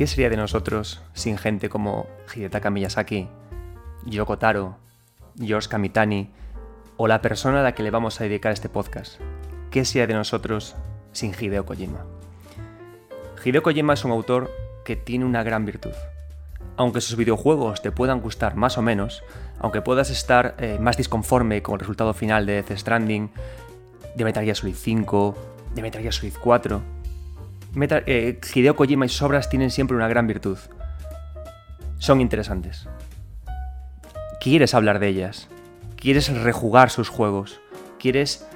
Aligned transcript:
¿Qué 0.00 0.06
sería 0.06 0.30
de 0.30 0.38
nosotros 0.38 1.02
sin 1.12 1.36
gente 1.36 1.68
como 1.68 2.06
Hidetaka 2.34 2.70
Miyazaki, 2.70 3.28
Yoko 4.06 4.38
Taro, 4.38 4.78
George 5.38 5.68
Kamitani 5.68 6.30
o 6.96 7.06
la 7.06 7.20
persona 7.20 7.60
a 7.60 7.62
la 7.62 7.74
que 7.74 7.82
le 7.82 7.90
vamos 7.90 8.18
a 8.18 8.24
dedicar 8.24 8.50
este 8.50 8.70
podcast? 8.70 9.20
¿Qué 9.70 9.84
sería 9.84 10.06
de 10.06 10.14
nosotros 10.14 10.74
sin 11.12 11.34
Hideo 11.38 11.66
Kojima? 11.66 12.06
Hideo 13.44 13.62
Kojima 13.62 13.92
es 13.92 14.02
un 14.06 14.12
autor 14.12 14.50
que 14.86 14.96
tiene 14.96 15.26
una 15.26 15.42
gran 15.42 15.66
virtud. 15.66 15.92
Aunque 16.78 17.02
sus 17.02 17.16
videojuegos 17.16 17.82
te 17.82 17.92
puedan 17.92 18.22
gustar 18.22 18.56
más 18.56 18.78
o 18.78 18.82
menos, 18.82 19.22
aunque 19.58 19.82
puedas 19.82 20.08
estar 20.08 20.54
eh, 20.56 20.78
más 20.80 20.96
disconforme 20.96 21.60
con 21.60 21.74
el 21.74 21.80
resultado 21.80 22.14
final 22.14 22.46
de 22.46 22.62
Death 22.62 22.78
Stranding, 22.78 23.30
de 24.16 24.24
Metal 24.24 24.44
Gear 24.44 24.56
Solid 24.56 24.76
5, 24.76 25.36
de 25.74 25.82
Metal 25.82 26.00
Gear 26.00 26.14
Solid 26.14 26.36
4, 26.42 26.99
eh, 27.74 28.40
Hideo 28.54 28.76
Kojima 28.76 29.06
y 29.06 29.08
sus 29.08 29.22
obras 29.22 29.48
tienen 29.48 29.70
siempre 29.70 29.96
una 29.96 30.08
gran 30.08 30.26
virtud. 30.26 30.58
Son 31.98 32.20
interesantes. 32.20 32.88
Quieres 34.40 34.74
hablar 34.74 34.98
de 34.98 35.08
ellas. 35.08 35.48
Quieres 35.96 36.28
rejugar 36.32 36.90
sus 36.90 37.08
juegos. 37.08 37.60
Quieres 37.98 38.46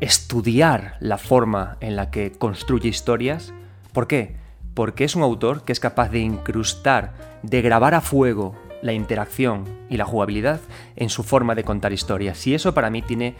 estudiar 0.00 0.96
la 1.00 1.18
forma 1.18 1.76
en 1.80 1.96
la 1.96 2.10
que 2.10 2.32
construye 2.32 2.88
historias. 2.88 3.52
¿Por 3.92 4.06
qué? 4.06 4.36
Porque 4.74 5.04
es 5.04 5.16
un 5.16 5.22
autor 5.22 5.64
que 5.64 5.72
es 5.72 5.80
capaz 5.80 6.10
de 6.10 6.20
incrustar, 6.20 7.12
de 7.42 7.60
grabar 7.60 7.94
a 7.94 8.00
fuego 8.00 8.54
la 8.82 8.92
interacción 8.92 9.64
y 9.88 9.96
la 9.96 10.04
jugabilidad 10.04 10.60
en 10.96 11.08
su 11.08 11.22
forma 11.22 11.54
de 11.54 11.64
contar 11.64 11.92
historias. 11.92 12.46
Y 12.46 12.54
eso 12.54 12.74
para 12.74 12.90
mí 12.90 13.02
tiene 13.02 13.36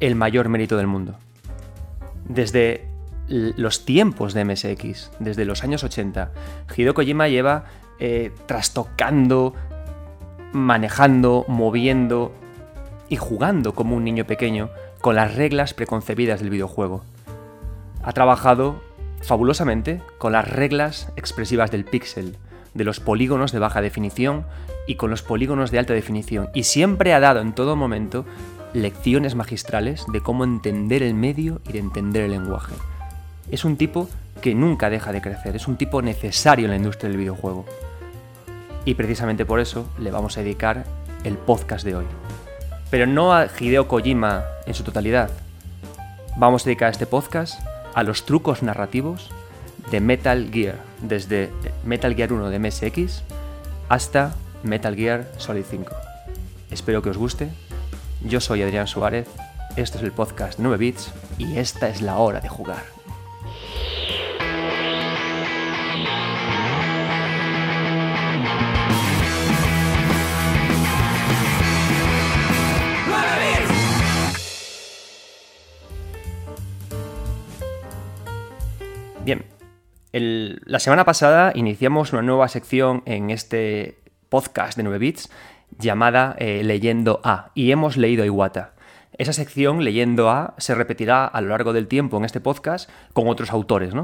el 0.00 0.14
mayor 0.14 0.48
mérito 0.48 0.76
del 0.76 0.86
mundo. 0.86 1.16
Desde 2.28 2.86
los 3.28 3.84
tiempos 3.84 4.34
de 4.34 4.44
MSX, 4.44 5.10
desde 5.18 5.44
los 5.44 5.64
años 5.64 5.82
80, 5.84 6.30
Hideo 6.76 6.94
Kojima 6.94 7.28
lleva 7.28 7.64
eh, 7.98 8.32
trastocando, 8.46 9.54
manejando, 10.52 11.44
moviendo 11.48 12.32
y 13.08 13.16
jugando 13.16 13.74
como 13.74 13.96
un 13.96 14.04
niño 14.04 14.26
pequeño 14.26 14.70
con 15.00 15.16
las 15.16 15.34
reglas 15.34 15.74
preconcebidas 15.74 16.40
del 16.40 16.50
videojuego. 16.50 17.02
Ha 18.02 18.12
trabajado 18.12 18.80
fabulosamente 19.22 20.02
con 20.18 20.32
las 20.32 20.48
reglas 20.48 21.12
expresivas 21.16 21.70
del 21.70 21.84
pixel, 21.84 22.36
de 22.74 22.84
los 22.84 23.00
polígonos 23.00 23.52
de 23.52 23.58
baja 23.58 23.80
definición 23.80 24.46
y 24.86 24.96
con 24.96 25.10
los 25.10 25.22
polígonos 25.22 25.70
de 25.70 25.78
alta 25.78 25.94
definición, 25.94 26.48
y 26.54 26.64
siempre 26.64 27.14
ha 27.14 27.20
dado 27.20 27.40
en 27.40 27.54
todo 27.54 27.74
momento 27.74 28.24
lecciones 28.72 29.34
magistrales 29.34 30.04
de 30.12 30.20
cómo 30.20 30.44
entender 30.44 31.02
el 31.02 31.14
medio 31.14 31.60
y 31.68 31.72
de 31.72 31.78
entender 31.78 32.24
el 32.24 32.32
lenguaje. 32.32 32.74
Es 33.50 33.64
un 33.64 33.76
tipo 33.76 34.08
que 34.40 34.54
nunca 34.54 34.90
deja 34.90 35.12
de 35.12 35.22
crecer, 35.22 35.56
es 35.56 35.68
un 35.68 35.76
tipo 35.76 36.02
necesario 36.02 36.66
en 36.66 36.70
la 36.70 36.76
industria 36.76 37.08
del 37.08 37.18
videojuego. 37.18 37.64
Y 38.84 38.94
precisamente 38.94 39.44
por 39.44 39.60
eso 39.60 39.88
le 39.98 40.10
vamos 40.10 40.36
a 40.36 40.42
dedicar 40.42 40.84
el 41.24 41.36
podcast 41.36 41.84
de 41.84 41.96
hoy. 41.96 42.06
Pero 42.90 43.06
no 43.06 43.32
a 43.32 43.46
Hideo 43.46 43.88
Kojima 43.88 44.44
en 44.66 44.74
su 44.74 44.82
totalidad. 44.84 45.30
Vamos 46.36 46.62
a 46.62 46.64
dedicar 46.66 46.90
este 46.90 47.06
podcast 47.06 47.60
a 47.94 48.02
los 48.02 48.26
trucos 48.26 48.62
narrativos 48.62 49.30
de 49.90 50.00
Metal 50.00 50.50
Gear, 50.52 50.76
desde 51.02 51.50
Metal 51.84 52.14
Gear 52.14 52.32
1 52.32 52.50
de 52.50 52.58
MSX 52.58 53.22
hasta 53.88 54.34
Metal 54.62 54.94
Gear 54.94 55.30
Solid 55.38 55.64
5. 55.68 55.94
Espero 56.70 57.00
que 57.02 57.10
os 57.10 57.16
guste. 57.16 57.48
Yo 58.22 58.40
soy 58.40 58.62
Adrián 58.62 58.86
Suárez, 58.86 59.28
esto 59.76 59.98
es 59.98 60.04
el 60.04 60.12
podcast 60.12 60.58
9 60.58 60.76
bits 60.78 61.12
y 61.38 61.58
esta 61.58 61.88
es 61.88 62.02
la 62.02 62.16
hora 62.18 62.40
de 62.40 62.48
jugar. 62.48 62.95
Bien, 79.26 79.42
la 80.12 80.78
semana 80.78 81.04
pasada 81.04 81.50
iniciamos 81.56 82.12
una 82.12 82.22
nueva 82.22 82.46
sección 82.46 83.02
en 83.06 83.30
este 83.30 83.98
podcast 84.28 84.76
de 84.76 84.84
9 84.84 85.00
bits 85.00 85.32
llamada 85.80 86.36
eh, 86.38 86.62
Leyendo 86.62 87.20
A 87.24 87.50
y 87.52 87.72
hemos 87.72 87.96
leído 87.96 88.22
a 88.22 88.26
Iwata. 88.26 88.74
Esa 89.18 89.32
sección, 89.32 89.82
Leyendo 89.82 90.30
A, 90.30 90.54
se 90.58 90.76
repetirá 90.76 91.24
a 91.24 91.40
lo 91.40 91.48
largo 91.48 91.72
del 91.72 91.88
tiempo 91.88 92.16
en 92.18 92.24
este 92.24 92.38
podcast 92.38 92.88
con 93.14 93.26
otros 93.26 93.50
autores. 93.50 93.94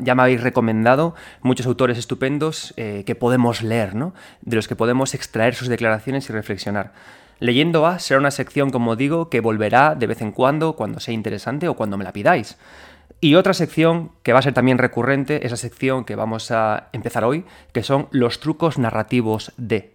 Ya 0.00 0.16
me 0.16 0.22
habéis 0.22 0.42
recomendado 0.42 1.14
muchos 1.42 1.66
autores 1.66 1.96
estupendos 1.96 2.74
eh, 2.76 3.04
que 3.06 3.14
podemos 3.14 3.62
leer, 3.62 3.94
¿no? 3.94 4.14
de 4.40 4.56
los 4.56 4.66
que 4.66 4.74
podemos 4.74 5.14
extraer 5.14 5.54
sus 5.54 5.68
declaraciones 5.68 6.28
y 6.28 6.32
reflexionar. 6.32 6.92
Leyendo 7.38 7.86
A 7.86 7.98
será 7.98 8.18
una 8.20 8.30
sección, 8.30 8.70
como 8.70 8.94
digo, 8.94 9.28
que 9.28 9.40
volverá 9.40 9.94
de 9.94 10.06
vez 10.06 10.22
en 10.22 10.32
cuando, 10.32 10.74
cuando 10.74 11.00
sea 11.00 11.14
interesante 11.14 11.68
o 11.68 11.74
cuando 11.74 11.96
me 11.96 12.04
la 12.04 12.12
pidáis. 12.12 12.56
Y 13.24 13.36
otra 13.36 13.54
sección 13.54 14.10
que 14.24 14.32
va 14.32 14.40
a 14.40 14.42
ser 14.42 14.52
también 14.52 14.78
recurrente, 14.78 15.46
esa 15.46 15.56
sección 15.56 16.04
que 16.04 16.16
vamos 16.16 16.50
a 16.50 16.88
empezar 16.92 17.22
hoy, 17.22 17.44
que 17.72 17.84
son 17.84 18.08
los 18.10 18.40
trucos 18.40 18.78
narrativos 18.78 19.52
de. 19.56 19.94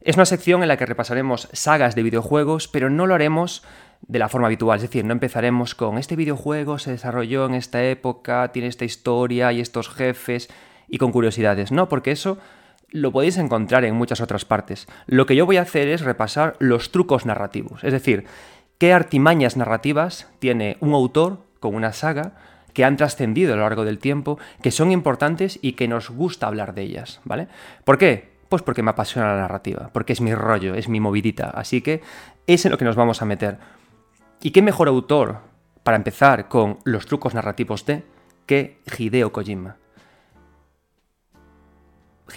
Es 0.00 0.16
una 0.16 0.24
sección 0.24 0.60
en 0.60 0.66
la 0.66 0.76
que 0.76 0.84
repasaremos 0.84 1.48
sagas 1.52 1.94
de 1.94 2.02
videojuegos, 2.02 2.66
pero 2.66 2.90
no 2.90 3.06
lo 3.06 3.14
haremos 3.14 3.62
de 4.08 4.18
la 4.18 4.28
forma 4.28 4.48
habitual, 4.48 4.78
es 4.78 4.82
decir, 4.82 5.04
no 5.04 5.12
empezaremos 5.12 5.76
con 5.76 5.98
este 5.98 6.16
videojuego 6.16 6.80
se 6.80 6.90
desarrolló 6.90 7.46
en 7.46 7.54
esta 7.54 7.84
época, 7.84 8.50
tiene 8.50 8.66
esta 8.66 8.84
historia 8.84 9.52
y 9.52 9.60
estos 9.60 9.88
jefes 9.88 10.48
y 10.88 10.98
con 10.98 11.12
curiosidades, 11.12 11.70
no, 11.70 11.88
porque 11.88 12.10
eso 12.10 12.38
lo 12.88 13.12
podéis 13.12 13.38
encontrar 13.38 13.84
en 13.84 13.94
muchas 13.94 14.20
otras 14.20 14.44
partes. 14.44 14.88
Lo 15.06 15.26
que 15.26 15.36
yo 15.36 15.46
voy 15.46 15.58
a 15.58 15.62
hacer 15.62 15.86
es 15.86 16.00
repasar 16.00 16.56
los 16.58 16.90
trucos 16.90 17.24
narrativos, 17.24 17.84
es 17.84 17.92
decir, 17.92 18.24
qué 18.78 18.92
artimañas 18.92 19.56
narrativas 19.56 20.28
tiene 20.40 20.76
un 20.80 20.92
autor 20.92 21.38
con 21.60 21.76
una 21.76 21.92
saga 21.92 22.32
que 22.74 22.84
han 22.84 22.96
trascendido 22.96 23.54
a 23.54 23.56
lo 23.56 23.62
largo 23.62 23.84
del 23.84 23.98
tiempo, 23.98 24.38
que 24.60 24.70
son 24.70 24.90
importantes 24.90 25.58
y 25.62 25.72
que 25.72 25.88
nos 25.88 26.10
gusta 26.10 26.48
hablar 26.48 26.74
de 26.74 26.82
ellas, 26.82 27.20
¿vale? 27.24 27.48
¿Por 27.84 27.96
qué? 27.96 28.34
Pues 28.48 28.62
porque 28.62 28.82
me 28.82 28.90
apasiona 28.90 29.28
la 29.28 29.40
narrativa, 29.40 29.90
porque 29.92 30.12
es 30.12 30.20
mi 30.20 30.34
rollo, 30.34 30.74
es 30.74 30.88
mi 30.88 31.00
movidita, 31.00 31.50
así 31.50 31.80
que 31.80 32.02
es 32.46 32.64
en 32.64 32.72
lo 32.72 32.78
que 32.78 32.84
nos 32.84 32.96
vamos 32.96 33.22
a 33.22 33.24
meter. 33.24 33.58
¿Y 34.42 34.50
qué 34.50 34.60
mejor 34.60 34.88
autor 34.88 35.38
para 35.82 35.96
empezar 35.96 36.48
con 36.48 36.78
los 36.84 37.06
trucos 37.06 37.32
narrativos 37.32 37.86
de 37.86 38.02
que 38.44 38.80
Hideo 38.98 39.32
Kojima? 39.32 39.76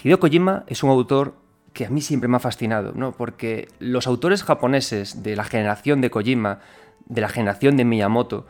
Hideo 0.02 0.20
Kojima 0.20 0.64
es 0.68 0.82
un 0.82 0.90
autor 0.90 1.34
que 1.72 1.86
a 1.86 1.90
mí 1.90 2.00
siempre 2.00 2.28
me 2.28 2.36
ha 2.36 2.40
fascinado, 2.40 2.92
¿no? 2.94 3.12
Porque 3.12 3.68
los 3.78 4.06
autores 4.06 4.42
japoneses 4.42 5.22
de 5.22 5.36
la 5.36 5.44
generación 5.44 6.00
de 6.00 6.10
Kojima, 6.10 6.60
de 7.06 7.20
la 7.20 7.28
generación 7.28 7.76
de 7.76 7.84
Miyamoto, 7.84 8.46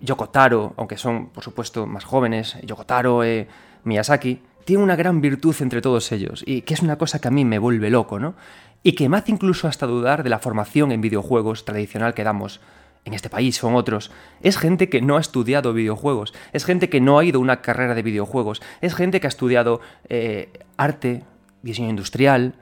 Yokotaro, 0.00 0.74
aunque 0.76 0.96
son 0.96 1.28
por 1.28 1.44
supuesto 1.44 1.86
más 1.86 2.04
jóvenes, 2.04 2.56
Yokotaro, 2.62 3.24
eh, 3.24 3.48
Miyazaki, 3.84 4.40
tiene 4.64 4.82
una 4.82 4.96
gran 4.96 5.20
virtud 5.20 5.54
entre 5.60 5.80
todos 5.80 6.12
ellos, 6.12 6.42
y 6.46 6.62
que 6.62 6.74
es 6.74 6.82
una 6.82 6.96
cosa 6.96 7.20
que 7.20 7.28
a 7.28 7.30
mí 7.30 7.44
me 7.44 7.58
vuelve 7.58 7.90
loco, 7.90 8.18
¿no? 8.18 8.34
Y 8.82 8.92
que 8.92 9.08
me 9.08 9.16
hace 9.16 9.32
incluso 9.32 9.68
hasta 9.68 9.86
dudar 9.86 10.22
de 10.22 10.30
la 10.30 10.38
formación 10.38 10.92
en 10.92 11.00
videojuegos 11.00 11.64
tradicional 11.64 12.14
que 12.14 12.24
damos 12.24 12.60
en 13.04 13.14
este 13.14 13.30
país 13.30 13.62
o 13.62 13.68
en 13.68 13.74
otros. 13.74 14.10
Es 14.42 14.58
gente 14.58 14.88
que 14.88 15.00
no 15.00 15.16
ha 15.16 15.20
estudiado 15.20 15.72
videojuegos, 15.72 16.34
es 16.52 16.64
gente 16.64 16.88
que 16.88 17.00
no 17.00 17.18
ha 17.18 17.24
ido 17.24 17.38
a 17.38 17.42
una 17.42 17.62
carrera 17.62 17.94
de 17.94 18.02
videojuegos, 18.02 18.62
es 18.80 18.94
gente 18.94 19.20
que 19.20 19.26
ha 19.26 19.28
estudiado 19.28 19.80
eh, 20.08 20.50
arte, 20.76 21.24
diseño 21.62 21.90
industrial, 21.90 22.54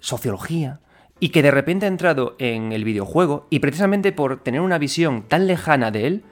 sociología, 0.00 0.80
y 1.20 1.30
que 1.30 1.42
de 1.42 1.50
repente 1.50 1.86
ha 1.86 1.88
entrado 1.88 2.34
en 2.38 2.72
el 2.72 2.84
videojuego 2.84 3.46
y 3.48 3.60
precisamente 3.60 4.12
por 4.12 4.42
tener 4.42 4.60
una 4.60 4.78
visión 4.78 5.22
tan 5.22 5.46
lejana 5.46 5.90
de 5.90 6.06
él, 6.06 6.24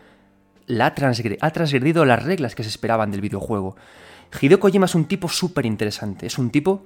ha, 0.80 0.94
transgredido 0.94 2.04
las 2.04 2.22
reglas 2.22 2.54
que 2.54 2.62
se 2.62 2.68
esperaban 2.68 3.10
del 3.10 3.20
videojuego. 3.20 3.76
Hideo 4.40 4.60
Kojima 4.60 4.86
es 4.86 4.94
un 4.94 5.04
tipo 5.04 5.28
súper 5.28 5.66
interesante, 5.66 6.26
es 6.26 6.38
un 6.38 6.50
tipo 6.50 6.82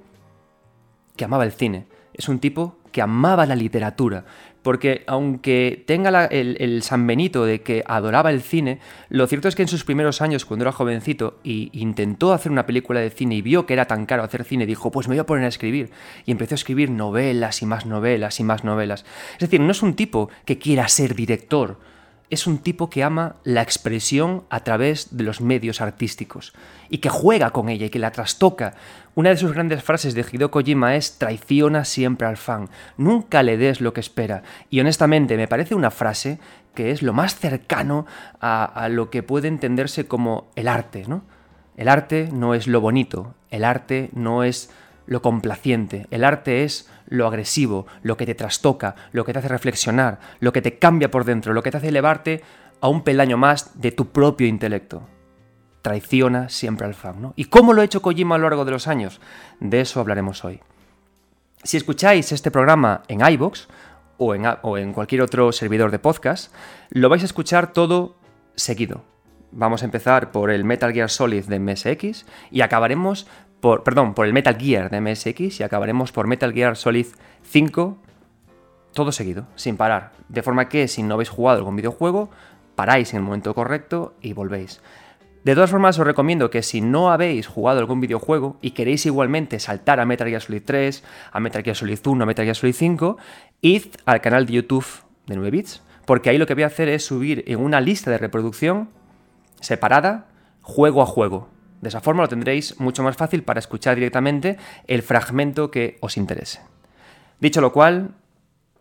que 1.15 1.25
amaba 1.25 1.45
el 1.45 1.51
cine, 1.51 1.87
es 2.13 2.29
un 2.29 2.39
tipo 2.39 2.77
que 2.91 3.01
amaba 3.01 3.45
la 3.45 3.55
literatura, 3.55 4.25
porque 4.63 5.03
aunque 5.07 5.83
tenga 5.87 6.25
el, 6.25 6.57
el, 6.59 6.83
San 6.83 7.07
Benito 7.07 7.45
de 7.45 7.61
que 7.61 7.83
adoraba 7.87 8.31
el 8.31 8.41
cine, 8.41 8.79
lo 9.09 9.25
cierto 9.27 9.47
es 9.47 9.55
que 9.55 9.61
en 9.61 9.67
sus 9.67 9.85
primeros 9.85 10.21
años, 10.21 10.45
cuando 10.45 10.63
era 10.63 10.71
jovencito 10.71 11.39
y 11.43 11.69
intentó 11.79 12.33
hacer 12.33 12.51
una 12.51 12.65
película 12.65 12.99
de 12.99 13.09
cine 13.09 13.35
y 13.35 13.41
vio 13.41 13.65
que 13.65 13.73
era 13.73 13.85
tan 13.85 14.05
caro 14.05 14.23
hacer 14.23 14.43
cine, 14.43 14.65
dijo, 14.65 14.91
pues 14.91 15.07
me 15.07 15.15
voy 15.15 15.19
a 15.19 15.25
poner 15.25 15.45
a 15.45 15.49
escribir. 15.49 15.91
Y 16.25 16.31
empezó 16.31 16.55
a 16.55 16.57
escribir 16.57 16.89
novelas 16.89 17.61
y 17.61 17.65
más 17.65 17.85
novelas 17.85 18.39
y 18.39 18.43
más 18.43 18.63
novelas. 18.63 19.05
Es 19.33 19.39
decir, 19.39 19.61
no 19.61 19.71
es 19.71 19.81
un 19.83 19.95
tipo 19.95 20.29
que 20.43 20.57
quiera 20.57 20.87
ser 20.89 21.15
director, 21.15 21.79
es 22.29 22.47
un 22.47 22.57
tipo 22.57 22.89
que 22.89 23.03
ama 23.03 23.35
la 23.43 23.61
expresión 23.61 24.43
a 24.49 24.59
través 24.61 25.15
de 25.15 25.23
los 25.23 25.39
medios 25.39 25.79
artísticos 25.79 26.53
y 26.89 26.97
que 26.97 27.09
juega 27.09 27.51
con 27.51 27.69
ella 27.69 27.85
y 27.85 27.89
que 27.89 27.99
la 27.99 28.11
trastoca. 28.11 28.75
Una 29.15 29.29
de 29.29 29.37
sus 29.37 29.53
grandes 29.53 29.83
frases 29.83 30.13
de 30.13 30.25
Hideo 30.29 30.51
Kojima 30.51 30.95
es 30.95 31.17
traiciona 31.17 31.85
siempre 31.85 32.27
al 32.27 32.37
fan, 32.37 32.69
nunca 32.97 33.43
le 33.43 33.57
des 33.57 33.81
lo 33.81 33.93
que 33.93 34.01
espera. 34.01 34.43
Y 34.69 34.79
honestamente 34.79 35.37
me 35.37 35.47
parece 35.47 35.75
una 35.75 35.91
frase 35.91 36.39
que 36.75 36.91
es 36.91 37.01
lo 37.01 37.13
más 37.13 37.35
cercano 37.35 38.05
a, 38.39 38.87
lo 38.91 39.09
que 39.09 39.23
puede 39.23 39.47
entenderse 39.47 40.05
como 40.05 40.51
el 40.55 40.67
arte, 40.67 41.05
¿no? 41.07 41.23
El 41.75 41.87
arte 41.87 42.29
no 42.31 42.53
es 42.53 42.67
lo 42.67 42.81
bonito, 42.81 43.33
el 43.49 43.63
arte 43.63 44.09
no 44.13 44.43
es 44.43 44.69
lo 45.07 45.21
complaciente, 45.21 46.05
el 46.11 46.23
arte 46.23 46.63
es 46.63 46.89
lo 47.07 47.27
agresivo, 47.27 47.87
lo 48.03 48.17
que 48.17 48.25
te 48.25 48.35
trastoca, 48.35 48.95
lo 49.11 49.25
que 49.25 49.33
te 49.33 49.39
hace 49.39 49.47
reflexionar, 49.47 50.19
lo 50.39 50.53
que 50.53 50.61
te 50.61 50.77
cambia 50.77 51.11
por 51.11 51.25
dentro, 51.25 51.53
lo 51.53 51.63
que 51.63 51.71
te 51.71 51.77
hace 51.77 51.89
elevarte 51.89 52.41
a 52.81 52.87
un 52.87 53.03
peldaño 53.03 53.37
más 53.37 53.79
de 53.81 53.91
tu 53.91 54.09
propio 54.09 54.47
intelecto. 54.47 55.07
Traiciona 55.81 56.49
siempre 56.49 56.85
al 56.85 56.95
fan, 56.95 57.21
¿no? 57.21 57.33
¿Y 57.35 57.45
cómo 57.45 57.73
lo 57.73 57.81
ha 57.81 57.85
hecho 57.85 58.01
Kojima 58.01 58.35
a 58.35 58.37
lo 58.37 58.49
largo 58.49 58.65
de 58.65 58.71
los 58.71 58.87
años? 58.87 59.21
De 59.59 59.81
eso 59.81 59.99
hablaremos 59.99 60.43
hoy. 60.43 60.59
Si 61.63 61.77
escucháis 61.77 62.31
este 62.31 62.51
programa 62.51 63.03
en 63.07 63.21
iVoox 63.21 63.67
o 64.17 64.35
en, 64.35 64.45
o 64.61 64.77
en 64.77 64.93
cualquier 64.93 65.21
otro 65.21 65.51
servidor 65.51 65.91
de 65.91 65.99
podcast, 65.99 66.53
lo 66.89 67.09
vais 67.09 67.23
a 67.23 67.25
escuchar 67.25 67.73
todo 67.73 68.17
seguido. 68.55 69.03
Vamos 69.51 69.81
a 69.81 69.85
empezar 69.85 70.31
por 70.31 70.51
el 70.51 70.65
Metal 70.65 70.91
Gear 70.91 71.09
Solid 71.09 71.45
de 71.45 71.59
MSX 71.59 72.25
y 72.51 72.61
acabaremos 72.61 73.27
perdón, 73.61 74.13
por 74.13 74.25
el 74.25 74.33
Metal 74.33 74.57
Gear 74.57 74.89
de 74.89 75.01
MSX 75.01 75.59
y 75.59 75.63
acabaremos 75.63 76.11
por 76.11 76.27
Metal 76.27 76.53
Gear 76.53 76.75
Solid 76.75 77.07
5 77.43 77.97
todo 78.93 79.11
seguido, 79.11 79.45
sin 79.55 79.77
parar. 79.77 80.11
De 80.27 80.41
forma 80.41 80.69
que 80.69 80.87
si 80.87 81.03
no 81.03 81.15
habéis 81.15 81.29
jugado 81.29 81.59
algún 81.59 81.75
videojuego, 81.75 82.29
paráis 82.75 83.13
en 83.13 83.17
el 83.17 83.23
momento 83.23 83.53
correcto 83.53 84.15
y 84.21 84.33
volvéis. 84.33 84.81
De 85.43 85.53
todas 85.53 85.69
formas, 85.69 85.97
os 85.97 86.05
recomiendo 86.05 86.49
que 86.49 86.61
si 86.61 86.81
no 86.81 87.11
habéis 87.11 87.47
jugado 87.47 87.79
algún 87.79 88.01
videojuego 88.01 88.57
y 88.61 88.71
queréis 88.71 89.05
igualmente 89.05 89.59
saltar 89.59 89.99
a 89.99 90.05
Metal 90.05 90.27
Gear 90.27 90.41
Solid 90.41 90.63
3, 90.65 91.03
a 91.31 91.39
Metal 91.39 91.63
Gear 91.63 91.75
Solid 91.75 91.99
1, 92.05 92.23
a 92.23 92.25
Metal 92.25 92.43
Gear 92.43 92.55
Solid 92.55 92.73
5, 92.73 93.17
id 93.61 93.85
al 94.05 94.19
canal 94.21 94.45
de 94.45 94.53
YouTube 94.53 94.85
de 95.25 95.35
9 95.35 95.51
bits, 95.51 95.83
porque 96.05 96.29
ahí 96.29 96.37
lo 96.37 96.47
que 96.47 96.53
voy 96.53 96.63
a 96.63 96.67
hacer 96.67 96.89
es 96.89 97.05
subir 97.05 97.43
en 97.47 97.59
una 97.59 97.79
lista 97.81 98.11
de 98.11 98.17
reproducción 98.17 98.89
separada, 99.61 100.25
juego 100.61 101.01
a 101.01 101.05
juego. 101.05 101.49
De 101.81 101.89
esa 101.89 102.01
forma 102.01 102.23
lo 102.23 102.29
tendréis 102.29 102.79
mucho 102.79 103.03
más 103.03 103.15
fácil 103.15 103.43
para 103.43 103.59
escuchar 103.59 103.95
directamente 103.95 104.57
el 104.87 105.03
fragmento 105.03 105.69
que 105.69 105.97
os 106.01 106.17
interese. 106.17 106.59
Dicho 107.39 107.61
lo 107.61 107.71
cual, 107.71 108.15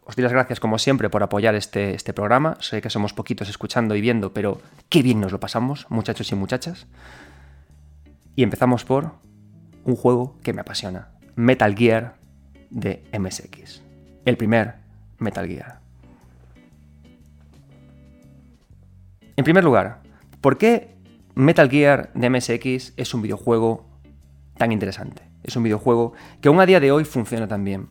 os 0.05 0.17
doy 0.17 0.23
las 0.23 0.33
gracias 0.33 0.61
como 0.61 0.79
siempre 0.79 1.11
por 1.11 1.23
apoyar 1.23 1.55
este, 1.55 1.95
este 1.95 2.15
programa. 2.15 2.57
Sé 2.61 2.81
que 2.81 2.91
somos 2.91 3.13
poquitos 3.13 3.49
escuchando 3.49 3.95
y 3.95 4.01
viendo, 4.01 4.33
pero 4.33 4.61
qué 4.89 5.03
bien 5.03 5.21
nos 5.21 5.33
lo 5.33 5.41
pasamos, 5.41 5.87
muchachos 5.91 6.31
y 6.33 6.35
muchachas. 6.35 6.87
Y 8.35 8.43
empezamos 8.43 8.85
por 8.85 9.13
un 9.85 9.97
juego 9.97 10.39
que 10.43 10.53
me 10.53 10.63
apasiona. 10.63 11.09
Metal 11.35 11.75
Gear 11.77 12.17
de 12.71 13.05
MSX. 13.19 13.83
El 14.25 14.37
primer 14.37 14.77
Metal 15.19 15.47
Gear. 15.47 15.81
En 19.37 19.45
primer 19.45 19.65
lugar, 19.65 20.01
¿por 20.41 20.57
qué 20.57 20.96
Metal 21.39 21.69
Gear 21.69 22.11
de 22.15 22.31
MSX 22.31 22.95
es 22.97 23.13
un 23.13 23.21
videojuego 23.21 23.85
tan 24.57 24.73
interesante? 24.73 25.21
Es 25.43 25.55
un 25.55 25.65
videojuego 25.65 26.15
que 26.41 26.49
aún 26.49 26.61
a 26.61 26.65
día 26.65 26.81
de 26.81 26.91
hoy 26.91 27.05
funciona 27.05 27.47
tan 27.47 27.63
bien. 27.63 27.89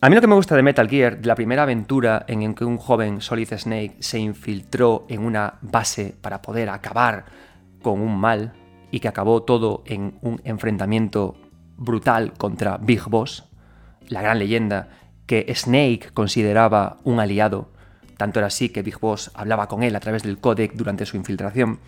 A 0.00 0.08
mí 0.08 0.14
lo 0.14 0.22
que 0.22 0.26
me 0.26 0.34
gusta 0.34 0.56
de 0.56 0.62
Metal 0.62 0.88
Gear, 0.88 1.18
de 1.20 1.26
la 1.26 1.34
primera 1.34 1.64
aventura 1.64 2.24
en 2.26 2.54
que 2.54 2.64
un 2.64 2.78
joven 2.78 3.20
Solid 3.20 3.52
Snake 3.52 3.96
se 4.00 4.18
infiltró 4.18 5.04
en 5.10 5.26
una 5.26 5.58
base 5.60 6.14
para 6.18 6.40
poder 6.40 6.70
acabar 6.70 7.26
con 7.82 8.00
un 8.00 8.18
mal 8.18 8.54
y 8.90 9.00
que 9.00 9.08
acabó 9.08 9.42
todo 9.42 9.82
en 9.84 10.16
un 10.22 10.40
enfrentamiento 10.44 11.36
brutal 11.76 12.32
contra 12.32 12.78
Big 12.78 13.04
Boss, 13.10 13.44
la 14.08 14.22
gran 14.22 14.38
leyenda 14.38 14.88
que 15.26 15.52
Snake 15.54 16.12
consideraba 16.14 16.96
un 17.04 17.20
aliado 17.20 17.75
tanto 18.16 18.40
era 18.40 18.46
así 18.46 18.68
que 18.68 18.82
Big 18.82 18.98
Boss 18.98 19.30
hablaba 19.34 19.68
con 19.68 19.82
él 19.82 19.94
a 19.94 20.00
través 20.00 20.22
del 20.22 20.38
codec 20.38 20.72
durante 20.74 21.06
su 21.06 21.16
infiltración. 21.16 21.78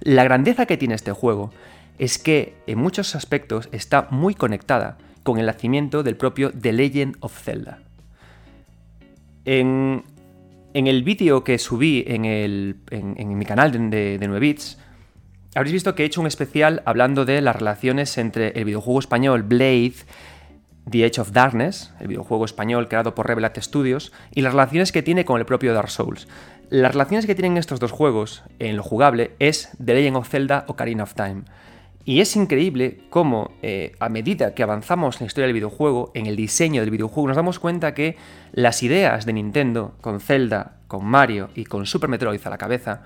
La 0.00 0.24
grandeza 0.24 0.66
que 0.66 0.76
tiene 0.76 0.94
este 0.94 1.12
juego 1.12 1.52
es 1.98 2.18
que 2.18 2.54
en 2.66 2.78
muchos 2.78 3.14
aspectos 3.14 3.68
está 3.72 4.08
muy 4.10 4.34
conectada 4.34 4.98
con 5.22 5.38
el 5.38 5.46
nacimiento 5.46 6.02
del 6.02 6.16
propio 6.16 6.50
The 6.52 6.72
Legend 6.72 7.16
of 7.20 7.38
Zelda. 7.38 7.80
En, 9.44 10.04
el 10.74 11.02
vídeo 11.02 11.44
que 11.44 11.58
subí 11.58 12.04
en, 12.06 13.38
mi 13.38 13.44
canal 13.44 13.72
de, 13.72 14.18
de 14.18 14.28
9 14.28 14.40
bits, 14.40 14.78
habréis 15.54 15.74
visto 15.74 15.94
que 15.94 16.02
he 16.02 16.06
hecho 16.06 16.20
un 16.20 16.26
especial 16.26 16.82
hablando 16.86 17.24
de 17.24 17.40
las 17.40 17.56
relaciones 17.56 18.16
entre 18.18 18.48
el 18.58 18.64
videojuego 18.64 19.00
español 19.00 19.42
Blade 19.42 19.94
The 20.90 21.04
Age 21.04 21.20
of 21.20 21.32
Darkness, 21.32 21.92
el 22.00 22.08
videojuego 22.08 22.44
español 22.44 22.88
creado 22.88 23.14
por 23.14 23.26
Revelat 23.26 23.58
Studios, 23.58 24.12
y 24.34 24.42
las 24.42 24.52
relaciones 24.52 24.92
que 24.92 25.02
tiene 25.02 25.24
con 25.24 25.38
el 25.38 25.46
propio 25.46 25.74
Dark 25.74 25.90
Souls. 25.90 26.28
Las 26.70 26.92
relaciones 26.92 27.26
que 27.26 27.34
tienen 27.34 27.58
estos 27.58 27.80
dos 27.80 27.92
juegos 27.92 28.42
en 28.58 28.76
lo 28.76 28.82
jugable 28.82 29.32
es 29.38 29.70
The 29.82 29.94
Legend 29.94 30.16
of 30.16 30.28
Zelda 30.28 30.64
o 30.66 30.72
Ocarina 30.72 31.02
of 31.02 31.14
Time. 31.14 31.42
Y 32.04 32.20
es 32.20 32.34
increíble 32.34 32.98
cómo, 33.10 33.52
eh, 33.62 33.94
a 34.00 34.08
medida 34.08 34.54
que 34.54 34.62
avanzamos 34.62 35.16
en 35.16 35.20
la 35.20 35.26
historia 35.26 35.46
del 35.46 35.54
videojuego, 35.54 36.10
en 36.14 36.26
el 36.26 36.34
diseño 36.34 36.80
del 36.80 36.90
videojuego, 36.90 37.28
nos 37.28 37.36
damos 37.36 37.60
cuenta 37.60 37.94
que 37.94 38.16
las 38.52 38.82
ideas 38.82 39.24
de 39.24 39.34
Nintendo, 39.34 39.94
con 40.00 40.18
Zelda, 40.20 40.78
con 40.88 41.04
Mario 41.04 41.50
y 41.54 41.64
con 41.64 41.86
Super 41.86 42.10
Metroid 42.10 42.40
a 42.44 42.50
la 42.50 42.58
cabeza, 42.58 43.02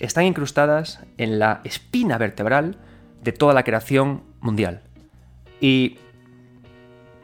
están 0.00 0.24
incrustadas 0.24 1.00
en 1.16 1.38
la 1.38 1.60
espina 1.62 2.18
vertebral 2.18 2.78
de 3.22 3.32
toda 3.32 3.54
la 3.54 3.62
creación 3.62 4.24
mundial. 4.40 4.82
Y 5.60 5.98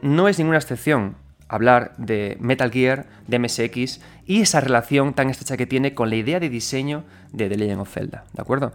no 0.01 0.27
es 0.27 0.37
ninguna 0.37 0.57
excepción 0.57 1.15
hablar 1.47 1.93
de 1.97 2.37
Metal 2.39 2.71
Gear, 2.71 3.05
de 3.27 3.39
MSX 3.39 4.01
y 4.25 4.41
esa 4.41 4.59
relación 4.59 5.13
tan 5.13 5.29
estrecha 5.29 5.57
que 5.57 5.65
tiene 5.65 5.93
con 5.93 6.09
la 6.09 6.17
idea 6.17 6.39
de 6.39 6.49
diseño 6.49 7.03
de 7.31 7.49
The 7.49 7.57
Legend 7.57 7.81
of 7.81 7.93
Zelda, 7.93 8.25
¿de 8.33 8.41
acuerdo? 8.41 8.73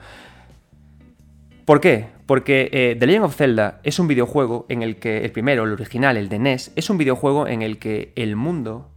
¿Por 1.65 1.81
qué? 1.81 2.07
Porque 2.27 2.69
eh, 2.73 2.97
The 2.99 3.07
Legend 3.07 3.25
of 3.27 3.37
Zelda 3.37 3.81
es 3.85 3.99
un 3.99 4.09
videojuego 4.09 4.67
en 4.69 4.83
el 4.83 4.97
que, 4.97 5.25
el 5.25 5.31
primero, 5.31 5.65
el 5.65 5.73
original, 5.73 6.17
el 6.17 6.29
de 6.29 6.39
NES, 6.39 6.73
es 6.75 6.91
un 6.91 6.99
videojuego 6.99 7.47
en 7.47 7.63
el 7.63 7.79
que 7.79 8.13
el 8.17 8.37
mundo 8.37 8.91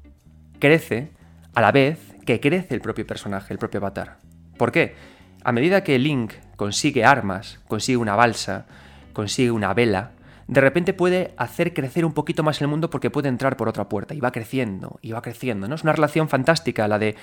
crece 0.60 1.12
a 1.54 1.62
la 1.62 1.72
vez 1.72 2.00
que 2.26 2.40
crece 2.40 2.74
el 2.74 2.82
propio 2.82 3.06
personaje, 3.06 3.54
el 3.54 3.60
propio 3.60 3.80
avatar. 3.80 4.18
¿Por 4.58 4.72
qué? 4.72 4.96
A 5.44 5.52
medida 5.52 5.84
que 5.84 6.00
Link 6.00 6.34
consigue 6.56 7.06
armas, 7.06 7.60
consigue 7.68 7.98
una 7.98 8.16
balsa, 8.16 8.66
consigue 9.14 9.52
una 9.52 9.74
vela, 9.76 10.12
de 10.48 10.62
repente 10.62 10.94
puede 10.94 11.34
hacer 11.38 11.74
crecer 11.74 12.06
un 12.06 12.14
poquito 12.14 12.44
más 12.44 12.62
el 12.62 12.68
mundo 12.68 12.90
porque 12.90 13.10
puede 13.10 13.30
entrar 13.30 13.58
por 13.58 13.68
otra 13.68 13.90
puerta 13.90 14.14
y 14.14 14.20
va 14.20 14.32
creciendo 14.32 15.00
y 15.02 15.12
va 15.12 15.22
creciendo, 15.22 15.68
¿no? 15.68 15.76
Es 15.76 15.84
una 15.84 15.94
relación 15.94 16.30
fantástica 16.30 16.88
la 16.88 17.00
de 17.00 17.16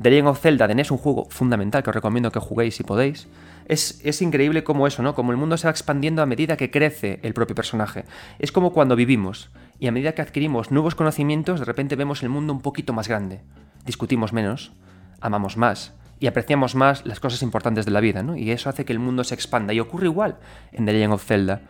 The 0.00 0.10
Legend 0.10 0.28
of 0.28 0.40
Zelda 0.40 0.66
de 0.66 0.74
NES, 0.74 0.90
un 0.90 0.98
juego 0.98 1.26
fundamental 1.30 1.82
que 1.82 1.90
os 1.90 1.94
recomiendo 1.94 2.32
que 2.32 2.40
juguéis 2.40 2.76
si 2.76 2.84
podéis. 2.84 3.28
Es, 3.66 4.00
es, 4.04 4.20
increíble 4.22 4.62
como 4.62 4.86
eso, 4.86 5.02
¿no? 5.02 5.14
Como 5.14 5.30
el 5.30 5.38
mundo 5.38 5.56
se 5.56 5.66
va 5.66 5.70
expandiendo 5.70 6.20
a 6.20 6.26
medida 6.26 6.56
que 6.56 6.70
crece 6.70 7.20
el 7.22 7.32
propio 7.32 7.54
personaje. 7.54 8.04
Es 8.38 8.52
como 8.52 8.72
cuando 8.72 8.96
vivimos 8.96 9.50
y 9.78 9.86
a 9.86 9.92
medida 9.92 10.12
que 10.12 10.22
adquirimos 10.22 10.70
nuevos 10.70 10.94
conocimientos, 10.94 11.60
de 11.60 11.66
repente 11.66 11.96
vemos 11.96 12.22
el 12.22 12.28
mundo 12.28 12.52
un 12.52 12.60
poquito 12.60 12.92
más 12.92 13.08
grande. 13.08 13.40
Discutimos 13.86 14.32
menos, 14.32 14.72
amamos 15.20 15.56
más 15.56 15.94
y 16.20 16.26
apreciamos 16.26 16.74
más 16.74 17.06
las 17.06 17.20
cosas 17.20 17.42
importantes 17.42 17.84
de 17.84 17.92
la 17.92 18.00
vida, 18.00 18.22
¿no? 18.22 18.36
Y 18.36 18.50
eso 18.50 18.68
hace 18.68 18.84
que 18.84 18.92
el 18.92 18.98
mundo 18.98 19.24
se 19.24 19.34
expanda. 19.34 19.72
Y 19.72 19.80
ocurre 19.80 20.06
igual 20.06 20.36
en 20.72 20.86
The 20.86 20.92
Legend 20.92 21.14
of 21.14 21.24
Zelda. 21.24 21.62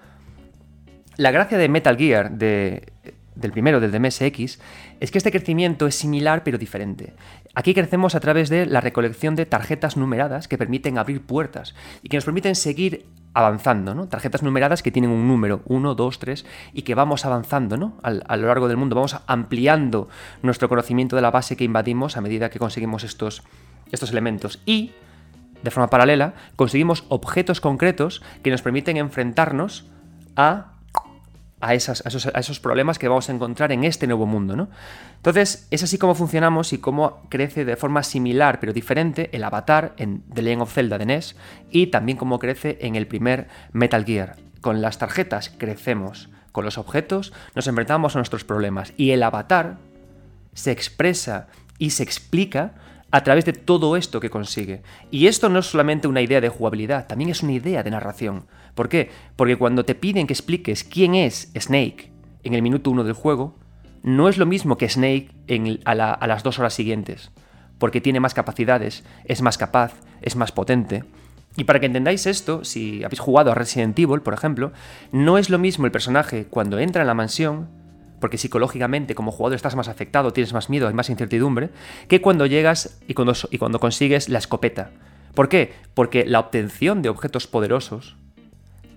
La 1.16 1.30
gracia 1.30 1.58
de 1.58 1.68
Metal 1.68 1.96
Gear, 1.96 2.32
del 2.32 3.52
primero, 3.52 3.80
del 3.80 3.92
de 3.92 4.00
MSX, 4.00 4.58
es 5.00 5.10
que 5.10 5.18
este 5.18 5.30
crecimiento 5.30 5.86
es 5.86 5.94
similar 5.94 6.42
pero 6.42 6.58
diferente. 6.58 7.14
Aquí 7.54 7.72
crecemos 7.72 8.14
a 8.14 8.20
través 8.20 8.48
de 8.48 8.66
la 8.66 8.80
recolección 8.80 9.36
de 9.36 9.46
tarjetas 9.46 9.96
numeradas 9.96 10.48
que 10.48 10.58
permiten 10.58 10.98
abrir 10.98 11.20
puertas 11.22 11.74
y 12.02 12.08
que 12.08 12.16
nos 12.16 12.24
permiten 12.24 12.56
seguir 12.56 13.06
avanzando, 13.32 13.94
¿no? 13.94 14.08
Tarjetas 14.08 14.42
numeradas 14.42 14.82
que 14.82 14.92
tienen 14.92 15.10
un 15.10 15.26
número, 15.28 15.62
1, 15.66 15.94
2, 15.94 16.18
3, 16.18 16.46
y 16.72 16.82
que 16.82 16.94
vamos 16.94 17.24
avanzando, 17.24 17.76
¿no? 17.76 17.98
A, 18.02 18.36
lo 18.36 18.46
largo 18.46 18.68
del 18.68 18.76
mundo, 18.76 18.94
vamos 18.94 19.16
ampliando 19.26 20.08
nuestro 20.42 20.68
conocimiento 20.68 21.16
de 21.16 21.22
la 21.22 21.30
base 21.30 21.56
que 21.56 21.64
invadimos 21.64 22.16
a 22.16 22.20
medida 22.20 22.50
que 22.50 22.60
conseguimos 22.60 23.02
estos, 23.02 23.42
estos 23.90 24.10
elementos. 24.12 24.62
Y, 24.66 24.92
de 25.62 25.70
forma 25.70 25.90
paralela, 25.90 26.34
conseguimos 26.54 27.04
objetos 27.08 27.60
concretos 27.60 28.22
que 28.42 28.50
nos 28.50 28.62
permiten 28.62 28.96
enfrentarnos 28.96 29.86
a 30.36 30.73
a, 31.68 31.74
esos, 31.74 32.60
problemas 32.60 32.98
que 32.98 33.08
vamos 33.08 33.28
a 33.28 33.32
encontrar 33.32 33.72
en 33.72 33.84
este 33.84 34.06
nuevo 34.06 34.26
mundo. 34.26 34.56
¿no? 34.56 34.68
Entonces, 35.16 35.66
es 35.70 35.82
así 35.82 35.98
como 35.98 36.14
funcionamos 36.14 36.72
y 36.72 36.78
cómo 36.78 37.22
crece 37.28 37.64
de 37.64 37.76
forma 37.76 38.02
similar 38.02 38.60
pero 38.60 38.72
diferente 38.72 39.30
el 39.32 39.44
avatar 39.44 39.94
en 39.96 40.22
The 40.32 40.42
Legend 40.42 40.62
of 40.62 40.72
Zelda 40.72 40.98
de 40.98 41.06
NES 41.06 41.36
y 41.70 41.88
también 41.88 42.18
cómo 42.18 42.38
crece 42.38 42.78
en 42.80 42.96
el 42.96 43.06
primer 43.06 43.48
Metal 43.72 44.04
Gear. 44.04 44.36
Con 44.60 44.80
las 44.80 44.98
tarjetas 44.98 45.50
crecemos, 45.56 46.28
con 46.52 46.64
los 46.64 46.78
objetos 46.78 47.32
nos 47.54 47.66
enfrentamos 47.66 48.14
a 48.14 48.18
nuestros 48.18 48.44
problemas 48.44 48.92
y 48.96 49.10
el 49.10 49.22
avatar 49.22 49.76
se 50.54 50.70
expresa 50.70 51.48
y 51.78 51.90
se 51.90 52.02
explica 52.02 52.74
a 53.10 53.22
través 53.22 53.44
de 53.44 53.52
todo 53.52 53.96
esto 53.96 54.18
que 54.18 54.28
consigue. 54.28 54.82
Y 55.10 55.28
esto 55.28 55.48
no 55.48 55.60
es 55.60 55.66
solamente 55.66 56.08
una 56.08 56.20
idea 56.20 56.40
de 56.40 56.48
jugabilidad, 56.48 57.06
también 57.06 57.30
es 57.30 57.44
una 57.44 57.52
idea 57.52 57.84
de 57.84 57.90
narración. 57.90 58.46
¿Por 58.74 58.88
qué? 58.88 59.10
Porque 59.36 59.56
cuando 59.56 59.84
te 59.84 59.94
piden 59.94 60.26
que 60.26 60.32
expliques 60.32 60.84
quién 60.84 61.14
es 61.14 61.52
Snake 61.58 62.10
en 62.42 62.54
el 62.54 62.62
minuto 62.62 62.90
uno 62.90 63.04
del 63.04 63.14
juego, 63.14 63.56
no 64.02 64.28
es 64.28 64.36
lo 64.36 64.46
mismo 64.46 64.76
que 64.76 64.88
Snake 64.88 65.30
a, 65.84 65.94
las 65.94 66.42
dos 66.42 66.58
horas 66.58 66.74
siguientes, 66.74 67.30
porque 67.78 68.00
tiene 68.00 68.20
más 68.20 68.34
capacidades, 68.34 69.04
es 69.24 69.40
más 69.40 69.56
capaz, 69.56 69.94
es 70.20 70.36
más 70.36 70.52
potente. 70.52 71.04
Y 71.56 71.64
para 71.64 71.80
que 71.80 71.86
entendáis 71.86 72.26
esto, 72.26 72.64
si 72.64 73.04
habéis 73.04 73.20
jugado 73.20 73.52
a 73.52 73.54
Resident 73.54 73.98
Evil, 73.98 74.20
por 74.20 74.34
ejemplo, 74.34 74.72
no 75.12 75.38
es 75.38 75.48
lo 75.48 75.58
mismo 75.58 75.86
el 75.86 75.92
personaje 75.92 76.46
cuando 76.50 76.78
entra 76.78 77.02
en 77.02 77.06
la 77.06 77.14
mansión, 77.14 77.68
porque 78.20 78.38
psicológicamente 78.38 79.14
como 79.14 79.30
jugador 79.30 79.56
estás 79.56 79.76
más 79.76 79.88
afectado, 79.88 80.32
tienes 80.32 80.52
más 80.52 80.68
miedo, 80.68 80.88
hay 80.88 80.94
más 80.94 81.10
incertidumbre, 81.10 81.70
que 82.08 82.20
cuando 82.20 82.46
llegas 82.46 83.00
y 83.06 83.14
cuando, 83.14 83.34
y 83.50 83.58
cuando 83.58 83.78
consigues 83.78 84.28
la 84.28 84.38
escopeta. 84.38 84.90
¿Por 85.34 85.48
qué? 85.48 85.72
Porque 85.94 86.26
la 86.26 86.40
obtención 86.40 87.02
de 87.02 87.08
objetos 87.08 87.46
poderosos 87.46 88.16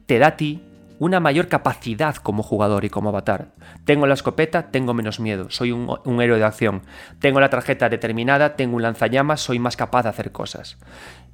te 0.07 0.17
da 0.17 0.27
a 0.27 0.37
ti 0.37 0.63
una 0.99 1.19
mayor 1.19 1.47
capacidad 1.47 2.15
como 2.15 2.41
jugador 2.41 2.83
y 2.85 2.89
como 2.89 3.09
avatar. 3.09 3.49
Tengo 3.85 4.07
la 4.07 4.15
escopeta, 4.15 4.71
tengo 4.71 4.93
menos 4.95 5.19
miedo, 5.19 5.51
soy 5.51 5.71
un, 5.71 6.21
héroe 6.21 6.39
de 6.39 6.45
acción. 6.45 6.81
Tengo 7.19 7.39
la 7.39 7.49
tarjeta 7.49 7.89
determinada, 7.89 8.55
tengo 8.55 8.77
un 8.77 8.81
lanzallamas, 8.81 9.41
soy 9.41 9.59
más 9.59 9.77
capaz 9.77 10.03
de 10.03 10.09
hacer 10.09 10.31
cosas. 10.31 10.77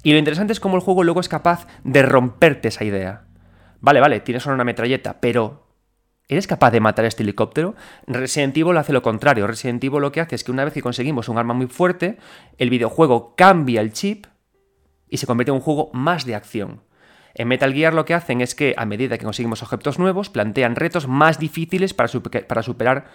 Y 0.02 0.12
lo 0.12 0.18
interesante 0.18 0.52
es 0.52 0.60
cómo 0.60 0.76
el 0.76 0.82
juego 0.82 1.02
luego 1.02 1.20
es 1.20 1.30
capaz 1.30 1.66
de 1.82 2.02
romperte 2.02 2.68
esa 2.68 2.84
idea. 2.84 3.24
Vale, 3.80 4.00
vale, 4.00 4.20
tienes 4.20 4.44
una 4.46 4.64
metralleta, 4.64 5.20
pero 5.20 5.62
¿Eres 6.26 6.46
capaz 6.46 6.70
de 6.70 6.80
matar 6.80 7.04
a 7.04 7.08
este 7.08 7.22
helicóptero? 7.22 7.74
Resident 8.06 8.56
Evil 8.56 8.78
hace 8.78 8.94
lo 8.94 9.02
contrario. 9.02 9.46
Resident 9.46 9.84
Evil 9.84 10.00
lo 10.00 10.10
que 10.10 10.22
hace 10.22 10.34
es 10.36 10.42
que 10.42 10.52
una 10.52 10.64
vez 10.64 10.72
que 10.72 10.80
conseguimos 10.80 11.28
un 11.28 11.36
arma 11.36 11.52
muy 11.52 11.66
fuerte, 11.66 12.16
el 12.56 12.70
videojuego 12.70 13.34
cambia 13.36 13.82
el 13.82 13.92
chip 13.92 14.26
y 15.10 15.18
se 15.18 15.26
convierte 15.26 15.50
en 15.50 15.56
un 15.56 15.60
juego 15.60 15.90
más 15.92 16.24
de 16.24 16.34
acción. 16.34 16.80
En 17.34 17.48
Metal 17.48 17.72
Gear 17.72 17.94
lo 17.94 18.04
que 18.04 18.14
hacen 18.14 18.40
es 18.40 18.54
que 18.54 18.74
a 18.76 18.86
medida 18.86 19.18
que 19.18 19.24
conseguimos 19.24 19.62
objetos 19.62 19.98
nuevos, 19.98 20.30
plantean 20.30 20.76
retos 20.76 21.08
más 21.08 21.38
difíciles 21.38 21.92
para, 21.92 22.08
superar 22.62 23.06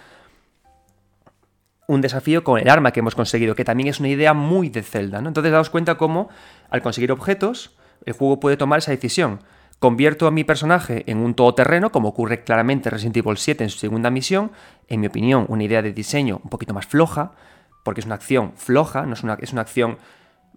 un 1.88 2.02
desafío 2.02 2.44
con 2.44 2.60
el 2.60 2.70
arma 2.70 2.92
que 2.92 3.00
hemos 3.00 3.16
conseguido, 3.16 3.56
que 3.56 3.64
también 3.64 3.88
es 3.88 4.00
una 4.00 4.10
idea 4.10 4.34
muy 4.34 4.70
de 4.70 4.84
Zelda. 4.84 5.22
¿no? 5.22 5.30
Entonces 5.30 5.52
daos 5.52 5.70
cuenta 5.70 5.96
cómo 5.96 6.30
al 6.70 6.82
conseguir 6.82 7.12
objetos, 7.12 7.78
el 8.06 8.14
juego 8.14 8.40
puede 8.40 8.58
tomar 8.58 8.80
esa 8.80 8.92
decisión. 8.92 9.40
Convierto 9.80 10.28
a 10.28 10.32
mi 10.32 10.44
personaje 10.44 11.10
en 11.10 11.20
un 11.20 11.34
todoterreno, 11.34 11.90
como 11.90 12.10
ocurre 12.10 12.44
claramente 12.44 12.90
en 12.90 12.92
Resident 12.92 13.18
Evil 13.18 13.38
7 13.38 13.64
en 13.64 13.70
su 13.70 13.80
segunda 13.80 14.10
misión. 14.10 14.52
En 14.90 15.00
mi 15.00 15.08
opinión, 15.08 15.46
una 15.48 15.64
idea 15.64 15.82
de 15.82 15.94
diseño 15.94 16.42
un 16.44 16.50
poquito 16.50 16.74
más 16.74 16.86
floja, 16.86 17.32
porque 17.86 18.02
es 18.02 18.06
una 18.06 18.16
acción 18.16 18.52
floja, 18.58 19.06
no 19.06 19.14
es 19.14 19.24
una, 19.24 19.38
es 19.40 19.54
una 19.54 19.62
acción 19.62 19.98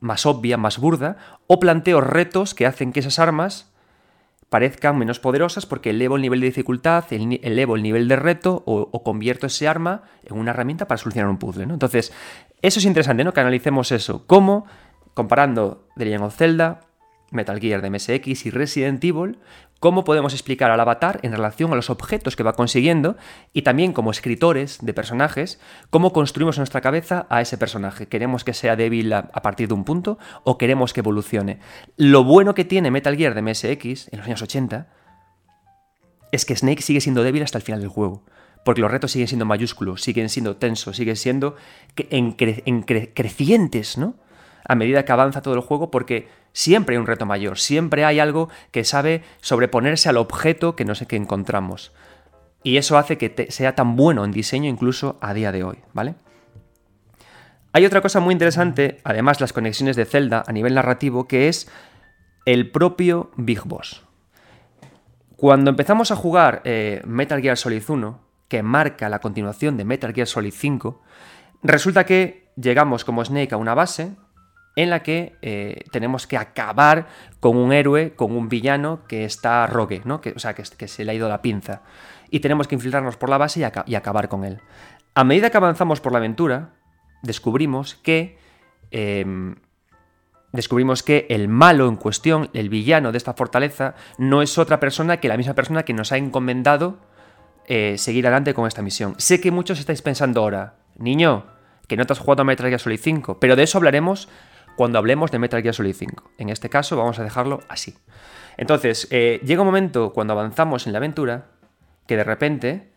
más 0.02 0.26
obvia, 0.26 0.58
más 0.58 0.78
burda, 0.78 1.16
o 1.46 1.60
planteo 1.60 2.00
retos 2.00 2.54
que 2.54 2.66
hacen 2.66 2.92
que 2.92 3.00
esas 3.00 3.18
armas 3.18 3.72
parezcan 4.50 4.98
menos 4.98 5.18
poderosas 5.18 5.64
porque 5.64 5.90
elevo 5.90 6.16
el 6.16 6.22
nivel 6.22 6.40
de 6.40 6.46
dificultad, 6.46 7.04
elevo 7.10 7.74
el 7.74 7.82
nivel 7.82 8.06
de 8.06 8.16
reto 8.16 8.62
o, 8.66 9.02
convierto 9.02 9.46
ese 9.46 9.66
arma 9.66 10.02
en 10.24 10.36
una 10.36 10.50
herramienta 10.50 10.86
para 10.86 10.98
solucionar 10.98 11.30
un 11.30 11.38
puzzle. 11.38 11.64
Entonces, 11.64 12.12
eso 12.60 12.78
es 12.78 12.84
interesante, 12.84 13.24
¿no? 13.24 13.32
Que 13.32 13.40
analicemos 13.40 13.92
eso. 13.92 14.26
¿Cómo, 14.26 14.66
comparando 15.14 15.88
The 15.96 16.04
Legend 16.04 16.24
of 16.24 16.36
Zelda, 16.36 16.80
Metal 17.30 17.58
Gear 17.58 17.80
de 17.80 17.90
MSX 17.90 18.44
y 18.44 18.50
Resident 18.50 19.02
Evil, 19.02 19.38
cómo 19.82 20.04
podemos 20.04 20.32
explicar 20.32 20.70
al 20.70 20.78
avatar 20.78 21.18
en 21.24 21.32
relación 21.32 21.72
a 21.72 21.74
los 21.74 21.90
objetos 21.90 22.36
que 22.36 22.44
va 22.44 22.52
consiguiendo 22.52 23.16
y 23.52 23.62
también 23.62 23.92
como 23.92 24.12
escritores 24.12 24.78
de 24.80 24.94
personajes, 24.94 25.58
cómo 25.90 26.12
construimos 26.12 26.56
nuestra 26.56 26.80
cabeza 26.80 27.26
a 27.30 27.40
ese 27.40 27.58
personaje. 27.58 28.06
¿Queremos 28.06 28.44
que 28.44 28.54
sea 28.54 28.76
débil 28.76 29.12
a, 29.12 29.24
partir 29.42 29.66
de 29.66 29.74
un 29.74 29.82
punto 29.82 30.20
o 30.44 30.56
queremos 30.56 30.92
que 30.92 31.00
evolucione? 31.00 31.58
Lo 31.96 32.22
bueno 32.22 32.54
que 32.54 32.64
tiene 32.64 32.92
Metal 32.92 33.16
Gear 33.16 33.34
de 33.34 33.42
MSX 33.42 34.12
en 34.12 34.18
los 34.18 34.26
años 34.28 34.42
80 34.42 34.86
es 36.30 36.44
que 36.44 36.54
Snake 36.54 36.80
sigue 36.80 37.00
siendo 37.00 37.24
débil 37.24 37.42
hasta 37.42 37.58
el 37.58 37.64
final 37.64 37.80
del 37.80 37.90
juego. 37.90 38.24
Porque 38.64 38.82
los 38.82 38.90
retos 38.92 39.10
siguen 39.10 39.26
siendo 39.26 39.46
mayúsculos, 39.46 40.00
siguen 40.00 40.28
siendo 40.28 40.58
tensos, 40.58 40.96
siguen 40.96 41.16
siendo 41.16 41.56
en, 41.96 42.34
crecientes, 42.84 43.98
¿no? 43.98 44.14
A 44.64 44.76
medida 44.76 45.04
que 45.04 45.10
avanza 45.10 45.42
todo 45.42 45.54
el 45.54 45.60
juego, 45.60 45.90
porque 45.90 46.28
Siempre 46.52 46.94
hay 46.94 47.00
un 47.00 47.06
reto 47.06 47.26
mayor, 47.26 47.58
siempre 47.58 48.04
hay 48.04 48.20
algo 48.20 48.48
que 48.70 48.84
sabe 48.84 49.22
sobreponerse 49.40 50.08
al 50.08 50.18
objeto 50.18 50.76
que 50.76 50.84
no 50.84 50.94
sé 50.94 51.06
qué 51.06 51.16
encontramos. 51.16 51.92
Y 52.62 52.76
eso 52.76 52.98
hace 52.98 53.18
que 53.18 53.46
sea 53.50 53.74
tan 53.74 53.96
bueno 53.96 54.24
en 54.24 54.30
diseño 54.30 54.68
incluso 54.68 55.18
a 55.20 55.34
día 55.34 55.50
de 55.50 55.64
hoy, 55.64 55.78
¿vale? 55.92 56.14
Hay 57.72 57.86
otra 57.86 58.02
cosa 58.02 58.20
muy 58.20 58.32
interesante, 58.32 58.98
además 59.02 59.40
las 59.40 59.54
conexiones 59.54 59.96
de 59.96 60.04
Zelda 60.04 60.44
a 60.46 60.52
nivel 60.52 60.74
narrativo, 60.74 61.26
que 61.26 61.48
es 61.48 61.70
el 62.44 62.70
propio 62.70 63.30
Big 63.36 63.62
Boss. 63.64 64.02
Cuando 65.36 65.70
empezamos 65.70 66.10
a 66.10 66.16
jugar 66.16 66.60
eh, 66.64 67.00
Metal 67.06 67.40
Gear 67.40 67.56
Solid 67.56 67.82
1, 67.88 68.20
que 68.48 68.62
marca 68.62 69.08
la 69.08 69.20
continuación 69.20 69.78
de 69.78 69.84
Metal 69.84 70.12
Gear 70.12 70.26
Solid 70.26 70.52
5, 70.54 71.00
resulta 71.62 72.04
que 72.04 72.52
llegamos 72.56 73.04
como 73.04 73.24
Snake 73.24 73.54
a 73.54 73.56
una 73.56 73.74
base, 73.74 74.12
en 74.76 74.90
la 74.90 75.02
que 75.02 75.36
eh, 75.42 75.84
tenemos 75.90 76.26
que 76.26 76.36
acabar 76.36 77.06
con 77.40 77.56
un 77.56 77.72
héroe, 77.72 78.14
con 78.14 78.32
un 78.32 78.48
villano 78.48 79.00
que 79.06 79.24
está 79.24 79.66
rogue, 79.66 80.02
¿no? 80.04 80.20
que, 80.20 80.30
o 80.30 80.38
sea, 80.38 80.54
que, 80.54 80.88
se 80.88 81.04
le 81.04 81.12
ha 81.12 81.14
ido 81.14 81.28
la 81.28 81.42
pinza. 81.42 81.82
Y 82.30 82.40
tenemos 82.40 82.68
que 82.68 82.74
infiltrarnos 82.74 83.16
por 83.16 83.28
la 83.28 83.38
base 83.38 83.60
y, 83.60 83.94
acabar 83.94 84.28
con 84.28 84.44
él. 84.44 84.60
A 85.14 85.24
medida 85.24 85.50
que 85.50 85.58
avanzamos 85.58 86.00
por 86.00 86.12
la 86.12 86.18
aventura, 86.18 86.70
descubrimos 87.22 87.94
que. 87.96 88.38
Em, 88.90 89.56
descubrimos 90.52 91.02
que 91.02 91.26
el 91.28 91.48
malo 91.48 91.88
en 91.88 91.96
cuestión, 91.96 92.48
el 92.54 92.70
villano 92.70 93.12
de 93.12 93.18
esta 93.18 93.34
fortaleza, 93.34 93.94
no 94.16 94.40
es 94.40 94.56
otra 94.56 94.80
persona 94.80 95.18
que 95.18 95.28
la 95.28 95.36
misma 95.36 95.54
persona 95.54 95.82
que 95.82 95.92
nos 95.92 96.12
ha 96.12 96.16
encomendado 96.16 96.98
eh, 97.66 97.96
seguir 97.98 98.26
adelante 98.26 98.54
con 98.54 98.66
esta 98.66 98.82
misión. 98.82 99.14
Sé 99.18 99.40
que 99.40 99.50
muchos 99.50 99.78
estáis 99.78 100.02
pensando 100.02 100.40
ahora, 100.40 100.74
niño, 100.96 101.46
que 101.86 101.96
no 101.96 102.06
te 102.06 102.12
has 102.12 102.18
jugado 102.18 102.42
a 102.42 102.44
Metal 102.44 102.66
Gear 102.66 102.80
Solid 102.80 103.00
5, 103.00 103.38
pero 103.38 103.56
de 103.56 103.62
eso 103.62 103.78
hablaremos 103.78 104.28
cuando 104.76 104.98
hablemos 104.98 105.30
de 105.30 105.38
Metal 105.38 105.62
Gear 105.62 105.74
Solid 105.74 105.94
5. 105.94 106.32
En 106.38 106.48
este 106.48 106.68
caso 106.68 106.96
vamos 106.96 107.18
a 107.18 107.24
dejarlo 107.24 107.60
así. 107.68 107.96
Entonces, 108.56 109.08
eh, 109.10 109.40
llega 109.44 109.62
un 109.62 109.68
momento 109.68 110.12
cuando 110.12 110.32
avanzamos 110.32 110.86
en 110.86 110.92
la 110.92 110.98
aventura 110.98 111.46
que 112.06 112.16
de 112.16 112.24
repente, 112.24 112.92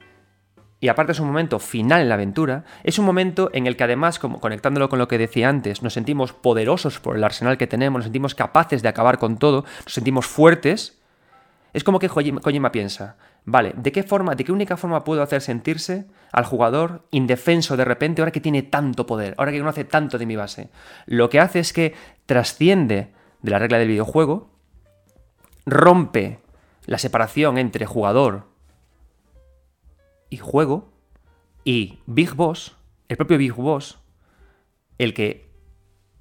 y 0.79 0.87
aparte 0.87 1.13
es 1.13 1.19
un 1.19 1.27
momento 1.27 1.59
final 1.59 2.01
en 2.01 2.09
la 2.09 2.15
aventura, 2.15 2.65
es 2.83 2.99
un 2.99 3.05
momento 3.05 3.49
en 3.53 3.67
el 3.67 3.77
que 3.77 3.83
además, 3.83 4.19
como 4.19 4.39
conectándolo 4.39 4.89
con 4.89 4.99
lo 4.99 5.07
que 5.07 5.17
decía 5.17 5.49
antes, 5.49 5.81
nos 5.81 5.93
sentimos 5.93 6.33
poderosos 6.33 6.99
por 6.99 7.15
el 7.15 7.23
arsenal 7.23 7.57
que 7.57 7.67
tenemos, 7.67 7.99
nos 7.99 8.05
sentimos 8.05 8.35
capaces 8.35 8.81
de 8.81 8.89
acabar 8.89 9.17
con 9.17 9.37
todo, 9.37 9.65
nos 9.83 9.93
sentimos 9.93 10.25
fuertes. 10.25 11.01
Es 11.75 11.83
como 11.83 11.99
que 11.99 12.07
Kojima 12.07 12.71
piensa, 12.71 13.17
Vale, 13.43 13.73
¿de 13.75 13.91
qué 13.91 14.03
forma, 14.03 14.33
de 14.33 14.45
qué 14.45 14.53
única 14.53 14.77
forma 14.77 15.03
puedo 15.03 15.21
hacer 15.21 15.41
sentirse 15.41 16.07
al 16.31 16.45
jugador 16.45 17.05
indefenso 17.11 17.75
de 17.75 17.83
repente 17.83 18.21
ahora 18.21 18.31
que 18.31 18.39
tiene 18.39 18.63
tanto 18.63 19.05
poder, 19.05 19.35
ahora 19.37 19.51
que 19.51 19.59
conoce 19.59 19.83
tanto 19.83 20.17
de 20.17 20.25
mi 20.25 20.37
base? 20.37 20.69
Lo 21.05 21.29
que 21.29 21.41
hace 21.41 21.59
es 21.59 21.73
que 21.73 21.93
trasciende 22.27 23.11
de 23.41 23.51
la 23.51 23.59
regla 23.59 23.77
del 23.77 23.89
videojuego, 23.89 24.49
rompe 25.65 26.39
la 26.85 26.97
separación 26.97 27.57
entre 27.57 27.85
jugador 27.85 28.47
y 30.29 30.37
juego, 30.37 30.93
y 31.65 31.99
Big 32.05 32.35
Boss, 32.35 32.77
el 33.09 33.17
propio 33.17 33.37
Big 33.37 33.53
Boss, 33.53 33.99
el 34.97 35.13
que 35.13 35.51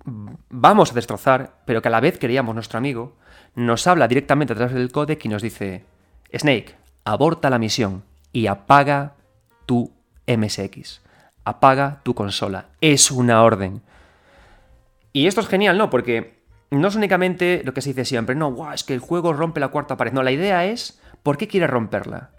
vamos 0.04 0.90
a 0.90 0.94
destrozar, 0.94 1.62
pero 1.64 1.80
que 1.80 1.86
a 1.86 1.92
la 1.92 2.00
vez 2.00 2.18
queríamos 2.18 2.56
nuestro 2.56 2.76
amigo, 2.76 3.18
nos 3.54 3.86
habla 3.86 4.08
directamente 4.08 4.52
a 4.52 4.56
través 4.56 4.74
del 4.74 4.92
codec 4.92 5.24
y 5.24 5.28
nos 5.28 5.42
dice, 5.42 5.84
Snake, 6.32 6.74
aborta 7.04 7.50
la 7.50 7.58
misión 7.58 8.04
y 8.32 8.46
apaga 8.46 9.14
tu 9.66 9.92
MSX. 10.26 11.02
Apaga 11.44 12.00
tu 12.02 12.14
consola. 12.14 12.66
Es 12.80 13.10
una 13.10 13.42
orden. 13.42 13.82
Y 15.12 15.26
esto 15.26 15.40
es 15.40 15.46
genial, 15.46 15.78
¿no? 15.78 15.90
Porque 15.90 16.42
no 16.70 16.88
es 16.88 16.96
únicamente 16.96 17.62
lo 17.64 17.74
que 17.74 17.80
se 17.80 17.90
dice 17.90 18.04
siempre, 18.04 18.34
no, 18.34 18.52
guau, 18.52 18.72
es 18.72 18.82
que 18.82 18.94
el 18.94 19.00
juego 19.00 19.32
rompe 19.32 19.60
la 19.60 19.68
cuarta 19.68 19.96
pared. 19.96 20.12
No, 20.12 20.22
la 20.22 20.32
idea 20.32 20.64
es, 20.64 21.00
¿por 21.22 21.36
qué 21.36 21.46
quiere 21.46 21.66
romperla? 21.66 22.30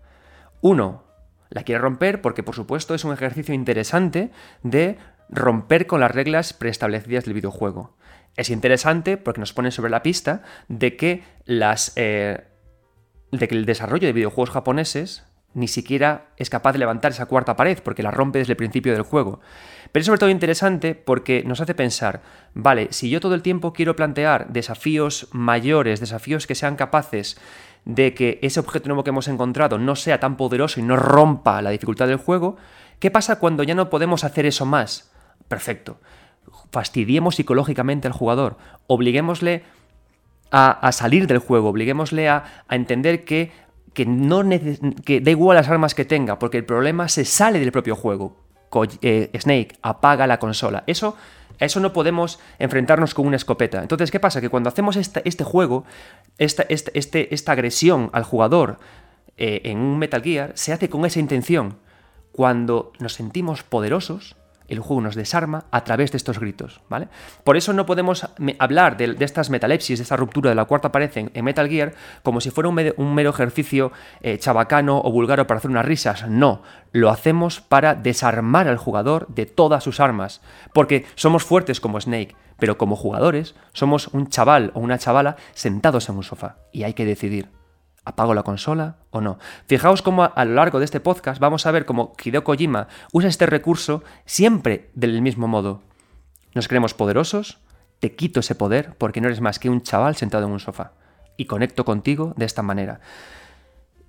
Uno, 0.62 1.04
la 1.50 1.64
quiere 1.64 1.80
romper 1.80 2.22
porque, 2.22 2.44
por 2.44 2.56
supuesto, 2.56 2.96
es 2.96 3.06
un 3.06 3.14
ejercicio 3.14 3.54
interesante 3.54 4.32
de 4.64 4.98
romper 5.30 5.88
con 5.88 6.00
las 6.02 6.12
reglas 6.12 6.54
preestablecidas 6.54 7.26
del 7.26 7.34
videojuego. 7.34 7.96
Es 8.38 8.50
interesante 8.50 9.18
porque 9.18 9.40
nos 9.40 9.54
pone 9.54 9.72
sobre 9.72 9.92
la 9.92 10.04
pista 10.04 10.44
de 10.68 10.98
que 10.98 11.24
las 11.46 11.94
eh, 11.96 12.44
de 13.32 13.48
que 13.48 13.56
el 13.56 13.66
desarrollo 13.66 14.08
de 14.08 14.14
videojuegos 14.14 14.50
japoneses 14.50 15.24
ni 15.56 15.70
siquiera 15.70 16.28
es 16.36 16.50
capaz 16.50 16.74
de 16.74 16.80
levantar 16.80 17.14
esa 17.14 17.28
cuarta 17.28 17.56
pared, 17.56 17.80
porque 17.82 18.04
la 18.04 18.12
rompe 18.12 18.40
desde 18.40 18.54
el 18.54 18.58
principio 18.58 18.92
del 18.92 19.04
juego. 19.04 19.40
Pero 19.92 20.02
es 20.02 20.06
sobre 20.06 20.20
todo 20.20 20.30
interesante 20.30 20.96
porque 20.96 21.44
nos 21.46 21.62
hace 21.62 21.74
pensar, 21.74 22.22
vale, 22.54 22.90
si 22.92 23.10
yo 23.10 23.22
todo 23.22 23.34
el 23.36 23.42
tiempo 23.42 23.72
quiero 23.72 23.96
plantear 23.96 24.52
desafíos 24.52 25.30
mayores, 25.32 26.02
desafíos 26.02 26.46
que 26.46 26.56
sean 26.56 26.76
capaces 26.76 27.38
de 27.86 28.14
que 28.14 28.38
ese 28.42 28.60
objeto 28.60 28.90
nuevo 28.90 29.06
que 29.06 29.12
hemos 29.12 29.30
encontrado 29.30 29.78
no 29.78 29.96
sea 29.96 30.20
tan 30.20 30.36
poderoso 30.36 30.82
y 30.82 30.84
no 30.84 30.98
rompa 30.98 31.62
la 31.62 31.70
dificultad 31.70 32.08
del 32.08 32.18
juego, 32.18 32.58
¿qué 33.00 33.10
pasa 33.10 33.40
cuando 33.40 33.64
ya 33.64 33.76
no 33.76 33.90
podemos 33.90 34.26
hacer 34.26 34.46
eso 34.46 34.66
más? 34.66 35.14
Perfecto. 35.48 36.02
Fastidiemos 36.72 37.36
psicológicamente 37.36 38.08
al 38.08 38.14
jugador, 38.14 38.58
obliguémosle 38.88 39.64
a, 40.52 40.92
salir 40.92 41.28
del 41.28 41.40
juego, 41.40 41.70
obliguémosle 41.70 42.30
a, 42.30 42.64
entender 42.70 43.26
que, 43.26 43.52
que, 43.94 44.06
no 44.06 44.42
que 45.04 45.22
da 45.22 45.32
igual 45.32 45.58
las 45.58 45.70
armas 45.70 45.96
que 45.96 46.06
tenga, 46.06 46.40
porque 46.40 46.58
el 46.58 46.66
problema 46.66 47.10
se 47.10 47.26
sale 47.26 47.60
del 47.60 47.72
propio 47.72 47.96
juego. 47.96 48.46
Eh, 49.02 49.32
Snake 49.40 49.78
apaga 49.82 50.28
la 50.28 50.40
consola. 50.40 50.84
Eso 50.88 51.16
A 51.60 51.66
eso 51.66 51.80
no 51.80 51.94
podemos 51.94 52.40
enfrentarnos 52.60 53.14
con 53.14 53.26
una 53.28 53.38
escopeta. 53.38 53.82
Entonces, 53.82 54.12
¿qué 54.12 54.20
pasa? 54.20 54.42
Que 54.42 54.50
cuando 54.50 54.70
hacemos 54.70 54.98
este, 54.98 55.44
juego, 55.44 55.86
esta, 56.38 56.64
este, 56.68 56.98
este, 56.98 57.34
esta 57.34 57.54
agresión 57.54 58.10
al 58.12 58.24
jugador 58.24 58.80
eh, 59.38 59.62
en 59.66 59.78
un 59.78 59.98
Metal 59.98 60.22
Gear, 60.22 60.52
se 60.56 60.74
hace 60.74 60.90
con 60.90 61.06
esa 61.06 61.20
intención. 61.20 61.78
Cuando 62.34 62.92
nos 63.00 63.14
sentimos 63.14 63.64
poderosos, 63.64 64.36
el 64.68 64.80
juego 64.80 65.02
nos 65.02 65.16
desarma 65.16 65.66
a 65.72 65.84
través 65.84 66.12
de 66.12 66.18
estos 66.18 66.40
gritos, 66.40 66.82
¿vale? 66.90 67.08
Por 67.44 67.58
eso 67.58 67.74
no 67.74 67.86
podemos 67.86 68.28
hablar 68.60 68.98
de, 68.98 69.16
estas 69.20 69.50
metalepsis, 69.50 70.00
de 70.00 70.04
esta 70.04 70.18
ruptura 70.18 70.50
de 70.50 70.56
la 70.56 70.66
cuarta 70.66 70.92
pared 70.92 71.12
en, 71.16 71.46
Metal 71.46 71.70
Gear, 71.70 71.94
como 72.24 72.42
si 72.42 72.50
fuera 72.50 72.70
un, 72.70 73.16
mero 73.16 73.30
ejercicio 73.30 73.92
eh, 74.22 74.38
chabacano 74.38 75.00
o 75.00 75.12
vulgaro 75.12 75.48
para 75.48 75.60
hacer 75.60 75.72
unas 75.72 75.86
risas. 75.86 76.28
No, 76.28 76.64
lo 76.92 77.10
hacemos 77.10 77.62
para 77.62 77.96
desarmar 77.96 78.68
al 78.68 78.78
jugador 78.78 79.28
de 79.28 79.46
todas 79.46 79.84
sus 79.84 80.00
armas, 80.00 80.42
porque 80.74 81.06
somos 81.16 81.44
fuertes 81.44 81.80
como 81.80 82.02
Snake, 82.02 82.36
pero 82.58 82.78
como 82.78 82.96
jugadores 82.96 83.56
somos 83.74 84.08
un 84.08 84.30
chaval 84.30 84.72
o 84.74 84.80
una 84.80 84.98
chavala 84.98 85.36
sentados 85.54 86.10
en 86.10 86.18
un 86.18 86.24
sofá 86.24 86.58
y 86.72 86.84
hay 86.84 86.94
que 86.94 87.06
decidir. 87.06 87.50
¿Apago 88.06 88.36
la 88.36 88.44
consola 88.44 88.98
o 89.10 89.20
no? 89.20 89.40
Fijaos 89.66 90.04
cómo 90.04 90.24
a 90.24 90.46
lo 90.46 90.54
largo 90.54 90.78
de 90.78 90.86
este 90.86 91.00
podcast 91.00 91.40
vamos 91.40 91.66
a 91.66 91.72
ver 91.72 91.86
cómo 91.86 92.14
Hideo 92.24 92.44
Kojima 92.44 92.88
usa 93.12 93.30
este 93.30 93.48
recurso 93.48 94.04
siempre 94.26 94.92
del 94.94 95.22
mismo 95.24 95.48
modo. 95.48 95.82
Nos 96.54 96.68
creemos 96.68 96.94
poderosos, 96.94 97.58
te 98.00 98.16
quito 98.16 98.42
ese 98.42 98.54
poder 98.54 98.94
porque 99.00 99.22
no 99.22 99.28
eres 99.28 99.42
más 99.42 99.58
que 99.58 99.72
un 99.72 99.82
chaval 99.82 100.16
sentado 100.16 100.46
en 100.46 100.52
un 100.52 100.60
sofá. 100.60 100.94
Y 101.36 101.46
conecto 101.46 101.84
contigo 101.84 102.34
de 102.38 102.46
esta 102.46 102.62
manera. 102.62 103.02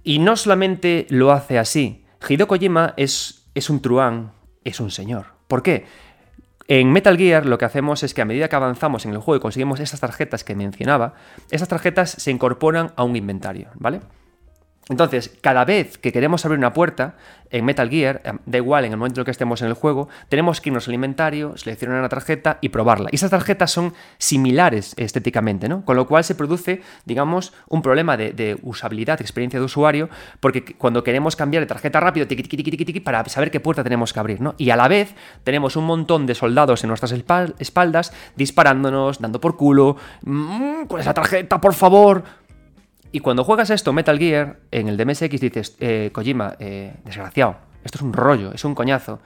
Y 0.04 0.18
no 0.18 0.36
solamente 0.36 1.06
lo 1.08 1.32
hace 1.32 1.58
así. 1.58 2.04
Hideo 2.28 2.46
Kojima 2.46 2.92
es, 2.96 3.48
es 3.54 3.70
un 3.70 3.80
truán, 3.80 4.32
es 4.62 4.78
un 4.78 4.90
señor. 4.90 5.36
¿Por 5.48 5.62
qué? 5.62 5.86
En 6.68 6.90
Metal 6.90 7.16
Gear 7.16 7.46
lo 7.46 7.58
que 7.58 7.64
hacemos 7.64 8.02
es 8.02 8.12
que 8.12 8.22
a 8.22 8.24
medida 8.24 8.48
que 8.48 8.56
avanzamos 8.56 9.06
en 9.06 9.12
el 9.12 9.18
juego 9.18 9.36
y 9.36 9.40
conseguimos 9.40 9.78
estas 9.78 10.00
tarjetas 10.00 10.42
que 10.42 10.56
mencionaba, 10.56 11.14
esas 11.50 11.68
tarjetas 11.68 12.10
se 12.10 12.30
incorporan 12.32 12.92
a 12.96 13.04
un 13.04 13.14
inventario, 13.14 13.68
¿vale? 13.74 14.00
Entonces, 14.88 15.36
cada 15.40 15.64
vez 15.64 15.98
que 15.98 16.12
queremos 16.12 16.44
abrir 16.44 16.58
una 16.58 16.72
puerta 16.72 17.16
en 17.50 17.64
Metal 17.64 17.90
Gear, 17.90 18.20
em, 18.24 18.38
da 18.46 18.58
igual 18.58 18.84
en 18.84 18.92
el 18.92 18.98
momento 18.98 19.18
en 19.18 19.22
el 19.22 19.24
que 19.24 19.32
estemos 19.32 19.60
en 19.60 19.66
el 19.68 19.74
juego, 19.74 20.08
tenemos 20.28 20.60
que 20.60 20.68
irnos 20.68 20.86
al 20.86 20.94
inventario, 20.94 21.56
seleccionar 21.56 21.98
una 21.98 22.08
tarjeta 22.08 22.58
y 22.60 22.68
probarla. 22.68 23.08
Y 23.10 23.16
esas 23.16 23.30
tarjetas 23.30 23.72
son 23.72 23.94
similares 24.18 24.94
estéticamente, 24.96 25.68
¿no? 25.68 25.84
Con 25.84 25.96
lo 25.96 26.06
cual 26.06 26.22
se 26.22 26.36
produce, 26.36 26.82
digamos, 27.04 27.52
un 27.68 27.82
problema 27.82 28.16
de, 28.16 28.58
usabilidad, 28.62 29.18
de 29.18 29.24
experiencia 29.24 29.58
de 29.58 29.64
usuario, 29.64 30.08
porque 30.38 30.64
cuando 30.76 31.02
queremos 31.02 31.34
cambiar 31.34 31.64
de 31.64 31.66
tarjeta 31.66 31.98
rápido, 31.98 32.28
tiqui, 32.28 32.44
tiqui, 32.44 32.62
tiqui, 32.62 32.84
tiqui, 32.84 33.00
para 33.00 33.24
saber 33.24 33.50
qué 33.50 33.58
puerta 33.58 33.82
tenemos 33.82 34.12
que 34.12 34.20
abrir, 34.20 34.40
¿no? 34.40 34.54
Y 34.56 34.70
a 34.70 34.76
la 34.76 34.86
vez 34.86 35.16
tenemos 35.42 35.74
un 35.74 35.84
montón 35.84 36.26
de 36.26 36.36
soldados 36.36 36.84
en 36.84 36.88
nuestras 36.88 37.12
espaldas 37.12 38.12
disparándonos, 38.36 39.20
dando 39.20 39.40
por 39.40 39.56
culo, 39.56 39.96
mm, 40.22 40.84
¿cuál 40.86 41.00
es 41.00 41.06
la 41.06 41.14
tarjeta, 41.14 41.60
por 41.60 41.74
favor? 41.74 42.45
Y 43.12 43.20
cuando 43.20 43.44
juegas 43.44 43.70
esto, 43.70 43.92
Metal 43.92 44.18
Gear, 44.18 44.60
en 44.70 44.88
el 44.88 44.96
DMSX 44.96 45.40
dices, 45.40 45.76
eh, 45.80 46.10
Kojima, 46.12 46.56
eh, 46.58 46.94
desgraciado, 47.04 47.56
esto 47.84 47.98
es 47.98 48.02
un 48.02 48.12
rollo, 48.12 48.52
es 48.52 48.64
un 48.64 48.74
coñazo. 48.74 49.20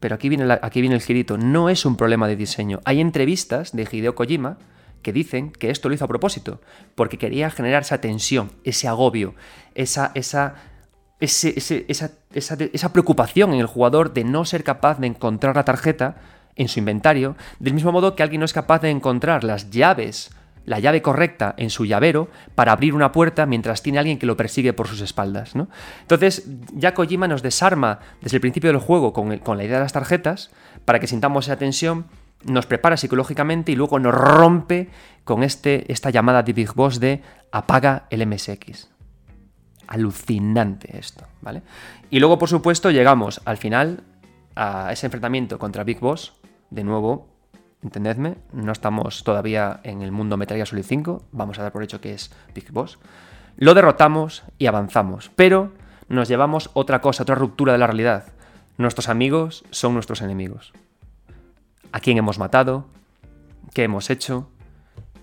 Pero 0.00 0.14
aquí 0.14 0.28
viene, 0.28 0.58
aquí 0.62 0.80
viene 0.80 0.94
el 0.96 1.02
girito, 1.02 1.36
no 1.38 1.68
es 1.68 1.84
un 1.84 1.96
problema 1.96 2.28
de 2.28 2.36
diseño. 2.36 2.80
Hay 2.84 3.00
entrevistas 3.00 3.74
de 3.74 3.88
Hideo 3.90 4.14
Kojima 4.14 4.58
que 5.02 5.12
dicen 5.12 5.50
que 5.50 5.70
esto 5.70 5.88
lo 5.88 5.94
hizo 5.94 6.04
a 6.04 6.08
propósito, 6.08 6.60
porque 6.94 7.18
quería 7.18 7.50
generar 7.50 7.82
esa 7.82 8.00
tensión, 8.00 8.52
ese 8.64 8.88
agobio, 8.88 9.34
esa, 9.74 10.12
esa, 10.14 10.54
esa, 11.20 12.10
esa, 12.32 12.92
preocupación 12.92 13.52
en 13.52 13.60
el 13.60 13.66
jugador 13.66 14.12
de 14.12 14.24
no 14.24 14.44
ser 14.44 14.64
capaz 14.64 14.98
de 14.98 15.08
encontrar 15.08 15.56
la 15.56 15.64
tarjeta 15.64 16.16
en 16.56 16.68
su 16.68 16.78
inventario, 16.80 17.36
del 17.60 17.74
mismo 17.74 17.92
modo 17.92 18.16
que 18.16 18.22
alguien 18.22 18.40
no 18.40 18.44
es 18.44 18.52
capaz 18.52 18.80
de 18.80 18.90
encontrar 18.90 19.44
las 19.44 19.70
llaves 19.70 20.30
la 20.68 20.78
llave 20.78 21.00
correcta 21.00 21.54
en 21.56 21.70
su 21.70 21.86
llavero 21.86 22.28
para 22.54 22.72
abrir 22.72 22.94
una 22.94 23.10
puerta 23.10 23.46
mientras 23.46 23.82
tiene 23.82 23.98
alguien 23.98 24.18
que 24.18 24.26
lo 24.26 24.36
persigue 24.36 24.74
por 24.74 24.86
sus 24.86 25.00
espaldas. 25.00 25.56
¿no? 25.56 25.68
Entonces, 26.02 26.44
ya 26.74 26.92
Kojima 26.92 27.26
nos 27.26 27.42
desarma 27.42 28.00
desde 28.20 28.36
el 28.36 28.42
principio 28.42 28.70
del 28.70 28.80
juego 28.80 29.12
con, 29.12 29.28
la 29.30 29.64
idea 29.64 29.78
de 29.78 29.82
las 29.82 29.94
tarjetas 29.94 30.50
para 30.84 31.00
que 31.00 31.06
sintamos 31.06 31.46
esa 31.46 31.56
tensión, 31.56 32.06
nos 32.44 32.66
prepara 32.66 32.96
psicológicamente 32.96 33.72
y 33.72 33.76
luego 33.76 33.98
nos 33.98 34.14
rompe 34.14 34.90
con 35.24 35.42
este, 35.42 35.90
esta 35.90 36.10
llamada 36.10 36.42
de 36.42 36.52
Big 36.52 36.74
Boss 36.74 37.00
de 37.00 37.22
apaga 37.50 38.06
el 38.10 38.26
MSX. 38.26 38.88
Alucinante 39.86 40.98
esto, 40.98 41.24
¿vale? 41.40 41.62
Y 42.10 42.20
luego, 42.20 42.38
por 42.38 42.50
supuesto, 42.50 42.90
llegamos 42.90 43.40
al 43.46 43.56
final 43.56 44.04
a 44.54 44.92
ese 44.92 45.06
enfrentamiento 45.06 45.58
contra 45.58 45.82
Big 45.82 45.98
Boss, 45.98 46.34
de 46.70 46.84
nuevo 46.84 47.37
entendedme, 47.82 48.36
no 48.52 48.72
estamos 48.72 49.24
todavía 49.24 49.80
en 49.84 50.02
el 50.02 50.12
mundo 50.12 50.36
Metal 50.36 50.56
Gear 50.56 50.66
Solid 50.66 50.84
5, 50.84 51.24
vamos 51.32 51.58
a 51.58 51.62
dar 51.62 51.72
por 51.72 51.82
hecho 51.82 52.00
que 52.00 52.12
es 52.12 52.30
Big 52.54 52.70
Boss. 52.72 52.98
Lo 53.56 53.74
derrotamos 53.74 54.44
y 54.58 54.66
avanzamos, 54.66 55.30
pero 55.34 55.72
nos 56.08 56.28
llevamos 56.28 56.70
otra 56.74 57.00
cosa, 57.00 57.22
otra 57.22 57.34
ruptura 57.34 57.72
de 57.72 57.78
la 57.78 57.86
realidad. 57.86 58.32
Nuestros 58.76 59.08
amigos 59.08 59.64
son 59.70 59.94
nuestros 59.94 60.22
enemigos. 60.22 60.72
¿A 61.92 62.00
quién 62.00 62.18
hemos 62.18 62.38
matado? 62.38 62.86
¿Qué 63.74 63.84
hemos 63.84 64.10
hecho? 64.10 64.48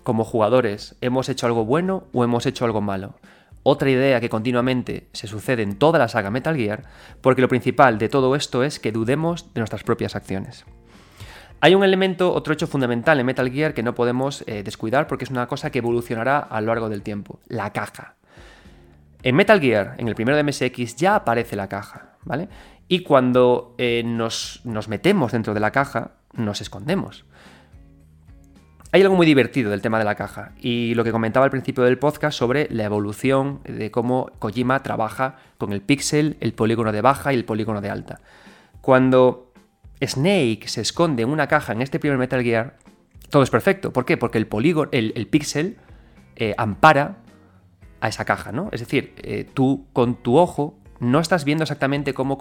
Como 0.02 0.24
jugadores, 0.24 0.96
¿hemos 1.00 1.28
hecho 1.28 1.46
algo 1.46 1.64
bueno 1.64 2.04
o 2.12 2.24
hemos 2.24 2.46
hecho 2.46 2.64
algo 2.64 2.80
malo? 2.80 3.14
Otra 3.62 3.90
idea 3.90 4.20
que 4.20 4.28
continuamente 4.28 5.08
se 5.12 5.26
sucede 5.26 5.62
en 5.62 5.76
toda 5.76 5.98
la 5.98 6.08
saga 6.08 6.30
Metal 6.30 6.56
Gear, 6.56 6.84
porque 7.20 7.42
lo 7.42 7.48
principal 7.48 7.98
de 7.98 8.08
todo 8.08 8.36
esto 8.36 8.62
es 8.62 8.78
que 8.78 8.92
dudemos 8.92 9.52
de 9.54 9.60
nuestras 9.60 9.82
propias 9.82 10.14
acciones. 10.14 10.64
Hay 11.60 11.74
un 11.74 11.82
elemento, 11.82 12.32
otro 12.34 12.52
hecho 12.52 12.66
fundamental 12.66 13.18
en 13.18 13.26
Metal 13.26 13.50
Gear 13.50 13.72
que 13.72 13.82
no 13.82 13.94
podemos 13.94 14.44
eh, 14.46 14.62
descuidar 14.62 15.06
porque 15.06 15.24
es 15.24 15.30
una 15.30 15.46
cosa 15.46 15.70
que 15.70 15.78
evolucionará 15.78 16.38
a 16.38 16.60
lo 16.60 16.68
largo 16.68 16.88
del 16.88 17.02
tiempo, 17.02 17.40
la 17.48 17.72
caja. 17.72 18.14
En 19.22 19.34
Metal 19.34 19.60
Gear, 19.60 19.94
en 19.98 20.08
el 20.08 20.14
primero 20.14 20.36
de 20.36 20.44
MSX, 20.44 20.96
ya 20.96 21.16
aparece 21.16 21.56
la 21.56 21.68
caja, 21.68 22.16
¿vale? 22.24 22.48
Y 22.88 23.00
cuando 23.00 23.74
eh, 23.78 24.02
nos, 24.04 24.60
nos 24.64 24.88
metemos 24.88 25.32
dentro 25.32 25.54
de 25.54 25.60
la 25.60 25.72
caja, 25.72 26.12
nos 26.34 26.60
escondemos. 26.60 27.24
Hay 28.92 29.02
algo 29.02 29.16
muy 29.16 29.26
divertido 29.26 29.70
del 29.70 29.82
tema 29.82 29.98
de 29.98 30.04
la 30.04 30.14
caja 30.14 30.52
y 30.60 30.94
lo 30.94 31.04
que 31.04 31.10
comentaba 31.10 31.44
al 31.44 31.50
principio 31.50 31.84
del 31.84 31.98
podcast 31.98 32.38
sobre 32.38 32.68
la 32.70 32.84
evolución 32.84 33.60
de 33.64 33.90
cómo 33.90 34.30
Kojima 34.38 34.82
trabaja 34.82 35.36
con 35.58 35.72
el 35.72 35.80
píxel, 35.80 36.36
el 36.40 36.52
polígono 36.52 36.92
de 36.92 37.00
baja 37.00 37.32
y 37.32 37.36
el 37.36 37.44
polígono 37.44 37.80
de 37.80 37.90
alta. 37.90 38.20
Cuando 38.80 39.45
Snake 40.00 40.62
se 40.66 40.80
esconde 40.80 41.22
en 41.22 41.30
una 41.30 41.48
caja 41.48 41.72
en 41.72 41.82
este 41.82 41.98
primer 41.98 42.18
Metal 42.18 42.42
Gear, 42.42 42.76
todo 43.30 43.42
es 43.42 43.50
perfecto. 43.50 43.92
¿Por 43.92 44.04
qué? 44.04 44.16
Porque 44.16 44.38
el 44.38 44.46
polígono, 44.46 44.90
el, 44.92 45.26
píxel 45.26 45.76
eh, 46.36 46.54
ampara 46.58 47.18
a 48.00 48.08
esa 48.08 48.24
caja, 48.24 48.52
¿no? 48.52 48.68
Es 48.72 48.80
decir, 48.80 49.14
eh, 49.18 49.48
tú 49.52 49.86
con 49.92 50.16
tu 50.16 50.36
ojo 50.36 50.78
no 51.00 51.20
estás 51.20 51.44
viendo 51.44 51.64
exactamente 51.64 52.14
cómo 52.14 52.38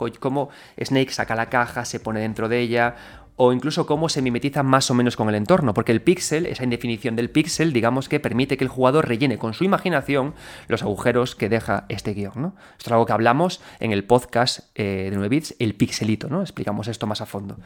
Snake 0.82 1.12
saca 1.12 1.36
la 1.36 1.50
caja, 1.50 1.86
se 1.86 2.00
pone 2.00 2.22
dentro 2.22 2.48
de 2.48 2.60
ella, 2.60 2.96
o 3.38 3.52
incluso 3.52 3.86
cómo 3.86 4.08
se 4.08 4.22
mimetiza 4.22 4.64
más 4.64 4.90
o 4.90 4.94
menos 4.94 5.16
con 5.16 5.28
el 5.28 5.36
entorno, 5.36 5.74
porque 5.74 5.92
el 5.92 6.02
píxel, 6.02 6.46
esa 6.46 6.64
indefinición 6.64 7.16
del 7.16 7.30
píxel, 7.30 7.74
digamos 7.74 8.08
que 8.08 8.20
permite 8.20 8.58
que 8.58 8.64
el 8.64 8.70
jugador 8.70 9.08
rellene 9.08 9.38
con 9.38 9.54
su 9.54 9.64
imaginación 9.64 10.34
los 10.68 10.84
agujeros 10.84 11.36
que 11.36 11.50
deja 11.50 11.86
este 11.90 12.14
guion. 12.14 12.34
¿no? 12.36 12.56
Esto 12.78 12.90
es 12.90 12.92
algo 12.94 13.06
que 13.06 13.14
hablamos 13.14 13.62
en 13.80 13.92
el 13.92 14.06
podcast 14.06 14.60
eh, 14.76 15.10
de 15.10 15.16
9 15.16 15.30
bits, 15.30 15.56
el 15.60 15.76
pixelito, 15.76 16.30
¿no? 16.30 16.42
Explicamos 16.42 16.88
esto 16.88 17.08
más 17.08 17.22
a 17.22 17.26
fondo. 17.26 17.58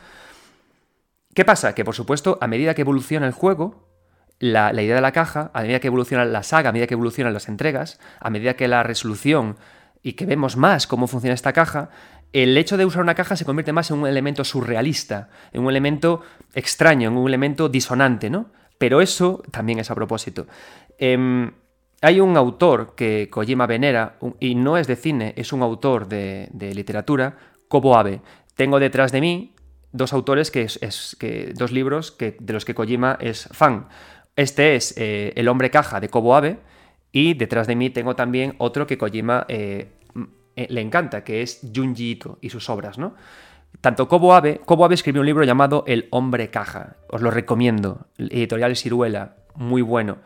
¿Qué 1.36 1.45
pasa? 1.45 1.75
Que 1.75 1.86
por 1.86 1.95
supuesto, 1.95 2.39
a 2.41 2.47
medida 2.47 2.73
que 2.73 2.82
evoluciona 2.82 3.27
el 3.27 3.34
juego, 3.34 3.88
la, 4.39 4.73
la 4.73 4.82
idea 4.82 4.95
de 4.95 5.01
la 5.01 5.12
caja, 5.12 5.51
a 5.53 5.62
medida 5.62 5.79
que 5.79 5.88
evoluciona 5.88 6.25
la 6.25 6.41
saga, 6.41 6.69
a 6.69 6.71
medida 6.71 6.88
que 6.88 6.95
evolucionan 6.95 7.34
las 7.34 7.47
entregas, 7.47 7.99
a 8.19 8.29
medida 8.32 8.55
que 8.55 8.67
la 8.67 8.82
resolución 8.82 9.58
y 10.01 10.13
que 10.13 10.25
vemos 10.25 10.58
más 10.58 10.88
cómo 10.88 11.08
funciona 11.08 11.34
esta 11.34 11.53
caja, 11.53 11.89
el 12.33 12.57
hecho 12.57 12.77
de 12.77 12.85
usar 12.85 13.01
una 13.01 13.15
caja 13.15 13.35
se 13.35 13.45
convierte 13.45 13.73
más 13.73 13.89
en 13.91 13.99
un 13.99 14.07
elemento 14.07 14.43
surrealista, 14.43 15.29
en 15.51 15.63
un 15.63 15.69
elemento 15.69 16.21
extraño, 16.53 17.09
en 17.09 17.17
un 17.17 17.27
elemento 17.27 17.69
disonante, 17.69 18.29
¿no? 18.29 18.51
Pero 18.77 19.01
eso 19.01 19.43
también 19.51 19.79
es 19.79 19.89
a 19.91 19.95
propósito. 19.95 20.47
Em, 20.97 21.51
hay 22.01 22.19
un 22.19 22.37
autor 22.37 22.93
que 22.95 23.29
Kojima 23.29 23.67
venera, 23.67 24.17
y 24.39 24.55
no 24.55 24.77
es 24.77 24.87
de 24.87 24.95
cine, 24.95 25.33
es 25.35 25.51
un 25.51 25.61
autor 25.61 26.07
de, 26.07 26.49
literatura, 26.73 27.37
Kobo 27.67 27.97
Abe. 27.97 28.21
Tengo 28.55 28.79
detrás 28.79 29.11
de 29.11 29.21
mí 29.21 29.55
dos 29.91 30.13
autores, 30.13 30.51
que 30.51 30.61
es, 30.61 31.17
que, 31.19 31.53
dos 31.55 31.71
libros 31.71 32.11
que, 32.11 32.37
de 32.39 32.53
los 32.53 32.63
que 32.63 32.75
Kojima 32.75 33.17
es 33.19 33.49
fan. 33.51 33.87
Este 34.35 34.75
es 34.75 34.93
eh, 34.97 35.33
El 35.35 35.49
hombre 35.49 35.71
caja 35.71 35.99
de 35.99 36.09
Kobo 36.09 36.35
Abe, 36.35 36.59
y 37.11 37.33
detrás 37.33 37.67
de 37.67 37.75
mí 37.75 37.89
tengo 37.89 38.15
también 38.15 38.55
otro 38.59 38.87
que 38.87 38.97
Kojima 38.97 39.45
eh, 39.49 39.98
eh, 40.55 40.67
le 40.69 40.81
encanta, 40.81 41.23
que 41.23 41.41
es 41.41 41.62
Junji 41.75 42.12
Ito 42.12 42.38
y 42.41 42.49
sus 42.49 42.69
obras, 42.69 42.97
¿no? 42.97 43.15
Tanto 43.81 44.07
Kobo 44.07 44.33
Abe, 44.33 44.59
Kobo 44.65 44.85
Abe 44.85 44.95
escribió 44.95 45.21
un 45.21 45.27
libro 45.27 45.43
llamado 45.43 45.83
El 45.88 46.07
hombre 46.12 46.49
caja, 46.49 46.97
os 47.07 47.21
lo 47.21 47.31
recomiendo, 47.31 48.07
editorial 48.17 48.75
Siruela, 48.75 49.35
muy 49.55 49.81
bueno. 49.81 50.17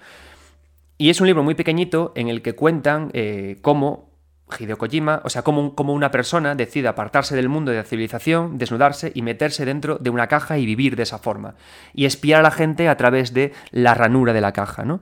Y 0.98 1.10
es 1.10 1.22
un 1.22 1.28
libro 1.28 1.44
muy 1.44 1.56
pequeñito 1.56 2.14
en 2.16 2.30
el 2.30 2.42
que 2.42 2.56
cuentan 2.56 3.12
eh, 3.14 3.58
cómo 3.62 4.14
Hideo 4.60 4.78
Kojima, 4.78 5.22
o 5.24 5.30
sea, 5.30 5.42
como 5.42 5.94
una 5.94 6.12
persona 6.12 6.56
decide 6.56 6.88
apartarse 6.88 7.36
del 7.36 7.50
mundo 7.50 7.72
de 7.72 7.78
la 7.78 7.84
civilización, 7.84 8.58
desnudarse 8.58 9.12
y 9.14 9.22
meterse 9.22 9.66
dentro 9.66 9.98
de 9.98 10.10
una 10.10 10.28
caja 10.28 10.58
y 10.58 10.66
vivir 10.66 10.96
de 10.96 11.04
esa 11.04 11.18
forma. 11.18 11.56
Y 11.94 12.06
espiar 12.06 12.40
a 12.40 12.44
la 12.44 12.52
gente 12.52 12.88
a 12.88 12.98
través 12.98 13.34
de 13.34 13.54
la 13.72 13.94
ranura 13.94 14.34
de 14.34 14.42
la 14.42 14.52
caja, 14.52 14.84
¿no? 14.86 15.02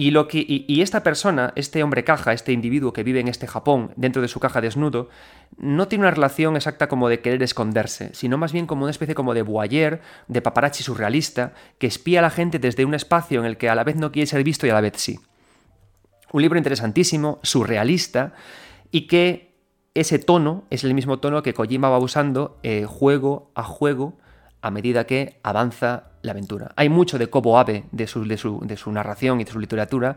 Y, 0.00 0.12
lo 0.12 0.28
que, 0.28 0.42
y, 0.48 0.80
esta 0.80 1.02
persona, 1.02 1.52
este 1.56 1.82
hombre 1.82 2.04
caja, 2.04 2.32
este 2.32 2.52
individuo 2.52 2.94
que 2.94 3.02
vive 3.02 3.20
en 3.20 3.28
este 3.28 3.46
Japón, 3.46 3.92
dentro 3.96 4.22
de 4.22 4.28
su 4.28 4.40
caja 4.40 4.62
desnudo, 4.62 5.10
no 5.58 5.88
tiene 5.88 6.04
una 6.04 6.10
relación 6.10 6.56
exacta 6.56 6.88
como 6.88 7.10
de 7.10 7.20
querer 7.20 7.42
esconderse, 7.42 8.08
sino 8.14 8.38
más 8.38 8.50
bien 8.54 8.66
como 8.66 8.84
una 8.84 8.92
especie 8.92 9.14
como 9.14 9.34
de 9.34 9.42
voyeur, 9.42 10.00
de 10.26 10.40
paparazzi 10.40 10.82
surrealista, 10.82 11.52
que 11.76 11.86
espía 11.86 12.20
a 12.20 12.22
la 12.22 12.30
gente 12.30 12.58
desde 12.58 12.86
un 12.86 12.94
espacio 12.94 13.40
en 13.40 13.44
el 13.44 13.58
que 13.58 13.68
a 13.68 13.74
la 13.74 13.84
vez 13.84 13.96
no 13.96 14.10
quiere 14.10 14.26
ser 14.26 14.42
visto 14.42 14.66
y 14.66 14.70
a 14.70 14.72
la 14.72 14.80
vez 14.80 14.94
sí. 14.96 15.20
Un 16.32 16.40
libro 16.40 16.56
interesantísimo, 16.56 17.38
surrealista, 17.42 18.32
y 18.90 19.06
que 19.06 19.54
ese 19.92 20.18
tono 20.18 20.64
es 20.70 20.82
el 20.82 20.94
mismo 20.94 21.18
tono 21.18 21.42
que 21.42 21.52
Kojima 21.52 21.90
va 21.90 21.98
usando 21.98 22.58
eh, 22.62 22.86
juego 22.88 23.50
a 23.54 23.64
juego 23.64 24.16
a 24.62 24.70
medida 24.70 25.04
que 25.04 25.40
avanza 25.42 26.09
la 26.22 26.32
aventura. 26.32 26.72
Hay 26.76 26.88
mucho 26.88 27.18
de 27.18 27.28
Kobo 27.28 27.58
Abe, 27.58 27.84
de 27.92 28.06
su, 28.06 28.24
de 28.24 28.36
su, 28.76 28.92
narración 28.92 29.40
y 29.40 29.44
de 29.44 29.52
su 29.52 29.58
literatura, 29.58 30.16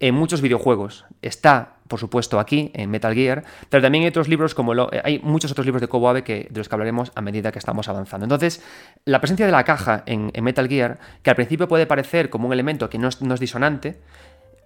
en 0.00 0.14
muchos 0.14 0.40
videojuegos. 0.40 1.04
Está, 1.22 1.76
por 1.88 2.00
supuesto, 2.00 2.40
aquí, 2.40 2.70
en 2.74 2.90
Metal 2.90 3.14
Gear, 3.14 3.44
pero 3.68 3.82
también 3.82 4.02
hay 4.02 4.08
otros 4.08 4.28
libros 4.28 4.54
como 4.54 4.74
lo, 4.74 4.90
hay 5.02 5.18
muchos 5.20 5.50
otros 5.52 5.66
libros 5.66 5.80
de 5.80 5.88
Kobo 5.88 6.08
Abe 6.08 6.24
que, 6.24 6.48
de 6.50 6.60
los 6.60 6.68
que 6.68 6.74
hablaremos 6.74 7.12
a 7.14 7.20
medida 7.20 7.52
que 7.52 7.58
estamos 7.58 7.88
avanzando. 7.88 8.24
Entonces, 8.24 8.62
la 9.04 9.20
presencia 9.20 9.46
de 9.46 9.52
la 9.52 9.64
caja 9.64 10.02
en, 10.06 10.32
Metal 10.42 10.68
Gear, 10.68 10.98
que 11.22 11.30
al 11.30 11.36
principio 11.36 11.68
puede 11.68 11.86
parecer 11.86 12.30
como 12.30 12.46
un 12.46 12.52
elemento 12.52 12.90
que 12.90 12.98
no 12.98 13.08
es 13.08 13.40
disonante, 13.40 14.00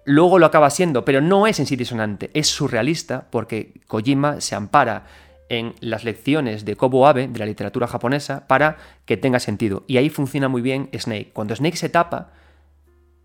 luego 0.05 0.39
lo 0.39 0.47
acaba 0.47 0.69
siendo, 0.69 1.05
pero 1.05 1.21
no 1.21 1.45
es 1.45 1.59
en 1.59 1.65
sí 1.65 1.75
disonante, 1.75 2.31
es 2.33 2.47
surrealista 2.47 3.27
porque 3.29 3.73
Kojima 3.87 4.41
se 4.41 4.55
ampara 4.55 5.05
en 5.49 5.73
las 5.81 6.03
lecciones 6.03 6.63
de 6.63 6.75
Kobo 6.75 7.07
Abe, 7.07 7.27
de 7.27 7.39
la 7.39 7.45
literatura 7.45 7.87
japonesa, 7.87 8.47
para 8.47 8.77
que 9.05 9.17
tenga 9.17 9.39
sentido. 9.39 9.83
Y 9.87 9.97
ahí 9.97 10.09
funciona 10.09 10.47
muy 10.47 10.61
bien 10.61 10.89
Snake. 10.97 11.31
Cuando 11.33 11.55
Snake 11.55 11.77
se 11.77 11.89
tapa, 11.89 12.31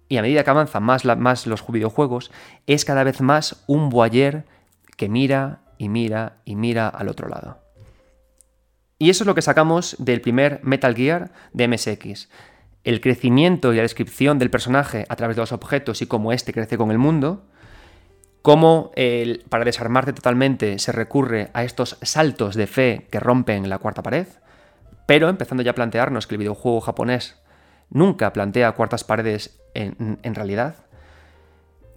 y 0.08 0.16
a 0.16 0.22
medida 0.22 0.44
que 0.44 0.50
avanzan 0.50 0.82
más, 0.82 1.04
más 1.04 1.46
los 1.46 1.66
videojuegos, 1.66 2.30
es 2.66 2.84
cada 2.84 3.04
vez 3.04 3.20
más 3.20 3.62
un 3.66 3.90
voyeur 3.90 4.44
que 4.96 5.08
mira 5.08 5.60
y 5.78 5.88
mira 5.88 6.38
y 6.44 6.56
mira 6.56 6.88
al 6.88 7.08
otro 7.08 7.28
lado. 7.28 7.58
Y 8.98 9.10
eso 9.10 9.24
es 9.24 9.26
lo 9.26 9.34
que 9.34 9.42
sacamos 9.42 9.96
del 9.98 10.20
primer 10.20 10.60
Metal 10.62 10.94
Gear 10.94 11.32
de 11.52 11.68
MSX. 11.68 12.28
El 12.84 13.00
crecimiento 13.00 13.72
y 13.72 13.76
la 13.76 13.82
descripción 13.82 14.38
del 14.38 14.50
personaje 14.50 15.06
a 15.08 15.16
través 15.16 15.36
de 15.36 15.42
los 15.42 15.52
objetos 15.52 16.00
y 16.00 16.06
cómo 16.06 16.32
éste 16.32 16.52
crece 16.52 16.76
con 16.76 16.90
el 16.90 16.98
mundo, 16.98 17.44
cómo 18.44 18.92
para 19.48 19.64
desarmarte 19.64 20.12
totalmente 20.12 20.78
se 20.78 20.92
recurre 20.92 21.48
a 21.54 21.64
estos 21.64 21.96
saltos 22.02 22.56
de 22.56 22.66
fe 22.66 23.06
que 23.10 23.18
rompen 23.18 23.70
la 23.70 23.78
cuarta 23.78 24.02
pared, 24.02 24.26
pero 25.06 25.30
empezando 25.30 25.62
ya 25.62 25.70
a 25.70 25.74
plantearnos 25.74 26.26
que 26.26 26.34
el 26.34 26.40
videojuego 26.40 26.82
japonés 26.82 27.40
nunca 27.88 28.34
plantea 28.34 28.72
cuartas 28.72 29.02
paredes 29.02 29.58
en, 29.72 30.34
realidad, 30.34 30.74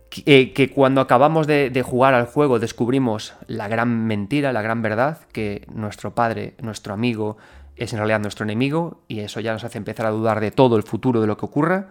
que, 0.09 0.53
eh, 0.55 0.71
cuando 0.73 1.01
acabamos 1.01 1.47
de, 1.47 1.83
jugar 1.85 2.13
al 2.13 2.27
juego 2.27 2.59
descubrimos 2.59 3.33
la 3.47 3.67
gran 3.67 4.07
mentira, 4.07 4.53
la 4.53 4.61
gran 4.61 4.81
verdad, 4.81 5.17
que 5.33 5.65
nuestro 5.69 6.15
padre, 6.15 6.55
nuestro 6.61 6.93
amigo, 6.93 7.35
es 7.75 7.91
en 7.91 7.99
realidad 7.99 8.21
nuestro 8.21 8.45
enemigo, 8.45 9.03
y 9.09 9.19
eso 9.19 9.41
ya 9.41 9.51
nos 9.51 9.65
hace 9.65 9.79
empezar 9.79 10.05
a 10.05 10.11
dudar 10.11 10.39
de 10.39 10.51
todo 10.51 10.77
el 10.77 10.83
futuro 10.83 11.19
de 11.19 11.27
lo 11.27 11.35
que 11.35 11.45
ocurra, 11.45 11.89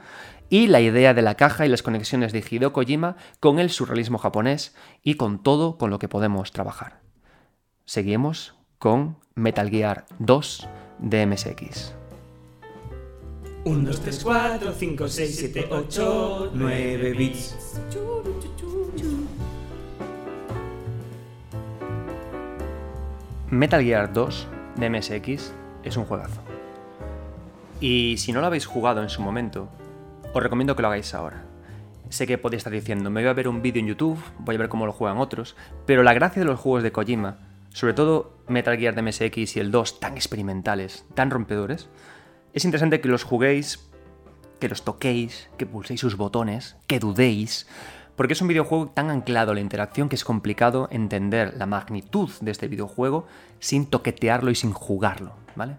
y 0.49 0.69
la 0.69 0.81
idea 0.81 1.15
de 1.15 1.23
la 1.23 1.35
caja 1.35 1.67
y 1.67 1.69
las 1.69 1.83
conexiones 1.83 2.33
de 2.33 2.45
Hideo 2.49 2.73
Kojima 2.73 3.17
con 3.41 3.59
el 3.59 3.71
surrealismo 3.71 4.19
japonés 4.19 4.75
y 5.03 5.15
con 5.15 5.43
todo 5.43 5.79
con 5.79 5.91
lo 5.91 5.99
que 5.99 6.09
podemos 6.09 6.53
trabajar. 6.53 7.01
Seguimos 7.85 8.55
con 8.79 9.17
Metal 9.35 9.71
Gear 9.71 10.07
2 10.19 10.69
de 10.99 11.27
MSX. 11.27 11.95
1, 13.65 13.85
2, 13.85 14.01
3, 14.01 14.21
4, 14.23 14.73
5, 14.73 15.09
6, 15.09 15.37
7, 15.37 15.69
8, 15.71 16.51
9 16.55 17.13
bits. 17.15 17.57
Metal 23.51 23.83
Gear 23.83 24.13
2 24.13 24.47
de 24.77 24.91
MSX 24.91 25.53
es 25.83 25.97
un 25.97 26.05
juegazo. 26.05 26.41
Y 27.81 28.17
si 28.19 28.33
no 28.33 28.41
lo 28.41 28.47
habéis 28.47 28.67
jugado 28.67 29.03
en 29.03 29.09
su 29.09 29.21
momento, 29.21 29.69
os 30.33 30.43
recomiendo 30.43 30.77
que 30.77 30.83
lo 30.83 30.89
hagáis 30.89 31.15
ahora. 31.15 31.45
Sé 32.09 32.27
que 32.27 32.39
podéis 32.39 32.61
estar 32.61 32.73
diciendo, 32.73 33.11
me 33.11 33.21
voy 33.21 33.31
a 33.31 33.35
ver 33.35 33.49
un 33.49 33.63
vídeo 33.63 33.81
en 33.81 33.89
YouTube, 33.89 34.19
voy 34.39 34.55
a 34.55 34.59
ver 34.59 34.69
cómo 34.69 34.87
lo 34.87 34.93
juegan 34.93 35.19
otros, 35.19 35.57
pero 35.87 36.03
la 36.03 36.15
gracia 36.15 36.41
de 36.41 36.47
los 36.47 36.61
juegos 36.61 36.83
de 36.83 36.93
Kojima, 36.93 37.39
sobre 37.71 37.95
todo 37.95 38.39
Metal 38.49 38.79
Gear 38.79 38.95
de 38.95 39.03
MSX 39.03 39.57
y 39.57 39.61
el 39.61 39.71
2, 39.71 40.01
tan 40.01 40.15
experimentales, 40.15 41.05
tan 41.15 41.31
rompedores, 41.31 41.89
es 42.53 42.65
interesante 42.65 43.01
que 43.01 43.09
los 43.09 43.25
juguéis, 43.25 43.91
que 44.61 44.69
los 44.69 44.83
toquéis, 44.83 45.51
que 45.59 45.67
pulséis 45.67 46.01
sus 46.01 46.17
botones, 46.17 46.77
que 46.87 47.01
dudéis, 47.01 47.67
porque 48.15 48.33
es 48.33 48.41
un 48.41 48.49
videojuego 48.49 48.89
tan 48.89 49.11
anclado 49.11 49.53
a 49.53 49.55
la 49.55 49.61
interacción 49.61 50.09
que 50.09 50.17
es 50.17 50.25
complicado 50.25 50.89
entender 50.91 51.55
la 51.57 51.67
magnitud 51.67 52.31
de 52.41 52.51
este 52.51 52.69
videojuego 52.69 53.27
sin 53.59 53.87
toquetearlo 53.87 54.51
y 54.51 54.55
sin 54.55 54.73
jugarlo, 54.73 55.35
¿vale? 55.55 55.77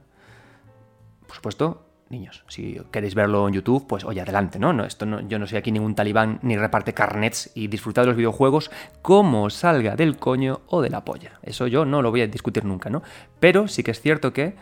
Por 1.26 1.36
supuesto, 1.36 1.87
niños, 2.10 2.43
si 2.48 2.80
queréis 2.91 3.15
verlo 3.15 3.48
en 3.48 3.54
YouTube, 3.54 3.86
pues 3.88 4.04
oye, 4.04 4.22
adelante, 4.22 4.60
¿no? 4.60 4.74
no, 4.74 4.86
esto 4.86 5.06
yo 5.22 5.39
no 5.39 5.48
soy 5.48 5.58
aquí 5.58 5.72
ningún 5.72 5.96
talibán 5.96 6.39
ni 6.41 6.58
reparte 6.58 6.93
carnets 6.93 7.52
y 7.56 7.67
disfrutad 7.67 8.04
de 8.04 8.08
los 8.08 8.15
videojuegos 8.15 8.72
como 9.02 9.50
salga 9.50 9.96
del 9.96 10.17
coño 10.17 10.62
o 10.67 10.82
de 10.82 10.89
la 10.89 11.04
polla. 11.04 11.39
Eso 11.43 11.67
yo 11.67 11.86
no 11.86 12.02
lo 12.02 12.12
voy 12.12 12.22
a 12.22 12.28
discutir 12.28 12.65
nunca, 12.65 12.89
¿no? 12.89 13.04
Pero 13.39 13.67
sí 13.67 13.84
que 13.84 13.91
es 13.91 14.02
cierto 14.02 14.34
que 14.34 14.56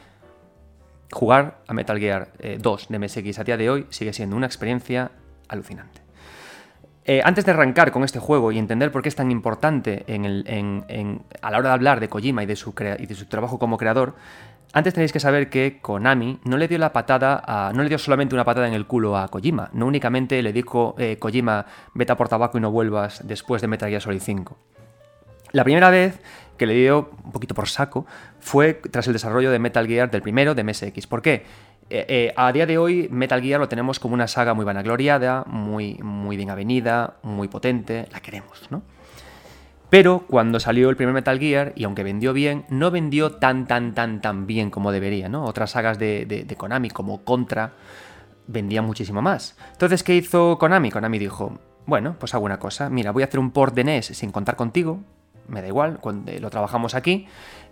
jugar 1.11 1.59
a 1.67 1.73
Metal 1.73 1.99
Gear 1.99 2.31
2 2.59 2.83
eh, 2.83 2.85
de 2.89 2.99
MSX 2.99 3.39
a 3.39 3.43
día 3.43 3.57
de 3.57 3.69
hoy 3.69 3.85
sigue 3.89 4.13
siendo 4.13 4.35
una 4.35 4.47
experiencia 4.47 5.11
alucinante. 5.47 6.01
Eh, 7.07 7.21
antes 7.23 7.45
de 7.45 7.51
arrancar 7.51 7.91
con 7.91 8.03
este 8.03 8.17
juego 8.17 8.51
y 8.51 8.57
entender 8.57 8.91
por 8.91 9.03
qué 9.03 9.09
es 9.09 9.15
tan 9.15 9.29
importante 9.29 10.05
a 11.41 11.51
la 11.51 11.57
hora 11.59 11.69
de 11.69 11.73
hablar 11.73 11.99
de 11.99 12.09
Kojima 12.09 12.41
y 12.41 12.47
de 12.47 12.55
su 12.55 12.73
trabajo 13.29 13.59
como 13.59 13.77
creador, 13.77 14.15
antes 14.75 14.93
tenéis 14.93 15.13
que 15.13 15.21
saber 15.21 15.49
que 15.49 15.79
Konami 15.81 16.41
no 16.43 16.57
le 16.57 16.67
dio 16.67 16.77
la 16.77 16.91
patada 16.91 17.41
a, 17.47 17.71
no 17.73 17.81
le 17.81 17.87
dio 17.87 17.97
solamente 17.97 18.35
una 18.35 18.43
patada 18.43 18.67
en 18.67 18.73
el 18.73 18.85
culo 18.85 19.17
a 19.17 19.29
Kojima, 19.29 19.69
no 19.71 19.85
únicamente 19.85 20.41
le 20.43 20.51
dijo 20.51 20.95
eh, 20.97 21.15
Kojima 21.17 21.65
vete 21.93 22.11
a 22.11 22.17
por 22.17 22.27
tabaco 22.27 22.57
y 22.57 22.61
no 22.61 22.71
vuelvas 22.71 23.25
después 23.25 23.61
de 23.61 23.69
Metal 23.69 23.89
Gear 23.89 24.01
Solid 24.01 24.19
5. 24.19 24.57
La 25.53 25.63
primera 25.63 25.89
vez 25.89 26.19
que 26.57 26.65
le 26.65 26.73
dio 26.73 27.09
un 27.23 27.31
poquito 27.31 27.55
por 27.55 27.69
saco 27.69 28.05
fue 28.41 28.73
tras 28.73 29.07
el 29.07 29.13
desarrollo 29.13 29.49
de 29.49 29.59
Metal 29.59 29.87
Gear 29.87 30.11
del 30.11 30.21
primero 30.21 30.53
de 30.53 30.65
MSX. 30.65 31.07
¿Por 31.07 31.21
qué? 31.21 31.45
Eh, 31.89 32.05
eh, 32.09 32.33
a 32.35 32.51
día 32.51 32.65
de 32.65 32.77
hoy 32.77 33.07
Metal 33.09 33.41
Gear 33.41 33.61
lo 33.61 33.69
tenemos 33.69 34.01
como 34.01 34.13
una 34.13 34.27
saga 34.27 34.53
muy 34.53 34.65
vanagloriada, 34.65 35.45
muy, 35.47 35.99
muy 36.03 36.35
bien 36.35 36.49
avenida, 36.49 37.15
muy 37.23 37.47
potente, 37.47 38.09
la 38.11 38.19
queremos, 38.19 38.69
¿no? 38.69 38.81
Pero 39.89 40.25
cuando 40.27 40.59
salió 40.59 40.89
el 40.89 40.95
primer 40.95 41.13
Metal 41.13 41.39
Gear, 41.39 41.73
y 41.75 41.83
aunque 41.83 42.03
vendió 42.03 42.33
bien, 42.33 42.65
no 42.69 42.91
vendió 42.91 43.33
tan, 43.33 43.67
tan, 43.67 43.93
tan, 43.93 44.21
tan 44.21 44.47
bien 44.47 44.69
como 44.69 44.91
debería, 44.91 45.29
¿no? 45.29 45.45
Otras 45.45 45.71
sagas 45.71 45.99
de, 45.99 46.55
Konami, 46.57 46.89
como 46.89 47.23
Contra, 47.23 47.73
vendían 48.47 48.85
muchísimo 48.85 49.21
más. 49.21 49.57
Entonces, 49.71 50.03
¿qué 50.03 50.15
hizo 50.15 50.57
Konami? 50.57 50.91
Konami 50.91 51.19
dijo, 51.19 51.59
bueno, 51.85 52.15
pues 52.19 52.33
hago 52.33 52.45
una 52.45 52.59
cosa, 52.59 52.89
mira, 52.89 53.11
voy 53.11 53.23
a 53.23 53.27
hacer 53.27 53.39
un 53.39 53.51
port 53.51 53.75
de 53.75 53.83
NES 53.83 54.07
sin 54.07 54.31
contar 54.31 54.55
contigo, 54.55 54.99
me 55.47 55.61
da 55.61 55.67
igual, 55.67 55.99
cuando 55.99 56.31
lo 56.39 56.49
trabajamos 56.49 56.95
aquí, 56.95 57.27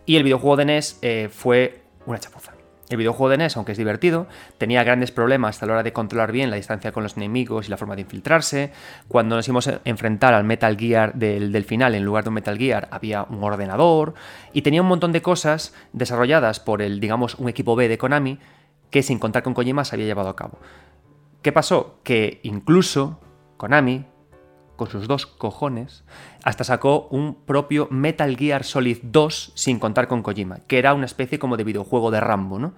y 0.06 0.16
el 0.16 0.24
videojuego 0.24 0.58
de 0.58 0.66
NES 0.66 1.00
eh, 1.02 1.30
fue 1.32 1.82
una 2.06 2.20
chapuza. 2.20 2.53
El 2.94 2.98
videojuego 2.98 3.30
de 3.30 3.38
NES, 3.38 3.58
aunque 3.58 3.72
es 3.72 3.78
divertido, 3.80 4.28
tenía 4.60 4.84
grandes 4.84 5.12
problemas 5.12 5.64
a 5.64 5.66
la 5.66 5.74
hora 5.74 5.84
de 5.84 5.94
controlar 5.94 6.32
bien 6.32 6.52
la 6.52 6.58
distancia 6.58 6.92
con 6.92 7.02
los 7.02 7.18
enemigos 7.18 7.66
y 7.66 7.72
la 7.72 7.78
forma 7.78 7.96
de 7.96 8.04
infiltrarse. 8.04 8.72
Cuando 9.08 9.36
nos 9.36 9.48
íbamos 9.48 9.68
a 9.68 9.82
enfrentar 9.84 10.36
al 10.36 10.44
Metal 10.44 10.78
Gear 10.78 11.16
del, 11.16 11.66
final, 11.66 11.96
en 11.96 12.06
lugar 12.06 12.24
de 12.24 12.30
un 12.30 12.36
Metal 12.36 12.56
Gear, 12.56 12.90
había 12.92 13.24
un 13.24 13.44
ordenador. 13.44 14.14
Y 14.54 14.62
tenía 14.62 14.84
un 14.84 14.88
montón 14.88 15.12
de 15.12 15.24
cosas 15.24 15.74
desarrolladas 15.92 16.60
por 16.60 16.84
el, 16.84 17.00
digamos, 17.00 17.34
un 17.40 17.50
equipo 17.50 17.76
B 17.76 17.88
de 17.88 17.98
Konami 17.98 18.38
que 18.92 19.02
sin 19.02 19.18
contar 19.18 19.42
con 19.42 19.56
Kojima 19.56 19.86
se 19.86 19.96
había 19.96 20.06
llevado 20.06 20.30
a 20.30 20.36
cabo. 20.36 20.60
¿Qué 21.42 21.52
pasó? 21.52 22.00
Que 22.04 22.42
incluso 22.44 23.20
Konami 23.58 24.06
con 24.76 24.90
sus 24.90 25.08
dos 25.08 25.26
cojones, 25.26 26.04
hasta 26.44 26.64
sacó 26.64 27.08
un 27.12 27.36
propio 27.46 27.88
Metal 27.92 28.36
Gear 28.36 28.64
Solid 28.64 29.00
2 29.04 29.52
sin 29.56 29.80
contar 29.80 30.08
con 30.08 30.24
Kojima, 30.24 30.60
que 30.68 30.80
era 30.80 30.94
una 30.94 31.06
especie 31.06 31.40
como 31.40 31.58
de 31.58 31.64
videojuego 31.64 32.12
de 32.12 32.20
Rambo, 32.20 32.60
¿no? 32.60 32.74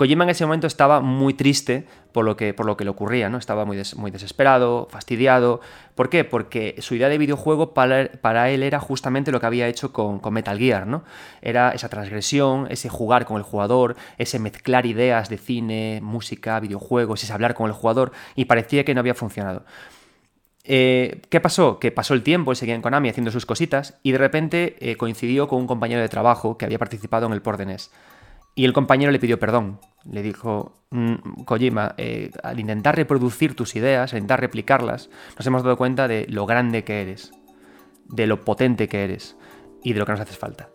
Kojima 0.00 0.24
en 0.24 0.30
ese 0.30 0.46
momento 0.46 0.66
estaba 0.66 1.02
muy 1.02 1.34
triste 1.34 1.86
por 2.12 2.24
lo 2.24 2.34
que, 2.34 2.54
por 2.54 2.64
lo 2.64 2.78
que 2.78 2.84
le 2.84 2.90
ocurría, 2.90 3.28
¿no? 3.28 3.36
Estaba 3.36 3.66
muy, 3.66 3.82
muy 3.96 4.10
desesperado, 4.10 4.88
fastidiado. 4.90 5.60
¿Por 5.94 6.08
qué? 6.08 6.24
Porque 6.24 6.76
su 6.78 6.94
idea 6.94 7.10
de 7.10 7.18
videojuego 7.18 7.74
para, 7.74 8.48
él 8.48 8.62
era 8.62 8.80
justamente 8.80 9.30
lo 9.30 9.40
que 9.40 9.46
había 9.46 9.68
hecho 9.68 9.92
con, 9.92 10.18
con, 10.18 10.32
Metal 10.32 10.58
Gear, 10.58 10.86
¿no? 10.86 11.04
Era 11.42 11.72
esa 11.72 11.90
transgresión, 11.90 12.66
ese 12.70 12.88
jugar 12.88 13.26
con 13.26 13.36
el 13.36 13.42
jugador, 13.42 13.94
ese 14.16 14.38
mezclar 14.38 14.86
ideas 14.86 15.28
de 15.28 15.36
cine, 15.36 16.00
música, 16.02 16.58
videojuegos, 16.60 17.22
ese 17.22 17.34
hablar 17.34 17.52
con 17.52 17.66
el 17.66 17.74
jugador, 17.74 18.12
y 18.34 18.46
parecía 18.46 18.86
que 18.86 18.94
no 18.94 19.00
había 19.00 19.14
funcionado. 19.14 19.64
Eh, 20.64 21.22
¿Qué 21.30 21.40
pasó? 21.40 21.78
Que 21.78 21.90
pasó 21.90 22.14
el 22.14 22.22
tiempo, 22.22 22.50
él 22.50 22.56
seguía 22.56 22.74
en 22.74 22.82
Konami 22.82 23.08
haciendo 23.08 23.30
sus 23.30 23.46
cositas 23.46 23.98
y 24.02 24.12
de 24.12 24.18
repente 24.18 24.76
eh, 24.80 24.96
coincidió 24.96 25.48
con 25.48 25.60
un 25.60 25.66
compañero 25.66 26.00
de 26.00 26.08
trabajo 26.08 26.58
que 26.58 26.64
había 26.64 26.78
participado 26.78 27.26
en 27.26 27.32
el 27.32 27.42
port 27.42 27.60
Y 28.54 28.64
el 28.64 28.72
compañero 28.72 29.10
le 29.10 29.18
pidió 29.18 29.38
perdón. 29.38 29.80
Le 30.04 30.22
dijo, 30.22 30.74
mm, 30.90 31.44
Kojima, 31.44 31.94
eh, 31.98 32.30
al 32.42 32.60
intentar 32.60 32.96
reproducir 32.96 33.54
tus 33.54 33.76
ideas, 33.76 34.12
al 34.12 34.18
intentar 34.18 34.40
replicarlas, 34.40 35.10
nos 35.36 35.46
hemos 35.46 35.62
dado 35.62 35.76
cuenta 35.76 36.08
de 36.08 36.26
lo 36.28 36.46
grande 36.46 36.84
que 36.84 37.02
eres, 37.02 37.32
de 38.06 38.26
lo 38.26 38.44
potente 38.44 38.88
que 38.88 39.04
eres 39.04 39.36
y 39.82 39.92
de 39.92 39.98
lo 39.98 40.06
que 40.06 40.12
nos 40.12 40.20
hace 40.20 40.34
falta. 40.34 40.68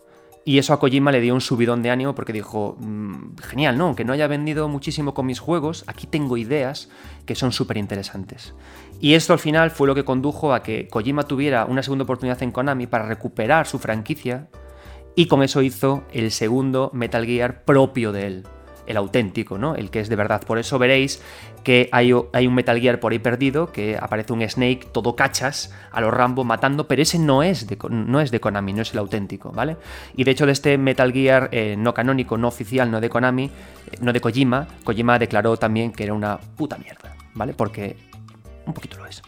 Y 0.47 0.59
eso 0.59 0.73
a 0.73 0.79
Kojima 0.79 1.11
le 1.11 1.21
dio 1.21 1.33
un 1.33 1.41
subidón 1.41 1.81
de 1.81 1.89
ánimo 1.89 2.13
porque 2.13 2.31
dijo, 2.31 2.77
mm, 2.79 3.37
genial, 3.41 3.79
¿no? 3.79 3.85
Aunque 3.85 4.05
no 4.05 4.13
haya 4.13 4.27
vendido 4.27 4.69
muchísimo 4.69 5.15
con 5.15 5.25
mis 5.25 5.39
juegos, 5.39 5.83
aquí 5.87 6.05
tengo 6.05 6.37
ideas 6.37 6.87
que 7.25 7.33
son 7.33 7.51
súper 7.51 7.77
interesantes. 7.77 8.53
Y 9.01 9.15
esto 9.15 9.33
al 9.33 9.39
final 9.39 9.71
fue 9.71 9.87
lo 9.87 9.95
que 9.95 10.05
condujo 10.05 10.53
a 10.53 10.61
que 10.61 10.87
Kojima 10.87 11.23
tuviera 11.23 11.65
una 11.65 11.81
segunda 11.81 12.03
oportunidad 12.03 12.43
en 12.43 12.51
Konami 12.51 12.85
para 12.85 13.07
recuperar 13.07 13.65
su 13.65 13.79
franquicia 13.79 14.47
y 15.15 15.25
con 15.25 15.41
eso 15.41 15.63
hizo 15.63 16.03
el 16.13 16.29
segundo 16.31 16.91
Metal 16.93 17.25
Gear 17.25 17.63
propio 17.63 18.11
de 18.11 18.27
él 18.27 18.43
el 18.87 18.97
auténtico, 18.97 19.57
¿no? 19.57 19.75
El 19.75 19.89
que 19.89 19.99
es 19.99 20.09
de 20.09 20.15
verdad. 20.15 20.43
Por 20.45 20.57
eso 20.57 20.77
veréis 20.79 21.21
que 21.63 21.89
hay, 21.91 22.13
un 22.13 22.53
Metal 22.53 22.79
Gear 22.79 22.99
por 22.99 23.11
ahí 23.11 23.19
perdido, 23.19 23.71
que 23.71 23.97
aparece 23.99 24.33
un 24.33 24.47
Snake 24.47 24.87
todo 24.91 25.15
cachas 25.15 25.73
a 25.91 25.99
los 25.99 26.13
Rambo 26.13 26.43
matando, 26.43 26.87
pero 26.87 27.01
ese 27.01 27.17
no 27.17 27.43
es 27.43 27.67
de, 27.67 27.77
no 27.89 28.21
es 28.21 28.31
de 28.31 28.39
Konami, 28.39 28.73
no 28.73 28.83
es 28.83 28.93
el 28.93 28.99
auténtico, 28.99 29.51
¿vale? 29.51 29.77
Y 30.15 30.23
de 30.23 30.31
hecho 30.31 30.45
de 30.45 30.51
este 30.51 30.77
Metal 30.77 31.11
Gear 31.11 31.49
eh, 31.51 31.75
no 31.77 31.93
canónico, 31.93 32.37
no 32.37 32.47
oficial, 32.47 32.91
no 32.91 33.01
de 33.01 33.09
Konami, 33.09 33.45
eh, 33.45 33.51
no 34.01 34.13
de 34.13 34.21
Kojima, 34.21 34.67
Kojima 34.83 35.17
declaró 35.17 35.57
también 35.57 35.91
que 35.91 36.03
era 36.03 36.13
una 36.13 36.37
puta 36.37 36.77
mierda, 36.77 37.15
¿vale? 37.33 37.53
Porque 37.53 37.97
un 38.65 38.73
poquito 38.73 38.97
lo 38.97 39.07
es. 39.07 39.21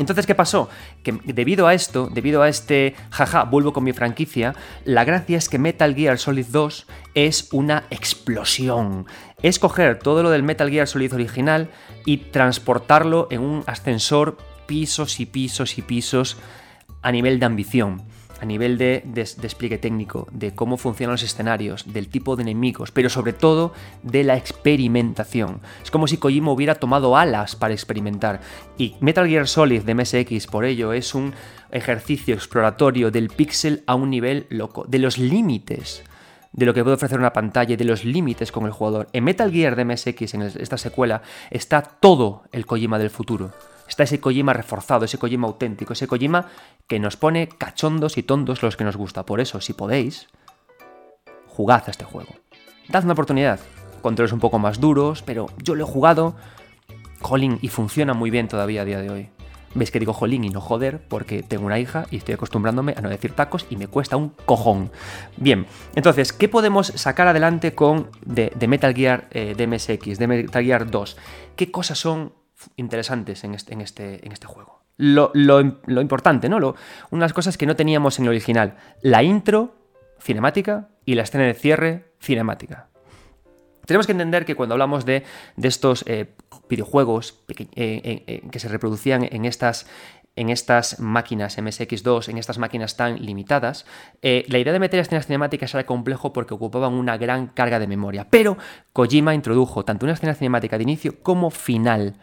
Entonces, 0.00 0.24
¿qué 0.24 0.34
pasó? 0.34 0.70
Que 1.02 1.12
debido 1.24 1.66
a 1.66 1.74
esto, 1.74 2.08
debido 2.10 2.40
a 2.40 2.48
este 2.48 2.94
jaja, 3.10 3.44
vuelvo 3.44 3.74
con 3.74 3.84
mi 3.84 3.92
franquicia, 3.92 4.54
la 4.86 5.04
gracia 5.04 5.36
es 5.36 5.50
que 5.50 5.58
Metal 5.58 5.94
Gear 5.94 6.18
Solid 6.18 6.46
2 6.46 6.86
es 7.12 7.48
una 7.52 7.84
explosión. 7.90 9.04
Es 9.42 9.58
coger 9.58 9.98
todo 9.98 10.22
lo 10.22 10.30
del 10.30 10.42
Metal 10.42 10.70
Gear 10.70 10.88
Solid 10.88 11.12
original 11.12 11.68
y 12.06 12.16
transportarlo 12.16 13.28
en 13.30 13.42
un 13.42 13.62
ascensor 13.66 14.38
pisos 14.64 15.20
y 15.20 15.26
pisos 15.26 15.76
y 15.76 15.82
pisos 15.82 16.38
a 17.02 17.12
nivel 17.12 17.38
de 17.38 17.44
ambición 17.44 18.02
a 18.40 18.46
nivel 18.46 18.78
de, 18.78 19.02
despliegue 19.04 19.78
técnico, 19.78 20.26
de 20.32 20.54
cómo 20.54 20.76
funcionan 20.76 21.12
los 21.12 21.22
escenarios, 21.22 21.92
del 21.92 22.08
tipo 22.08 22.36
de 22.36 22.42
enemigos, 22.42 22.90
pero 22.90 23.10
sobre 23.10 23.32
todo 23.32 23.72
de 24.02 24.24
la 24.24 24.36
experimentación. 24.36 25.60
Es 25.82 25.90
como 25.90 26.06
si 26.06 26.16
Kojima 26.16 26.52
hubiera 26.52 26.76
tomado 26.76 27.16
alas 27.16 27.56
para 27.56 27.74
experimentar. 27.74 28.40
Y 28.78 28.96
Metal 29.00 29.28
Gear 29.28 29.46
Solid 29.46 29.82
de 29.82 29.94
MSX, 29.94 30.46
por 30.46 30.64
ello, 30.64 30.92
es 30.92 31.14
un 31.14 31.34
ejercicio 31.70 32.34
exploratorio 32.34 33.10
del 33.10 33.28
pixel 33.28 33.82
a 33.86 33.94
un 33.94 34.10
nivel 34.10 34.46
loco, 34.48 34.84
de 34.88 34.98
los 34.98 35.18
límites 35.18 36.02
de 36.52 36.66
lo 36.66 36.74
que 36.74 36.82
puede 36.82 36.96
ofrecer 36.96 37.18
una 37.18 37.32
pantalla 37.32 37.74
y 37.74 37.76
de 37.76 37.84
los 37.84 38.04
límites 38.04 38.50
con 38.50 38.66
el 38.66 38.72
jugador. 38.72 39.08
En 39.12 39.22
Metal 39.24 39.52
Gear 39.52 39.76
de 39.76 39.84
MSX, 39.84 40.34
en 40.34 40.42
esta 40.42 40.78
secuela, 40.78 41.22
está 41.50 41.82
todo 41.82 42.42
el 42.50 42.66
Kojima 42.66 42.98
del 42.98 43.10
futuro 43.10 43.52
está 43.90 44.04
ese 44.04 44.20
Kojima 44.20 44.54
reforzado, 44.54 45.04
ese 45.04 45.18
Kojima 45.18 45.46
auténtico, 45.46 45.92
ese 45.92 46.06
Kojima 46.06 46.46
que 46.86 46.98
nos 46.98 47.16
pone 47.16 47.48
cachondos 47.48 48.16
y 48.16 48.22
tontos 48.22 48.62
los 48.62 48.76
que 48.76 48.84
nos 48.84 48.96
gusta. 48.96 49.26
Por 49.26 49.40
eso, 49.40 49.60
si 49.60 49.74
podéis, 49.74 50.28
jugad 51.46 51.82
a 51.86 51.90
este 51.90 52.04
juego. 52.04 52.30
Dad 52.88 53.04
una 53.04 53.12
oportunidad. 53.12 53.60
Controles 54.00 54.32
un 54.32 54.40
poco 54.40 54.58
más 54.58 54.80
duros, 54.80 55.22
pero 55.22 55.46
yo 55.58 55.74
lo 55.74 55.84
he 55.84 55.86
jugado, 55.86 56.34
jolín, 57.20 57.58
y 57.60 57.68
funciona 57.68 58.14
muy 58.14 58.30
bien 58.30 58.48
todavía 58.48 58.82
a 58.82 58.84
día 58.86 59.00
de 59.00 59.10
hoy. 59.10 59.28
Veis 59.74 59.90
que 59.90 60.00
digo 60.00 60.12
jolín 60.12 60.42
y 60.44 60.50
no 60.50 60.60
joder 60.60 61.00
porque 61.06 61.42
tengo 61.42 61.66
una 61.66 61.78
hija 61.78 62.06
y 62.10 62.16
estoy 62.16 62.34
acostumbrándome 62.34 62.94
a 62.96 63.02
no 63.02 63.08
decir 63.08 63.32
tacos 63.32 63.66
y 63.70 63.76
me 63.76 63.86
cuesta 63.88 64.16
un 64.16 64.30
cojón. 64.30 64.90
Bien, 65.36 65.66
entonces, 65.94 66.32
¿qué 66.32 66.48
podemos 66.48 66.88
sacar 66.88 67.28
adelante 67.28 67.74
con 67.74 68.08
de, 68.24 68.52
Metal 68.66 68.94
Gear 68.94 69.28
eh, 69.30 69.54
de 69.56 69.66
MSX, 69.66 70.18
de 70.18 70.26
Metal 70.26 70.64
Gear 70.64 70.90
2? 70.90 71.16
¿Qué 71.54 71.70
cosas 71.70 71.98
son 71.98 72.32
interesantes 72.76 73.44
en 73.44 73.54
este, 73.54 73.72
en 73.72 73.80
este, 73.80 74.26
en 74.26 74.32
este 74.32 74.46
juego. 74.46 74.80
Lo, 74.96 75.30
importante, 76.00 76.48
¿no? 76.48 76.60
Lo, 76.60 76.76
una 77.10 77.20
de 77.20 77.24
las 77.24 77.32
cosas 77.32 77.56
que 77.56 77.64
no 77.64 77.74
teníamos 77.74 78.18
en 78.18 78.26
el 78.26 78.30
original. 78.30 78.76
La 79.00 79.22
intro 79.22 79.74
cinemática 80.20 80.88
y 81.06 81.14
la 81.14 81.22
escena 81.22 81.44
de 81.44 81.54
cierre 81.54 82.12
cinemática. 82.20 82.88
Tenemos 83.86 84.06
que 84.06 84.12
entender 84.12 84.44
que 84.44 84.54
cuando 84.54 84.74
hablamos 84.74 85.04
de, 85.06 85.24
estos 85.60 86.04
eh, 86.06 86.34
videojuegos 86.68 87.42
eh, 87.48 87.66
eh, 87.74 88.42
que 88.52 88.60
se 88.60 88.68
reproducían 88.68 89.26
en 89.28 89.46
estas, 89.46 89.86
en 90.36 90.50
estas 90.50 91.00
máquinas 91.00 91.58
MSX2, 91.58 92.28
en 92.28 92.36
estas 92.36 92.58
máquinas 92.58 92.96
tan 92.96 93.24
limitadas, 93.24 93.86
la 94.22 94.58
idea 94.58 94.72
de 94.72 94.78
meter 94.78 95.00
escenas 95.00 95.26
cinemáticas 95.26 95.74
era 95.74 95.86
complejo 95.86 96.32
porque 96.32 96.54
ocupaban 96.54 96.92
una 96.92 97.16
gran 97.16 97.46
carga 97.48 97.78
de 97.78 97.86
memoria. 97.86 98.28
Pero 98.28 98.58
Kojima 98.92 99.34
introdujo 99.34 99.84
tanto 99.84 100.04
una 100.04 100.12
escena 100.12 100.34
cinemática 100.34 100.76
de 100.76 100.82
inicio 100.84 101.22
como 101.22 101.50
final. 101.50 102.16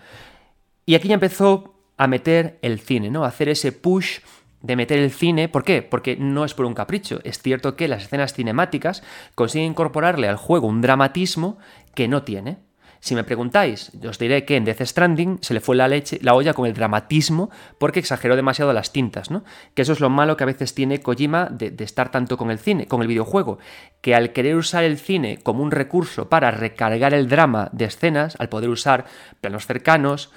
Y 0.88 0.96
aquí 0.96 1.10
ya 1.10 1.16
empezó 1.16 1.76
a 1.98 2.08
meter 2.08 2.60
el 2.62 2.80
cine, 2.80 3.12
¿no? 3.12 3.26
A 3.26 3.28
hacer 3.28 3.50
ese 3.50 3.74
push 3.74 4.20
de 4.62 4.78
meter 4.78 4.98
el 5.00 5.12
cine. 5.12 5.50
¿Por 5.50 5.66
qué? 5.66 5.82
Porque 5.82 6.16
no 6.16 6.46
es 6.46 6.54
por 6.54 6.66
un 6.66 6.74
capricho. 6.74 7.20
Es 7.26 7.42
cierto 7.42 7.76
que 7.76 7.90
las 7.90 8.04
escenas 8.04 8.34
cinemáticas 8.34 9.04
consiguen 9.36 9.72
incorporarle 9.72 10.30
al 10.30 10.38
juego 10.38 10.68
un 10.68 10.80
dramatismo 10.80 11.58
que 11.94 12.08
no 12.08 12.24
tiene. 12.24 12.60
Si 13.02 13.16
me 13.16 13.26
preguntáis, 13.26 13.92
os 14.08 14.18
diré 14.18 14.46
que 14.46 14.56
en 14.56 14.64
Death 14.64 14.82
Stranding 14.82 15.40
se 15.42 15.54
le 15.54 15.60
fue 15.60 15.76
la, 15.76 15.90
leche, 15.90 16.20
la 16.22 16.34
olla 16.34 16.54
con 16.54 16.66
el 16.66 16.74
dramatismo 16.74 17.52
porque 17.78 18.00
exageró 18.00 18.38
demasiado 18.38 18.72
las 18.72 18.94
tintas, 18.94 19.30
¿no? 19.30 19.44
Que 19.74 19.82
eso 19.82 19.92
es 19.92 20.00
lo 20.00 20.10
malo 20.10 20.38
que 20.38 20.46
a 20.46 20.48
veces 20.48 20.74
tiene 20.74 21.02
Kojima 21.02 21.48
de, 21.52 21.70
de, 21.70 21.84
estar 21.84 22.12
tanto 22.12 22.38
con 22.38 22.50
el 22.50 22.60
cine, 22.60 22.88
con 22.88 23.02
el 23.02 23.08
videojuego, 23.10 23.60
que 24.02 24.16
al 24.16 24.32
querer 24.32 24.56
usar 24.56 24.86
el 24.86 24.98
cine 24.98 25.38
como 25.44 25.64
un 25.64 25.72
recurso 25.72 26.30
para 26.30 26.50
recargar 26.50 27.14
el 27.14 27.28
drama 27.28 27.70
de 27.74 27.86
escenas, 27.86 28.38
al 28.40 28.48
poder 28.48 28.70
usar 28.70 29.06
planos 29.42 29.68
cercanos, 29.68 30.32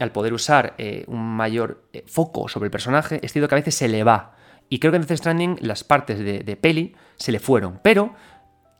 al 0.00 0.12
poder 0.12 0.32
usar 0.32 0.74
eh, 0.78 1.04
un 1.06 1.36
mayor 1.36 1.84
eh, 1.92 2.04
foco 2.06 2.48
sobre 2.48 2.66
el 2.66 2.70
personaje, 2.70 3.20
es 3.22 3.32
cierto 3.32 3.48
que 3.48 3.54
a 3.54 3.58
veces 3.58 3.74
se 3.74 3.88
le 3.88 4.04
va. 4.04 4.36
Y 4.68 4.78
creo 4.78 4.92
que 4.92 4.96
en 4.96 5.06
Death 5.06 5.18
Stranding 5.18 5.58
las 5.60 5.84
partes 5.84 6.18
de, 6.18 6.56
peli 6.56 6.94
se 7.16 7.32
le 7.32 7.40
fueron. 7.40 7.80
Pero 7.82 8.14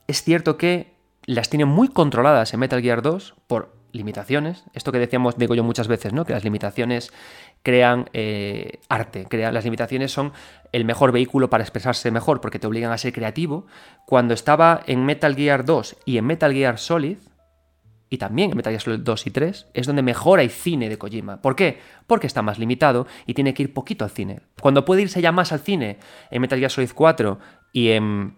es 0.07 0.23
cierto 0.23 0.57
que 0.57 0.95
las 1.25 1.49
tiene 1.49 1.65
muy 1.65 1.89
controladas 1.89 2.53
en 2.53 2.61
Metal 2.61 2.81
Gear 2.81 3.01
2 3.01 3.35
por 3.47 3.75
limitaciones. 3.91 4.63
Esto 4.73 4.93
que 4.93 4.99
decíamos, 4.99 5.37
digo 5.37 5.53
yo 5.53 5.65
muchas 5.65 5.89
veces, 5.89 6.13
¿no? 6.13 6.23
Que 6.23 6.31
las 6.31 6.45
limitaciones 6.45 7.11
crean 7.61 8.09
eh, 8.13 8.79
arte. 8.87 9.25
Crean, 9.29 9.53
las 9.53 9.65
limitaciones 9.65 10.13
son 10.13 10.31
el 10.71 10.85
mejor 10.85 11.11
vehículo 11.11 11.49
para 11.49 11.63
expresarse 11.63 12.09
mejor 12.09 12.39
porque 12.39 12.57
te 12.57 12.67
obligan 12.67 12.93
a 12.93 12.97
ser 12.97 13.11
creativo. 13.11 13.67
Cuando 14.05 14.33
estaba 14.33 14.81
en 14.87 15.05
Metal 15.05 15.35
Gear 15.35 15.65
2 15.65 15.97
y 16.05 16.17
en 16.17 16.25
Metal 16.25 16.53
Gear 16.53 16.79
Solid, 16.79 17.17
y 18.11 18.17
también 18.17 18.51
en 18.51 18.57
Metal 18.57 18.71
Gear 18.71 18.81
Solid 18.81 18.99
2 18.99 19.27
y 19.27 19.31
3 19.31 19.67
es 19.73 19.87
donde 19.87 20.01
mejor 20.01 20.39
hay 20.39 20.49
cine 20.49 20.89
de 20.89 20.97
Kojima. 20.97 21.41
¿Por 21.41 21.55
qué? 21.55 21.79
Porque 22.07 22.27
está 22.27 22.41
más 22.41 22.59
limitado 22.59 23.07
y 23.25 23.33
tiene 23.33 23.53
que 23.53 23.63
ir 23.63 23.73
poquito 23.73 24.03
al 24.03 24.11
cine. 24.11 24.41
Cuando 24.59 24.83
puede 24.83 25.03
irse 25.03 25.21
ya 25.21 25.31
más 25.31 25.53
al 25.53 25.61
cine 25.61 25.97
en 26.29 26.41
Metal 26.41 26.59
Gear 26.59 26.69
Solid 26.69 26.91
4 26.93 27.39
y 27.71 27.91
en 27.91 28.35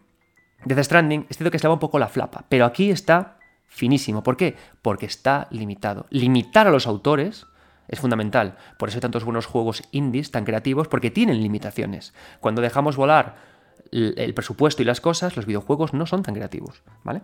Death 0.64 0.84
Stranding, 0.84 1.26
es 1.28 1.38
cierto 1.38 1.50
que 1.50 1.58
se 1.58 1.64
le 1.64 1.70
va 1.70 1.74
un 1.74 1.80
poco 1.80 1.98
la 1.98 2.08
flapa, 2.08 2.46
pero 2.50 2.66
aquí 2.66 2.92
está 2.92 3.40
finísimo. 3.66 4.22
¿Por 4.22 4.38
qué? 4.38 4.56
Porque 4.84 5.08
está 5.08 5.48
limitado. 5.50 6.06
Limitar 6.12 6.68
a 6.68 6.72
los 6.72 6.86
autores 6.86 7.48
es 7.88 8.00
fundamental. 8.00 8.58
Por 8.78 8.90
eso 8.90 9.00
hay 9.00 9.02
tantos 9.02 9.24
buenos 9.24 9.48
juegos 9.48 9.82
indies 9.90 10.30
tan 10.30 10.46
creativos, 10.46 10.88
porque 10.88 11.10
tienen 11.10 11.42
limitaciones. 11.42 12.14
Cuando 12.40 12.62
dejamos 12.62 12.96
volar 12.96 13.53
el 13.94 14.34
presupuesto 14.34 14.82
y 14.82 14.86
las 14.86 15.02
cosas, 15.02 15.36
los 15.36 15.46
videojuegos 15.46 15.94
no 15.94 16.06
son 16.06 16.24
tan 16.24 16.34
creativos, 16.34 16.82
¿vale? 17.04 17.22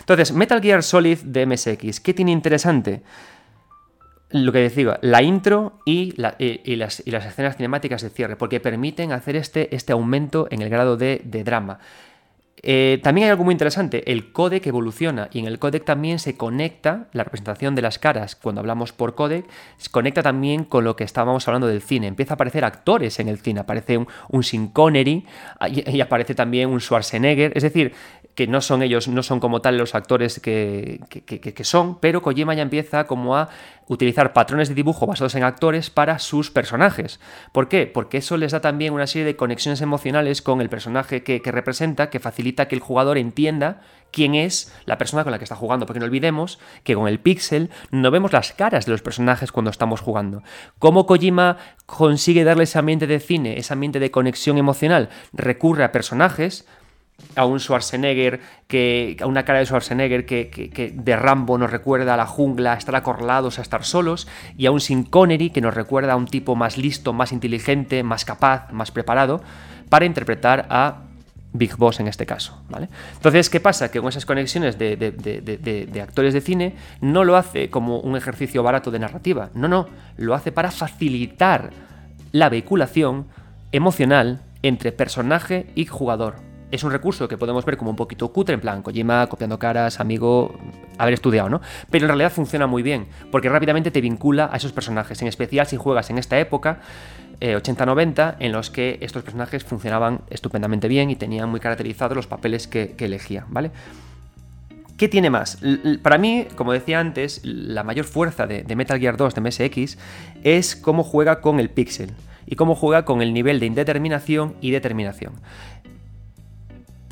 Entonces, 0.00 0.32
Metal 0.32 0.62
Gear 0.62 0.82
Solid 0.82 1.18
de 1.18 1.46
MSX, 1.46 2.00
¿qué 2.00 2.14
tiene 2.14 2.30
interesante? 2.30 3.02
Lo 4.30 4.52
que 4.52 4.60
decía, 4.60 4.98
la 5.02 5.22
intro 5.22 5.80
y, 5.84 6.12
las, 6.16 6.36
escenas 6.38 7.56
cinemáticas 7.56 8.02
de 8.02 8.10
cierre, 8.10 8.36
porque 8.36 8.60
permiten 8.60 9.12
hacer 9.12 9.36
este, 9.36 9.74
este 9.74 9.92
aumento 9.92 10.46
en 10.50 10.62
el 10.62 10.70
grado 10.70 10.96
de 10.96 11.42
drama. 11.44 11.80
Eh, 12.64 13.00
también 13.02 13.24
hay 13.24 13.30
algo 13.32 13.42
muy 13.42 13.52
interesante, 13.52 14.12
el 14.12 14.30
codec 14.32 14.64
evoluciona 14.68 15.28
y 15.32 15.40
en 15.40 15.46
el 15.46 15.58
codec 15.58 15.84
también 15.84 16.20
se 16.20 16.36
conecta 16.36 17.08
la 17.12 17.24
representación 17.24 17.74
de 17.74 17.82
las 17.82 17.98
caras, 17.98 18.36
cuando 18.36 18.60
hablamos 18.60 18.92
por 18.92 19.16
codec, 19.16 19.46
se 19.78 19.90
conecta 19.90 20.22
también 20.22 20.62
con 20.64 20.84
lo 20.84 20.94
que 20.94 21.02
estábamos 21.02 21.48
hablando 21.48 21.66
del 21.66 21.82
cine. 21.82 22.06
Empieza 22.06 22.34
a 22.34 22.36
aparecer 22.36 22.64
actores 22.64 23.18
en 23.18 23.28
el 23.28 23.38
cine, 23.38 23.60
aparece 23.60 23.98
un, 23.98 24.06
un 24.28 24.44
Sin 24.44 24.68
Connery 24.68 25.26
y, 25.70 26.00
aparece 26.00 26.36
también 26.36 26.70
un 26.70 26.80
Schwarzenegger, 26.80 27.52
es 27.56 27.64
decir, 27.64 27.94
que 28.34 28.46
no 28.46 28.60
son 28.60 28.82
ellos, 28.82 29.08
no 29.08 29.22
son 29.22 29.40
como 29.40 29.60
tal 29.60 29.76
los 29.76 29.94
actores 29.94 30.40
que, 30.40 31.00
que, 31.08 31.64
son, 31.64 31.98
pero 31.98 32.22
Kojima 32.22 32.54
ya 32.54 32.62
empieza 32.62 33.06
como 33.06 33.36
a 33.36 33.48
utilizar 33.88 34.32
patrones 34.32 34.68
de 34.68 34.74
dibujo 34.74 35.06
basados 35.06 35.34
en 35.34 35.44
actores 35.44 35.90
para 35.90 36.18
sus 36.18 36.50
personajes. 36.50 37.20
¿Por 37.52 37.68
qué? 37.68 37.86
Porque 37.86 38.18
eso 38.18 38.36
les 38.36 38.52
da 38.52 38.60
también 38.60 38.92
una 38.92 39.06
serie 39.06 39.26
de 39.26 39.36
conexiones 39.36 39.80
emocionales 39.80 40.42
con 40.42 40.60
el 40.60 40.68
personaje 40.68 41.22
que, 41.22 41.40
representa 41.44 42.10
que 42.10 42.20
facilita 42.20 42.68
que 42.68 42.74
el 42.74 42.80
jugador 42.80 43.18
entienda 43.18 43.80
quién 44.10 44.34
es 44.34 44.74
la 44.84 44.98
persona 44.98 45.24
con 45.24 45.32
la 45.32 45.38
que 45.38 45.44
está 45.44 45.56
jugando, 45.56 45.86
porque 45.86 46.00
no 46.00 46.06
olvidemos 46.06 46.58
que 46.84 46.94
con 46.94 47.08
el 47.08 47.18
pixel 47.18 47.70
no 47.90 48.10
vemos 48.10 48.32
las 48.32 48.52
caras 48.52 48.86
de 48.86 48.92
los 48.92 49.02
personajes 49.02 49.52
cuando 49.52 49.70
estamos 49.70 50.00
jugando. 50.00 50.42
¿Cómo 50.78 51.06
Kojima 51.06 51.56
consigue 51.86 52.44
darle 52.44 52.64
ese 52.64 52.78
ambiente 52.78 53.06
de 53.06 53.20
cine, 53.20 53.58
ese 53.58 53.72
ambiente 53.72 54.00
de 54.00 54.10
conexión 54.10 54.58
emocional? 54.58 55.08
Recurre 55.32 55.84
a 55.84 55.92
personajes 55.92 56.66
a 57.36 57.46
un 57.46 57.60
Schwarzenegger, 57.60 58.40
que, 58.66 59.16
a 59.20 59.26
una 59.26 59.44
cara 59.44 59.58
de 59.58 59.66
Schwarzenegger 59.66 60.26
que, 60.26 60.92
de 60.94 61.16
Rambo 61.16 61.58
nos 61.58 61.70
recuerda 61.70 62.14
a 62.14 62.16
la 62.16 62.26
jungla, 62.26 62.74
a 62.74 62.76
estar 62.76 62.94
acorralados, 62.94 63.58
a 63.58 63.62
estar 63.62 63.84
solos, 63.84 64.28
y 64.56 64.66
a 64.66 64.70
un 64.70 64.80
Sin 64.80 65.04
Connery 65.04 65.50
que 65.50 65.60
nos 65.60 65.74
recuerda 65.74 66.12
a 66.12 66.16
un 66.16 66.26
tipo 66.26 66.56
más 66.56 66.76
listo, 66.76 67.12
más 67.12 67.32
inteligente, 67.32 68.02
más 68.02 68.24
capaz, 68.24 68.70
más 68.72 68.90
preparado, 68.90 69.42
para 69.88 70.04
interpretar 70.04 70.66
a 70.70 71.02
Big 71.52 71.76
Boss 71.76 72.00
en 72.00 72.08
este 72.08 72.26
caso. 72.26 72.62
¿vale? 72.68 72.88
Entonces, 73.14 73.50
¿qué 73.50 73.60
pasa? 73.60 73.90
Que 73.90 74.00
con 74.00 74.08
esas 74.08 74.26
conexiones 74.26 74.78
de, 74.78 74.96
de, 74.96 76.00
actores 76.00 76.34
de 76.34 76.40
cine 76.40 76.74
no 77.00 77.24
lo 77.24 77.36
hace 77.36 77.70
como 77.70 78.00
un 78.00 78.16
ejercicio 78.16 78.62
barato 78.62 78.90
de 78.90 78.98
narrativa, 78.98 79.50
no, 79.54 79.68
no, 79.68 79.88
lo 80.16 80.34
hace 80.34 80.52
para 80.52 80.70
facilitar 80.70 81.70
la 82.32 82.48
vehiculación 82.48 83.26
emocional 83.72 84.42
entre 84.62 84.92
personaje 84.92 85.66
y 85.74 85.86
jugador 85.86 86.51
es 86.72 86.82
un 86.82 86.90
recurso 86.90 87.28
que 87.28 87.36
podemos 87.36 87.64
ver 87.64 87.76
como 87.76 87.90
un 87.90 87.96
poquito 87.96 88.32
cutre, 88.32 88.54
en 88.54 88.60
plan, 88.60 88.82
Kojima 88.82 89.28
copiando 89.28 89.58
caras, 89.58 90.00
amigo, 90.00 90.58
haber 90.98 91.14
estudiado, 91.14 91.50
¿no? 91.50 91.60
Pero 91.90 92.06
en 92.06 92.08
realidad 92.08 92.32
funciona 92.32 92.66
muy 92.66 92.82
bien, 92.82 93.06
porque 93.30 93.50
rápidamente 93.50 93.90
te 93.90 94.00
vincula 94.00 94.48
a 94.50 94.56
esos 94.56 94.72
personajes, 94.72 95.20
en 95.20 95.28
especial 95.28 95.66
si 95.66 95.76
juegas 95.76 96.08
en 96.08 96.16
esta 96.16 96.40
época, 96.40 96.80
80-90, 97.40 98.32
eh, 98.32 98.46
en 98.46 98.52
los 98.52 98.70
que 98.70 98.98
estos 99.02 99.22
personajes 99.22 99.64
funcionaban 99.64 100.22
estupendamente 100.30 100.88
bien 100.88 101.10
y 101.10 101.16
tenían 101.16 101.50
muy 101.50 101.60
caracterizados 101.60 102.16
los 102.16 102.26
papeles 102.26 102.66
que, 102.66 102.94
elegía, 102.98 103.44
¿vale? 103.48 103.70
¿Qué 104.96 105.08
tiene 105.08 105.28
más? 105.28 105.58
Para 106.02 106.16
mí, 106.16 106.46
como 106.56 106.72
decía 106.72 107.00
antes, 107.00 107.40
la 107.44 107.82
mayor 107.82 108.06
fuerza 108.06 108.46
de, 108.46 108.62
de, 108.62 108.76
Metal 108.76 108.98
Gear 108.98 109.16
2 109.18 109.34
de 109.34 109.40
MSX 109.40 109.98
es 110.42 110.76
cómo 110.76 111.02
juega 111.02 111.40
con 111.40 111.60
el 111.60 111.68
pixel 111.68 112.12
y 112.46 112.56
cómo 112.56 112.74
juega 112.76 113.04
con 113.04 113.20
el 113.20 113.34
nivel 113.34 113.60
de 113.60 113.66
indeterminación 113.66 114.54
y 114.60 114.70
determinación. 114.70 115.32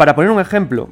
Para 0.01 0.15
poner 0.15 0.31
un 0.31 0.41
ejemplo 0.41 0.89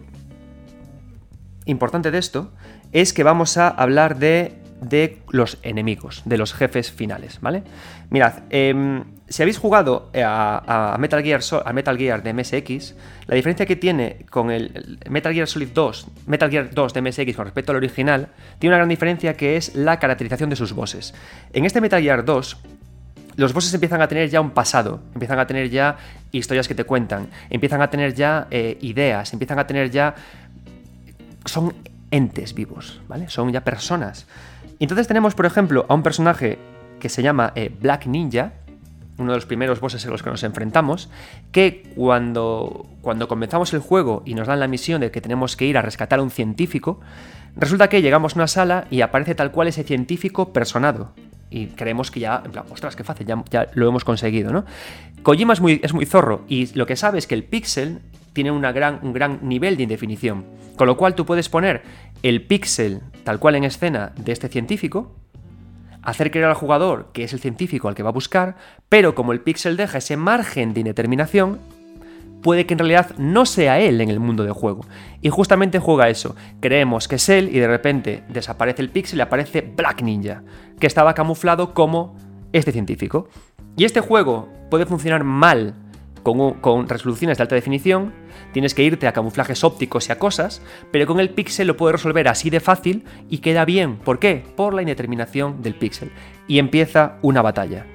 importante 1.65 2.11
de 2.11 2.19
esto, 2.19 2.53
es 2.93 3.15
que 3.15 3.23
vamos 3.23 3.57
a 3.57 3.69
hablar 3.69 4.19
de, 4.19 4.59
los 5.31 5.57
enemigos, 5.63 6.21
de 6.27 6.37
los 6.37 6.53
jefes 6.53 6.93
finales, 6.93 7.41
¿vale? 7.41 7.63
Mirad, 8.11 8.43
em, 8.51 9.05
si 9.27 9.41
habéis 9.41 9.57
jugado 9.57 10.11
a, 10.15 10.95
Metal 11.01 11.23
Gear, 11.23 11.41
a 11.65 11.73
Metal 11.73 11.97
Gear 11.97 12.23
de 12.23 12.35
MSX, 12.35 12.95
la 13.27 13.35
diferencia 13.35 13.65
que 13.65 13.77
tiene 13.77 14.27
con 14.29 14.51
el 14.51 14.99
Metal 15.09 15.33
Gear 15.33 15.49
Solid 15.49 15.71
2, 15.73 16.07
Metal 16.27 16.51
Gear 16.51 16.69
2 16.71 16.93
de 16.93 17.01
MSX 17.01 17.35
con 17.35 17.47
respecto 17.47 17.73
al 17.73 17.77
original, 17.77 18.29
tiene 18.59 18.75
una 18.75 18.81
gran 18.81 18.91
diferencia 18.91 19.33
que 19.39 19.57
es 19.57 19.75
la 19.75 19.99
caracterización 19.99 20.51
de 20.51 20.57
sus 20.57 20.75
bosses. 20.75 21.15
En 21.55 21.65
este 21.65 21.81
Metal 21.81 22.03
Gear 22.03 22.27
2 22.27 22.59
los 23.39 23.53
bosses 23.53 23.73
empiezan 23.73 24.03
a 24.03 24.09
tener 24.09 24.29
ya 24.29 24.41
un 24.41 24.51
pasado, 24.51 24.99
empiezan 25.15 25.39
a 25.39 25.47
tener 25.47 25.71
ya 25.71 25.97
historias 26.33 26.69
que 26.69 26.75
te 26.75 26.85
cuentan, 26.85 27.29
empiezan 27.51 27.83
a 27.83 27.91
tener 27.91 28.15
ya 28.15 28.47
eh, 28.51 28.79
ideas, 28.81 29.33
empiezan 29.33 29.59
a 29.59 29.67
tener 29.67 29.91
ya... 29.91 30.15
Son 31.45 31.75
entes 32.11 32.55
vivos, 32.55 33.01
¿vale? 33.09 33.29
Son 33.29 33.51
ya 33.53 33.63
personas. 33.63 34.27
Entonces 34.81 35.09
tenemos, 35.09 35.35
por 35.35 35.47
ejemplo, 35.47 35.87
a 35.89 35.95
un 35.95 36.03
personaje 36.03 36.59
que 37.01 37.09
se 37.09 37.23
llama 37.23 37.53
eh, 37.55 37.71
Black 37.81 38.07
Ninja, 38.07 38.53
uno 39.19 39.33
de 39.33 39.39
los 39.39 39.47
primeros 39.47 39.81
bosses 39.81 40.05
en 40.05 40.11
los 40.11 40.23
que 40.23 40.31
nos 40.31 40.43
enfrentamos, 40.45 41.11
que 41.51 41.93
cuando, 41.97 42.87
cuando 43.03 43.27
comenzamos 43.27 43.73
el 43.75 43.81
juego 43.81 44.23
y 44.25 44.35
nos 44.35 44.47
dan 44.47 44.61
la 44.61 44.69
misión 44.69 45.01
de 45.01 45.11
que 45.11 45.21
tenemos 45.21 45.57
que 45.57 45.67
ir 45.67 45.77
a 45.77 45.83
rescatar 45.83 46.21
a 46.21 46.23
un 46.23 46.31
científico, 46.31 47.01
resulta 47.57 47.89
que 47.89 48.01
llegamos 48.01 48.35
a 48.35 48.37
una 48.37 48.47
sala 48.47 48.87
y 48.91 49.01
aparece 49.01 49.35
tal 49.35 49.51
cual 49.51 49.69
ese 49.69 49.83
científico 49.83 50.53
personado 50.53 51.13
y 51.51 51.67
creemos 51.69 52.11
que 52.11 52.21
ya, 52.21 52.43
en 52.45 52.53
plan, 52.53 52.65
ostras, 52.71 52.97
qué 52.97 53.05
fácil, 53.05 53.27
ya, 53.27 53.67
lo 53.75 53.89
hemos 53.89 54.05
conseguido, 54.05 54.53
¿no? 54.53 54.65
Kojima 55.23 55.53
es 55.53 55.61
muy, 55.61 55.81
es 55.83 55.93
muy 55.93 56.07
zorro 56.07 56.45
y 56.49 56.67
lo 56.75 56.87
que 56.87 56.97
sabe 56.97 57.19
es 57.19 57.27
que 57.27 57.35
el 57.35 57.45
pixel 57.45 58.01
tiene 58.33 58.51
gran, 58.73 59.01
un 59.03 59.13
gran 59.13 59.41
nivel 59.43 59.77
de 59.77 59.83
indefinición, 59.83 60.45
con 60.77 60.87
lo 60.87 60.97
cual 60.97 61.15
tú 61.15 61.27
puedes 61.27 61.49
poner 61.49 61.83
el 62.23 62.43
pixel 62.43 63.01
tal 63.25 63.39
cual 63.39 63.57
en 63.57 63.65
escena 63.65 64.13
de 64.17 64.33
este 64.33 64.49
científico, 64.49 65.15
hacer 66.03 66.31
creer 66.31 66.47
al 66.47 66.55
jugador 66.55 67.11
que 67.13 67.25
es 67.25 67.33
el 67.33 67.41
científico 67.41 67.89
al 67.89 67.95
que 67.95 68.03
va 68.03 68.11
a 68.11 68.13
buscar, 68.13 68.57
pero 68.89 69.15
como 69.15 69.33
el 69.33 69.41
pixel 69.41 69.77
deja 69.77 69.99
ese 69.99 70.17
margen 70.17 70.73
de 70.73 70.81
indeterminación, 70.81 71.59
puede 72.43 72.67
que 72.67 72.75
en 72.75 72.79
realidad 72.79 73.15
no 73.19 73.47
sea 73.47 73.81
él 73.81 74.01
en 74.01 74.11
el 74.11 74.21
mundo 74.21 74.45
del 74.45 74.53
juego. 74.53 74.87
Y 75.21 75.31
justamente 75.31 75.79
juega 75.79 76.09
eso. 76.09 76.37
Creemos 76.61 77.09
que 77.09 77.17
es 77.17 77.29
él 77.29 77.51
y 77.53 77.59
de 77.59 77.69
repente 77.69 78.25
desaparece 78.29 78.83
el 78.83 78.91
pixel 78.91 79.19
y 79.19 79.23
aparece 79.23 79.61
Black 79.61 80.03
Ninja, 80.03 80.43
que 80.79 80.87
estaba 80.87 81.15
camuflado 81.15 81.75
como 81.75 82.17
este 82.53 82.73
científico. 82.73 83.29
Y 83.77 83.85
este 83.85 84.01
juego 84.01 84.49
puede 84.71 84.87
funcionar 84.87 85.25
mal 85.25 85.75
con, 86.23 86.55
con, 86.55 86.89
resoluciones 86.89 87.39
de 87.39 87.43
alta 87.43 87.55
definición, 87.55 88.13
tienes 88.53 88.75
que 88.75 88.83
irte 88.83 89.07
a 89.07 89.13
camuflajes 89.13 89.65
ópticos 89.65 90.09
y 90.09 90.13
a 90.13 90.19
cosas, 90.19 90.63
pero 90.91 91.07
con 91.07 91.21
el 91.21 91.31
pixel 91.31 91.69
lo 91.69 91.77
puedes 91.77 91.95
resolver 91.95 92.29
así 92.29 92.51
de 92.51 92.61
fácil 92.61 93.05
y 93.29 93.39
queda 93.39 93.65
bien. 93.65 93.97
¿Por 93.97 94.19
qué? 94.19 94.45
Por 94.57 94.75
la 94.75 94.83
indeterminación 94.83 95.63
del 95.63 95.75
pixel. 95.75 96.11
Y 96.47 96.59
empieza 96.59 97.19
una 97.23 97.43
batalla. 97.43 97.87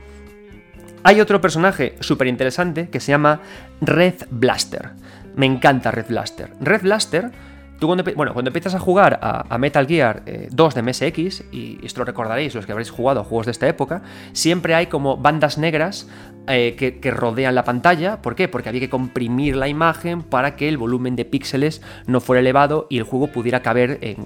Hay 1.06 1.20
otro 1.20 1.42
personaje 1.42 1.96
súper 2.00 2.28
interesante 2.28 2.90
que 2.90 3.02
se 3.02 3.12
llama 3.12 3.42
Red 3.82 4.26
Blaster. 4.32 4.92
Me 5.36 5.46
encanta 5.46 5.92
Red 5.92 6.06
Blaster. 6.08 6.52
Red 6.62 6.84
Blaster, 6.84 7.30
tú 7.78 7.88
cuando, 7.88 8.06
bueno, 8.16 8.32
cuando 8.34 8.50
empiezas 8.50 8.74
a 8.74 8.80
jugar 8.80 9.20
a, 9.22 9.58
Metal 9.58 9.86
Gear 9.86 10.24
2 10.50 10.76
eh, 10.78 10.82
de 10.82 10.82
MSX, 10.82 11.44
y 11.52 11.80
esto 11.84 12.00
lo 12.00 12.06
recordaréis 12.06 12.56
los 12.56 12.66
que 12.66 12.72
habréis 12.72 12.90
jugado 12.90 13.20
a 13.20 13.26
juegos 13.26 13.48
de 13.48 13.52
esta 13.52 13.68
época, 13.68 14.02
siempre 14.32 14.76
hay 14.76 14.88
como 14.88 15.18
bandas 15.18 15.58
negras 15.58 16.08
eh, 16.48 16.76
que, 16.78 17.12
rodean 17.12 17.54
la 17.54 17.66
pantalla. 17.66 18.22
¿Por 18.22 18.36
qué? 18.36 18.48
Porque 18.48 18.70
había 18.70 18.80
que 18.80 18.90
comprimir 18.90 19.58
la 19.58 19.68
imagen 19.68 20.24
para 20.24 20.56
que 20.56 20.70
el 20.70 20.78
volumen 20.78 21.18
de 21.18 21.26
píxeles 21.26 21.82
no 22.08 22.22
fuera 22.22 22.40
elevado 22.40 22.88
y 22.90 22.98
el 22.98 23.04
juego 23.04 23.28
pudiera 23.28 23.62
caber 23.62 24.00
en, 24.02 24.26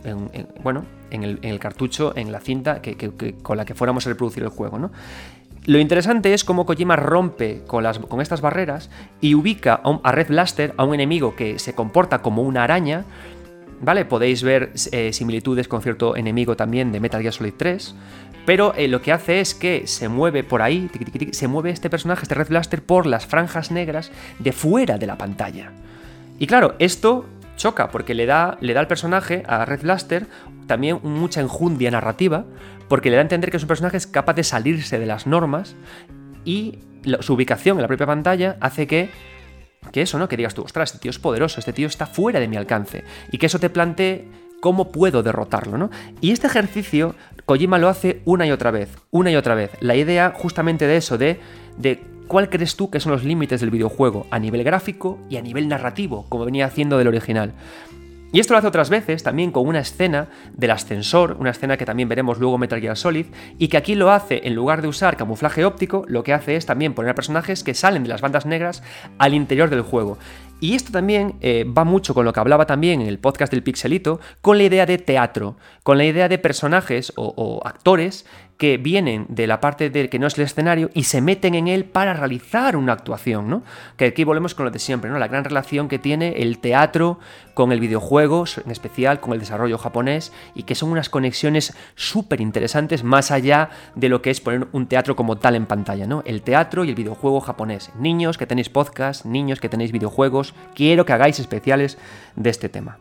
bueno, 0.62 0.86
en 1.10 1.24
el, 1.24 1.60
cartucho, 1.60 2.14
en 2.16 2.32
la 2.32 2.40
cinta 2.40 2.82
con 3.42 3.58
la 3.58 3.66
que 3.66 3.74
fuéramos 3.74 4.06
a 4.06 4.10
reproducir 4.10 4.44
el 4.44 4.50
juego. 4.50 4.78
¿no? 4.78 4.92
Lo 5.68 5.80
interesante 5.80 6.34
es 6.34 6.46
cómo 6.46 6.66
Kojima 6.66 6.96
rompe 6.96 7.62
con, 7.68 7.86
estas 8.22 8.40
barreras 8.40 8.90
y 9.20 9.36
ubica 9.36 9.82
a, 9.84 10.12
Red 10.14 10.30
Blaster, 10.30 10.74
a 10.78 10.86
un 10.86 10.94
enemigo 10.94 11.36
que 11.36 11.60
se 11.60 11.76
comporta 11.76 12.22
como 12.22 12.44
una 12.44 12.64
araña. 12.64 13.04
¿Vale? 13.82 14.06
Podéis 14.06 14.44
ver 14.44 14.72
eh, 14.94 15.12
similitudes 15.12 15.68
con 15.68 15.82
cierto 15.82 16.16
enemigo 16.16 16.56
también 16.56 16.94
de 16.94 17.02
Metal 17.02 17.22
Gear 17.22 17.34
Solid 17.34 17.54
3. 17.58 17.96
Pero 18.46 18.74
eh, 18.76 18.88
lo 18.88 19.02
que 19.02 19.12
hace 19.12 19.42
es 19.42 19.54
que 19.54 19.88
se 19.88 20.08
mueve 20.08 20.46
por 20.46 20.62
ahí, 20.62 20.90
se 21.32 21.50
mueve 21.50 21.72
este 21.72 21.90
personaje, 21.90 22.24
este 22.24 22.36
Red 22.36 22.48
Blaster, 22.48 22.82
por 22.82 23.06
las 23.06 23.26
franjas 23.26 23.70
negras 23.70 24.10
de 24.40 24.54
fuera 24.54 24.98
de 24.98 25.06
la 25.06 25.18
pantalla. 25.18 25.74
Y 26.40 26.48
claro, 26.48 26.76
esto 26.80 27.26
choca 27.58 27.92
porque 27.92 28.14
le 28.14 28.26
da, 28.26 28.58
le 28.62 28.74
da 28.74 28.80
al 28.80 28.88
personaje, 28.88 29.44
a 29.48 29.66
Red 29.66 29.82
Blaster, 29.82 30.28
también 30.66 31.00
mucha 31.04 31.42
enjundia 31.42 31.92
narrativa, 31.92 32.46
porque 32.88 33.10
le 33.10 33.16
da 33.16 33.22
a 33.22 33.24
entender 33.24 33.52
que 33.52 33.58
es 33.58 33.64
un 33.64 33.68
personaje 33.68 33.98
es 33.98 34.08
capaz 34.08 34.34
de 34.34 34.44
salirse 34.44 35.00
de 35.00 35.06
las 35.06 35.28
normas 35.28 35.76
y 36.46 36.80
su 37.20 37.34
ubicación 37.34 37.78
en 37.78 37.82
la 37.82 37.88
propia 37.88 38.06
pantalla 38.06 38.58
hace 38.60 38.88
que 38.88 39.10
que 39.92 40.02
eso, 40.02 40.20
¿no? 40.20 40.28
Que 40.28 40.38
digas 40.38 40.54
tú, 40.54 40.64
ostras, 40.64 40.92
este 40.92 41.00
tío 41.00 41.12
es 41.12 41.20
poderoso, 41.20 41.60
este 41.60 41.74
tío 41.74 41.88
está 41.88 42.06
fuera 42.06 42.40
de 42.40 42.48
mi 42.48 42.58
alcance. 42.58 43.04
Y 43.32 43.38
que 43.38 43.46
eso 43.46 43.60
te 43.60 43.70
plantee 43.70 44.28
cómo 44.60 44.92
puedo 44.92 45.24
derrotarlo, 45.24 45.78
¿no? 45.78 45.90
Y 46.20 46.32
este 46.32 46.48
ejercicio, 46.48 47.16
Kojima 47.46 47.78
lo 47.78 47.90
hace 47.90 48.22
una 48.26 48.46
y 48.46 48.52
otra 48.52 48.72
vez, 48.72 48.90
una 49.12 49.32
y 49.32 49.36
otra 49.36 49.56
vez. 49.56 49.72
La 49.80 49.96
idea 49.96 50.34
justamente 50.36 50.88
de 50.88 50.98
eso, 50.98 51.18
de, 51.18 51.40
de 51.78 52.02
cuál 52.28 52.50
crees 52.50 52.76
tú 52.76 52.90
que 52.90 53.00
son 53.00 53.12
los 53.12 53.24
límites 53.24 53.62
del 53.62 53.72
videojuego 53.72 54.28
a 54.32 54.40
nivel 54.40 54.64
gráfico 54.64 55.20
y 55.30 55.38
a 55.38 55.42
nivel 55.42 55.68
narrativo, 55.68 56.26
como 56.30 56.46
venía 56.46 56.66
haciendo 56.66 56.98
del 56.98 57.08
original. 57.08 57.54
Y 58.32 58.42
esto 58.42 58.54
lo 58.54 58.58
hace 58.58 58.68
otras 58.68 58.90
veces 58.90 59.24
también 59.24 59.52
con 59.52 59.68
una 59.68 59.80
escena 59.80 60.28
del 60.54 60.72
ascensor, 60.72 61.38
una 61.40 61.52
escena 61.52 61.78
que 61.78 61.86
también 61.86 62.10
veremos 62.10 62.40
luego 62.40 62.56
en 62.56 62.62
Metal 62.62 62.82
Gear 62.82 62.98
Solid, 62.98 63.28
y 63.58 63.70
que 63.70 63.78
aquí 63.78 63.96
lo 63.96 64.12
hace, 64.12 64.42
en 64.46 64.54
lugar 64.54 64.82
de 64.82 64.90
usar 64.90 65.16
camuflaje 65.16 65.64
óptico, 65.64 66.04
lo 66.08 66.24
que 66.24 66.34
hace 66.34 66.56
es 66.56 66.66
también 66.66 66.94
poner 66.94 67.12
a 67.12 67.16
personajes 67.16 67.64
que 67.64 67.74
salen 67.74 68.04
de 68.04 68.10
las 68.10 68.22
bandas 68.22 68.46
negras 68.46 68.84
al 69.18 69.34
interior 69.34 69.70
del 69.70 69.82
juego. 69.82 70.18
Y 70.60 70.74
esto 70.74 70.92
también 70.92 71.36
eh, 71.42 71.66
va 71.66 71.84
mucho 71.84 72.14
con 72.14 72.26
lo 72.26 72.34
que 72.34 72.40
hablaba 72.40 72.66
también 72.66 73.02
en 73.02 73.08
el 73.08 73.20
podcast 73.20 73.52
del 73.52 73.64
Pixelito, 73.64 74.20
con 74.42 74.58
la 74.58 74.64
idea 74.64 74.86
de 74.86 74.98
teatro, 74.98 75.56
con 75.84 75.98
la 75.98 76.06
idea 76.06 76.28
de 76.28 76.40
personajes 76.40 77.14
o 77.16 77.62
actores 77.64 78.26
que 78.58 78.78
vienen 78.78 79.26
de 79.30 79.46
la 79.48 79.62
parte 79.62 79.90
del 79.90 80.10
que 80.10 80.20
no 80.20 80.28
es 80.28 80.38
el 80.38 80.46
escenario 80.46 80.90
y 80.94 81.04
se 81.04 81.22
meten 81.22 81.54
en 81.56 81.68
él 81.68 81.86
para 81.86 82.14
realizar 82.14 82.76
una 82.76 82.94
actuación, 82.94 83.50
¿no? 83.50 83.64
Que 83.98 84.06
aquí 84.06 84.24
volvemos 84.24 84.56
con 84.56 84.66
lo 84.66 84.72
de 84.72 84.80
siempre, 84.80 85.12
¿no? 85.12 85.20
La 85.20 85.28
gran 85.28 85.44
relación 85.44 85.88
que 85.88 86.00
tiene 86.00 86.42
el 86.42 86.58
teatro 86.58 87.20
con 87.54 87.72
el 87.72 87.80
videojuego, 87.80 88.46
en 88.64 88.72
especial 88.72 89.20
con 89.20 89.34
el 89.34 89.40
desarrollo 89.40 89.78
japonés, 89.78 90.32
y 90.56 90.64
que 90.64 90.76
son 90.76 90.90
unas 90.90 91.10
conexiones 91.10 91.76
súper 91.96 92.42
interesantes 92.42 93.04
más 93.04 93.32
allá 93.32 93.70
de 93.96 94.10
lo 94.10 94.22
que 94.22 94.32
es 94.32 94.42
poner 94.42 94.68
un 94.72 94.88
teatro 94.88 95.16
como 95.16 95.38
tal 95.38 95.56
en 95.56 95.68
pantalla, 95.68 96.08
¿no? 96.08 96.24
El 96.26 96.42
teatro 96.42 96.84
y 96.84 96.90
el 96.90 96.96
videojuego 96.96 97.42
japonés. 97.42 97.92
Niños 98.00 98.38
que 98.38 98.48
tenéis 98.48 98.70
podcast, 98.70 99.26
niños 99.26 99.60
que 99.60 99.70
tenéis 99.70 99.92
videojuegos, 99.92 100.56
quiero 100.74 101.06
que 101.06 101.14
hagáis 101.14 101.40
especiales 101.40 101.98
de 102.36 102.50
este 102.50 102.70
tema. 102.70 102.98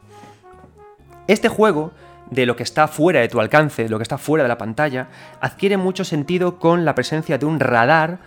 Este 1.29 1.49
juego 1.49 1.93
de 2.31 2.47
lo 2.47 2.57
que 2.57 2.63
está 2.63 2.89
fuera 2.89 3.21
de 3.21 3.29
tu 3.29 3.41
alcance, 3.41 3.85
de 3.85 3.89
lo 3.89 3.99
que 3.99 4.03
está 4.03 4.19
fuera 4.19 4.45
de 4.45 4.49
la 4.49 4.59
pantalla, 4.59 5.09
adquiere 5.41 5.77
mucho 5.77 6.05
sentido 6.05 6.59
con 6.59 6.85
la 6.85 6.95
presencia 6.95 7.39
de 7.39 7.47
un 7.47 7.61
radar 7.61 8.19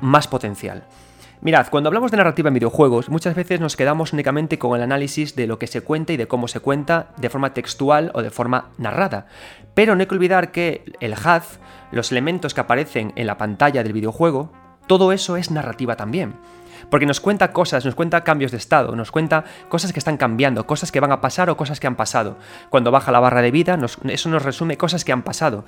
más 0.00 0.28
potencial. 0.28 0.84
Mirad, 1.40 1.68
cuando 1.70 1.88
hablamos 1.88 2.10
de 2.10 2.16
narrativa 2.16 2.48
en 2.48 2.54
videojuegos, 2.54 3.08
muchas 3.10 3.36
veces 3.36 3.60
nos 3.60 3.76
quedamos 3.76 4.12
únicamente 4.12 4.58
con 4.58 4.76
el 4.76 4.82
análisis 4.82 5.36
de 5.36 5.46
lo 5.46 5.56
que 5.56 5.68
se 5.68 5.82
cuenta 5.82 6.12
y 6.12 6.16
de 6.16 6.26
cómo 6.26 6.48
se 6.48 6.58
cuenta 6.58 7.10
de 7.16 7.30
forma 7.30 7.54
textual 7.54 8.10
o 8.14 8.22
de 8.22 8.30
forma 8.30 8.70
narrada. 8.76 9.26
Pero 9.74 9.94
no 9.94 10.00
hay 10.00 10.08
que 10.08 10.14
olvidar 10.16 10.50
que 10.50 10.84
el 10.98 11.12
HUD, 11.12 11.44
los 11.92 12.10
elementos 12.10 12.54
que 12.54 12.60
aparecen 12.60 13.12
en 13.14 13.28
la 13.28 13.38
pantalla 13.38 13.84
del 13.84 13.92
videojuego, 13.92 14.52
todo 14.88 15.12
eso 15.12 15.36
es 15.36 15.52
narrativa 15.52 15.94
también. 15.94 16.34
Porque 16.90 17.06
nos 17.06 17.20
cuenta 17.20 17.52
cosas, 17.52 17.84
nos 17.84 17.94
cuenta 17.94 18.24
cambios 18.24 18.50
de 18.50 18.58
estado, 18.58 18.94
nos 18.96 19.10
cuenta 19.10 19.44
cosas 19.68 19.92
que 19.92 19.98
están 19.98 20.16
cambiando, 20.16 20.66
cosas 20.66 20.92
que 20.92 21.00
van 21.00 21.12
a 21.12 21.20
pasar 21.20 21.50
o 21.50 21.56
cosas 21.56 21.80
que 21.80 21.86
han 21.86 21.96
pasado. 21.96 22.36
Cuando 22.70 22.90
baja 22.90 23.12
la 23.12 23.20
barra 23.20 23.42
de 23.42 23.50
vida, 23.50 23.78
eso 24.04 24.28
nos 24.28 24.42
resume 24.42 24.76
cosas 24.76 25.04
que 25.04 25.12
han 25.12 25.22
pasado. 25.22 25.64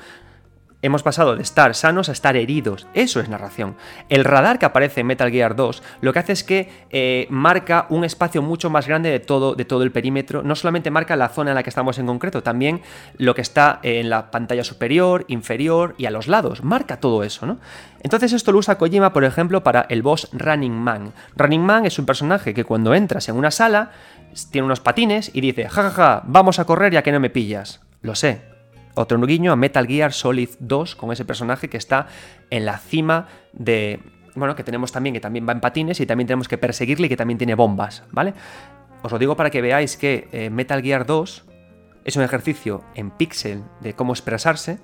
Hemos 0.82 1.02
pasado 1.02 1.36
de 1.36 1.42
estar 1.42 1.74
sanos 1.74 2.08
a 2.08 2.12
estar 2.12 2.36
heridos. 2.36 2.86
Eso 2.94 3.20
es 3.20 3.28
narración. 3.28 3.76
El 4.08 4.24
radar 4.24 4.58
que 4.58 4.64
aparece 4.64 5.02
en 5.02 5.08
Metal 5.08 5.30
Gear 5.30 5.54
2 5.54 5.82
lo 6.00 6.12
que 6.12 6.18
hace 6.18 6.32
es 6.32 6.42
que 6.42 6.70
eh, 6.88 7.26
marca 7.28 7.86
un 7.90 8.02
espacio 8.02 8.40
mucho 8.40 8.70
más 8.70 8.88
grande 8.88 9.10
de 9.10 9.20
todo, 9.20 9.54
de 9.54 9.66
todo 9.66 9.82
el 9.82 9.92
perímetro. 9.92 10.42
No 10.42 10.56
solamente 10.56 10.90
marca 10.90 11.16
la 11.16 11.28
zona 11.28 11.50
en 11.50 11.56
la 11.56 11.62
que 11.62 11.68
estamos 11.68 11.98
en 11.98 12.06
concreto, 12.06 12.42
también 12.42 12.80
lo 13.18 13.34
que 13.34 13.42
está 13.42 13.78
en 13.82 14.08
la 14.08 14.30
pantalla 14.30 14.64
superior, 14.64 15.26
inferior 15.28 15.94
y 15.98 16.06
a 16.06 16.10
los 16.10 16.28
lados. 16.28 16.64
Marca 16.64 16.98
todo 16.98 17.24
eso, 17.24 17.44
¿no? 17.44 17.58
Entonces 18.02 18.32
esto 18.32 18.50
lo 18.50 18.58
usa 18.58 18.78
Kojima, 18.78 19.12
por 19.12 19.24
ejemplo, 19.24 19.62
para 19.62 19.82
el 19.90 20.00
boss 20.00 20.30
Running 20.32 20.72
Man. 20.72 21.12
Running 21.36 21.62
Man 21.62 21.84
es 21.84 21.98
un 21.98 22.06
personaje 22.06 22.54
que 22.54 22.64
cuando 22.64 22.94
entras 22.94 23.28
en 23.28 23.36
una 23.36 23.50
sala 23.50 23.90
tiene 24.50 24.64
unos 24.64 24.80
patines 24.80 25.30
y 25.34 25.42
dice, 25.42 25.64
jajaja, 25.64 25.90
ja, 25.90 25.94
ja, 25.94 26.22
vamos 26.24 26.58
a 26.58 26.64
correr 26.64 26.92
ya 26.92 27.02
que 27.02 27.12
no 27.12 27.20
me 27.20 27.28
pillas. 27.28 27.80
Lo 28.00 28.14
sé, 28.14 28.40
otro 28.94 29.20
guiño 29.20 29.52
a 29.52 29.56
Metal 29.56 29.86
Gear 29.86 30.12
Solid 30.12 30.50
2 30.58 30.96
con 30.96 31.12
ese 31.12 31.24
personaje 31.24 31.68
que 31.68 31.76
está 31.76 32.06
en 32.50 32.64
la 32.64 32.78
cima 32.78 33.28
de... 33.52 34.00
Bueno, 34.34 34.54
que 34.54 34.62
tenemos 34.62 34.92
también, 34.92 35.14
que 35.14 35.20
también 35.20 35.46
va 35.48 35.52
en 35.52 35.60
patines 35.60 36.00
y 36.00 36.06
también 36.06 36.26
tenemos 36.26 36.48
que 36.48 36.58
perseguirle 36.58 37.06
y 37.06 37.08
que 37.08 37.16
también 37.16 37.38
tiene 37.38 37.54
bombas, 37.54 38.04
¿vale? 38.12 38.34
Os 39.02 39.10
lo 39.10 39.18
digo 39.18 39.36
para 39.36 39.50
que 39.50 39.60
veáis 39.60 39.96
que 39.96 40.28
eh, 40.32 40.50
Metal 40.50 40.82
Gear 40.82 41.06
2 41.06 41.44
es 42.04 42.16
un 42.16 42.22
ejercicio 42.22 42.84
en 42.94 43.10
píxel 43.10 43.64
de 43.80 43.94
cómo 43.94 44.12
expresarse 44.12 44.78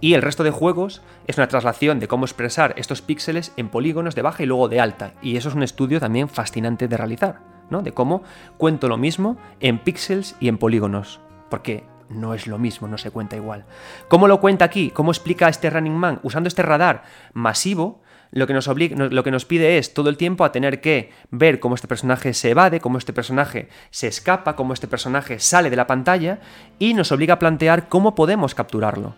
y 0.00 0.14
el 0.14 0.22
resto 0.22 0.42
de 0.44 0.50
juegos 0.50 1.02
es 1.26 1.36
una 1.36 1.48
traslación 1.48 2.00
de 2.00 2.08
cómo 2.08 2.24
expresar 2.24 2.74
estos 2.76 3.02
píxeles 3.02 3.52
en 3.56 3.68
polígonos 3.68 4.14
de 4.14 4.22
baja 4.22 4.42
y 4.42 4.46
luego 4.46 4.68
de 4.68 4.80
alta. 4.80 5.12
Y 5.20 5.36
eso 5.36 5.50
es 5.50 5.54
un 5.54 5.62
estudio 5.62 6.00
también 6.00 6.28
fascinante 6.28 6.88
de 6.88 6.96
realizar, 6.96 7.40
¿no? 7.68 7.82
De 7.82 7.92
cómo 7.92 8.22
cuento 8.56 8.88
lo 8.88 8.96
mismo 8.96 9.36
en 9.60 9.78
píxeles 9.78 10.36
y 10.40 10.48
en 10.48 10.56
polígonos. 10.56 11.20
Porque 11.50 11.84
no 12.10 12.34
es 12.34 12.46
lo 12.46 12.58
mismo, 12.58 12.88
no 12.88 12.98
se 12.98 13.10
cuenta 13.10 13.36
igual. 13.36 13.64
¿Cómo 14.08 14.28
lo 14.28 14.40
cuenta 14.40 14.64
aquí? 14.64 14.90
¿Cómo 14.90 15.10
explica 15.10 15.48
este 15.48 15.70
Running 15.70 15.94
Man? 15.94 16.20
Usando 16.22 16.48
este 16.48 16.62
radar 16.62 17.04
masivo, 17.32 18.02
lo 18.32 18.46
que, 18.46 18.52
nos 18.52 18.68
obliga, 18.68 19.08
lo 19.08 19.24
que 19.24 19.30
nos 19.30 19.44
pide 19.44 19.78
es 19.78 19.92
todo 19.92 20.08
el 20.08 20.16
tiempo 20.16 20.44
a 20.44 20.52
tener 20.52 20.80
que 20.80 21.10
ver 21.30 21.58
cómo 21.58 21.74
este 21.74 21.88
personaje 21.88 22.32
se 22.34 22.50
evade, 22.50 22.80
cómo 22.80 22.98
este 22.98 23.12
personaje 23.12 23.68
se 23.90 24.06
escapa, 24.06 24.54
cómo 24.54 24.72
este 24.72 24.86
personaje 24.86 25.38
sale 25.38 25.70
de 25.70 25.76
la 25.76 25.86
pantalla 25.86 26.38
y 26.78 26.94
nos 26.94 27.10
obliga 27.12 27.34
a 27.34 27.38
plantear 27.38 27.88
cómo 27.88 28.14
podemos 28.14 28.54
capturarlo. 28.54 29.14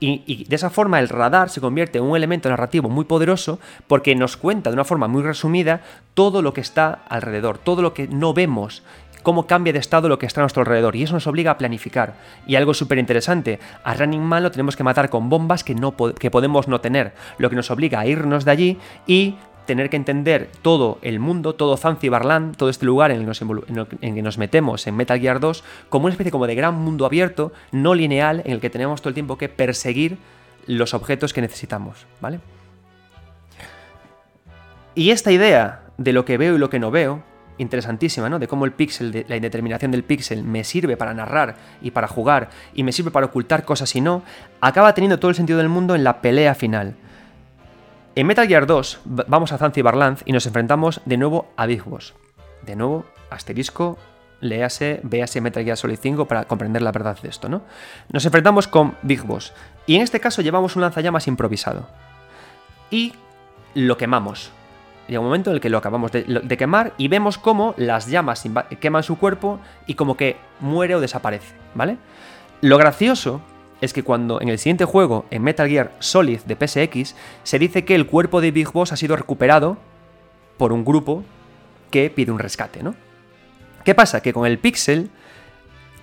Y, 0.00 0.22
y, 0.26 0.44
de 0.44 0.56
esa 0.56 0.70
forma 0.70 0.98
el 0.98 1.08
radar 1.08 1.50
se 1.50 1.60
convierte 1.60 1.98
en 1.98 2.04
un 2.04 2.16
elemento 2.16 2.48
narrativo 2.48 2.88
muy 2.88 3.04
poderoso 3.04 3.60
porque 3.86 4.14
nos 4.14 4.36
cuenta 4.36 4.70
de 4.70 4.74
una 4.74 4.84
forma 4.84 5.08
muy 5.08 5.22
resumida 5.22 5.82
todo 6.14 6.42
lo 6.42 6.52
que 6.52 6.60
está 6.60 7.04
alrededor, 7.08 7.58
todo 7.58 7.80
lo 7.80 7.94
que 7.94 8.08
no 8.08 8.34
vemos 8.34 8.82
cómo 9.24 9.48
cambia 9.48 9.72
de 9.72 9.80
estado 9.80 10.08
lo 10.08 10.20
que 10.20 10.26
está 10.26 10.40
a 10.40 10.44
nuestro 10.44 10.60
alrededor. 10.60 10.94
Y 10.94 11.02
eso 11.02 11.14
nos 11.14 11.26
obliga 11.26 11.50
a 11.50 11.58
planificar. 11.58 12.14
Y 12.46 12.54
algo 12.54 12.74
súper 12.74 12.98
interesante, 12.98 13.58
a 13.82 13.94
Running 13.94 14.22
Man 14.22 14.44
lo 14.44 14.52
tenemos 14.52 14.76
que 14.76 14.84
matar 14.84 15.10
con 15.10 15.28
bombas 15.28 15.64
que, 15.64 15.74
no 15.74 15.96
que 15.96 16.30
podemos 16.30 16.68
no 16.68 16.80
tener, 16.80 17.14
lo 17.38 17.50
que 17.50 17.56
nos 17.56 17.72
obliga 17.72 17.98
a 17.98 18.06
irnos 18.06 18.44
de 18.44 18.50
allí 18.52 18.78
y 19.08 19.34
tener 19.66 19.88
que 19.88 19.96
entender 19.96 20.50
todo 20.62 20.98
el 21.02 21.18
mundo, 21.18 21.54
todo 21.54 21.76
Zanzibarland, 21.76 22.56
todo 22.56 22.68
este 22.68 22.84
lugar 22.84 23.10
en 23.10 23.26
el, 23.26 23.86
que 24.14 24.22
nos 24.22 24.38
metemos 24.38 24.86
en 24.86 24.94
Metal 24.94 25.18
Gear 25.18 25.40
2, 25.40 25.64
como 25.88 26.04
una 26.04 26.12
especie 26.12 26.30
como 26.30 26.46
de 26.46 26.54
gran 26.54 26.74
mundo 26.74 27.06
abierto, 27.06 27.52
no 27.72 27.94
lineal, 27.94 28.42
en 28.44 28.52
el 28.52 28.60
que 28.60 28.70
tenemos 28.70 29.00
todo 29.00 29.08
el 29.08 29.14
tiempo 29.14 29.38
que 29.38 29.48
perseguir 29.48 30.18
los 30.66 30.92
objetos 30.92 31.32
que 31.32 31.40
necesitamos, 31.40 32.06
¿vale? 32.20 32.40
Y 34.94 35.10
esta 35.10 35.32
idea 35.32 35.82
de 35.96 36.12
lo 36.12 36.24
que 36.24 36.38
veo 36.38 36.54
y 36.54 36.58
lo 36.58 36.70
que 36.70 36.78
no 36.78 36.90
veo, 36.90 37.22
interesantísima, 37.58 38.28
¿no? 38.28 38.38
De 38.38 38.48
cómo 38.48 38.64
el 38.64 38.72
píxel, 38.72 39.24
la 39.28 39.36
indeterminación 39.36 39.90
del 39.90 40.04
píxel 40.04 40.42
me 40.42 40.64
sirve 40.64 40.96
para 40.96 41.14
narrar 41.14 41.56
y 41.80 41.90
para 41.90 42.08
jugar 42.08 42.50
y 42.74 42.82
me 42.82 42.92
sirve 42.92 43.10
para 43.10 43.26
ocultar 43.26 43.64
cosas 43.64 43.94
y 43.94 44.00
no, 44.00 44.22
acaba 44.60 44.94
teniendo 44.94 45.18
todo 45.18 45.30
el 45.30 45.36
sentido 45.36 45.58
del 45.58 45.68
mundo 45.68 45.94
en 45.94 46.04
la 46.04 46.20
pelea 46.20 46.54
final. 46.54 46.96
En 48.16 48.26
Metal 48.26 48.46
Gear 48.46 48.66
2 48.66 49.00
vamos 49.04 49.52
a 49.52 49.58
Zanzibar 49.58 50.16
y 50.24 50.32
nos 50.32 50.46
enfrentamos 50.46 51.00
de 51.04 51.16
nuevo 51.16 51.48
a 51.56 51.66
Big 51.66 51.84
Boss. 51.84 52.14
De 52.62 52.76
nuevo, 52.76 53.04
asterisco, 53.30 53.98
léase, 54.40 55.00
véase 55.02 55.40
Metal 55.40 55.64
Gear 55.64 55.76
Solid 55.76 55.98
5 56.00 56.26
para 56.26 56.44
comprender 56.44 56.82
la 56.82 56.92
verdad 56.92 57.18
de 57.20 57.28
esto, 57.28 57.48
¿no? 57.48 57.62
Nos 58.12 58.24
enfrentamos 58.24 58.68
con 58.68 58.94
Big 59.02 59.22
Boss 59.22 59.52
y 59.86 59.96
en 59.96 60.02
este 60.02 60.20
caso 60.20 60.42
llevamos 60.42 60.76
un 60.76 60.82
lanzallamas 60.82 61.26
improvisado. 61.26 61.88
Y 62.90 63.14
lo 63.74 63.96
quemamos 63.96 64.52
Llega 65.08 65.20
un 65.20 65.26
momento 65.26 65.50
en 65.50 65.56
el 65.56 65.60
que 65.60 65.68
lo 65.68 65.78
acabamos 65.78 66.12
de, 66.12 66.56
quemar 66.56 66.94
y 66.96 67.08
vemos 67.08 67.36
cómo 67.36 67.74
las 67.76 68.06
llamas 68.06 68.44
queman 68.80 69.02
su 69.02 69.18
cuerpo 69.18 69.60
y 69.86 69.94
como 69.94 70.16
que 70.16 70.36
muere 70.60 70.94
o 70.94 71.00
desaparece, 71.00 71.54
¿vale? 71.74 71.98
Lo 72.62 72.78
gracioso 72.78 73.42
es 73.82 73.92
que 73.92 74.02
cuando 74.02 74.40
en 74.40 74.48
el 74.48 74.58
siguiente 74.58 74.86
juego, 74.86 75.26
en 75.30 75.42
Metal 75.42 75.68
Gear 75.68 75.92
Solid 75.98 76.40
de 76.40 76.56
PSX, 76.56 77.14
se 77.42 77.58
dice 77.58 77.84
que 77.84 77.94
el 77.94 78.06
cuerpo 78.06 78.40
de 78.40 78.50
Big 78.50 78.72
Boss 78.72 78.92
ha 78.92 78.96
sido 78.96 79.14
recuperado 79.16 79.76
por 80.56 80.72
un 80.72 80.84
grupo 80.84 81.22
que 81.90 82.08
pide 82.08 82.32
un 82.32 82.38
rescate, 82.38 82.82
¿no? 82.82 82.94
¿Qué 83.84 83.94
pasa? 83.94 84.22
Que 84.22 84.32
con 84.32 84.46
el 84.46 84.58
pixel, 84.58 85.10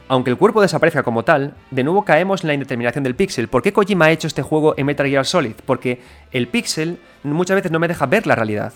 aunque 0.08 0.30
el 0.30 0.38
cuerpo 0.38 0.62
desaparezca 0.62 1.02
como 1.02 1.24
tal, 1.24 1.56
de 1.72 1.84
nuevo 1.84 2.06
caemos 2.06 2.43
en 2.43 2.49
la 2.49 2.54
indeterminación 2.54 3.04
del 3.04 3.16
pixel. 3.16 3.47
¿Por 3.47 3.64
qué 3.64 3.74
Kojima 3.74 4.06
ha 4.06 4.12
hecho 4.12 4.28
este 4.28 4.43
juego 4.43 4.76
en 4.78 4.86
Metal 4.86 5.08
Gear 5.08 5.26
Solid? 5.26 5.56
Porque 5.66 6.02
el 6.32 6.47
pixel 6.47 6.99
muchas 7.24 7.56
veces 7.56 7.72
no 7.72 7.80
me 7.80 7.88
deja 7.88 8.06
ver 8.06 8.28
la 8.28 8.36
realidad. 8.36 8.74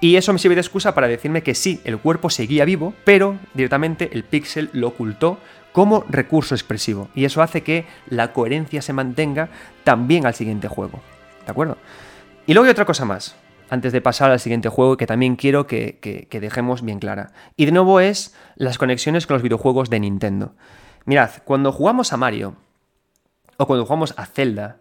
Y 0.00 0.16
eso 0.16 0.32
me 0.32 0.38
sirve 0.38 0.54
de 0.54 0.62
excusa 0.62 0.94
para 0.94 1.08
decirme 1.08 1.42
que 1.42 1.54
sí, 1.54 1.80
el 1.84 1.98
cuerpo 1.98 2.30
seguía 2.30 2.64
vivo, 2.64 2.94
pero 3.04 3.38
directamente 3.52 4.10
el 4.12 4.24
píxel 4.24 4.70
lo 4.72 4.88
ocultó 4.88 5.38
como 5.72 6.04
recurso 6.08 6.54
expresivo. 6.54 7.10
Y 7.14 7.26
eso 7.26 7.42
hace 7.42 7.62
que 7.62 7.86
la 8.08 8.32
coherencia 8.32 8.80
se 8.80 8.94
mantenga 8.94 9.50
también 9.84 10.26
al 10.26 10.34
siguiente 10.34 10.68
juego. 10.68 11.00
¿De 11.44 11.50
acuerdo? 11.50 11.76
Y 12.46 12.54
luego 12.54 12.64
hay 12.64 12.70
otra 12.70 12.86
cosa 12.86 13.04
más, 13.04 13.36
antes 13.68 13.92
de 13.92 14.00
pasar 14.00 14.30
al 14.30 14.40
siguiente 14.40 14.70
juego 14.70 14.96
que 14.96 15.06
también 15.06 15.36
quiero 15.36 15.66
que, 15.66 15.98
que 16.00 16.40
dejemos 16.40 16.82
bien 16.82 16.98
clara. 16.98 17.32
Y 17.56 17.66
de 17.66 17.72
nuevo 17.72 18.00
es 18.00 18.34
las 18.56 18.78
conexiones 18.78 19.26
con 19.26 19.34
los 19.34 19.42
videojuegos 19.42 19.90
de 19.90 20.00
Nintendo. 20.00 20.54
Mirad, 21.04 21.30
cuando 21.44 21.72
jugamos 21.72 22.12
a 22.12 22.16
Mario, 22.16 22.56
o 23.56 23.66
cuando 23.66 23.84
jugamos 23.84 24.14
a 24.16 24.24
Zelda, 24.24 24.78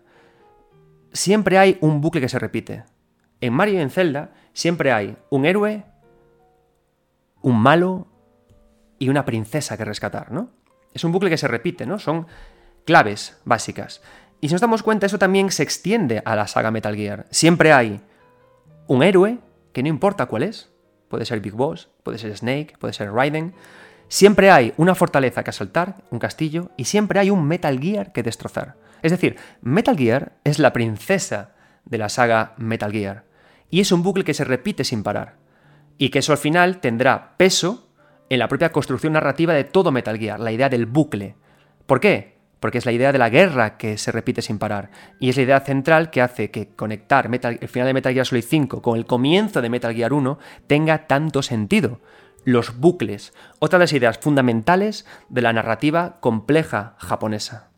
siempre 1.12 1.58
hay 1.58 1.78
un 1.82 2.00
bucle 2.00 2.22
que 2.22 2.30
se 2.30 2.40
repite. 2.40 2.84
En 3.42 3.54
Mario 3.54 3.76
y 3.76 3.82
en 3.82 3.90
Zelda 3.90 4.32
siempre 4.54 4.92
hay 4.92 5.18
un 5.30 5.46
héroe, 5.46 5.86
un 7.42 7.60
malo 7.60 8.08
y 8.98 9.10
una 9.10 9.26
princesa 9.26 9.78
que 9.78 9.86
rescatar, 9.86 10.32
¿no? 10.32 10.50
Es 10.94 11.04
un 11.04 11.12
bucle 11.12 11.30
que 11.30 11.38
se 11.38 11.48
repite, 11.48 11.86
¿no? 11.86 12.00
Son 12.00 12.28
claves 12.86 13.40
básicas. 13.46 14.02
Y 14.42 14.48
si 14.48 14.54
nos 14.54 14.62
damos 14.62 14.84
cuenta, 14.84 15.06
eso 15.06 15.20
también 15.20 15.52
se 15.52 15.64
extiende 15.64 16.22
a 16.26 16.36
la 16.36 16.48
saga 16.48 16.72
Metal 16.72 16.96
Gear. 16.96 17.26
Siempre 17.30 17.72
hay 17.72 18.02
un 18.88 19.04
héroe, 19.04 19.40
que 19.74 19.84
no 19.84 19.90
importa 19.90 20.26
cuál 20.26 20.44
es, 20.44 20.72
puede 21.10 21.26
ser 21.26 21.40
Big 21.42 21.54
Boss, 21.54 21.90
puede 22.04 22.18
ser 22.18 22.36
Snake, 22.36 22.74
puede 22.80 22.94
ser 22.94 23.12
Raiden, 23.12 23.54
siempre 24.08 24.50
hay 24.50 24.74
una 24.78 24.96
fortaleza 24.96 25.44
que 25.44 25.52
asaltar, 25.52 25.96
un 26.10 26.20
castillo, 26.20 26.72
y 26.78 26.86
siempre 26.86 27.20
hay 27.20 27.30
un 27.30 27.46
Metal 27.48 27.80
Gear 27.80 28.12
que 28.12 28.24
destrozar. 28.24 28.76
Es 29.02 29.12
decir, 29.12 29.38
Metal 29.62 29.98
Gear 29.98 30.34
es 30.44 30.60
la 30.60 30.74
princesa 30.74 31.52
de 31.86 31.98
la 31.98 32.10
saga 32.10 32.54
Metal 32.58 32.92
Gear. 32.92 33.29
Y 33.70 33.82
es 33.82 33.92
un 33.92 34.04
bucle 34.04 34.24
que 34.24 34.34
se 34.34 34.44
repite 34.44 34.84
sin 34.84 35.04
parar. 35.04 35.38
Y 35.98 36.10
que 36.10 36.20
eso 36.20 36.32
al 36.32 36.38
final 36.38 36.80
tendrá 36.80 37.36
peso 37.38 37.90
en 38.30 38.40
la 38.40 38.48
propia 38.48 38.72
construcción 38.72 39.14
narrativa 39.14 39.54
de 39.54 39.64
todo 39.64 39.92
Metal 39.92 40.18
Gear, 40.18 40.40
la 40.40 40.52
idea 40.52 40.70
del 40.70 40.86
bucle. 40.86 41.36
¿Por 41.86 42.00
qué? 42.00 42.38
Porque 42.60 42.78
es 42.78 42.86
la 42.86 42.92
idea 42.92 43.12
de 43.12 43.18
la 43.18 43.30
guerra 43.30 43.78
que 43.78 43.98
se 43.98 44.12
repite 44.12 44.42
sin 44.42 44.60
parar. 44.60 44.92
Y 45.20 45.30
es 45.30 45.38
la 45.38 45.44
idea 45.44 45.60
central 45.62 46.10
que 46.10 46.22
hace 46.22 46.52
que 46.52 46.70
conectar 46.70 47.30
el 47.34 47.68
final 47.68 47.88
de 47.88 47.94
Metal 47.94 48.14
Gear 48.14 48.26
Solid 48.26 48.44
5 48.44 48.82
con 48.82 48.98
el 48.98 49.06
comienzo 49.06 49.62
de 49.62 49.70
Metal 49.70 49.94
Gear 49.94 50.14
1 50.14 50.40
tenga 50.68 51.08
tanto 51.08 51.42
sentido. 51.42 52.00
Los 52.46 52.80
bucles, 52.80 53.34
otra 53.60 53.80
de 53.80 53.84
las 53.84 53.94
ideas 53.94 54.18
fundamentales 54.20 55.06
de 55.30 55.42
la 55.42 55.54
narrativa 55.54 56.18
compleja 56.20 56.96
japonesa. 56.98 57.70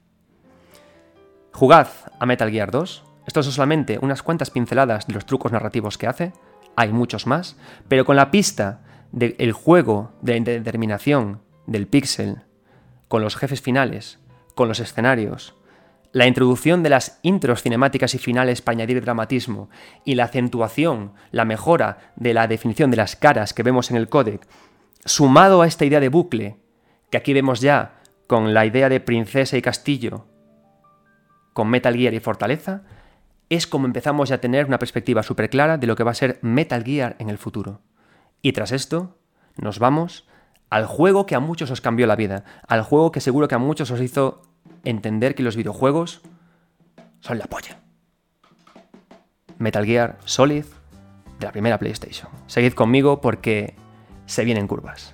Jugad 1.53 1.87
a 2.19 2.25
Metal 2.25 2.49
Gear 2.49 2.71
2, 2.71 3.03
esto 3.25 3.43
son 3.43 3.51
solamente 3.51 3.99
unas 4.01 4.23
cuantas 4.23 4.49
pinceladas 4.49 5.07
de 5.07 5.13
los 5.13 5.25
trucos 5.25 5.51
narrativos 5.51 5.97
que 5.97 6.07
hace, 6.07 6.33
hay 6.75 6.91
muchos 6.91 7.27
más, 7.27 7.57
pero 7.87 8.05
con 8.05 8.15
la 8.15 8.31
pista 8.31 8.81
del 9.11 9.51
juego 9.51 10.11
de 10.21 10.39
la 10.39 10.45
determinación 10.45 11.41
del 11.67 11.87
pixel 11.87 12.43
con 13.07 13.21
los 13.21 13.35
jefes 13.35 13.61
finales, 13.61 14.19
con 14.55 14.69
los 14.69 14.79
escenarios, 14.79 15.53
la 16.13 16.27
introducción 16.27 16.81
de 16.81 16.89
las 16.89 17.19
intros 17.23 17.61
cinemáticas 17.61 18.15
y 18.15 18.17
finales 18.17 18.61
para 18.61 18.77
añadir 18.77 19.01
dramatismo 19.01 19.69
y 20.05 20.15
la 20.15 20.25
acentuación, 20.25 21.13
la 21.31 21.45
mejora 21.45 22.13
de 22.15 22.33
la 22.33 22.47
definición 22.47 22.89
de 22.91 22.97
las 22.97 23.15
caras 23.15 23.53
que 23.53 23.63
vemos 23.63 23.91
en 23.91 23.97
el 23.97 24.09
códec, 24.09 24.47
sumado 25.05 25.61
a 25.61 25.67
esta 25.67 25.85
idea 25.85 25.99
de 25.99 26.09
bucle, 26.09 26.57
que 27.09 27.17
aquí 27.17 27.33
vemos 27.33 27.61
ya 27.61 28.01
con 28.27 28.53
la 28.53 28.65
idea 28.65 28.87
de 28.87 28.99
princesa 28.99 29.57
y 29.57 29.61
castillo, 29.61 30.25
con 31.53 31.69
Metal 31.69 31.95
Gear 31.95 32.13
y 32.13 32.19
Fortaleza, 32.19 32.83
es 33.51 33.67
como 33.67 33.85
empezamos 33.85 34.29
ya 34.29 34.35
a 34.35 34.41
tener 34.41 34.65
una 34.65 34.79
perspectiva 34.79 35.23
súper 35.23 35.49
clara 35.49 35.77
de 35.77 35.85
lo 35.85 35.97
que 35.97 36.05
va 36.05 36.11
a 36.11 36.15
ser 36.15 36.39
Metal 36.41 36.83
Gear 36.85 37.17
en 37.19 37.29
el 37.29 37.37
futuro. 37.37 37.81
Y 38.41 38.53
tras 38.53 38.71
esto, 38.71 39.17
nos 39.57 39.77
vamos 39.77 40.25
al 40.69 40.85
juego 40.85 41.25
que 41.25 41.35
a 41.35 41.41
muchos 41.41 41.69
os 41.69 41.81
cambió 41.81 42.07
la 42.07 42.15
vida, 42.15 42.45
al 42.65 42.81
juego 42.81 43.11
que 43.11 43.19
seguro 43.19 43.49
que 43.49 43.55
a 43.55 43.59
muchos 43.59 43.91
os 43.91 43.99
hizo 43.99 44.41
entender 44.85 45.35
que 45.35 45.43
los 45.43 45.57
videojuegos 45.57 46.21
son 47.19 47.39
la 47.39 47.45
polla. 47.45 47.81
Metal 49.57 49.85
Gear 49.85 50.17
Solid 50.23 50.63
de 51.37 51.45
la 51.45 51.51
primera 51.51 51.77
PlayStation. 51.77 52.29
Seguid 52.47 52.71
conmigo 52.71 53.19
porque 53.19 53.75
se 54.27 54.45
vienen 54.45 54.67
curvas. 54.67 55.13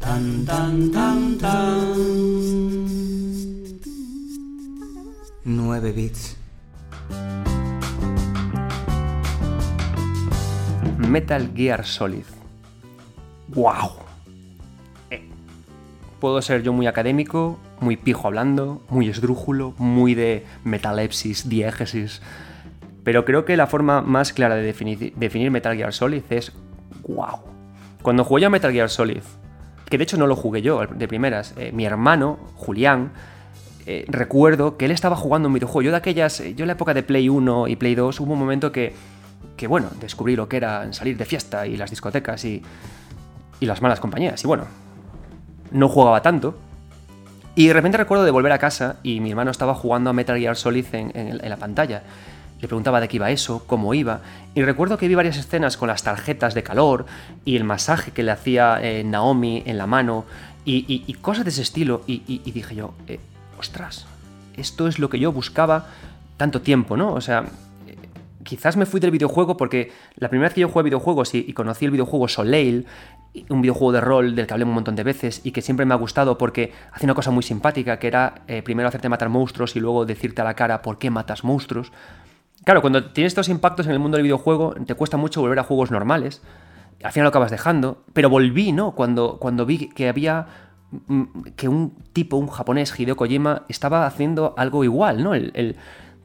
Tan, 0.00 0.44
tan, 0.44 0.90
tan, 0.92 1.38
tan. 1.38 2.86
9 5.44 5.92
bits. 5.92 6.36
Metal 10.98 11.50
Gear 11.54 11.84
Solid. 11.84 12.24
¡Wow! 13.48 13.92
Eh, 15.10 15.28
puedo 16.20 16.42
ser 16.42 16.62
yo 16.62 16.72
muy 16.72 16.86
académico, 16.86 17.58
muy 17.80 17.96
pijo 17.96 18.26
hablando, 18.26 18.82
muy 18.88 19.08
esdrújulo, 19.08 19.74
muy 19.78 20.14
de 20.14 20.44
metalepsis, 20.64 21.48
diégesis. 21.48 22.20
Pero 23.04 23.24
creo 23.24 23.44
que 23.44 23.56
la 23.56 23.68
forma 23.68 24.02
más 24.02 24.32
clara 24.32 24.56
de 24.56 24.62
definir, 24.62 25.50
Metal 25.50 25.76
Gear 25.76 25.92
Solid 25.92 26.22
es 26.30 26.52
¡Wow! 27.06 27.38
Cuando 28.02 28.24
jugué 28.24 28.46
a 28.46 28.50
Metal 28.50 28.72
Gear 28.72 28.90
Solid 28.90 29.22
que 29.88 29.98
de 29.98 30.04
hecho 30.04 30.16
no 30.16 30.26
lo 30.26 30.36
jugué 30.36 30.62
yo 30.62 30.86
de 30.86 31.08
primeras. 31.08 31.54
Eh, 31.56 31.70
mi 31.72 31.84
hermano, 31.84 32.38
Julián, 32.54 33.12
eh, 33.86 34.04
recuerdo 34.08 34.76
que 34.76 34.86
él 34.86 34.90
estaba 34.90 35.16
jugando 35.16 35.48
un 35.48 35.54
videojuego. 35.54 35.82
Yo 35.82 35.90
de 35.92 35.96
aquellas, 35.96 36.42
yo 36.56 36.64
en 36.64 36.66
la 36.66 36.72
época 36.72 36.92
de 36.92 37.02
Play 37.02 37.28
1 37.28 37.68
y 37.68 37.76
Play 37.76 37.94
2 37.94 38.20
hubo 38.20 38.32
un 38.32 38.38
momento 38.38 38.72
que, 38.72 38.94
que 39.56 39.66
bueno, 39.66 39.88
descubrí 40.00 40.34
lo 40.34 40.48
que 40.48 40.56
era 40.56 40.92
salir 40.92 41.16
de 41.16 41.24
fiesta 41.24 41.66
y 41.66 41.76
las 41.76 41.90
discotecas 41.90 42.44
y, 42.44 42.62
y 43.60 43.66
las 43.66 43.80
malas 43.80 44.00
compañías. 44.00 44.42
Y 44.42 44.46
bueno, 44.46 44.64
no 45.70 45.88
jugaba 45.88 46.20
tanto. 46.20 46.58
Y 47.54 47.68
de 47.68 47.72
repente 47.72 47.96
recuerdo 47.96 48.24
de 48.24 48.30
volver 48.32 48.52
a 48.52 48.58
casa 48.58 48.96
y 49.02 49.20
mi 49.20 49.30
hermano 49.30 49.50
estaba 49.50 49.74
jugando 49.74 50.10
a 50.10 50.12
Metal 50.12 50.38
Gear 50.38 50.56
Solid 50.56 50.84
en 50.92 51.48
la 51.48 51.56
pantalla. 51.56 52.02
Preguntaba 52.66 53.00
de 53.00 53.08
qué 53.08 53.16
iba 53.16 53.30
eso, 53.30 53.64
cómo 53.66 53.94
iba, 53.94 54.20
y 54.54 54.62
recuerdo 54.62 54.96
que 54.96 55.06
vi 55.06 55.14
varias 55.14 55.36
escenas 55.36 55.76
con 55.76 55.88
las 55.88 56.02
tarjetas 56.02 56.54
de 56.54 56.62
calor 56.62 57.04
y 57.44 57.56
el 57.56 57.64
masaje 57.64 58.10
que 58.10 58.22
le 58.22 58.32
hacía 58.32 58.78
eh, 58.82 59.04
Naomi 59.04 59.62
en 59.66 59.76
la 59.76 59.86
mano 59.86 60.24
y, 60.64 61.12
cosas 61.20 61.44
de 61.44 61.50
ese 61.50 61.62
estilo, 61.62 62.02
y, 62.06 62.38
dije 62.50 62.74
yo, 62.74 62.94
eh, 63.06 63.20
ostras, 63.58 64.06
esto 64.56 64.88
es 64.88 64.98
lo 64.98 65.10
que 65.10 65.18
yo 65.18 65.30
buscaba 65.30 65.88
tanto 66.38 66.62
tiempo, 66.62 66.96
¿no? 66.96 67.12
O 67.12 67.20
sea, 67.20 67.44
eh, 67.86 67.96
quizás 68.42 68.76
me 68.76 68.86
fui 68.86 68.98
del 68.98 69.10
videojuego 69.10 69.56
porque 69.56 69.92
la 70.16 70.28
primera 70.28 70.48
vez 70.48 70.54
que 70.54 70.62
yo 70.62 70.68
jugué 70.68 70.84
videojuegos 70.84 71.34
y, 71.34 71.52
conocí 71.52 71.84
el 71.84 71.90
videojuego 71.90 72.26
Soleil, 72.26 72.86
un 73.50 73.60
videojuego 73.60 73.92
de 73.92 74.00
rol 74.00 74.34
del 74.34 74.46
que 74.46 74.54
hablé 74.54 74.64
un 74.64 74.72
montón 74.72 74.96
de 74.96 75.04
veces 75.04 75.42
y 75.44 75.52
que 75.52 75.60
siempre 75.60 75.84
me 75.84 75.92
ha 75.92 75.98
gustado 75.98 76.38
porque 76.38 76.72
hace 76.92 77.04
una 77.04 77.14
cosa 77.14 77.30
muy 77.30 77.42
simpática, 77.42 77.98
que 77.98 78.06
era 78.06 78.42
primero 78.64 78.88
hacerte 78.88 79.10
matar 79.10 79.28
monstruos 79.28 79.76
y 79.76 79.80
luego 79.80 80.06
decirte 80.06 80.40
a 80.40 80.44
la 80.44 80.54
cara 80.54 80.80
por 80.80 80.96
qué 80.96 81.10
matas 81.10 81.44
monstruos. 81.44 81.92
Claro, 82.66 82.80
cuando 82.80 83.04
tienes 83.12 83.30
estos 83.30 83.48
impactos 83.48 83.86
en 83.86 83.92
el 83.92 84.00
mundo 84.00 84.16
del 84.16 84.24
videojuego, 84.24 84.74
te 84.84 84.96
cuesta 84.96 85.16
mucho 85.16 85.40
volver 85.40 85.60
a 85.60 85.62
juegos 85.62 85.92
normales. 85.92 86.42
Al 87.00 87.12
final 87.12 87.26
lo 87.26 87.28
acabas 87.28 87.52
dejando. 87.52 88.02
Pero 88.12 88.28
volví, 88.28 88.72
¿no? 88.72 88.90
Cuando, 88.96 89.38
cuando 89.38 89.64
vi 89.64 89.88
que 89.90 90.08
había. 90.08 90.48
Mm, 91.06 91.42
que 91.54 91.68
un 91.68 91.94
tipo, 92.12 92.36
un 92.36 92.48
japonés, 92.48 92.98
Hideo 92.98 93.14
Kojima, 93.14 93.62
estaba 93.68 94.04
haciendo 94.04 94.52
algo 94.56 94.82
igual, 94.82 95.22
¿no? 95.22 95.34
El, 95.34 95.76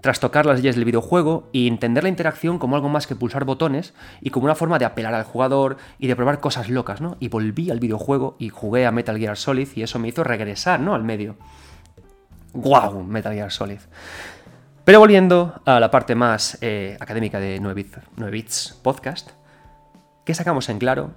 trastocar 0.02 0.48
las 0.48 0.58
leyes 0.58 0.76
del 0.76 0.86
videojuego 0.86 1.48
y 1.52 1.68
entender 1.68 2.02
la 2.02 2.10
interacción 2.10 2.58
como 2.58 2.76
algo 2.76 2.90
más 2.90 3.06
que 3.06 3.16
pulsar 3.16 3.46
botones 3.46 3.94
y 4.20 4.32
como 4.32 4.46
una 4.46 4.56
forma 4.56 4.80
de 4.80 4.86
apelar 4.86 5.14
al 5.14 5.26
jugador 5.26 5.78
y 6.00 6.08
de 6.08 6.16
probar 6.16 6.40
cosas 6.40 6.70
locas, 6.70 7.02
¿no? 7.02 7.18
Y 7.20 7.28
volví 7.28 7.70
al 7.70 7.80
videojuego 7.80 8.36
y 8.40 8.50
jugué 8.50 8.88
a 8.88 8.92
Metal 8.92 9.20
Gear 9.20 9.38
Solid 9.38 9.68
y 9.76 9.84
eso 9.84 10.00
me 10.00 10.08
hizo 10.08 10.24
regresar, 10.24 10.80
¿no? 10.80 10.96
Al 10.96 11.04
medio. 11.04 11.36
¡Guau! 12.52 13.04
Metal 13.04 13.32
Gear 13.32 13.52
Solid. 13.52 13.78
Pero 14.84 15.00
volviendo 15.00 15.62
a 15.66 15.80
la 15.80 15.92
parte 15.92 16.16
más 16.16 16.58
eh, 16.62 16.98
académica 17.00 17.40
de 17.40 17.60
9 17.60 17.86
Bits, 18.32 18.80
Podcast, 18.82 19.30
¿qué 20.26 20.34
sacamos 20.34 20.70
en 20.70 20.80
claro 20.80 21.12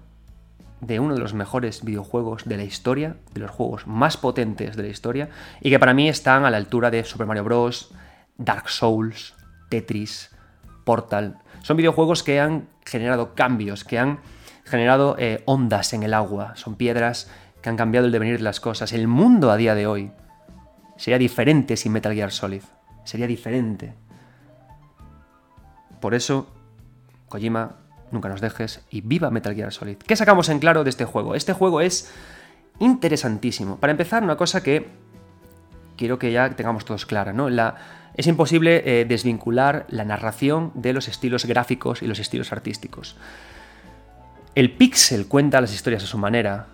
de 0.83 1.01
uno 1.01 1.15
de 1.15 1.21
los 1.21 1.33
mejores 1.33 1.83
videojuegos 1.83 2.45
de 2.45 2.59
la 2.59 2.65
historia, 2.65 3.17
de 3.33 3.41
los 3.41 3.51
juegos 3.51 3.87
más 3.87 4.19
potentes 4.19 4.77
de 4.77 4.83
la 4.83 4.91
historia, 4.91 5.31
y 5.63 5.71
que 5.71 5.79
para 5.79 5.95
mí 5.95 6.11
están 6.11 6.45
a 6.45 6.51
la 6.51 6.59
altura 6.59 6.91
de 6.91 7.05
Super 7.05 7.27
Mario 7.27 7.45
Bros., 7.45 7.95
Dark 8.37 8.69
Souls, 8.69 9.35
Tetris, 9.71 10.31
Portal. 10.85 11.39
Son 11.63 11.79
videojuegos 11.79 12.23
que 12.23 12.41
han 12.41 12.69
generado 12.85 13.35
cambios, 13.35 13.83
que 13.83 13.99
han 13.99 14.19
generado 14.65 15.17
eh, 15.19 15.43
ondas 15.47 15.95
en 15.95 16.03
el 16.03 16.13
agua, 16.13 16.55
son 16.57 16.75
piedras 16.75 17.31
que 17.63 17.71
han 17.71 17.79
cambiado 17.79 18.05
el 18.05 18.13
devenir 18.13 18.37
de 18.37 18.45
las 18.45 18.61
cosas. 18.61 18.93
El 18.93 19.09
mundo 19.09 19.51
a 19.51 19.57
día 19.57 19.75
de 19.75 19.87
hoy 19.87 20.13
sería 20.99 21.17
diferente 21.17 21.79
sin 21.79 21.93
Metal 21.93 22.13
Gear 22.13 22.31
Solid 22.31 22.63
sería 23.05 23.27
diferente. 23.27 23.95
Por 26.01 26.15
eso, 26.15 26.47
Kojima, 27.29 27.77
nunca 28.11 28.29
nos 28.29 28.41
dejes 28.41 28.85
y 28.91 29.01
viva 29.01 29.31
Metal 29.31 29.55
Gear 29.55 29.73
Solid. 29.73 29.97
¿Qué 29.99 30.17
sacamos 30.17 30.49
en 30.49 30.59
claro 30.59 30.85
de 30.85 30.91
este 30.91 31.05
juego? 31.05 31.35
Este 31.35 31.53
juego 31.53 31.81
es 31.81 32.13
interesantísimo. 32.79 33.77
Para 33.77 33.93
empezar, 33.93 34.23
una 34.23 34.37
cosa 34.37 34.63
que 34.63 34.89
quiero 35.97 36.19
que 36.19 36.33
ya 36.33 36.51
tengamos 36.51 36.85
todos 36.85 37.07
clara, 37.07 37.33
¿no? 37.33 37.49
Es 38.15 38.27
imposible 38.27 38.83
eh, 38.85 39.05
desvincular 39.05 39.87
la 39.89 40.05
narración 40.05 40.73
de 40.75 40.93
los 40.93 41.09
estilos 41.09 41.47
gráficos 41.47 42.03
y 42.03 42.07
los 42.07 42.19
estilos 42.19 42.53
artísticos. 42.53 43.17
El 44.55 44.73
pixel 44.73 45.27
cuenta 45.27 45.61
las 45.61 45.75
historias 45.75 46.05
a 46.05 46.07
su 46.07 46.17
manera, 46.17 46.69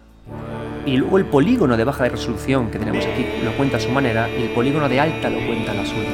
y 0.87 0.97
luego 0.97 1.19
el 1.19 1.27
polígono 1.27 1.77
de 1.77 1.85
baja 1.85 2.09
resolución 2.09 2.71
que 2.71 2.79
tenemos 2.79 3.05
aquí 3.05 3.27
lo 3.45 3.53
cuenta 3.57 3.77
a 3.77 3.81
su 3.81 3.91
manera 3.91 4.29
y 4.29 4.43
el 4.43 4.51
polígono 4.51 4.89
de 4.89 5.01
alta 5.01 5.29
lo 5.29 5.45
cuenta 5.47 5.73
a 5.73 5.75
la 5.75 5.87
suya. 5.87 6.09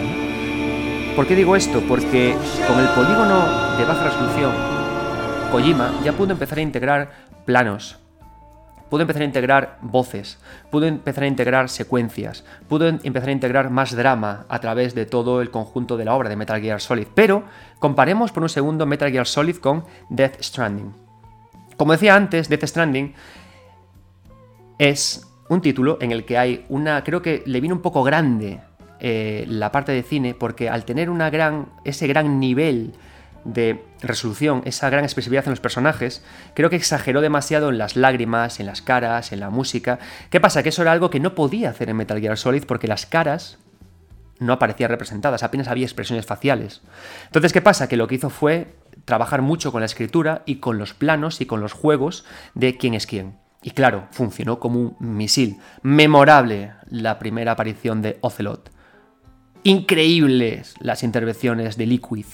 ¿Por 1.14 1.26
qué 1.26 1.34
digo 1.34 1.56
esto? 1.56 1.82
Porque 1.88 2.36
con 2.66 2.78
el 2.78 2.88
polígono 2.88 3.76
de 3.78 3.84
baja 3.84 4.04
resolución, 4.04 4.52
Kojima 5.50 6.00
ya 6.04 6.12
pudo 6.12 6.32
empezar 6.32 6.58
a 6.58 6.62
integrar 6.62 7.10
planos, 7.46 7.98
pudo 8.90 9.02
empezar 9.02 9.22
a 9.22 9.26
integrar 9.26 9.78
voces, 9.80 10.38
pudo 10.70 10.86
empezar 10.86 11.24
a 11.24 11.28
integrar 11.28 11.68
secuencias, 11.68 12.44
pudo 12.68 12.88
empezar 12.88 13.30
a 13.30 13.32
integrar 13.32 13.70
más 13.70 13.96
drama 13.96 14.44
a 14.48 14.58
través 14.58 14.94
de 14.94 15.06
todo 15.06 15.40
el 15.40 15.50
conjunto 15.50 15.96
de 15.96 16.04
la 16.04 16.14
obra 16.14 16.28
de 16.28 16.36
Metal 16.36 16.60
Gear 16.60 16.80
Solid. 16.80 17.06
Pero 17.14 17.44
comparemos 17.78 18.32
por 18.32 18.42
un 18.42 18.48
segundo 18.48 18.84
Metal 18.84 19.10
Gear 19.10 19.26
Solid 19.26 19.56
con 19.56 19.84
Death 20.10 20.42
Stranding. 20.42 20.92
Como 21.76 21.92
decía 21.92 22.14
antes, 22.14 22.48
Death 22.48 22.64
Stranding 22.64 23.14
es 24.78 25.26
un 25.48 25.60
título 25.60 25.98
en 26.00 26.12
el 26.12 26.24
que 26.24 26.38
hay 26.38 26.64
una, 26.68 27.04
creo 27.04 27.22
que 27.22 27.42
le 27.46 27.60
viene 27.60 27.74
un 27.74 27.82
poco 27.82 28.02
grande 28.02 28.60
eh, 28.98 29.44
la 29.48 29.72
parte 29.72 29.92
de 29.92 30.02
cine, 30.02 30.34
porque 30.34 30.68
al 30.68 30.84
tener 30.84 31.10
gran, 31.10 31.68
ese 31.84 32.06
gran 32.06 32.40
nivel 32.40 32.94
de 33.44 33.84
resolución, 34.02 34.62
esa 34.64 34.90
gran 34.90 35.04
expresividad 35.04 35.44
en 35.44 35.50
los 35.50 35.60
personajes, 35.60 36.24
creo 36.54 36.70
que 36.70 36.76
exageró 36.76 37.20
demasiado 37.20 37.68
en 37.68 37.78
las 37.78 37.96
lágrimas, 37.96 38.58
en 38.58 38.66
las 38.66 38.82
caras, 38.82 39.32
en 39.32 39.40
la 39.40 39.50
música. 39.50 39.98
¿Qué 40.30 40.40
pasa? 40.40 40.62
Que 40.62 40.70
eso 40.70 40.82
era 40.82 40.92
algo 40.92 41.10
que 41.10 41.20
no 41.20 41.34
podía 41.34 41.70
hacer 41.70 41.88
en 41.88 41.96
Metal 41.96 42.20
Gear 42.20 42.36
Solid 42.36 42.64
porque 42.64 42.88
las 42.88 43.06
caras 43.06 43.58
no 44.38 44.52
aparecían 44.52 44.90
representadas, 44.90 45.42
apenas 45.42 45.68
había 45.68 45.86
expresiones 45.86 46.26
faciales. 46.26 46.82
Entonces, 47.26 47.52
¿qué 47.52 47.62
pasa? 47.62 47.88
Que 47.88 47.96
lo 47.96 48.06
que 48.06 48.16
hizo 48.16 48.30
fue 48.30 48.74
trabajar 49.04 49.42
mucho 49.42 49.72
con 49.72 49.80
la 49.80 49.86
escritura 49.86 50.42
y 50.46 50.56
con 50.56 50.78
los 50.78 50.94
planos 50.94 51.40
y 51.40 51.46
con 51.46 51.60
los 51.60 51.72
juegos 51.72 52.24
de 52.54 52.76
quién 52.76 52.94
es 52.94 53.06
quién. 53.06 53.45
Y 53.62 53.70
claro, 53.70 54.06
funcionó 54.10 54.60
como 54.60 54.78
un 54.78 54.96
misil. 55.00 55.58
Memorable 55.82 56.74
la 56.88 57.18
primera 57.18 57.52
aparición 57.52 58.02
de 58.02 58.18
Ocelot. 58.20 58.70
Increíbles 59.64 60.74
las 60.78 61.02
intervenciones 61.02 61.76
de 61.76 61.86
Liquid. 61.86 62.26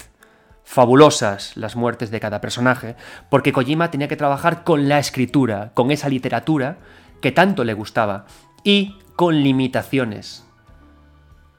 Fabulosas 0.64 1.56
las 1.56 1.74
muertes 1.74 2.10
de 2.10 2.20
cada 2.20 2.40
personaje, 2.40 2.96
porque 3.30 3.52
Kojima 3.52 3.90
tenía 3.90 4.08
que 4.08 4.16
trabajar 4.16 4.62
con 4.62 4.88
la 4.88 4.98
escritura, 4.98 5.72
con 5.74 5.90
esa 5.90 6.08
literatura 6.08 6.78
que 7.20 7.32
tanto 7.32 7.64
le 7.64 7.74
gustaba, 7.74 8.26
y 8.62 8.98
con 9.16 9.42
limitaciones. 9.42 10.44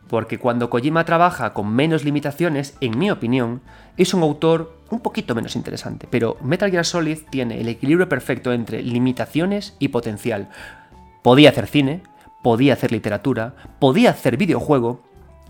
porque 0.07 0.37
cuando 0.37 0.69
Kojima 0.69 1.05
trabaja 1.05 1.53
con 1.53 1.73
menos 1.73 2.03
limitaciones, 2.03 2.77
en 2.81 2.99
mi 2.99 3.09
opinión, 3.09 3.61
es 3.97 4.13
un 4.13 4.21
autor 4.21 4.77
un 4.93 5.01
poquito 5.01 5.35
menos 5.35 5.55
interesante. 5.55 6.07
Pero 6.09 6.37
Metal 6.41 6.71
Gear 6.71 6.85
Solid 6.85 7.19
tiene 7.29 7.59
el 7.59 7.67
equilibrio 7.67 8.09
perfecto 8.09 8.53
entre 8.53 8.81
limitaciones 8.81 9.75
y 9.79 9.89
potencial. 9.89 10.49
Podía 11.21 11.49
hacer 11.49 11.67
cine, 11.67 12.03
podía 12.41 12.73
hacer 12.73 12.91
literatura, 12.91 13.55
podía 13.79 14.11
hacer 14.11 14.37
videojuego, 14.37 15.01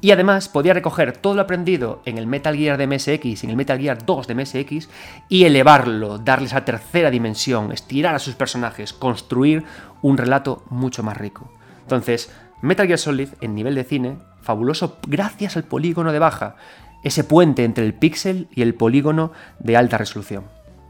y 0.03 0.11
además 0.11 0.49
podía 0.49 0.73
recoger 0.73 1.15
todo 1.15 1.33
lo 1.33 1.41
aprendido 1.41 2.01
en 2.03 2.17
el 2.17 2.27
Metal 2.27 2.57
Gear 2.57 2.77
de 2.77 2.87
MSX 2.87 3.25
y 3.25 3.45
en 3.45 3.51
el 3.51 3.55
Metal 3.55 3.79
Gear 3.79 4.05
2 4.05 4.27
de 4.27 4.35
MSX 4.35 4.89
y 5.29 5.45
elevarlo, 5.45 6.17
darle 6.17 6.47
esa 6.47 6.65
tercera 6.65 7.09
dimensión, 7.09 7.71
estirar 7.71 8.13
a 8.13 8.19
sus 8.19 8.35
personajes, 8.35 8.91
construir 8.91 9.63
un 10.01 10.17
relato 10.17 10.65
mucho 10.69 11.03
más 11.03 11.15
rico. 11.15 11.53
Entonces, 11.83 12.29
Metal 12.61 12.85
Gear 12.85 12.99
Solid, 12.99 13.29
en 13.39 13.55
nivel 13.55 13.75
de 13.75 13.85
cine, 13.85 14.17
fabuloso 14.41 14.97
gracias 15.07 15.55
al 15.55 15.63
polígono 15.63 16.11
de 16.11 16.19
baja, 16.19 16.57
ese 17.03 17.23
puente 17.23 17.63
entre 17.63 17.85
el 17.85 17.93
píxel 17.93 18.47
y 18.51 18.61
el 18.61 18.75
polígono 18.75 19.31
de 19.59 19.77
alta 19.77 19.97
resolución. 19.97 20.45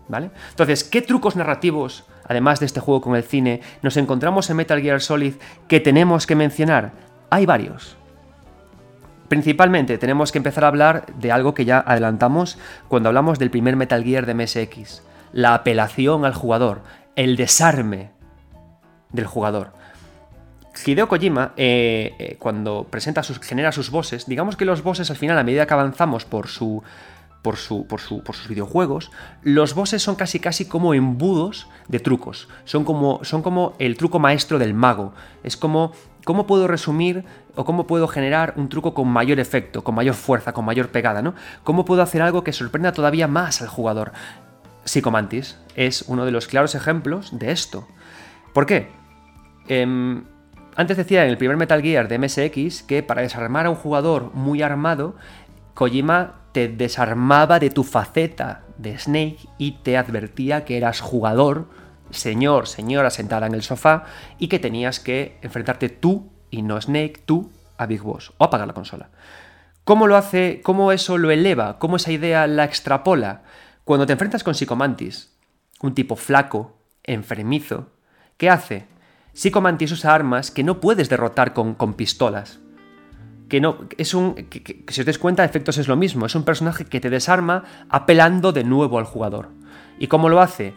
¿Vale? 0.08 0.32
Entonces, 0.50 0.84
¿qué 0.84 1.02
trucos 1.02 1.36
narrativos, 1.36 2.06
además 2.28 2.60
de 2.60 2.66
este 2.66 2.82
juego 2.82 3.02
con 3.02 3.16
el 3.16 3.24
cine, 3.24 3.62
nos 3.82 3.98
encontramos 3.98 4.50
en 4.50 4.58
Metal 4.58 4.82
Gear 4.82 5.02
Solid 5.02 5.36
que 5.68 5.80
tenemos 5.80 6.28
que 6.28 6.36
mencionar? 6.36 6.92
Hay 7.30 7.46
varios. 7.46 7.96
Principalmente 9.30 9.98
tenemos 9.98 10.32
que 10.32 10.38
empezar 10.38 10.66
a 10.66 10.68
hablar 10.68 11.06
de 11.18 11.32
algo 11.32 11.54
que 11.54 11.66
ya 11.66 11.80
adelantamos 11.80 12.58
cuando 12.88 13.10
hablamos 13.10 13.40
del 13.40 13.50
primer 13.50 13.76
Metal 13.76 14.04
Gear 14.04 14.26
de 14.26 14.36
MSX, 14.36 15.02
la 15.32 15.56
apelación 15.56 16.26
al 16.26 16.34
jugador, 16.34 16.84
el 17.16 17.36
desarme 17.36 18.12
del 19.12 19.26
jugador. 19.26 19.74
Hideo 20.86 21.08
Kojima, 21.08 21.54
eh, 21.58 22.16
eh, 22.18 22.36
cuando 22.40 22.88
presenta 22.90 23.24
sus, 23.24 23.40
genera 23.40 23.72
sus 23.72 23.92
bosses, 23.92 24.26
digamos 24.26 24.56
que 24.56 24.66
los 24.66 24.84
bosses 24.84 25.10
al 25.10 25.18
final, 25.18 25.38
a 25.38 25.44
medida 25.44 25.66
que 25.66 25.74
avanzamos 25.74 26.26
por 26.26 26.48
su, 26.48 26.84
por, 27.42 27.58
su, 27.58 27.86
por, 27.86 28.02
su, 28.02 28.24
por, 28.24 28.36
sus 28.36 28.48
videojuegos, 28.48 29.12
los 29.44 29.76
bosses 29.76 30.02
son 30.02 30.16
casi 30.16 30.40
casi 30.40 30.66
como 30.66 30.94
embudos 30.94 31.68
de 31.88 32.00
trucos. 32.00 32.48
Son 32.66 32.86
como, 32.86 33.24
son 33.24 33.44
como 33.44 33.76
el 33.80 33.98
truco 33.98 34.20
maestro 34.20 34.60
del 34.60 34.74
mago. 34.74 35.14
Es 35.44 35.58
como 35.58 35.94
¿Cómo 36.26 36.48
puedo 36.48 36.68
resumir 36.68 37.26
o 37.56 37.66
cómo 37.66 37.86
puedo 37.86 38.08
generar 38.08 38.54
un 38.56 38.70
truco 38.70 38.94
con 38.94 39.08
mayor 39.10 39.40
efecto, 39.40 39.84
con 39.84 39.96
mayor 39.96 40.16
fuerza, 40.16 40.54
con 40.54 40.64
mayor 40.64 40.90
pegada, 40.90 41.22
¿no? 41.22 41.36
¿Cómo 41.64 41.86
puedo 41.86 42.02
hacer 42.02 42.22
algo 42.22 42.44
que 42.44 42.54
sorprenda 42.54 42.94
todavía 42.94 43.28
más 43.28 43.62
al 43.62 43.68
jugador? 43.68 44.14
Psychomantis 44.86 45.58
es 45.76 46.04
uno 46.08 46.26
de 46.26 46.32
los 46.32 46.48
claros 46.48 46.76
ejemplos 46.76 47.38
de 47.38 47.52
esto. 47.52 47.88
¿Por 48.54 48.66
qué? 48.66 48.90
Em, 49.68 50.24
antes 50.76 50.98
decía 50.98 51.24
en 51.24 51.30
el 51.30 51.38
primer 51.38 51.58
Metal 51.58 51.82
Gear 51.82 52.08
de 52.08 52.20
MSX 52.20 52.84
que 52.84 53.04
para 53.04 53.22
desarmar 53.22 53.66
a 53.66 53.70
un 53.70 53.76
jugador 53.76 54.34
muy 54.34 54.62
armado, 54.62 55.16
Kojima 55.74 56.42
te 56.52 56.68
desarmaba 56.68 57.60
de 57.60 57.70
tu 57.70 57.84
faceta 57.84 58.64
de 58.78 58.98
Snake 58.98 59.40
y 59.58 59.80
te 59.84 59.98
advertía 59.98 60.66
que 60.66 60.78
eras 60.78 61.02
jugador 61.02 61.68
señor, 62.12 62.68
señora 62.68 63.10
sentada 63.10 63.48
en 63.48 63.54
el 63.54 63.64
sofá 63.64 64.06
y 64.38 64.48
que 64.48 64.60
tenías 64.60 65.00
que 65.00 65.38
enfrentarte 65.42 65.90
tú 65.90 66.32
y 66.50 66.62
no 66.62 66.80
Snake, 66.80 67.24
tú 67.26 67.52
a 67.78 67.86
Big 67.86 68.02
Boss 68.02 68.34
o 68.38 68.44
apagar 68.44 68.68
la 68.68 68.74
consola. 68.74 69.10
¿Cómo 69.84 70.08
lo 70.08 70.16
hace? 70.16 70.62
¿Cómo 70.64 70.92
eso 70.92 71.18
lo 71.18 71.32
eleva? 71.32 71.80
¿Cómo 71.80 71.98
esa 71.98 72.12
idea 72.12 72.48
la 72.48 72.64
extrapola? 72.64 73.44
Cuando 73.84 74.06
te 74.06 74.14
enfrentas 74.14 74.44
con 74.44 74.56
Psychomantis, 74.56 75.36
un 75.82 75.94
tipo 75.94 76.16
flaco, 76.16 76.78
enfermizo, 77.04 77.90
¿qué 78.38 78.50
hace? 78.50 78.86
Psychomantis 79.34 79.92
usa 79.92 80.14
armas 80.14 80.52
que 80.52 80.64
no 80.64 80.80
puedes 80.80 81.10
derrotar 81.10 81.54
con, 81.54 81.74
con 81.76 81.96
pistolas. 81.96 82.60
Que 83.50 83.60
no. 83.60 83.78
Es 83.98 84.14
un. 84.14 84.36
Que, 84.36 84.84
si 84.88 85.02
os 85.02 85.06
des 85.06 85.20
cuenta, 85.20 85.44
efectos 85.44 85.78
es 85.78 85.88
lo 85.88 85.96
mismo. 85.96 86.26
Es 86.26 86.36
un 86.36 86.44
personaje 86.44 86.86
que 86.86 87.02
te 87.02 87.10
desarma 87.10 87.64
apelando 87.90 88.52
de 88.52 88.64
nuevo 88.64 89.00
al 89.00 89.06
jugador. 89.06 89.50
¿Y 90.00 90.08
cómo 90.08 90.30
lo 90.30 90.42
hace? 90.42 90.74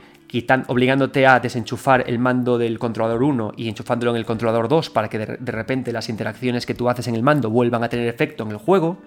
obligándote 0.68 1.26
a 1.26 1.40
desenchufar 1.40 2.04
el 2.06 2.18
mando 2.18 2.58
del 2.58 2.78
controlador 2.78 3.22
1 3.22 3.52
y 3.56 3.68
enchufándolo 3.68 4.10
en 4.12 4.18
el 4.18 4.26
controlador 4.26 4.68
2 4.68 4.90
para 4.90 5.08
que 5.08 5.18
de, 5.18 5.52
repente 5.52 5.92
las 5.92 6.08
interacciones 6.08 6.66
que 6.66 6.74
tú 6.74 6.88
haces 6.88 7.08
en 7.08 7.14
el 7.14 7.22
mando 7.22 7.50
vuelvan 7.50 7.84
a 7.84 7.88
tener 7.88 8.08
efecto 8.08 8.44
en 8.44 8.50
el 8.50 8.56
juego. 8.56 8.98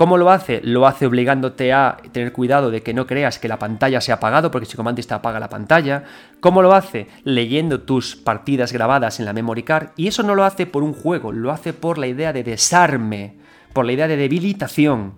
¿Cómo 0.00 0.16
lo 0.16 0.30
hace? 0.30 0.62
Lo 0.64 0.86
hace 0.86 1.04
obligándote 1.04 1.74
a 1.74 1.98
tener 2.10 2.32
cuidado 2.32 2.70
de 2.70 2.82
que 2.82 2.94
no 2.94 3.06
creas 3.06 3.38
que 3.38 3.48
la 3.48 3.58
pantalla 3.58 4.00
se 4.00 4.12
ha 4.12 4.14
apagado, 4.14 4.50
porque 4.50 4.64
si 4.64 4.80
Mantis 4.80 5.06
te 5.06 5.12
apaga 5.12 5.38
la 5.38 5.50
pantalla. 5.50 6.04
¿Cómo 6.40 6.62
lo 6.62 6.72
hace? 6.72 7.06
Leyendo 7.22 7.82
tus 7.82 8.16
partidas 8.16 8.72
grabadas 8.72 9.20
en 9.20 9.26
la 9.26 9.34
memory 9.34 9.62
card. 9.62 9.90
Y 9.96 10.06
eso 10.06 10.22
no 10.22 10.34
lo 10.34 10.44
hace 10.44 10.64
por 10.64 10.84
un 10.84 10.94
juego, 10.94 11.32
lo 11.32 11.50
hace 11.50 11.74
por 11.74 11.98
la 11.98 12.06
idea 12.06 12.32
de 12.32 12.42
desarme, 12.42 13.36
por 13.74 13.84
la 13.84 13.92
idea 13.92 14.08
de 14.08 14.16
debilitación. 14.16 15.16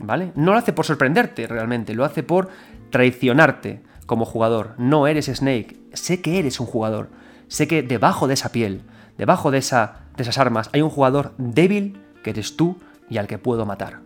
¿Vale? 0.00 0.32
No 0.34 0.50
lo 0.50 0.58
hace 0.58 0.72
por 0.72 0.86
sorprenderte 0.86 1.46
realmente, 1.46 1.94
lo 1.94 2.04
hace 2.04 2.24
por 2.24 2.48
traicionarte 2.90 3.84
como 4.06 4.24
jugador. 4.24 4.74
No 4.76 5.06
eres 5.06 5.26
Snake. 5.26 5.76
Sé 5.92 6.20
que 6.20 6.40
eres 6.40 6.58
un 6.58 6.66
jugador. 6.66 7.10
Sé 7.46 7.68
que 7.68 7.84
debajo 7.84 8.26
de 8.26 8.34
esa 8.34 8.50
piel, 8.50 8.82
debajo 9.18 9.52
de, 9.52 9.58
esa, 9.58 10.00
de 10.16 10.24
esas 10.24 10.38
armas, 10.38 10.68
hay 10.72 10.82
un 10.82 10.90
jugador 10.90 11.32
débil 11.38 12.02
que 12.24 12.30
eres 12.30 12.56
tú 12.56 12.76
y 13.08 13.18
al 13.18 13.28
que 13.28 13.38
puedo 13.38 13.64
matar. 13.64 14.00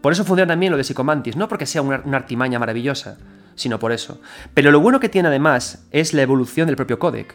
Por 0.00 0.12
eso 0.12 0.24
funciona 0.24 0.52
también 0.52 0.72
lo 0.72 0.78
de 0.78 0.84
Psychomantis, 0.84 1.36
no 1.36 1.48
porque 1.48 1.66
sea 1.66 1.82
una, 1.82 2.02
artimaña 2.16 2.58
maravillosa, 2.58 3.18
sino 3.54 3.78
por 3.78 3.92
eso. 3.92 4.20
Pero 4.54 4.70
lo 4.70 4.80
bueno 4.80 5.00
que 5.00 5.08
tiene 5.08 5.28
además 5.28 5.86
es 5.90 6.14
la 6.14 6.22
evolución 6.22 6.66
del 6.66 6.76
propio 6.76 6.98
códec. 6.98 7.34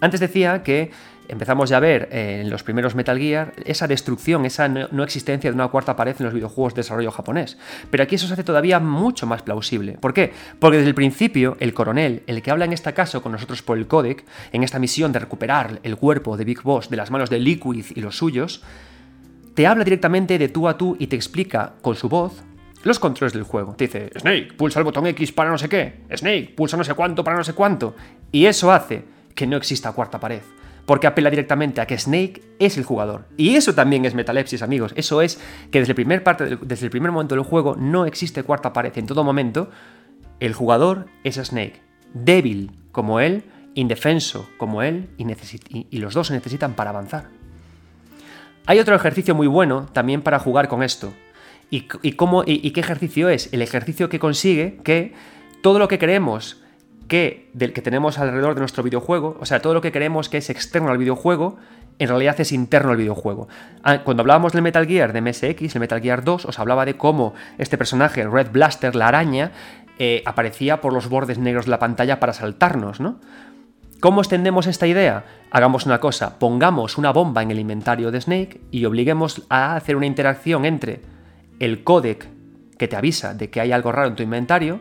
Antes 0.00 0.20
decía 0.20 0.62
que 0.62 0.90
empezamos 1.28 1.70
ya 1.70 1.78
a 1.78 1.80
ver 1.80 2.08
eh, 2.12 2.40
en 2.42 2.50
los 2.50 2.62
primeros 2.62 2.94
Metal 2.94 3.18
Gear 3.18 3.54
esa 3.64 3.86
destrucción, 3.86 4.44
esa 4.44 4.68
no, 4.68 5.02
existencia 5.02 5.50
de 5.50 5.54
una 5.54 5.68
cuarta 5.68 5.96
pared 5.96 6.14
en 6.18 6.24
los 6.24 6.34
videojuegos 6.34 6.74
de 6.74 6.80
desarrollo 6.80 7.10
japonés. 7.10 7.58
Pero 7.90 8.02
aquí 8.02 8.14
eso 8.14 8.26
se 8.26 8.32
hace 8.32 8.44
todavía 8.44 8.80
mucho 8.80 9.26
más 9.26 9.42
plausible. 9.42 9.98
¿Por 10.00 10.14
qué? 10.14 10.32
Porque 10.58 10.78
desde 10.78 10.88
el 10.88 10.94
principio 10.94 11.56
el 11.60 11.74
coronel, 11.74 12.22
el 12.26 12.42
que 12.42 12.50
habla 12.50 12.64
en 12.64 12.72
este 12.72 12.92
caso 12.94 13.22
con 13.22 13.32
nosotros 13.32 13.62
por 13.62 13.78
el 13.78 13.86
codec, 13.86 14.24
en 14.52 14.62
esta 14.62 14.78
misión 14.78 15.12
de 15.12 15.18
recuperar 15.18 15.80
el 15.82 15.96
cuerpo 15.96 16.36
de 16.36 16.44
Big 16.44 16.62
Boss 16.62 16.88
de 16.88 16.96
las 16.96 17.10
manos 17.10 17.30
de 17.30 17.38
Liquid 17.38 17.84
y 17.94 18.00
los 18.00 18.16
suyos, 18.16 18.62
te 19.54 19.66
habla 19.66 19.84
directamente 19.84 20.38
de 20.38 20.48
tú 20.48 20.68
a 20.68 20.76
tú 20.76 20.96
y 20.98 21.06
te 21.06 21.16
explica 21.16 21.74
con 21.80 21.94
su 21.96 22.08
voz 22.08 22.42
los 22.82 22.98
controles 22.98 23.32
del 23.32 23.44
juego. 23.44 23.74
Te 23.76 23.84
dice, 23.86 24.10
Snake, 24.18 24.52
pulsa 24.56 24.78
el 24.78 24.84
botón 24.84 25.06
X 25.06 25.32
para 25.32 25.50
no 25.50 25.56
sé 25.56 25.68
qué. 25.68 26.02
Snake, 26.14 26.52
pulsa 26.54 26.76
no 26.76 26.84
sé 26.84 26.94
cuánto 26.94 27.24
para 27.24 27.36
no 27.36 27.44
sé 27.44 27.54
cuánto. 27.54 27.94
Y 28.30 28.46
eso 28.46 28.70
hace 28.72 29.04
que 29.34 29.46
no 29.46 29.56
exista 29.56 29.92
cuarta 29.92 30.20
pared 30.20 30.42
porque 30.86 31.06
apela 31.06 31.30
directamente 31.30 31.80
a 31.80 31.86
que 31.86 31.98
Snake 31.98 32.42
es 32.58 32.76
el 32.76 32.84
jugador. 32.84 33.26
Y 33.36 33.54
eso 33.54 33.74
también 33.74 34.04
es 34.04 34.14
metalepsis, 34.14 34.62
amigos. 34.62 34.92
Eso 34.96 35.22
es 35.22 35.40
que 35.70 35.80
desde 35.80 35.92
el 35.92 35.96
primer, 35.96 36.22
parte, 36.22 36.58
desde 36.60 36.86
el 36.86 36.90
primer 36.90 37.12
momento 37.12 37.34
del 37.34 37.44
juego 37.44 37.76
no 37.76 38.06
existe 38.06 38.42
cuarta 38.42 38.72
pared. 38.72 38.92
En 38.96 39.06
todo 39.06 39.24
momento, 39.24 39.70
el 40.40 40.52
jugador 40.52 41.06
es 41.22 41.36
Snake. 41.36 41.80
Débil 42.12 42.72
como 42.92 43.20
él, 43.20 43.44
indefenso 43.74 44.48
como 44.56 44.82
él, 44.82 45.08
y, 45.18 45.98
los 45.98 46.14
dos 46.14 46.28
se 46.28 46.34
necesitan 46.34 46.74
para 46.74 46.90
avanzar. 46.90 47.30
Hay 48.66 48.78
otro 48.78 48.94
ejercicio 48.94 49.34
muy 49.34 49.46
bueno 49.46 49.86
también 49.92 50.22
para 50.22 50.38
jugar 50.38 50.68
con 50.68 50.82
esto. 50.82 51.12
¿Y, 51.70 51.82
qué 51.82 52.80
ejercicio 52.80 53.28
es? 53.28 53.52
El 53.52 53.62
ejercicio 53.62 54.08
que 54.08 54.18
consigue 54.18 54.78
que 54.84 55.12
todo 55.62 55.78
lo 55.78 55.88
que 55.88 55.98
creemos 55.98 56.62
que, 57.08 57.50
del 57.52 57.72
que 57.72 57.82
tenemos 57.82 58.18
alrededor 58.18 58.54
de 58.54 58.60
nuestro 58.60 58.82
videojuego, 58.82 59.36
o 59.40 59.46
sea, 59.46 59.60
todo 59.60 59.74
lo 59.74 59.80
que 59.80 59.92
queremos 59.92 60.28
que 60.28 60.38
es 60.38 60.50
externo 60.50 60.90
al 60.90 60.98
videojuego, 60.98 61.56
en 61.98 62.08
realidad 62.08 62.40
es 62.40 62.52
interno 62.52 62.92
al 62.92 62.96
videojuego. 62.96 63.48
Ah, 63.82 63.98
cuando 63.98 64.22
hablábamos 64.22 64.52
del 64.52 64.62
Metal 64.62 64.86
Gear 64.86 65.12
de 65.12 65.20
MSX, 65.20 65.74
el 65.74 65.80
Metal 65.80 66.00
Gear 66.00 66.24
2, 66.24 66.46
os 66.46 66.58
hablaba 66.58 66.84
de 66.84 66.96
cómo 66.96 67.34
este 67.58 67.76
personaje, 67.76 68.26
Red 68.26 68.50
Blaster, 68.50 68.94
la 68.94 69.08
araña, 69.08 69.52
eh, 69.98 70.22
aparecía 70.26 70.80
por 70.80 70.92
los 70.92 71.08
bordes 71.08 71.38
negros 71.38 71.66
de 71.66 71.70
la 71.70 71.78
pantalla 71.78 72.18
para 72.18 72.32
saltarnos, 72.32 73.00
¿no? 73.00 73.20
¿Cómo 74.04 74.20
extendemos 74.20 74.66
esta 74.66 74.86
idea? 74.86 75.24
Hagamos 75.50 75.86
una 75.86 75.98
cosa, 75.98 76.38
pongamos 76.38 76.98
una 76.98 77.10
bomba 77.10 77.42
en 77.42 77.50
el 77.50 77.58
inventario 77.58 78.10
de 78.10 78.20
Snake 78.20 78.60
y 78.70 78.84
obliguemos 78.84 79.46
a 79.48 79.76
hacer 79.76 79.96
una 79.96 80.04
interacción 80.04 80.66
entre 80.66 81.00
el 81.58 81.84
codec 81.84 82.28
que 82.76 82.86
te 82.86 82.96
avisa 82.96 83.32
de 83.32 83.48
que 83.48 83.62
hay 83.62 83.72
algo 83.72 83.92
raro 83.92 84.08
en 84.08 84.14
tu 84.14 84.22
inventario 84.22 84.80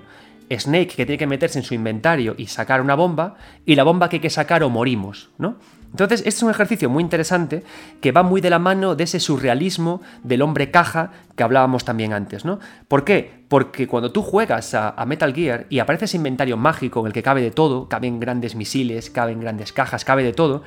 Snake 0.59 0.95
que 0.95 1.05
tiene 1.05 1.17
que 1.17 1.27
meterse 1.27 1.59
en 1.59 1.65
su 1.65 1.73
inventario 1.73 2.35
y 2.37 2.47
sacar 2.47 2.81
una 2.81 2.95
bomba, 2.95 3.35
y 3.65 3.75
la 3.75 3.83
bomba 3.83 4.09
que 4.09 4.17
hay 4.17 4.21
que 4.21 4.29
sacar 4.29 4.63
o 4.63 4.69
morimos, 4.69 5.29
¿no? 5.37 5.57
Entonces, 5.93 6.21
este 6.21 6.29
es 6.29 6.43
un 6.43 6.49
ejercicio 6.49 6.89
muy 6.89 7.03
interesante 7.03 7.63
que 8.01 8.11
va 8.11 8.23
muy 8.23 8.41
de 8.41 8.49
la 8.49 8.57
mano 8.57 8.95
de 8.95 9.03
ese 9.03 9.19
surrealismo 9.19 10.01
del 10.23 10.41
hombre 10.41 10.71
caja 10.71 11.11
que 11.35 11.43
hablábamos 11.43 11.85
también 11.85 12.13
antes, 12.13 12.45
¿no? 12.45 12.59
¿Por 12.87 13.03
qué? 13.03 13.43
Porque 13.47 13.87
cuando 13.87 14.11
tú 14.11 14.23
juegas 14.23 14.73
a, 14.73 14.89
a, 14.89 15.05
Metal 15.05 15.33
Gear 15.33 15.67
y 15.69 15.77
aparece 15.77 16.05
ese 16.05 16.17
inventario 16.17 16.57
mágico 16.57 16.99
en 17.01 17.07
el 17.07 17.13
que 17.13 17.21
cabe 17.21 17.43
de 17.43 17.51
todo, 17.51 17.87
caben 17.89 18.19
grandes 18.19 18.55
misiles, 18.55 19.11
caben 19.11 19.39
grandes 19.39 19.71
cajas, 19.71 20.03
cabe 20.03 20.23
de 20.23 20.33
todo, 20.33 20.63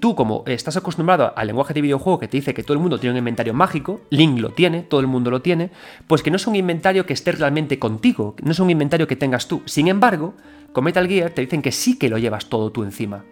tú 0.00 0.14
como 0.14 0.44
estás 0.46 0.76
acostumbrado 0.76 1.32
al 1.36 1.46
lenguaje 1.46 1.74
de 1.74 1.82
videojuego 1.82 2.18
que 2.18 2.28
te 2.28 2.38
dice 2.38 2.54
que 2.54 2.62
todo 2.62 2.74
el 2.74 2.80
mundo 2.80 2.98
tiene 2.98 3.12
un 3.12 3.18
inventario 3.18 3.54
mágico, 3.54 4.00
Link 4.10 4.38
lo 4.38 4.50
tiene, 4.50 4.82
todo 4.82 5.00
el 5.00 5.06
mundo 5.06 5.30
lo 5.30 5.42
tiene, 5.42 5.70
pues 6.06 6.22
que 6.22 6.30
no 6.30 6.36
es 6.36 6.46
un 6.46 6.56
inventario 6.56 7.06
que 7.06 7.12
esté 7.12 7.32
realmente 7.32 7.78
contigo, 7.78 8.34
no 8.42 8.52
es 8.52 8.58
un 8.58 8.70
inventario 8.70 9.06
que 9.06 9.16
tengas 9.16 9.46
tú. 9.46 9.62
Sin 9.66 9.88
embargo, 9.88 10.34
con 10.72 10.84
Metal 10.84 11.06
Gear 11.06 11.30
te 11.30 11.42
dicen 11.42 11.62
que 11.62 11.72
sí 11.72 11.98
que 11.98 12.08
lo 12.08 12.18
llevas 12.18 12.46
todo 12.46 12.70
tú 12.70 12.82
encima. 12.82 13.24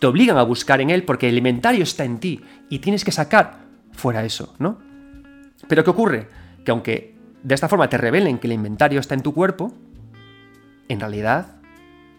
Te 0.00 0.06
obligan 0.06 0.36
a 0.38 0.42
buscar 0.42 0.80
en 0.80 0.90
él 0.90 1.04
porque 1.04 1.28
el 1.28 1.38
inventario 1.38 1.82
está 1.82 2.04
en 2.04 2.18
ti 2.18 2.42
y 2.68 2.80
tienes 2.80 3.04
que 3.04 3.12
sacar 3.12 3.66
fuera 3.92 4.24
eso, 4.24 4.54
¿no? 4.58 4.78
Pero 5.68 5.84
¿qué 5.84 5.90
ocurre? 5.90 6.28
Que 6.64 6.70
aunque 6.70 7.16
de 7.42 7.54
esta 7.54 7.68
forma 7.68 7.88
te 7.88 7.98
revelen 7.98 8.38
que 8.38 8.46
el 8.46 8.52
inventario 8.52 9.00
está 9.00 9.14
en 9.14 9.22
tu 9.22 9.32
cuerpo, 9.32 9.72
en 10.88 11.00
realidad 11.00 11.56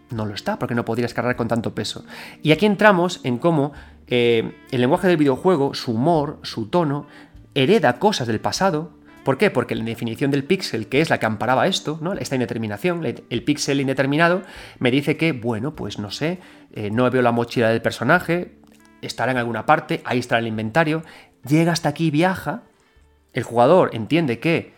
no 0.09 0.25
lo 0.25 0.34
está, 0.34 0.57
porque 0.57 0.75
no 0.75 0.86
podrías 0.86 1.13
cargar 1.13 1.36
con 1.36 1.47
tanto 1.47 1.75
peso. 1.75 2.05
Y 2.41 2.51
aquí 2.51 2.65
entramos 2.65 3.19
en 3.23 3.38
cómo 3.38 3.73
eh, 4.07 4.55
el 4.71 4.82
lenguaje 4.82 5.07
del 5.07 5.17
videojuego, 5.17 5.73
su 5.73 5.91
humor, 5.91 6.39
su 6.43 6.67
tono, 6.67 7.07
hereda 7.55 7.99
cosas 7.99 8.28
del 8.28 8.39
pasado. 8.39 8.91
¿Por 9.23 9.38
qué? 9.38 9.51
Porque 9.51 9.75
la 9.75 9.84
definición 9.84 10.32
del 10.32 10.45
píxel, 10.45 10.88
que 10.88 11.01
es 11.01 11.09
la 11.09 11.19
que 11.19 11.25
amparaba 11.25 11.67
esto, 11.67 11.99
¿no? 12.01 12.13
esta 12.13 12.36
indeterminación, 12.36 13.03
el 13.05 13.43
píxel 13.43 13.82
indeterminado, 13.82 14.43
me 14.80 14.91
dice 14.91 15.17
que, 15.17 15.34
bueno, 15.34 15.75
pues 15.75 15.99
no 15.99 16.11
sé, 16.11 16.39
eh, 16.78 16.91
no 16.91 17.09
veo 17.09 17.23
la 17.23 17.32
mochila 17.32 17.69
del 17.69 17.82
personaje, 17.82 18.59
estará 19.01 19.32
en 19.32 19.39
alguna 19.39 19.65
parte, 19.65 20.03
ahí 20.05 20.19
estará 20.19 20.38
el 20.38 20.45
inventario, 20.45 21.01
llega 21.43 21.71
hasta 21.71 21.89
aquí, 21.89 22.11
viaja, 22.11 22.61
el 23.34 23.41
jugador 23.41 23.89
entiende 23.93 24.38
que, 24.38 24.75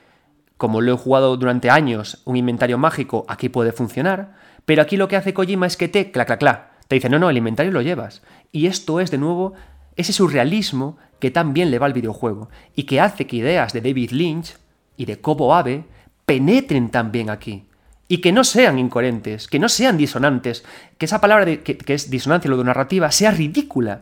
como 0.55 0.79
lo 0.79 0.93
he 0.93 0.97
jugado 0.97 1.35
durante 1.35 1.69
años, 1.69 2.21
un 2.23 2.37
inventario 2.37 2.77
mágico 2.77 3.25
aquí 3.27 3.49
puede 3.49 3.73
funcionar, 3.73 4.33
pero 4.63 4.81
aquí 4.81 4.95
lo 4.95 5.09
que 5.09 5.17
hace 5.17 5.33
Kojima 5.33 5.67
es 5.67 5.75
que 5.75 5.89
te, 5.89 6.09
cla, 6.09 6.23
cla, 6.23 6.37
cla, 6.37 6.71
te 6.87 6.95
dice, 6.95 7.09
no, 7.09 7.19
no, 7.19 7.29
el 7.29 7.35
inventario 7.35 7.73
lo 7.73 7.81
llevas. 7.81 8.21
Y 8.53 8.67
esto 8.67 9.01
es, 9.01 9.11
de 9.11 9.17
nuevo, 9.17 9.55
ese 9.97 10.13
surrealismo 10.13 10.97
que 11.19 11.31
tan 11.31 11.53
bien 11.53 11.69
le 11.69 11.79
va 11.79 11.85
al 11.85 11.91
videojuego 11.91 12.49
y 12.77 12.83
que 12.83 13.01
hace 13.01 13.27
que 13.27 13.35
ideas 13.35 13.73
de 13.73 13.81
David 13.81 14.11
Lynch 14.11 14.55
y 14.95 15.03
de 15.03 15.19
Kobo 15.19 15.53
Abe 15.53 15.83
penetren 16.25 16.91
también 16.91 17.29
aquí. 17.29 17.68
Y 18.09 18.17
que 18.17 18.33
no 18.33 18.43
sean 18.43 18.77
incoherentes, 18.77 19.47
que 19.47 19.59
no 19.59 19.69
sean 19.69 19.95
disonantes, 19.95 20.65
que 20.97 21.05
esa 21.05 21.21
palabra 21.21 21.45
que, 21.45 21.77
es 21.87 22.09
disonancia 22.09 22.51
narrativa 22.51 23.09
sea 23.11 23.31
ridícula. 23.31 24.01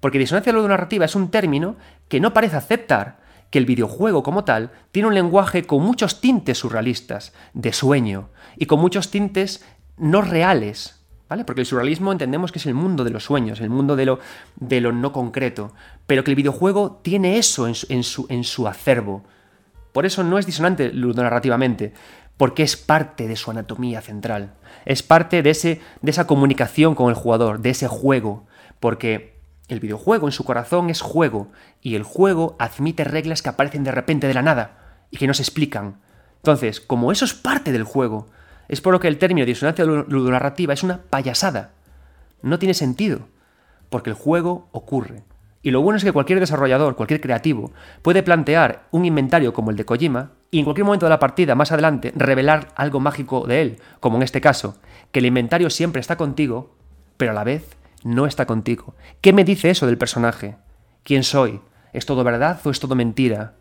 Porque 0.00 0.18
disonancia 0.18 0.54
narrativa 0.54 1.04
es 1.04 1.14
un 1.14 1.30
término 1.30 1.76
que 2.08 2.20
no 2.20 2.32
parece 2.32 2.56
aceptar 2.56 3.18
que 3.50 3.58
el 3.58 3.66
videojuego 3.66 4.22
como 4.22 4.44
tal 4.44 4.70
tiene 4.92 5.08
un 5.08 5.14
lenguaje 5.14 5.64
con 5.64 5.82
muchos 5.82 6.20
tintes 6.20 6.58
surrealistas, 6.58 7.32
de 7.52 7.72
sueño, 7.72 8.30
y 8.56 8.66
con 8.66 8.80
muchos 8.80 9.10
tintes 9.10 9.64
no 9.96 10.22
reales, 10.22 11.04
¿vale? 11.28 11.44
Porque 11.44 11.62
el 11.62 11.66
surrealismo 11.66 12.12
entendemos 12.12 12.52
que 12.52 12.58
es 12.58 12.66
el 12.66 12.74
mundo 12.74 13.04
de 13.04 13.10
los 13.10 13.24
sueños, 13.24 13.60
el 13.60 13.70
mundo 13.70 13.96
de 13.96 14.06
lo, 14.06 14.20
lo 14.60 14.92
no 14.92 15.12
concreto, 15.12 15.72
pero 16.06 16.24
que 16.24 16.30
el 16.30 16.36
videojuego 16.36 17.00
tiene 17.02 17.38
eso 17.38 17.66
en 17.66 17.74
su, 17.74 18.26
en 18.28 18.44
su, 18.44 18.68
acervo. 18.68 19.24
Por 19.92 20.06
eso 20.06 20.22
no 20.22 20.38
es 20.38 20.46
disonante 20.46 20.92
ludonarrativamente, 20.92 21.92
porque 22.38 22.62
es 22.62 22.76
parte 22.76 23.28
de 23.28 23.36
su 23.36 23.50
anatomía 23.50 24.00
central, 24.00 24.54
es 24.86 25.02
parte 25.02 25.42
de, 25.42 25.50
ese, 25.50 25.80
de 26.00 26.10
esa 26.10 26.26
comunicación 26.26 26.94
con 26.94 27.10
el 27.10 27.14
jugador, 27.14 27.60
de 27.60 27.70
ese 27.70 27.88
juego, 27.88 28.46
porque 28.80 29.36
el 29.68 29.80
videojuego 29.80 30.26
en 30.26 30.32
su 30.32 30.44
corazón 30.44 30.88
es 30.88 31.02
juego, 31.02 31.48
y 31.82 31.96
el 31.96 32.04
juego 32.04 32.56
admite 32.58 33.04
reglas 33.04 33.42
que 33.42 33.50
aparecen 33.50 33.84
de 33.84 33.92
repente 33.92 34.26
de 34.26 34.34
la 34.34 34.42
nada 34.42 34.78
y 35.10 35.18
que 35.18 35.26
no 35.26 35.34
se 35.34 35.42
explican. 35.42 36.00
Entonces, 36.36 36.80
como 36.80 37.12
eso 37.12 37.24
es 37.24 37.34
parte 37.34 37.72
del 37.72 37.84
juego, 37.84 38.28
es 38.68 38.80
por 38.80 38.92
lo 38.92 39.00
que 39.00 39.08
el 39.08 39.18
término 39.18 39.44
disonancia 39.44 39.84
ludonarrativa 39.84 40.72
es 40.72 40.82
una 40.82 41.02
payasada. 41.10 41.72
No 42.40 42.58
tiene 42.58 42.74
sentido, 42.74 43.26
porque 43.90 44.10
el 44.10 44.16
juego 44.16 44.68
ocurre. 44.70 45.24
Y 45.62 45.70
lo 45.70 45.82
bueno 45.82 45.96
es 45.96 46.04
que 46.04 46.12
cualquier 46.12 46.40
desarrollador, 46.40 46.94
cualquier 46.94 47.20
creativo, 47.20 47.72
puede 48.02 48.22
plantear 48.22 48.86
un 48.90 49.04
inventario 49.04 49.52
como 49.52 49.70
el 49.70 49.76
de 49.76 49.84
Kojima 49.84 50.32
y 50.50 50.58
en 50.58 50.64
cualquier 50.64 50.84
momento 50.84 51.06
de 51.06 51.10
la 51.10 51.18
partida, 51.18 51.54
más 51.54 51.72
adelante, 51.72 52.12
revelar 52.14 52.68
algo 52.76 53.00
mágico 53.00 53.46
de 53.46 53.62
él, 53.62 53.78
como 54.00 54.16
en 54.16 54.22
este 54.22 54.40
caso, 54.40 54.76
que 55.10 55.18
el 55.18 55.26
inventario 55.26 55.68
siempre 55.68 56.00
está 56.00 56.16
contigo, 56.16 56.74
pero 57.16 57.32
a 57.32 57.34
la 57.34 57.44
vez 57.44 57.76
no 58.04 58.26
está 58.26 58.46
contigo. 58.46 58.94
¿Qué 59.20 59.32
me 59.32 59.44
dice 59.44 59.70
eso 59.70 59.86
del 59.86 59.98
personaje? 59.98 60.56
¿Quién 61.02 61.24
soy? 61.24 61.60
¿Es 61.92 62.06
todo 62.06 62.22
verdad 62.22 62.60
o 62.64 62.70
es 62.70 62.80
todo 62.80 62.94
mentira? 62.94 63.54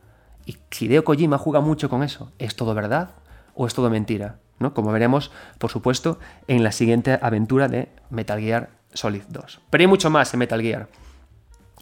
Y 0.45 0.58
Hideo 0.80 1.04
Kojima 1.04 1.38
juega 1.38 1.62
mucho 1.62 1.89
con 1.89 2.04
eso. 2.04 2.32
¿Es 2.38 2.56
todo 2.56 2.74
verdad 2.74 3.10
o 3.56 3.66
es 3.68 3.74
todo 3.74 3.89
mentira? 3.89 4.39
Como 4.74 4.91
veremos, 4.91 5.32
por 5.60 5.72
supuesto, 5.72 6.20
en 6.48 6.64
la 6.64 6.72
siguiente 6.72 7.20
aventura 7.22 7.68
de 7.68 7.89
Metal 8.10 8.39
Gear 8.39 8.70
Solid 8.93 9.24
2. 9.30 9.62
Pero 9.70 9.82
hay 9.82 9.88
mucho 9.88 10.10
más 10.10 10.34
en 10.34 10.39
Metal 10.39 10.62
Gear. 10.62 10.88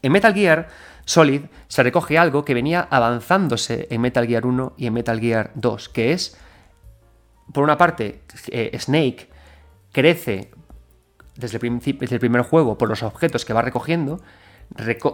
En 0.05 0.11
Metal 0.11 0.35
Gear 0.35 0.67
Solid 1.03 1.41
se 1.67 1.81
recoge 1.81 2.19
algo 2.19 2.45
que 2.45 2.53
venía 2.53 2.87
avanzándose 2.91 3.87
en 3.89 4.01
Metal 4.01 4.27
Gear 4.27 4.45
1 4.45 4.73
y 4.77 4.85
en 4.85 4.93
Metal 4.93 5.19
Gear 5.19 5.49
2, 5.55 5.89
que 5.89 6.11
es, 6.11 6.37
por 7.51 7.63
una 7.63 7.75
parte, 7.75 8.21
eh, 8.51 8.77
Snake 8.79 9.27
crece 9.91 10.51
desde 11.35 11.57
el, 11.57 12.19
primer 12.19 12.43
juego 12.43 12.77
por 12.77 12.87
los 12.87 13.01
objetos 13.01 13.45
que 13.45 13.53
va 13.53 13.63
recogiendo, 13.63 14.21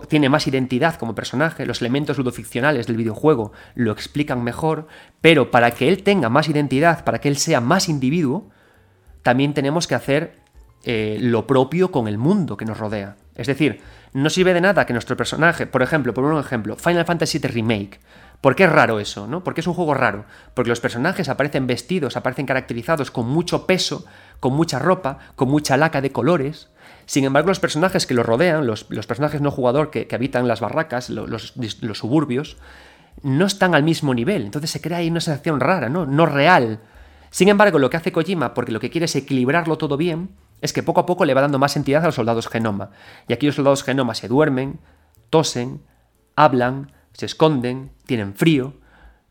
tiene 0.09 0.27
más 0.27 0.45
identidad 0.47 0.95
como 0.95 1.15
personaje, 1.15 1.65
los 1.65 1.79
elementos 1.79 2.17
ludoficcionales 2.17 2.85
del 2.85 2.97
videojuego 2.97 3.53
lo 3.75 3.93
explican 3.93 4.43
mejor, 4.43 4.87
pero 5.21 5.51
para 5.51 5.71
que 5.71 5.87
él 5.87 6.03
tenga 6.03 6.27
más 6.27 6.49
identidad, 6.49 7.05
para 7.05 7.21
que 7.21 7.29
él 7.29 7.37
sea 7.37 7.61
más 7.61 7.87
individuo, 7.87 8.49
también 9.23 9.53
tenemos 9.53 9.87
que 9.87 9.95
hacer 9.95 10.41
eh, 10.83 11.17
lo 11.21 11.47
propio 11.47 11.93
con 11.93 12.09
el 12.09 12.17
mundo 12.17 12.57
que 12.57 12.65
nos 12.65 12.77
rodea. 12.77 13.15
Es 13.35 13.47
decir, 13.47 13.79
no 14.13 14.29
sirve 14.29 14.53
de 14.53 14.61
nada 14.61 14.85
que 14.85 14.93
nuestro 14.93 15.17
personaje, 15.17 15.67
por 15.67 15.81
ejemplo, 15.81 16.13
por 16.13 16.23
un 16.23 16.39
ejemplo, 16.39 16.75
Final 16.75 17.05
Fantasy 17.05 17.39
VII 17.39 17.51
Remake, 17.51 17.99
¿Por 18.41 18.55
qué 18.55 18.63
es 18.63 18.71
raro 18.71 18.99
eso? 18.99 19.27
¿no? 19.27 19.43
Porque 19.43 19.61
es 19.61 19.67
un 19.67 19.75
juego 19.75 19.93
raro. 19.93 20.25
Porque 20.55 20.69
los 20.69 20.79
personajes 20.79 21.29
aparecen 21.29 21.67
vestidos, 21.67 22.17
aparecen 22.17 22.47
caracterizados 22.47 23.11
con 23.11 23.27
mucho 23.27 23.67
peso, 23.67 24.03
con 24.39 24.53
mucha 24.53 24.79
ropa, 24.79 25.19
con 25.35 25.47
mucha 25.47 25.77
laca 25.77 26.01
de 26.01 26.11
colores. 26.11 26.69
Sin 27.05 27.23
embargo, 27.23 27.49
los 27.49 27.59
personajes 27.59 28.07
que 28.07 28.15
los 28.15 28.25
rodean, 28.25 28.65
los, 28.65 28.83
personajes 28.83 29.41
no 29.41 29.51
jugador 29.51 29.91
que, 29.91 30.07
habitan 30.11 30.47
las 30.47 30.59
barracas, 30.59 31.11
los, 31.11 31.53
suburbios, 31.93 32.57
no 33.21 33.45
están 33.45 33.75
al 33.75 33.83
mismo 33.83 34.13
nivel. 34.15 34.43
Entonces 34.43 34.71
se 34.71 34.81
crea 34.81 34.97
ahí 34.97 35.09
una 35.09 35.21
sensación 35.21 35.59
rara, 35.59 35.89
¿no? 35.89 36.07
No 36.07 36.25
real. 36.25 36.79
Sin 37.29 37.47
embargo, 37.47 37.77
lo 37.77 37.91
que 37.91 37.97
hace 37.97 38.11
Kojima, 38.11 38.55
porque 38.55 38.71
lo 38.71 38.79
que 38.79 38.89
quiere 38.89 39.05
es 39.05 39.15
equilibrarlo 39.15 39.77
todo 39.77 39.97
bien, 39.97 40.31
es 40.61 40.73
que 40.73 40.83
poco 40.83 41.01
a 41.01 41.05
poco 41.05 41.25
le 41.25 41.33
va 41.33 41.41
dando 41.41 41.59
más 41.59 41.75
entidad 41.75 42.03
a 42.03 42.07
los 42.07 42.15
soldados 42.15 42.47
genoma. 42.47 42.91
Y 43.27 43.33
aquí 43.33 43.45
los 43.45 43.55
soldados 43.55 43.83
genoma 43.83 44.15
se 44.15 44.27
duermen, 44.27 44.79
tosen, 45.29 45.81
hablan, 46.35 46.91
se 47.13 47.25
esconden, 47.25 47.91
tienen 48.05 48.35
frío, 48.35 48.75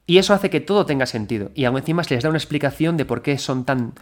y 0.07 0.19
eso 0.19 0.35
hace 0.35 0.51
que 0.51 0.61
todo 0.61 0.87
tenga 0.87 1.07
sentido. 1.07 1.53
Y 1.55 1.65
aún 1.65 1.79
encima 1.79 2.03
les 2.09 2.23
da 2.23 2.29
una 2.29 2.39
explicación 2.39 2.97
de 2.97 3.05
por 3.05 3.23
qué 3.23 3.39
son 3.39 3.65
tan 3.65 3.95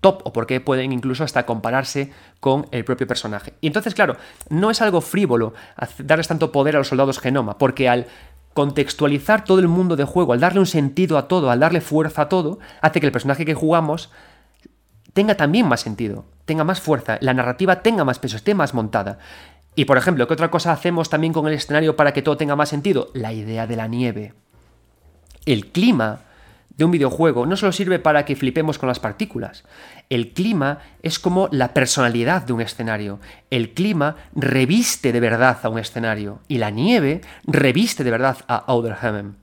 top 0.00 0.22
o 0.24 0.32
por 0.32 0.46
qué 0.46 0.60
pueden 0.60 0.92
incluso 0.92 1.24
hasta 1.24 1.44
compararse 1.44 2.10
con 2.40 2.66
el 2.70 2.84
propio 2.84 3.06
personaje. 3.06 3.52
Y 3.60 3.66
entonces, 3.66 3.94
claro, 3.94 4.16
no 4.48 4.70
es 4.70 4.80
algo 4.80 5.02
frívolo 5.02 5.52
darles 5.98 6.28
tanto 6.28 6.50
poder 6.52 6.76
a 6.76 6.78
los 6.78 6.88
soldados 6.88 7.18
genoma, 7.18 7.58
porque 7.58 7.90
al 7.90 8.06
contextualizar 8.54 9.44
todo 9.44 9.60
el 9.60 9.68
mundo 9.68 9.96
de 9.96 10.04
juego, 10.04 10.32
al 10.32 10.40
darle 10.40 10.60
un 10.60 10.66
sentido 10.66 11.18
a 11.18 11.28
todo, 11.28 11.50
al 11.50 11.60
darle 11.60 11.80
fuerza 11.80 12.22
a 12.22 12.28
todo, 12.28 12.58
hace 12.80 13.00
que 13.00 13.06
el 13.06 13.12
personaje 13.12 13.44
que 13.44 13.54
jugamos 13.54 14.10
tenga 15.12 15.34
también 15.34 15.68
más 15.68 15.80
sentido, 15.80 16.24
tenga 16.50 16.64
más 16.64 16.80
fuerza, 16.80 17.16
la 17.20 17.32
narrativa 17.32 17.80
tenga 17.80 18.02
más 18.04 18.18
peso, 18.18 18.34
esté 18.34 18.56
más 18.56 18.74
montada. 18.74 19.20
Y 19.76 19.84
por 19.84 19.96
ejemplo, 19.96 20.26
¿qué 20.26 20.34
otra 20.34 20.50
cosa 20.50 20.72
hacemos 20.72 21.08
también 21.08 21.32
con 21.32 21.46
el 21.46 21.54
escenario 21.54 21.94
para 21.94 22.12
que 22.12 22.22
todo 22.22 22.36
tenga 22.36 22.56
más 22.56 22.70
sentido? 22.70 23.12
La 23.14 23.32
idea 23.32 23.68
de 23.68 23.76
la 23.76 23.86
nieve. 23.86 24.34
El 25.46 25.66
clima 25.70 26.22
de 26.76 26.84
un 26.84 26.90
videojuego 26.90 27.46
no 27.46 27.56
solo 27.56 27.70
sirve 27.70 28.00
para 28.00 28.24
que 28.24 28.34
flipemos 28.34 28.78
con 28.78 28.88
las 28.88 28.98
partículas. 28.98 29.62
El 30.08 30.32
clima 30.32 30.80
es 31.02 31.20
como 31.20 31.48
la 31.52 31.72
personalidad 31.72 32.42
de 32.42 32.52
un 32.52 32.62
escenario. 32.62 33.20
El 33.50 33.70
clima 33.72 34.16
reviste 34.34 35.12
de 35.12 35.20
verdad 35.20 35.58
a 35.62 35.68
un 35.68 35.78
escenario. 35.78 36.40
Y 36.48 36.58
la 36.58 36.70
nieve 36.70 37.20
reviste 37.44 38.02
de 38.02 38.10
verdad 38.10 38.38
a 38.48 38.56
Outer 38.56 38.96
Heaven. 38.96 39.36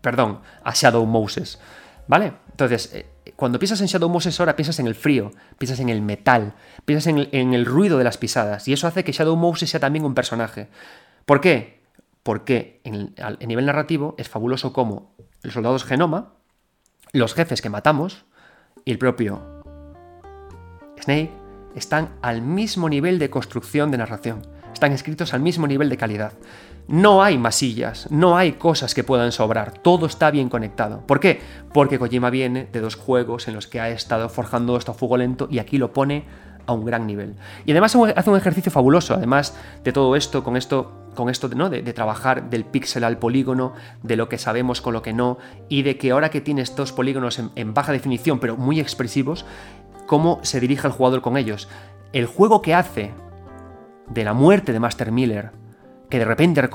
Perdón, 0.00 0.38
a 0.62 0.72
Shadow 0.72 1.04
Moses. 1.06 1.58
¿Vale? 2.06 2.34
Entonces, 2.52 2.94
eh, 2.94 3.06
cuando 3.36 3.58
piensas 3.58 3.80
en 3.80 3.86
Shadow 3.86 4.08
Moses 4.08 4.38
ahora 4.40 4.56
piensas 4.56 4.78
en 4.80 4.86
el 4.86 4.94
frío, 4.94 5.30
piensas 5.58 5.80
en 5.80 5.88
el 5.88 6.02
metal, 6.02 6.54
piensas 6.84 7.06
en 7.06 7.54
el, 7.54 7.66
ruido 7.66 7.98
de 7.98 8.04
las 8.04 8.18
pisadas. 8.18 8.66
Y 8.68 8.72
eso 8.72 8.86
hace 8.86 9.04
que 9.04 9.12
Shadow 9.12 9.36
Moses 9.36 9.70
sea 9.70 9.80
también 9.80 10.04
un 10.04 10.14
personaje. 10.14 10.68
¿Por 11.24 11.40
qué? 11.40 11.80
Porque 12.22 12.80
en, 12.84 13.14
a 13.22 13.32
nivel 13.32 13.66
narrativo 13.66 14.14
es 14.18 14.28
fabuloso 14.28 14.72
como 14.72 15.14
los 15.42 15.54
soldados 15.54 15.84
genoma, 15.84 16.34
los 17.12 17.34
jefes 17.34 17.62
que 17.62 17.68
matamos 17.68 18.24
y 18.84 18.90
el 18.90 18.98
propio 18.98 19.62
Snake 21.00 21.30
están 21.74 22.16
al 22.22 22.42
mismo 22.42 22.88
nivel 22.88 23.18
de 23.18 23.30
construcción 23.30 23.90
de 23.90 23.98
narración. 23.98 24.42
Están 24.72 24.92
escritos 24.92 25.34
al 25.34 25.40
mismo 25.40 25.66
nivel 25.66 25.88
de 25.88 25.96
calidad. 25.96 26.32
No 26.88 27.22
hay 27.22 27.38
masillas, 27.38 28.08
no 28.10 28.36
hay 28.36 28.52
cosas 28.52 28.94
que 28.94 29.04
puedan 29.04 29.32
sobrar, 29.32 29.78
todo 29.78 30.06
está 30.06 30.30
bien 30.30 30.48
conectado. 30.48 31.06
¿Por 31.06 31.20
qué? 31.20 31.40
Porque 31.72 31.98
Kojima 31.98 32.28
viene 32.28 32.68
de 32.72 32.80
dos 32.80 32.96
juegos 32.96 33.48
en 33.48 33.54
los 33.54 33.66
que 33.66 33.80
ha 33.80 33.88
estado 33.90 34.28
forjando 34.28 34.76
esto 34.76 34.92
a 34.92 34.94
fuego 34.94 35.16
lento 35.16 35.48
y 35.50 35.58
aquí 35.58 35.78
lo 35.78 35.92
pone 35.92 36.24
a 36.66 36.72
un 36.72 36.84
gran 36.84 37.06
nivel. 37.06 37.36
Y 37.64 37.70
además 37.72 37.96
hace 38.16 38.30
un 38.30 38.36
ejercicio 38.36 38.70
fabuloso, 38.70 39.14
además 39.14 39.56
de 39.84 39.92
todo 39.92 40.16
esto, 40.16 40.44
con 40.44 40.56
esto, 40.56 41.08
con 41.14 41.28
esto 41.28 41.48
¿no? 41.48 41.70
de, 41.70 41.82
trabajar 41.92 42.50
del 42.50 42.64
píxel 42.64 43.04
al 43.04 43.18
polígono, 43.18 43.74
de 44.02 44.16
lo 44.16 44.28
que 44.28 44.38
sabemos 44.38 44.80
con 44.80 44.92
lo 44.92 45.02
que 45.02 45.12
no, 45.12 45.38
y 45.68 45.82
de 45.82 45.98
que 45.98 46.10
ahora 46.10 46.30
que 46.30 46.40
tiene 46.40 46.62
estos 46.62 46.92
polígonos 46.92 47.38
en, 47.38 47.50
en 47.56 47.74
baja 47.74 47.92
definición, 47.92 48.38
pero 48.38 48.56
muy 48.56 48.80
expresivos, 48.80 49.44
cómo 50.06 50.40
se 50.42 50.60
dirige 50.60 50.86
el 50.86 50.92
jugador 50.92 51.22
con 51.22 51.36
ellos. 51.36 51.68
El 52.12 52.26
juego 52.26 52.62
que 52.62 52.74
hace 52.74 53.12
de 54.08 54.24
la 54.24 54.34
muerte 54.34 54.72
de 54.72 54.80
Master 54.80 55.10
Miller, 55.10 55.61
que 56.12 56.18
de 56.18 56.26
repente 56.26 56.68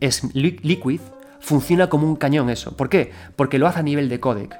es 0.00 0.22
Liquid, 0.34 1.00
funciona 1.40 1.88
como 1.88 2.06
un 2.06 2.14
cañón 2.14 2.50
eso. 2.50 2.76
¿Por 2.76 2.90
qué? 2.90 3.10
Porque 3.36 3.58
lo 3.58 3.66
hace 3.66 3.80
a 3.80 3.82
nivel 3.82 4.10
de 4.10 4.20
codec. 4.20 4.54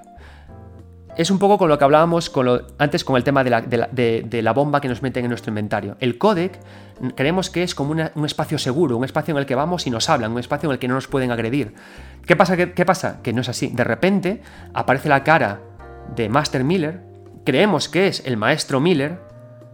Es 1.19 1.31
un 1.31 1.39
poco 1.39 1.59
con 1.59 1.69
lo 1.69 1.77
que 1.77 1.85
hablábamos 1.85 2.33
antes 2.79 3.05
con 3.05 3.17
el 3.17 3.25
tema 3.25 3.45
de 3.45 4.43
la, 4.43 4.53
bomba 4.55 4.81
que 4.81 4.89
nos 4.89 5.03
meten 5.03 5.27
en 5.27 5.29
nuestro 5.29 5.51
inventario. 5.51 5.99
El 6.01 6.17
codec 6.17 6.59
creemos 7.15 7.51
que 7.51 7.63
es 7.63 7.75
como 7.75 7.91
un 7.91 8.25
espacio 8.25 8.57
seguro, 8.57 8.97
un 8.97 9.05
espacio 9.05 9.33
en 9.33 9.39
el 9.39 9.45
que 9.45 9.55
vamos 9.55 9.87
y 9.87 9.91
nos 9.91 10.09
hablan, 10.09 10.33
un 10.33 10.39
espacio 10.39 10.71
en 10.71 10.73
el 10.73 10.79
que 10.79 10.89
no 10.89 10.95
nos 10.95 11.09
pueden 11.09 11.31
agredir. 11.31 11.75
¿Qué 12.25 12.35
pasa? 12.35 12.57
¿Qué, 12.57 12.85
pasa? 12.87 13.21
Que 13.23 13.35
no 13.35 13.43
es 13.43 13.51
así. 13.51 13.69
De 13.69 13.85
repente 13.85 14.41
aparece 14.73 15.11
la 15.11 15.25
cara 15.25 15.61
de 16.17 16.31
Master 16.31 16.65
Miller, 16.65 17.03
creemos 17.45 17.91
que 17.91 18.07
es 18.07 18.23
el 18.25 18.39
maestro 18.39 18.81
Miller, 18.81 19.19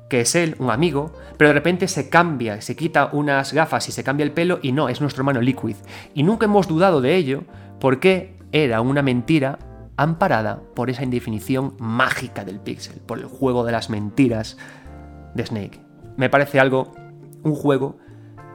que 0.09 0.21
es 0.21 0.35
él, 0.35 0.57
un 0.59 0.71
amigo, 0.71 1.13
pero 1.37 1.49
de 1.49 1.55
repente 1.55 1.89
se 1.89 2.09
cambia, 2.09 2.61
se 2.61 2.77
quita 2.77 3.11
unas 3.13 3.53
gafas 3.53 3.89
y 3.89 3.93
se 3.93 4.05
cambia 4.05 4.25
el 4.25 4.33
pelo 4.33 4.59
y 4.63 4.73
no, 4.73 4.89
es 4.89 5.01
nuestro 5.01 5.21
hermano 5.21 5.41
Liquid. 5.41 5.77
Y 6.15 6.23
nunca 6.23 6.47
hemos 6.47 6.67
dudado 6.67 7.01
de 7.01 7.17
ello 7.17 7.45
porque 7.81 8.37
era 8.53 8.81
una 8.81 9.03
mentira 9.03 9.59
amparada 9.97 10.63
por 10.75 10.91
esa 10.91 11.03
indefinición 11.03 11.75
mágica 11.79 12.45
del 12.45 12.61
pixel, 12.61 13.01
por 13.05 13.19
el 13.19 13.27
juego 13.27 13.65
de 13.65 13.73
las 13.73 13.91
mentiras 13.91 14.57
de 15.35 15.45
Snake. 15.45 15.81
Me 16.17 16.31
parece 16.31 16.61
algo, 16.61 16.95
un 17.43 17.55
juego 17.55 17.99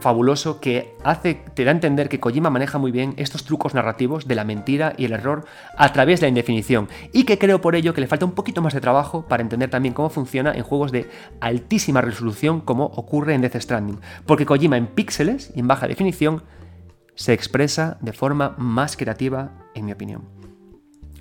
fabuloso 0.03 0.59
que 0.59 0.95
hace, 1.03 1.33
te 1.55 1.63
da 1.63 1.71
a 1.71 1.73
entender 1.73 2.09
que 2.09 2.19
Kojima 2.19 2.49
maneja 2.49 2.77
muy 2.77 2.91
bien 2.91 3.13
estos 3.17 3.45
trucos 3.45 3.73
narrativos 3.73 4.27
de 4.27 4.35
la 4.35 4.43
mentira 4.43 4.93
y 4.97 5.05
el 5.05 5.13
error 5.13 5.45
a 5.77 5.91
través 5.93 6.19
de 6.19 6.25
la 6.25 6.29
indefinición 6.29 6.89
y 7.13 7.23
que 7.23 7.39
creo 7.39 7.61
por 7.61 7.75
ello 7.75 7.93
que 7.93 8.01
le 8.01 8.07
falta 8.07 8.25
un 8.25 8.33
poquito 8.33 8.61
más 8.61 8.73
de 8.73 8.81
trabajo 8.81 9.25
para 9.27 9.41
entender 9.41 9.69
también 9.69 9.93
cómo 9.93 10.09
funciona 10.09 10.53
en 10.53 10.63
juegos 10.63 10.91
de 10.91 11.09
altísima 11.39 12.01
resolución 12.01 12.59
como 12.61 12.85
ocurre 12.85 13.33
en 13.33 13.41
Death 13.41 13.61
Stranding, 13.61 13.99
porque 14.25 14.45
Kojima 14.45 14.77
en 14.77 14.87
píxeles 14.87 15.51
y 15.55 15.61
en 15.61 15.67
baja 15.67 15.87
definición 15.87 16.43
se 17.15 17.33
expresa 17.33 17.97
de 18.01 18.13
forma 18.13 18.55
más 18.57 18.97
creativa 18.97 19.51
en 19.73 19.85
mi 19.85 19.93
opinión. 19.93 20.23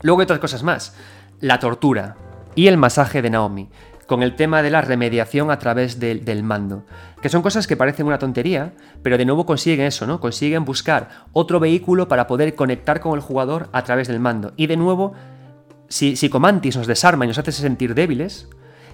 Luego 0.03 0.21
hay 0.21 0.25
otras 0.25 0.41
cosas 0.41 0.63
más. 0.63 0.97
La 1.41 1.61
tortura 1.61 2.17
y 2.55 2.67
el 2.67 2.77
masaje 2.77 3.23
de 3.23 3.31
Naomi, 3.31 3.71
con 4.07 4.23
el 4.23 4.37
tema 4.37 4.63
de 4.63 4.71
la 4.71 4.81
remediación 4.81 5.51
a 5.51 5.59
través 5.59 5.99
del 6.01 6.43
mando. 6.43 6.85
Que 7.21 7.29
son 7.29 7.43
cosas 7.43 7.67
que 7.67 7.77
parecen 7.77 8.07
una 8.07 8.19
tontería, 8.19 8.73
pero 9.03 9.17
de 9.17 9.25
nuevo 9.25 9.47
consiguen 9.47 9.87
eso, 9.87 10.07
¿no? 10.07 10.21
Consiguen 10.21 10.65
buscar 10.65 11.09
otro 11.33 11.61
vehículo 11.61 12.09
para 12.09 12.27
poder 12.27 12.55
conectar 12.55 13.01
con 13.01 13.15
el 13.15 13.21
jugador 13.21 13.69
a 13.73 13.85
través 13.85 14.09
del 14.09 14.21
mando. 14.21 14.53
Y 14.57 14.67
de 14.67 14.77
nuevo, 14.77 15.15
si, 15.89 16.29
Comantis 16.29 16.77
nos 16.77 16.87
desarma 16.87 17.25
y 17.25 17.29
nos 17.29 17.39
hace 17.39 17.53
sentir 17.53 17.95
débiles, 17.95 18.49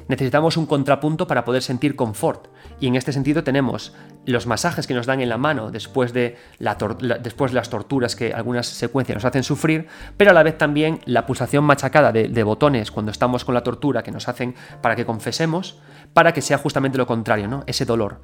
necesitamos 0.09 0.57
un 0.57 0.67
contrapunto 0.67 1.27
para 1.27 1.45
poder 1.45 1.63
sentir 1.63 1.97
confort. 1.97 2.49
Y 2.81 2.87
en 2.87 2.97
este 2.97 3.13
sentido 3.13 3.43
tenemos 3.43 3.95
los 4.25 4.47
masajes 4.47 4.87
que 4.87 4.95
nos 4.95 5.07
dan 5.07 5.21
en 5.21 5.29
la 5.29 5.39
mano 5.39 5.71
después 5.71 6.13
de, 6.13 6.37
las 6.59 7.71
torturas 7.71 8.15
que 8.15 8.33
algunas 8.33 8.67
secuencias 8.67 9.17
nos 9.17 9.25
hacen 9.25 9.43
sufrir, 9.43 9.89
pero 10.17 10.31
a 10.31 10.35
la 10.35 10.43
vez 10.43 10.59
también 10.59 11.01
la 11.05 11.27
pulsación 11.27 11.65
machacada 11.65 12.13
de, 12.13 12.43
botones 12.43 12.91
cuando 12.91 13.11
estamos 13.11 13.45
con 13.45 13.55
la 13.55 13.63
tortura 13.63 14.03
que 14.03 14.13
nos 14.13 14.29
hacen 14.29 14.55
para 14.81 14.95
que 14.95 15.05
confesemos, 15.05 15.79
para 16.13 16.33
que 16.33 16.41
sea 16.41 16.59
justamente 16.59 16.99
lo 16.99 17.07
contrario, 17.07 17.49
¿no? 17.49 17.65
Ese 17.67 17.85
dolor. 17.85 18.21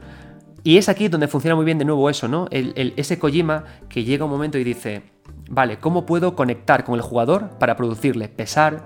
Y 0.62 0.78
es 0.78 0.88
aquí 0.88 1.08
donde 1.08 1.28
funciona 1.28 1.56
muy 1.56 1.64
bien 1.64 1.78
de 1.78 1.84
nuevo 1.84 2.08
eso, 2.08 2.26
¿no? 2.28 2.46
ese 2.50 3.18
Kojima 3.18 3.64
que 3.88 4.04
llega 4.04 4.24
un 4.24 4.30
momento 4.30 4.56
y 4.56 4.64
dice, 4.64 5.02
vale, 5.50 5.78
¿cómo 5.78 6.06
puedo 6.06 6.34
conectar 6.36 6.84
con 6.84 6.94
el 6.94 7.02
jugador 7.02 7.50
para 7.58 7.76
producirle 7.76 8.28
pesar, 8.28 8.82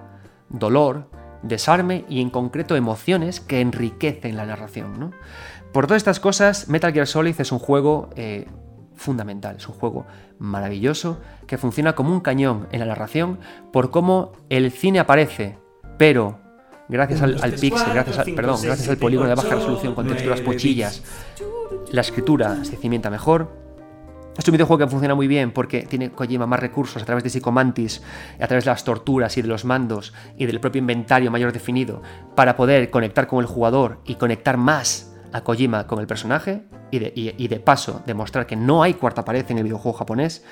dolor, 0.48 1.08
desarme 1.42 2.04
y 2.08 2.20
en 2.20 2.30
concreto 2.30 2.76
emociones 2.76 3.40
que 3.40 3.60
enriquecen 3.60 4.36
la 4.36 4.46
narración. 4.46 5.14
Por 5.72 5.86
todas 5.86 6.00
estas 6.00 6.20
cosas, 6.20 6.68
Metal 6.68 6.92
Gear 6.92 7.06
Solid 7.06 7.38
es 7.38 7.52
un 7.52 7.58
juego 7.58 8.10
eh, 8.16 8.46
fundamental, 8.94 9.56
es 9.56 9.68
un 9.68 9.74
juego 9.74 10.06
maravilloso 10.38 11.20
que 11.46 11.58
funciona 11.58 11.94
como 11.94 12.12
un 12.12 12.20
cañón 12.20 12.68
en 12.72 12.80
la 12.80 12.86
narración 12.86 13.38
por 13.72 13.90
cómo 13.90 14.32
el 14.48 14.70
cine 14.72 14.98
aparece, 14.98 15.58
pero 15.98 16.40
gracias 16.88 17.22
al, 17.22 17.34
pixel, 17.52 17.92
gracias 17.92 18.18
al, 18.18 18.34
perdón, 18.34 18.60
gracias 18.62 18.88
al 18.88 18.96
polígono 18.96 19.28
de 19.28 19.34
baja 19.34 19.54
resolución 19.54 19.94
con 19.94 20.06
texturas 20.06 20.40
pochillas, 20.40 21.02
la 21.92 22.00
escritura 22.00 22.64
se 22.64 22.76
cimienta 22.76 23.10
mejor. 23.10 23.68
Es 24.36 24.46
un 24.46 24.52
videojuego 24.52 24.78
que 24.78 24.90
funciona 24.90 25.16
muy 25.16 25.26
bien 25.26 25.50
porque 25.50 25.82
tiene 25.82 26.12
Kojima 26.12 26.46
más 26.46 26.60
recursos 26.60 27.02
a 27.02 27.04
través 27.04 27.24
de 27.24 27.30
Psychomantis, 27.30 28.02
a 28.40 28.46
través 28.46 28.64
de 28.64 28.70
las 28.70 28.84
torturas 28.84 29.36
y 29.36 29.42
de 29.42 29.48
los 29.48 29.64
mandos 29.64 30.14
y 30.36 30.46
del 30.46 30.60
propio 30.60 30.78
inventario 30.78 31.32
mayor 31.32 31.52
definido 31.52 32.02
para 32.36 32.56
poder 32.56 32.88
conectar 32.90 33.26
con 33.26 33.40
el 33.40 33.46
jugador 33.46 33.98
y 34.04 34.14
conectar 34.14 34.56
más 34.56 35.07
a 35.33 35.43
Kojima 35.43 35.87
con 35.87 36.01
el 36.01 36.07
personaje 36.07 36.64
y 36.91 37.49
de, 37.49 37.61
paso 37.61 38.03
demostrar 38.07 38.47
que 38.47 38.57
no 38.57 38.83
hay 38.83 38.95
cuarta 38.95 39.24
pared 39.24 39.45
en 39.49 39.59
el 39.59 39.64
videojuego 39.64 39.99
japonés. 39.99 40.45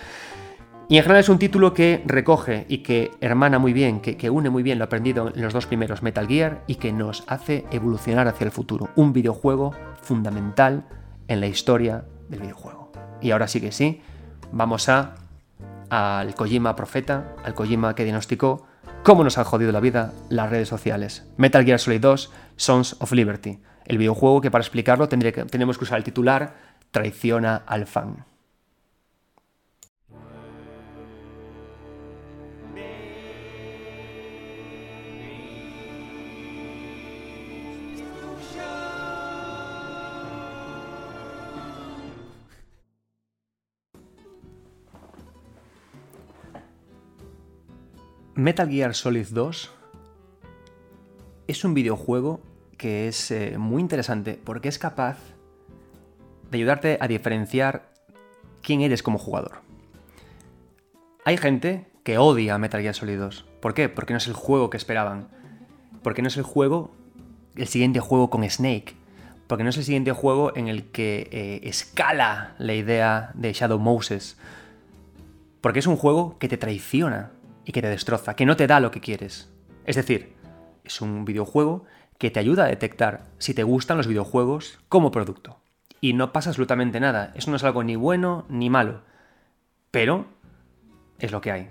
Y 0.89 0.99
en 0.99 1.03
general 1.03 1.21
es 1.21 1.29
un 1.29 1.39
título 1.39 1.75
que 1.75 2.05
recoge 2.07 2.65
y 2.69 2.79
que 2.79 3.11
hermana 3.21 3.59
muy 3.59 3.73
bien, 3.73 4.01
que, 4.01 4.31
une 4.31 4.51
muy 4.51 4.63
bien 4.63 4.79
lo 4.79 4.85
aprendido 4.85 5.33
en 5.35 5.43
los 5.43 5.53
dos 5.53 5.67
primeros 5.67 6.03
Metal 6.03 6.29
Gear 6.29 6.63
y 6.69 6.77
que 6.77 6.93
nos 6.93 7.25
hace 7.27 7.65
evolucionar 7.73 8.29
hacia 8.29 8.45
el 8.45 8.53
futuro. 8.53 8.91
Un 8.95 9.13
videojuego 9.13 9.75
fundamental 10.01 10.87
en 11.27 11.41
la 11.41 11.49
historia 11.49 12.05
del 12.29 12.41
videojuego. 12.41 12.93
Y 13.21 13.33
ahora 13.33 13.49
sí 13.49 13.61
que 13.61 13.73
sí, 13.73 14.01
vamos 14.53 14.89
a 14.89 15.15
al 15.91 16.35
Kojima 16.35 16.77
profeta, 16.77 17.35
al 17.45 17.55
Kojima 17.55 17.95
que 17.95 18.05
diagnosticó 18.05 18.67
cómo 19.03 19.25
nos 19.25 19.39
han 19.39 19.45
jodido 19.45 19.73
la 19.73 19.81
vida 19.81 20.13
las 20.29 20.51
redes 20.51 20.69
sociales. 20.69 21.27
Metal 21.37 21.65
Gear 21.65 21.79
Solid 21.79 22.01
2, 22.01 22.33
Sons 22.57 22.97
of 23.01 23.13
Liberty, 23.13 23.61
el 23.87 23.99
videojuego 23.99 24.41
que 24.41 24.51
para 24.51 24.63
explicarlo 24.63 25.09
tenemos 25.09 25.79
que 25.79 25.85
usar 25.85 25.99
el 25.99 26.05
titular 26.05 26.77
Traiciona 26.91 27.57
al 27.67 27.87
fan. 27.87 28.25
Metal 48.35 48.69
Gear 48.69 48.95
Solid 48.95 49.29
2 49.31 49.71
es 51.47 51.65
un 51.65 51.73
videojuego 51.73 52.41
que 52.77 53.09
es 53.09 53.31
eh, 53.31 53.57
muy 53.59 53.81
interesante 53.81 54.39
porque 54.43 54.69
es 54.69 54.79
capaz 54.79 55.19
de 56.51 56.59
ayudarte 56.59 56.99
a 57.01 57.09
diferenciar 57.09 57.91
quién 58.63 58.81
eres 58.81 59.03
como 59.03 59.19
jugador. 59.19 59.61
Hay 61.25 61.37
gente 61.37 61.87
que 62.05 62.19
odia 62.19 62.59
Metal 62.59 62.81
Gear 62.81 62.95
Solid 62.95 63.19
2. 63.19 63.45
¿Por 63.61 63.75
qué? 63.75 63.89
Porque 63.89 64.13
no 64.13 64.19
es 64.19 64.29
el 64.29 64.35
juego 64.35 64.71
que 64.71 64.77
esperaban. 64.77 65.29
Porque 66.03 66.23
no 66.23 66.29
es 66.29 66.37
el 66.37 66.45
juego, 66.45 66.95
el 67.57 67.67
siguiente 67.67 67.99
juego 67.99 68.31
con 68.31 68.49
Snake. 68.49 68.95
Porque 69.49 69.65
no 69.65 69.71
es 69.71 69.77
el 69.77 69.85
siguiente 69.85 70.13
juego 70.13 70.57
en 70.57 70.69
el 70.69 70.85
que 70.91 71.29
eh, 71.33 71.61
escala 71.65 72.55
la 72.59 72.75
idea 72.75 73.33
de 73.35 73.53
Shadow 73.53 73.79
Moses. 73.79 74.37
Porque 75.61 75.81
es 75.81 75.87
un 75.89 75.97
juego 75.97 76.39
que 76.39 76.49
te 76.49 76.57
traiciona 76.57 77.33
y 77.65 77.73
que 77.73 77.83
te 77.83 77.89
destroza, 77.89 78.37
que 78.37 78.47
no 78.47 78.57
te 78.57 78.69
da 78.69 78.79
lo 78.79 78.93
que 78.93 79.01
quieres. 79.01 79.51
Es 79.85 79.97
decir, 79.97 80.35
es 80.85 81.01
un 81.01 81.25
videojuego 81.25 81.85
que 82.19 82.31
te 82.31 82.41
ayuda 82.41 82.65
a 82.65 82.69
detectar 82.69 83.25
si 83.39 83.55
te 83.55 83.63
gustan 83.63 83.97
los 83.97 84.07
videojuegos 84.07 84.79
como 84.89 85.11
producto. 85.11 85.61
Y 86.01 86.13
no 86.13 86.33
pasa 86.33 86.51
absolutamente 86.51 87.01
nada. 87.01 87.33
Eso 87.35 87.51
no 87.51 87.57
es 87.57 87.65
algo 87.65 87.83
ni 87.85 87.97
bueno 87.97 88.45
ni 88.49 88.71
malo. 88.71 89.03
Pero 89.91 90.27
es 91.19 91.33
lo 91.33 91.41
que 91.41 91.53
hay. 91.53 91.71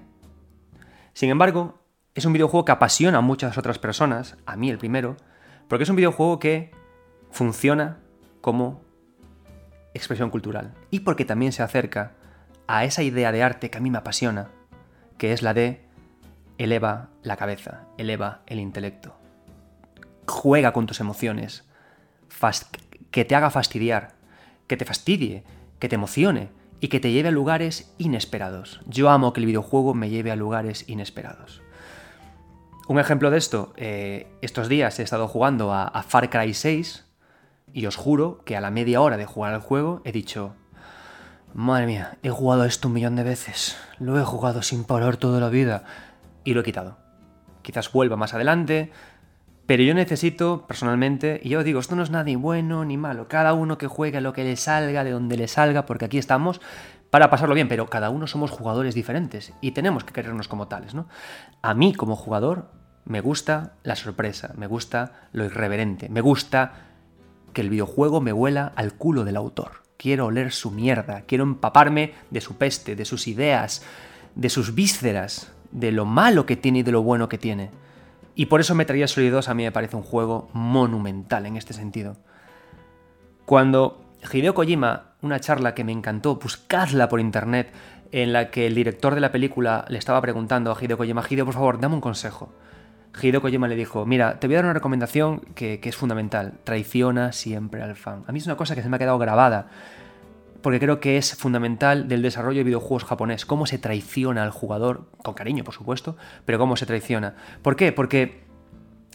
Sin 1.14 1.30
embargo, 1.30 1.80
es 2.16 2.26
un 2.26 2.34
videojuego 2.34 2.66
que 2.66 2.72
apasiona 2.72 3.20
a 3.20 3.22
muchas 3.22 3.58
otras 3.58 3.80
personas, 3.80 4.38
a 4.46 4.56
mí 4.56 4.70
el 4.70 4.78
primero, 4.78 5.18
porque 5.68 5.84
es 5.84 5.90
un 5.90 5.96
videojuego 5.96 6.40
que 6.40 6.72
funciona 7.32 8.00
como 8.42 8.82
expresión 9.94 10.30
cultural. 10.30 10.74
Y 10.92 11.02
porque 11.02 11.26
también 11.26 11.52
se 11.52 11.64
acerca 11.64 12.14
a 12.68 12.84
esa 12.86 13.04
idea 13.04 13.32
de 13.32 13.44
arte 13.44 13.70
que 13.70 13.78
a 13.78 13.82
mí 13.82 13.90
me 13.90 13.98
apasiona, 13.98 14.50
que 15.18 15.34
es 15.34 15.42
la 15.42 15.54
de 15.54 15.86
eleva 16.58 17.10
la 17.22 17.38
cabeza, 17.38 17.88
eleva 17.98 18.42
el 18.48 18.60
intelecto. 18.60 19.16
Juega 20.28 20.74
con 20.74 20.86
tus 20.86 21.00
emociones, 21.00 21.64
que 23.12 23.26
te 23.26 23.36
haga 23.36 23.50
fastidiar, 23.50 24.16
que 24.68 24.78
te 24.78 24.86
fastidie, 24.86 25.44
que 25.80 25.90
te 25.90 25.96
emocione 25.96 26.50
y 26.80 26.88
que 26.88 27.00
te 27.00 27.12
lleve 27.12 27.30
a 27.30 27.32
lugares 27.32 27.94
inesperados. 27.98 28.82
Yo 28.88 29.10
amo 29.10 29.34
que 29.34 29.40
el 29.40 29.46
videojuego 29.46 29.94
me 29.94 30.10
lleve 30.10 30.32
a 30.32 30.36
lugares 30.36 30.88
inesperados. 30.90 31.62
Un 32.88 33.00
ejemplo 33.00 33.32
de 33.32 33.38
esto, 33.38 33.74
eh, 33.78 34.28
estos 34.42 34.70
días 34.70 35.00
he 35.00 35.04
estado 35.04 35.28
jugando 35.28 35.74
a, 35.74 36.04
Far 36.08 36.30
Cry 36.30 36.54
6 36.54 37.06
y 37.74 37.88
os 37.88 37.96
juro 37.96 38.42
que 38.46 38.56
a 38.56 38.62
la 38.62 38.70
media 38.70 39.02
hora 39.02 39.18
de 39.18 39.26
jugar 39.26 39.54
al 39.54 39.62
juego 39.62 40.02
he 40.06 40.12
dicho, 40.12 40.54
Madre 41.56 41.88
mía, 41.88 42.18
he 42.22 42.30
jugado 42.30 42.66
esto 42.66 42.90
un 42.90 42.94
millón 42.94 43.16
de 43.16 43.24
veces. 43.24 43.78
Lo 43.98 44.20
he 44.20 44.26
jugado 44.26 44.62
sin 44.62 44.84
parar 44.84 45.16
toda 45.16 45.40
la 45.40 45.50
vida. 45.50 45.86
Y 46.44 46.54
lo 46.54 46.60
he 46.60 46.64
quitado. 46.66 46.98
Quizás 47.62 47.92
vuelva 47.94 48.18
más 48.18 48.34
adelante. 48.34 48.92
Pero 49.66 49.82
yo 49.84 49.94
necesito, 49.94 50.66
personalmente, 50.68 51.42
y 51.44 51.50
yo 51.50 51.64
digo, 51.64 51.80
esto 51.80 51.96
no 51.96 52.04
es 52.04 52.12
nada 52.12 52.26
ni 52.26 52.36
bueno 52.36 52.86
ni 52.86 52.98
malo, 52.98 53.28
cada 53.28 53.54
uno 53.54 53.78
que 53.78 53.88
juegue 53.88 54.22
lo 54.22 54.34
que 54.34 54.44
le 54.44 54.58
salga, 54.58 55.04
de 55.04 55.12
donde 55.12 55.38
le 55.38 55.48
salga, 55.48 55.86
porque 55.86 56.06
aquí 56.06 56.18
estamos 56.20 56.62
para 57.10 57.30
pasarlo 57.30 57.56
bien, 57.56 57.68
pero 57.68 57.88
cada 57.88 58.10
uno 58.10 58.28
somos 58.28 58.52
jugadores 58.52 58.94
diferentes 58.94 59.54
y 59.62 59.72
tenemos 59.72 60.04
que 60.04 60.14
querernos 60.14 60.48
como 60.48 60.68
tales, 60.68 60.94
¿no? 60.94 61.08
A 61.62 61.74
mí 61.74 61.94
como 61.94 62.16
jugador 62.16 62.72
me 63.06 63.22
gusta 63.22 63.74
la 63.84 63.96
sorpresa, 63.96 64.54
me 64.58 64.68
gusta 64.68 65.30
lo 65.32 65.46
irreverente, 65.46 66.10
me 66.10 66.22
gusta 66.22 66.74
que 67.54 67.62
el 67.62 67.70
videojuego 67.70 68.20
me 68.22 68.34
huela 68.34 68.74
al 68.76 68.94
culo 68.94 69.24
del 69.24 69.38
autor. 69.38 69.84
Quiero 69.98 70.26
oler 70.26 70.52
su 70.52 70.72
mierda, 70.72 71.22
quiero 71.22 71.46
empaparme 71.46 72.14
de 72.30 72.42
su 72.42 72.58
peste, 72.58 72.96
de 72.96 73.06
sus 73.06 73.28
ideas, 73.28 73.82
de 74.36 74.50
sus 74.50 74.76
vísceras, 74.76 75.54
de 75.72 75.92
lo 75.92 76.06
malo 76.06 76.46
que 76.46 76.58
tiene 76.58 76.80
y 76.80 76.84
de 76.84 76.92
lo 76.92 77.02
bueno 77.02 77.30
que 77.30 77.38
tiene. 77.38 77.72
Y 78.36 78.48
por 78.48 78.60
eso 78.60 78.76
Metal 78.76 78.96
Gear 78.96 79.08
Solid 79.08 79.32
2 79.32 79.48
a 79.48 79.54
mí 79.54 79.64
me 79.64 79.72
parece 79.72 79.96
un 79.96 80.04
juego 80.04 80.50
monumental 80.54 81.46
en 81.46 81.56
este 81.56 81.74
sentido. 81.74 82.18
Cuando 83.46 84.04
Hideo 84.32 84.54
Kojima, 84.54 85.14
una 85.22 85.40
charla 85.40 85.74
que 85.74 85.84
me 85.84 85.94
encantó, 85.94 86.36
buscadla 86.36 87.08
por 87.08 87.20
internet, 87.20 87.72
en 88.12 88.34
la 88.34 88.52
que 88.52 88.68
el 88.68 88.76
director 88.76 89.16
de 89.16 89.22
la 89.22 89.32
película 89.32 89.86
le 89.88 89.98
estaba 89.98 90.22
preguntando 90.22 90.72
a 90.72 90.78
Hideo 90.80 90.98
Kojima, 90.98 91.24
Hideo, 91.28 91.46
por 91.46 91.54
favor, 91.54 91.80
dame 91.80 91.96
un 91.96 92.02
consejo. 92.02 92.54
Hideo 93.22 93.42
Kojima 93.42 93.70
le 93.70 93.76
dijo, 93.76 94.06
mira, 94.06 94.40
te 94.40 94.48
voy 94.48 94.56
a 94.56 94.58
dar 94.58 94.66
una 94.66 94.74
recomendación 94.74 95.40
que, 95.56 95.80
que, 95.80 95.88
es 95.88 95.96
fundamental, 95.96 96.54
traiciona 96.66 97.32
siempre 97.32 97.82
al 97.82 97.96
fan. 97.96 98.24
A 98.28 98.34
mí 98.34 98.40
es 98.40 98.46
una 98.46 98.58
cosa 98.58 98.76
que 98.76 98.82
se 98.82 98.90
me 98.90 98.98
ha 98.98 99.00
quedado 99.00 99.18
grabada, 99.18 99.68
porque 100.66 100.80
creo 100.80 101.00
que 101.00 101.18
es 101.18 101.36
fundamental 101.36 102.08
del 102.08 102.24
desarrollo 102.24 102.58
de 102.58 102.64
videojuegos 102.64 103.04
japonés, 103.04 103.46
cómo 103.46 103.68
se 103.68 103.78
traiciona 103.78 104.42
al 104.42 104.50
jugador, 104.50 105.12
con 105.22 105.36
cariño 105.36 105.64
por 105.64 105.76
supuesto, 105.76 106.18
pero 106.44 106.58
cómo 106.58 106.76
se 106.76 106.88
traiciona. 106.88 107.36
¿Por 107.62 107.76
qué? 107.76 107.92
Porque 107.92 108.46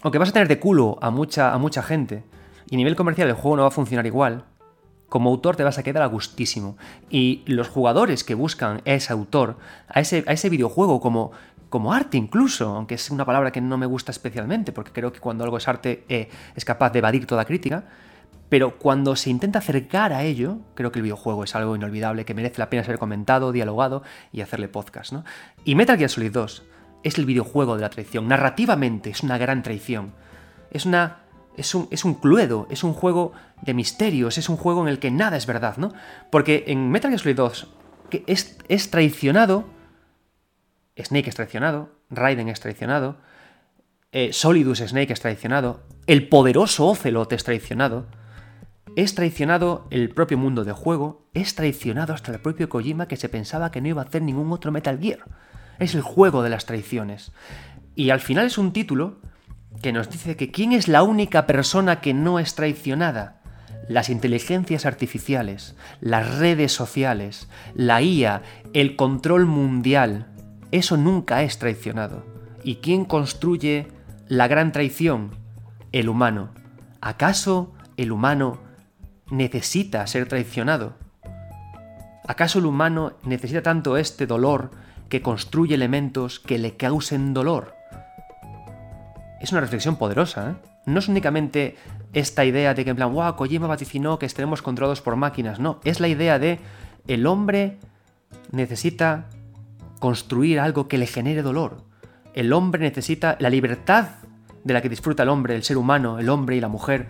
aunque 0.04 0.18
vas 0.18 0.28
a 0.28 0.32
tener 0.32 0.46
de 0.46 0.60
culo 0.60 0.96
a 1.02 1.10
mucha, 1.10 1.52
a 1.52 1.58
mucha 1.58 1.82
gente, 1.82 2.22
y 2.68 2.76
a 2.76 2.78
nivel 2.78 2.94
comercial 2.94 3.26
el 3.26 3.34
juego 3.34 3.56
no 3.56 3.62
va 3.62 3.68
a 3.68 3.72
funcionar 3.72 4.06
igual, 4.06 4.44
como 5.08 5.28
autor 5.28 5.56
te 5.56 5.64
vas 5.64 5.76
a 5.76 5.82
quedar 5.82 6.04
a 6.04 6.06
gustísimo. 6.06 6.76
Y 7.10 7.42
los 7.46 7.68
jugadores 7.68 8.22
que 8.22 8.36
buscan 8.36 8.80
a 8.86 8.90
ese 8.92 9.12
autor, 9.12 9.56
a 9.88 9.98
ese, 9.98 10.22
a 10.28 10.32
ese 10.34 10.50
videojuego 10.50 11.00
como, 11.00 11.32
como 11.68 11.92
arte 11.92 12.16
incluso, 12.16 12.76
aunque 12.76 12.94
es 12.94 13.10
una 13.10 13.24
palabra 13.24 13.50
que 13.50 13.60
no 13.60 13.76
me 13.76 13.86
gusta 13.86 14.12
especialmente, 14.12 14.70
porque 14.70 14.92
creo 14.92 15.12
que 15.12 15.18
cuando 15.18 15.42
algo 15.42 15.56
es 15.56 15.66
arte 15.66 16.04
eh, 16.08 16.28
es 16.54 16.64
capaz 16.64 16.90
de 16.90 17.00
evadir 17.00 17.26
toda 17.26 17.44
crítica, 17.44 17.86
pero 18.50 18.78
cuando 18.78 19.16
se 19.16 19.30
intenta 19.30 19.60
acercar 19.60 20.12
a 20.12 20.24
ello, 20.24 20.58
creo 20.74 20.92
que 20.92 20.98
el 20.98 21.04
videojuego 21.04 21.44
es 21.44 21.54
algo 21.54 21.74
inolvidable, 21.74 22.26
que 22.26 22.34
merece 22.34 22.58
la 22.58 22.68
pena 22.68 22.84
ser 22.84 22.98
comentado, 22.98 23.52
dialogado 23.52 24.02
y 24.32 24.42
hacerle 24.42 24.68
podcast. 24.68 25.12
¿no? 25.12 25.24
Y 25.64 25.74
Metal 25.74 25.96
Gear 25.96 26.10
Solid 26.10 26.32
2 26.32 26.62
es 27.02 27.16
el 27.16 27.24
videojuego 27.24 27.76
de 27.76 27.82
la 27.82 27.90
traición. 27.90 28.28
Narrativamente 28.28 29.08
es 29.08 29.22
una 29.22 29.38
gran 29.38 29.62
traición. 29.62 30.12
Es 30.70 30.84
una 30.84 31.22
es 31.56 31.74
un, 31.74 31.88
es 31.90 32.04
un, 32.04 32.14
cluedo, 32.14 32.66
es 32.70 32.84
un 32.84 32.92
juego 32.92 33.32
de 33.62 33.74
misterios, 33.74 34.38
es 34.38 34.48
un 34.48 34.56
juego 34.56 34.82
en 34.82 34.88
el 34.88 34.98
que 34.98 35.10
nada 35.10 35.36
es 35.36 35.46
verdad, 35.46 35.76
¿no? 35.76 35.92
Porque 36.30 36.64
en 36.68 36.90
Metal 36.90 37.10
Gear 37.10 37.20
Solid 37.20 37.36
2 37.36 37.68
que 38.10 38.24
es, 38.26 38.58
es 38.68 38.90
traicionado, 38.90 39.64
Snake 40.98 41.30
es 41.30 41.36
traicionado, 41.36 41.90
Raiden 42.10 42.48
es 42.48 42.60
traicionado, 42.60 43.16
eh, 44.12 44.32
Solidus 44.32 44.80
Snake 44.80 45.12
es 45.12 45.20
traicionado, 45.20 45.82
el 46.06 46.28
poderoso 46.28 46.88
Ocelot 46.88 47.32
es 47.32 47.44
traicionado, 47.44 48.06
es 48.96 49.14
traicionado 49.14 49.86
el 49.90 50.10
propio 50.10 50.38
mundo 50.38 50.64
de 50.64 50.72
juego, 50.72 51.28
es 51.32 51.54
traicionado 51.54 52.12
hasta 52.12 52.32
el 52.32 52.40
propio 52.40 52.68
Kojima 52.68 53.06
que 53.06 53.16
se 53.16 53.28
pensaba 53.28 53.70
que 53.70 53.80
no 53.80 53.88
iba 53.88 54.02
a 54.02 54.04
hacer 54.04 54.22
ningún 54.22 54.52
otro 54.52 54.72
Metal 54.72 54.98
Gear. 54.98 55.20
Es 55.78 55.94
el 55.94 56.02
juego 56.02 56.42
de 56.42 56.50
las 56.50 56.66
traiciones. 56.66 57.32
Y 57.94 58.10
al 58.10 58.20
final 58.20 58.46
es 58.46 58.58
un 58.58 58.72
título 58.72 59.20
que 59.82 59.92
nos 59.92 60.10
dice 60.10 60.36
que 60.36 60.50
quién 60.50 60.72
es 60.72 60.88
la 60.88 61.02
única 61.02 61.46
persona 61.46 62.00
que 62.00 62.14
no 62.14 62.38
es 62.38 62.54
traicionada. 62.54 63.40
Las 63.88 64.08
inteligencias 64.08 64.86
artificiales, 64.86 65.76
las 66.00 66.38
redes 66.38 66.72
sociales, 66.72 67.48
la 67.74 68.02
IA, 68.02 68.42
el 68.72 68.96
control 68.96 69.46
mundial. 69.46 70.26
Eso 70.70 70.96
nunca 70.96 71.42
es 71.42 71.58
traicionado. 71.58 72.24
¿Y 72.62 72.76
quién 72.76 73.04
construye 73.04 73.88
la 74.28 74.48
gran 74.48 74.72
traición? 74.72 75.30
El 75.92 76.08
humano. 76.08 76.50
¿Acaso 77.00 77.72
el 77.96 78.12
humano 78.12 78.69
necesita 79.30 80.06
ser 80.06 80.28
traicionado? 80.28 80.94
¿Acaso 82.26 82.58
el 82.58 82.66
humano 82.66 83.14
necesita 83.24 83.62
tanto 83.62 83.96
este 83.96 84.26
dolor 84.26 84.70
que 85.08 85.22
construye 85.22 85.74
elementos 85.74 86.38
que 86.38 86.58
le 86.58 86.76
causen 86.76 87.34
dolor? 87.34 87.80
es 89.40 89.50
una 89.52 89.62
reflexión 89.62 89.96
poderosa. 89.96 90.50
¿eh? 90.50 90.54
No 90.86 91.00
es 91.00 91.08
únicamente 91.08 91.76
esta 92.12 92.44
idea 92.44 92.74
de 92.74 92.84
que 92.84 92.90
en 92.90 92.96
plan, 92.96 93.12
wow, 93.12 93.34
Kojima 93.34 93.66
vaticinó 93.66 94.18
que 94.18 94.26
estaremos 94.26 94.62
controlados 94.62 95.00
por 95.00 95.16
máquinas. 95.16 95.58
No, 95.58 95.80
es 95.84 95.98
la 95.98 96.08
idea 96.08 96.38
de 96.38 96.60
el 97.08 97.26
hombre 97.26 97.78
necesita 98.52 99.26
construir 99.98 100.60
algo 100.60 100.86
que 100.86 100.98
le 100.98 101.06
genere 101.06 101.42
dolor. 101.42 101.82
El 102.34 102.52
hombre 102.52 102.82
necesita 102.82 103.36
la 103.40 103.50
libertad 103.50 104.08
de 104.62 104.74
la 104.74 104.82
que 104.82 104.88
disfruta 104.88 105.22
el 105.22 105.30
hombre, 105.30 105.56
el 105.56 105.64
ser 105.64 105.78
humano, 105.78 106.18
el 106.18 106.28
hombre 106.28 106.56
y 106.56 106.60
la 106.60 106.68
mujer. 106.68 107.08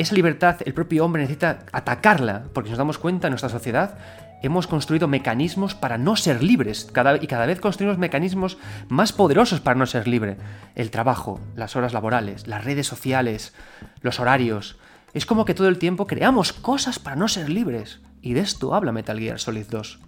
Esa 0.00 0.14
libertad 0.14 0.56
el 0.64 0.72
propio 0.72 1.04
hombre 1.04 1.20
necesita 1.20 1.66
atacarla, 1.72 2.44
porque 2.54 2.70
nos 2.70 2.78
damos 2.78 2.96
cuenta 2.96 3.26
en 3.26 3.32
nuestra 3.32 3.50
sociedad 3.50 3.98
hemos 4.40 4.66
construido 4.66 5.08
mecanismos 5.08 5.74
para 5.74 5.98
no 5.98 6.16
ser 6.16 6.42
libres 6.42 6.88
cada, 6.90 7.22
y 7.22 7.26
cada 7.26 7.44
vez 7.44 7.60
construimos 7.60 7.98
mecanismos 7.98 8.56
más 8.88 9.12
poderosos 9.12 9.60
para 9.60 9.78
no 9.78 9.84
ser 9.84 10.08
libre. 10.08 10.38
El 10.74 10.90
trabajo, 10.90 11.38
las 11.54 11.76
horas 11.76 11.92
laborales, 11.92 12.46
las 12.46 12.64
redes 12.64 12.86
sociales, 12.86 13.52
los 14.00 14.20
horarios. 14.20 14.78
Es 15.12 15.26
como 15.26 15.44
que 15.44 15.52
todo 15.52 15.68
el 15.68 15.76
tiempo 15.76 16.06
creamos 16.06 16.54
cosas 16.54 16.98
para 16.98 17.16
no 17.16 17.28
ser 17.28 17.50
libres. 17.50 18.00
Y 18.22 18.32
de 18.32 18.40
esto 18.40 18.74
habla 18.74 18.92
Metal 18.92 19.18
Gear 19.18 19.38
Solid 19.38 19.66
2. 19.68 20.00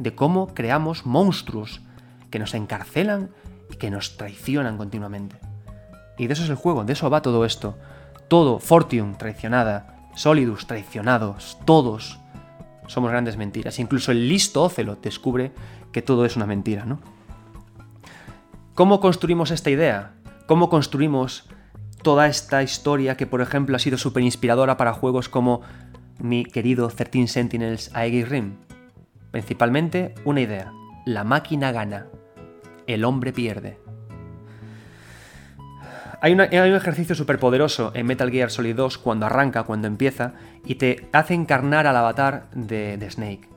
De 0.00 0.16
cómo 0.16 0.52
creamos 0.52 1.06
monstruos 1.06 1.80
que 2.28 2.40
nos 2.40 2.54
encarcelan 2.54 3.30
y 3.70 3.76
que 3.76 3.92
nos 3.92 4.16
traicionan 4.16 4.76
continuamente. 4.78 5.36
Y 6.18 6.26
de 6.26 6.32
eso 6.32 6.42
es 6.42 6.50
el 6.50 6.56
juego, 6.56 6.82
de 6.82 6.94
eso 6.94 7.08
va 7.08 7.22
todo 7.22 7.44
esto. 7.44 7.78
Todo, 8.28 8.58
Fortune 8.58 9.14
traicionada, 9.18 10.08
Solidus 10.14 10.66
traicionados, 10.66 11.58
todos 11.64 12.18
somos 12.86 13.10
grandes 13.10 13.36
mentiras. 13.36 13.78
Incluso 13.78 14.12
el 14.12 14.28
listo 14.28 14.62
Ocelot 14.62 15.02
descubre 15.02 15.52
que 15.92 16.02
todo 16.02 16.24
es 16.24 16.36
una 16.36 16.46
mentira, 16.46 16.84
¿no? 16.84 17.00
¿Cómo 18.74 19.00
construimos 19.00 19.50
esta 19.50 19.70
idea? 19.70 20.14
¿Cómo 20.46 20.68
construimos 20.68 21.48
toda 22.02 22.26
esta 22.26 22.62
historia 22.62 23.16
que, 23.16 23.26
por 23.26 23.40
ejemplo, 23.40 23.76
ha 23.76 23.78
sido 23.78 23.98
súper 23.98 24.22
inspiradora 24.22 24.76
para 24.76 24.94
juegos 24.94 25.28
como 25.28 25.60
mi 26.18 26.44
querido 26.44 26.88
13 26.88 27.26
Sentinels 27.28 27.90
Aegis 27.94 28.28
Rim? 28.28 28.56
Principalmente 29.30 30.14
una 30.24 30.40
idea. 30.40 30.72
La 31.04 31.24
máquina 31.24 31.72
gana. 31.72 32.06
El 32.86 33.04
hombre 33.04 33.32
pierde. 33.32 33.81
Hay, 36.24 36.34
un 36.34 36.40
ejercicio 36.40 37.16
súper 37.16 37.40
poderoso 37.40 37.90
en 37.94 38.06
Metal 38.06 38.30
Gear 38.30 38.48
Solid 38.48 38.76
2 38.76 38.98
cuando 38.98 39.26
arranca, 39.26 39.64
cuando 39.64 39.88
empieza, 39.88 40.34
y 40.64 40.76
te 40.76 41.08
hace 41.10 41.34
encarnar 41.34 41.88
al 41.88 41.96
avatar 41.96 42.48
de, 42.54 42.96
Snake. 43.10 43.48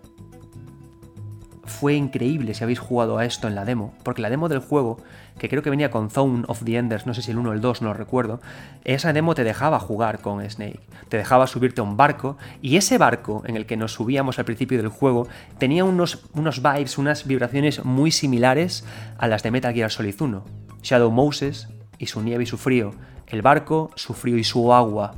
Fue 1.65 1.93
increíble 1.93 2.55
si 2.55 2.63
habéis 2.63 2.79
jugado 2.79 3.19
a 3.19 3.25
esto 3.25 3.47
en 3.47 3.53
la 3.53 3.65
demo, 3.65 3.93
porque 4.01 4.23
la 4.23 4.31
demo 4.31 4.49
del 4.49 4.61
juego, 4.61 4.97
que 5.37 5.47
creo 5.47 5.61
que 5.61 5.69
venía 5.69 5.91
con 5.91 6.09
Zone 6.09 6.43
of 6.47 6.63
the 6.63 6.75
Enders, 6.75 7.05
no 7.05 7.13
sé 7.13 7.21
si 7.21 7.29
el 7.29 7.37
1 7.37 7.51
o 7.51 7.53
el 7.53 7.61
2, 7.61 7.83
no 7.83 7.89
lo 7.89 7.93
recuerdo, 7.93 8.41
esa 8.83 9.13
demo 9.13 9.35
te 9.35 9.43
dejaba 9.43 9.79
jugar 9.79 10.21
con 10.21 10.43
Snake, 10.49 10.79
te 11.07 11.17
dejaba 11.17 11.45
subirte 11.45 11.81
a 11.81 11.83
un 11.83 11.97
barco, 11.97 12.35
y 12.63 12.77
ese 12.77 12.97
barco 12.97 13.43
en 13.45 13.57
el 13.57 13.67
que 13.67 13.77
nos 13.77 13.93
subíamos 13.93 14.39
al 14.39 14.45
principio 14.45 14.79
del 14.79 14.87
juego 14.87 15.27
tenía 15.59 15.83
unos, 15.83 16.25
unos 16.33 16.63
vibes, 16.63 16.97
unas 16.97 17.27
vibraciones 17.27 17.85
muy 17.85 18.09
similares 18.09 18.83
a 19.19 19.27
las 19.27 19.43
de 19.43 19.51
Metal 19.51 19.71
Gear 19.71 19.91
Solid 19.91 20.19
1. 20.19 20.43
Shadow 20.81 21.11
Moses, 21.11 21.67
y 21.97 22.07
su 22.07 22.21
nieve 22.21 22.43
y 22.43 22.47
su 22.47 22.57
frío, 22.57 22.91
el 23.27 23.41
barco, 23.41 23.91
su 23.95 24.13
frío 24.13 24.37
y 24.37 24.43
su 24.43 24.73
agua. 24.73 25.15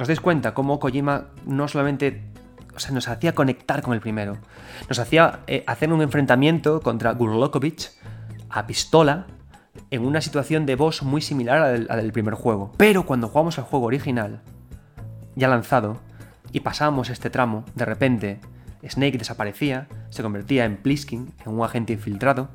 ¿Os 0.00 0.08
dais 0.08 0.20
cuenta 0.20 0.54
cómo 0.54 0.78
Kojima 0.78 1.26
no 1.46 1.68
solamente 1.68 2.30
o 2.74 2.78
sea, 2.78 2.92
nos 2.92 3.08
hacía 3.08 3.34
conectar 3.34 3.82
con 3.82 3.94
el 3.94 4.00
primero, 4.00 4.38
nos 4.88 4.98
hacía 4.98 5.40
eh, 5.46 5.64
hacer 5.66 5.92
un 5.92 6.02
enfrentamiento 6.02 6.80
contra 6.80 7.12
Gurlokovich 7.12 7.90
a 8.48 8.66
pistola 8.66 9.26
en 9.90 10.04
una 10.04 10.20
situación 10.20 10.66
de 10.66 10.76
boss 10.76 11.02
muy 11.02 11.20
similar 11.20 11.58
a 11.58 11.76
la 11.76 11.96
del, 11.96 12.12
primer 12.12 12.34
juego. 12.34 12.72
Pero 12.76 13.06
cuando 13.06 13.28
jugamos 13.28 13.58
al 13.58 13.64
juego 13.64 13.86
original, 13.86 14.42
ya 15.36 15.48
lanzado, 15.48 15.98
y 16.52 16.60
pasábamos 16.60 17.10
este 17.10 17.30
tramo, 17.30 17.64
de 17.74 17.84
repente 17.84 18.40
Snake 18.88 19.18
desaparecía, 19.18 19.88
se 20.10 20.22
convertía 20.22 20.64
en 20.64 20.76
Pliskin, 20.76 21.32
en 21.44 21.52
un 21.52 21.64
agente 21.64 21.92
infiltrado, 21.92 22.48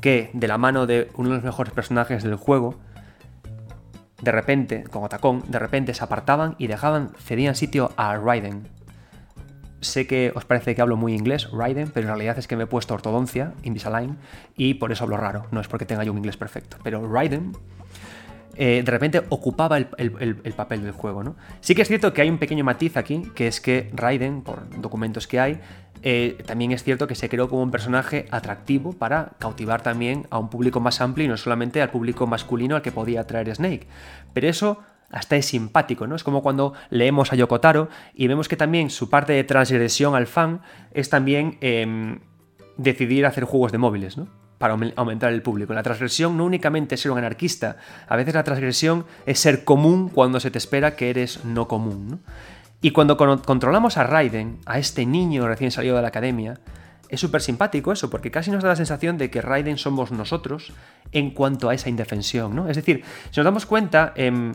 que 0.00 0.30
de 0.32 0.48
la 0.48 0.58
mano 0.58 0.86
de 0.86 1.10
uno 1.14 1.30
de 1.30 1.36
los 1.36 1.44
mejores 1.44 1.72
personajes 1.72 2.22
del 2.22 2.36
juego, 2.36 2.76
de 4.22 4.32
repente, 4.32 4.84
como 4.84 5.08
tacón, 5.08 5.44
de 5.48 5.58
repente 5.58 5.94
se 5.94 6.02
apartaban 6.02 6.54
y 6.58 6.66
dejaban, 6.66 7.10
cedían 7.18 7.54
sitio 7.54 7.92
a 7.96 8.16
Raiden. 8.16 8.68
Sé 9.80 10.06
que 10.06 10.32
os 10.34 10.44
parece 10.44 10.74
que 10.74 10.80
hablo 10.80 10.96
muy 10.96 11.14
inglés, 11.14 11.48
Raiden, 11.52 11.90
pero 11.92 12.06
en 12.06 12.14
realidad 12.14 12.38
es 12.38 12.48
que 12.48 12.56
me 12.56 12.64
he 12.64 12.66
puesto 12.66 12.94
ortodoncia, 12.94 13.52
Invisalign, 13.62 14.16
y 14.56 14.74
por 14.74 14.90
eso 14.90 15.04
hablo 15.04 15.16
raro, 15.18 15.46
no 15.50 15.60
es 15.60 15.68
porque 15.68 15.84
tenga 15.84 16.02
yo 16.02 16.12
un 16.12 16.18
inglés 16.18 16.36
perfecto. 16.36 16.78
Pero 16.82 17.06
Raiden 17.06 17.52
eh, 18.58 18.82
de 18.82 18.90
repente 18.90 19.22
ocupaba 19.28 19.76
el, 19.76 20.54
papel 20.56 20.82
del 20.82 20.92
juego. 20.92 21.22
¿no? 21.22 21.36
Sí 21.60 21.74
que 21.74 21.82
es 21.82 21.88
cierto 21.88 22.12
que 22.12 22.22
hay 22.22 22.30
un 22.30 22.38
pequeño 22.38 22.64
matiz 22.64 22.96
aquí, 22.96 23.22
que 23.34 23.46
es 23.46 23.60
que 23.60 23.90
Raiden, 23.92 24.42
por 24.42 24.68
documentos 24.80 25.26
que 25.26 25.38
hay, 25.38 25.60
eh, 26.02 26.38
también 26.46 26.72
es 26.72 26.82
cierto 26.82 27.06
que 27.06 27.14
se 27.14 27.28
creó 27.28 27.48
como 27.48 27.62
un 27.62 27.70
personaje 27.70 28.26
atractivo 28.30 28.92
para 28.92 29.32
cautivar 29.38 29.82
también 29.82 30.26
a 30.30 30.38
un 30.38 30.50
público 30.50 30.80
más 30.80 31.00
amplio 31.00 31.26
y 31.26 31.28
no 31.28 31.36
solamente 31.36 31.82
al 31.82 31.90
público 31.90 32.26
masculino 32.26 32.76
al 32.76 32.82
que 32.82 32.92
podía 32.92 33.22
atraer 33.22 33.54
Snake. 33.54 33.86
Pero 34.32 34.48
eso 34.48 34.82
hasta 35.10 35.36
es 35.36 35.46
simpático, 35.46 36.06
¿no? 36.06 36.16
Es 36.16 36.24
como 36.24 36.42
cuando 36.42 36.74
leemos 36.90 37.32
a 37.32 37.36
Yokotaro 37.36 37.88
y 38.14 38.26
vemos 38.26 38.48
que 38.48 38.56
también 38.56 38.90
su 38.90 39.08
parte 39.08 39.32
de 39.32 39.44
transgresión 39.44 40.14
al 40.14 40.26
fan 40.26 40.60
es 40.92 41.10
también 41.10 41.58
em, 41.60 42.20
decidir 42.76 43.26
hacer 43.26 43.44
juegos 43.44 43.72
de 43.72 43.78
móviles, 43.78 44.16
¿no? 44.16 44.28
Para 44.58 44.76
aumentar 44.96 45.32
el 45.32 45.42
público. 45.42 45.74
La 45.74 45.82
transgresión 45.82 46.36
no 46.36 46.44
únicamente 46.44 46.94
es 46.94 47.02
ser 47.02 47.12
un 47.12 47.18
anarquista, 47.18 47.76
a 48.08 48.16
veces 48.16 48.34
la 48.34 48.42
transgresión 48.42 49.04
es 49.26 49.38
ser 49.38 49.64
común 49.64 50.08
cuando 50.08 50.40
se 50.40 50.50
te 50.50 50.58
espera 50.58 50.96
que 50.96 51.10
eres 51.10 51.44
no 51.44 51.68
común, 51.68 52.08
¿no? 52.08 52.18
Y 52.86 52.92
cuando 52.92 53.16
controlamos 53.16 53.96
a 53.96 54.04
Raiden, 54.04 54.60
a 54.64 54.78
este 54.78 55.06
niño 55.06 55.48
recién 55.48 55.72
salido 55.72 55.96
de 55.96 56.02
la 56.02 56.06
academia, 56.06 56.60
es 57.08 57.18
súper 57.18 57.42
simpático 57.42 57.90
eso, 57.90 58.10
porque 58.10 58.30
casi 58.30 58.52
nos 58.52 58.62
da 58.62 58.68
la 58.68 58.76
sensación 58.76 59.18
de 59.18 59.28
que 59.28 59.42
Raiden 59.42 59.76
somos 59.76 60.12
nosotros 60.12 60.72
en 61.10 61.32
cuanto 61.32 61.68
a 61.68 61.74
esa 61.74 61.88
indefensión, 61.88 62.54
¿no? 62.54 62.68
Es 62.68 62.76
decir, 62.76 63.02
si 63.32 63.40
nos 63.40 63.44
damos 63.44 63.66
cuenta, 63.66 64.12
en 64.14 64.54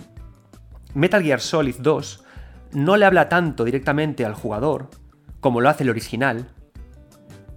Metal 0.94 1.22
Gear 1.22 1.42
Solid 1.42 1.76
2 1.80 2.24
no 2.72 2.96
le 2.96 3.04
habla 3.04 3.28
tanto 3.28 3.66
directamente 3.66 4.24
al 4.24 4.34
jugador 4.34 4.88
como 5.42 5.60
lo 5.60 5.68
hace 5.68 5.84
el 5.84 5.90
original, 5.90 6.48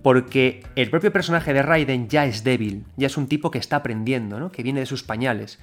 porque 0.02 0.66
el 0.74 0.90
propio 0.90 1.12
personaje 1.12 1.54
de 1.54 1.62
Raiden 1.62 2.08
ya 2.08 2.26
es 2.26 2.42
débil, 2.42 2.84
ya 2.96 3.06
es 3.06 3.16
un 3.16 3.28
tipo 3.28 3.52
que 3.52 3.58
está 3.58 3.76
aprendiendo, 3.76 4.40
¿no? 4.40 4.50
que 4.50 4.64
viene 4.64 4.80
de 4.80 4.86
sus 4.86 5.04
pañales. 5.04 5.60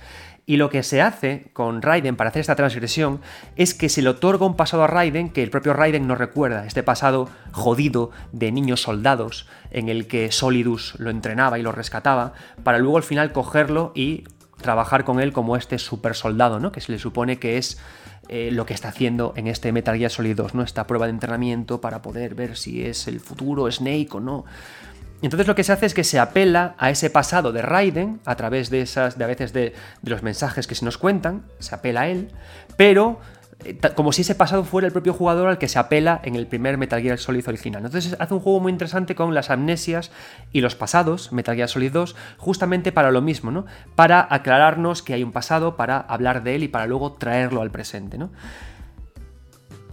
Y 0.52 0.58
lo 0.58 0.70
que 0.70 0.84
se 0.84 1.02
hace 1.02 1.45
con 1.54 1.82
Raiden 1.82 2.18
para 2.18 2.30
hacer 2.30 2.41
esta 2.41 2.58
transgresión 2.58 3.22
es 3.56 3.74
que 3.74 3.88
se 3.88 4.02
le 4.02 4.10
otorga 4.10 4.45
un 4.45 4.58
pasado 4.58 4.84
a 4.84 4.88
Raiden 4.88 5.30
que 5.30 5.43
el 5.43 5.49
propio 5.49 5.72
Raiden 5.72 6.08
no 6.08 6.16
recuerda, 6.16 6.66
este 6.66 6.84
pasado 6.84 7.30
jodido 7.54 8.12
de 8.34 8.52
niños 8.52 8.82
soldados 8.82 9.47
en 9.70 9.88
el 9.88 10.08
que 10.08 10.30
Solidus 10.30 10.95
lo 10.97 11.10
entrenaba 11.10 11.58
y 11.58 11.62
lo 11.62 11.72
rescataba, 11.72 12.34
para 12.66 12.80
luego 12.80 12.97
al 12.97 13.04
final 13.04 13.32
cogerlo 13.32 13.93
y 13.95 14.26
trabajar 14.62 15.06
con 15.06 15.22
él 15.22 15.32
como 15.32 15.56
este 15.56 15.80
super 15.80 16.16
soldado, 16.16 16.60
¿no? 16.60 16.74
que 16.74 16.82
se 16.82 16.91
le 16.91 16.99
supone 16.99 17.39
que 17.39 17.58
es 17.58 17.80
eh, 18.28 18.49
lo 18.52 18.66
que 18.66 18.74
está 18.74 18.89
haciendo 18.89 19.34
en 19.38 19.47
este 19.47 19.72
Metal 19.72 19.97
Gear 19.97 20.12
Solid 20.12 20.36
2, 20.36 20.54
¿no? 20.54 20.64
Esta 20.64 20.86
prueba 20.86 21.06
de 21.06 21.12
entrenamiento 21.12 21.82
para 21.82 22.02
poder 22.02 22.36
ver 22.36 22.56
si 22.56 22.86
es 22.86 23.08
el 23.08 23.20
futuro 23.20 23.70
Snake 23.72 24.10
o 24.12 24.20
no. 24.20 24.45
Entonces 25.22 25.48
lo 25.48 25.56
que 25.56 25.64
se 25.64 25.72
hace 25.72 25.86
es 25.86 25.94
que 25.94 26.04
se 26.04 26.20
apela 26.20 26.76
a 26.78 26.90
ese 26.90 27.10
pasado 27.10 27.52
de 27.52 27.62
Raiden 27.62 28.20
a 28.26 28.36
través 28.36 28.70
de 28.70 28.82
esas, 28.82 29.18
de 29.18 29.24
a 29.24 29.28
veces 29.28 29.54
de, 29.54 29.74
de 30.02 30.12
los 30.12 30.24
mensajes 30.24 30.68
que 30.68 30.76
se 30.76 30.86
nos 30.86 30.98
cuentan, 30.98 31.44
se 31.60 31.76
apela 31.76 32.02
a 32.02 32.08
él, 32.08 32.30
pero 32.76 33.20
eh, 33.64 33.78
como 33.96 34.12
si 34.12 34.22
ese 34.22 34.36
pasado 34.36 34.64
fuera 34.64 34.88
el 34.88 34.94
propio 34.94 35.14
jugador 35.14 35.48
al 35.48 35.58
que 35.58 35.68
se 35.68 35.80
apela 35.80 36.20
en 36.24 36.36
el 36.36 36.48
primer 36.48 36.78
Metal 36.78 37.02
Gear 37.02 37.20
Solid 37.20 37.48
original. 37.48 37.86
Entonces 37.86 38.16
hace 38.20 38.34
un 38.34 38.40
juego 38.40 38.60
muy 38.60 38.72
interesante 38.72 39.16
con 39.16 39.34
las 39.36 39.50
amnesias 39.50 40.12
y 40.52 40.62
los 40.62 40.76
pasados, 40.76 41.32
Metal 41.32 41.56
Gear 41.56 41.70
Solid 41.70 41.92
2, 41.92 42.16
justamente 42.38 42.92
para 42.92 43.12
lo 43.12 43.22
mismo, 43.22 43.52
¿no? 43.52 43.66
Para 43.96 44.26
aclararnos 44.30 45.04
que 45.04 45.14
hay 45.14 45.24
un 45.24 45.32
pasado, 45.32 45.76
para 45.76 45.98
hablar 46.00 46.44
de 46.44 46.56
él 46.56 46.64
y 46.64 46.68
para 46.68 46.88
luego 46.88 47.14
traerlo 47.14 47.62
al 47.62 47.72
presente, 47.72 48.18
¿no? 48.18 48.32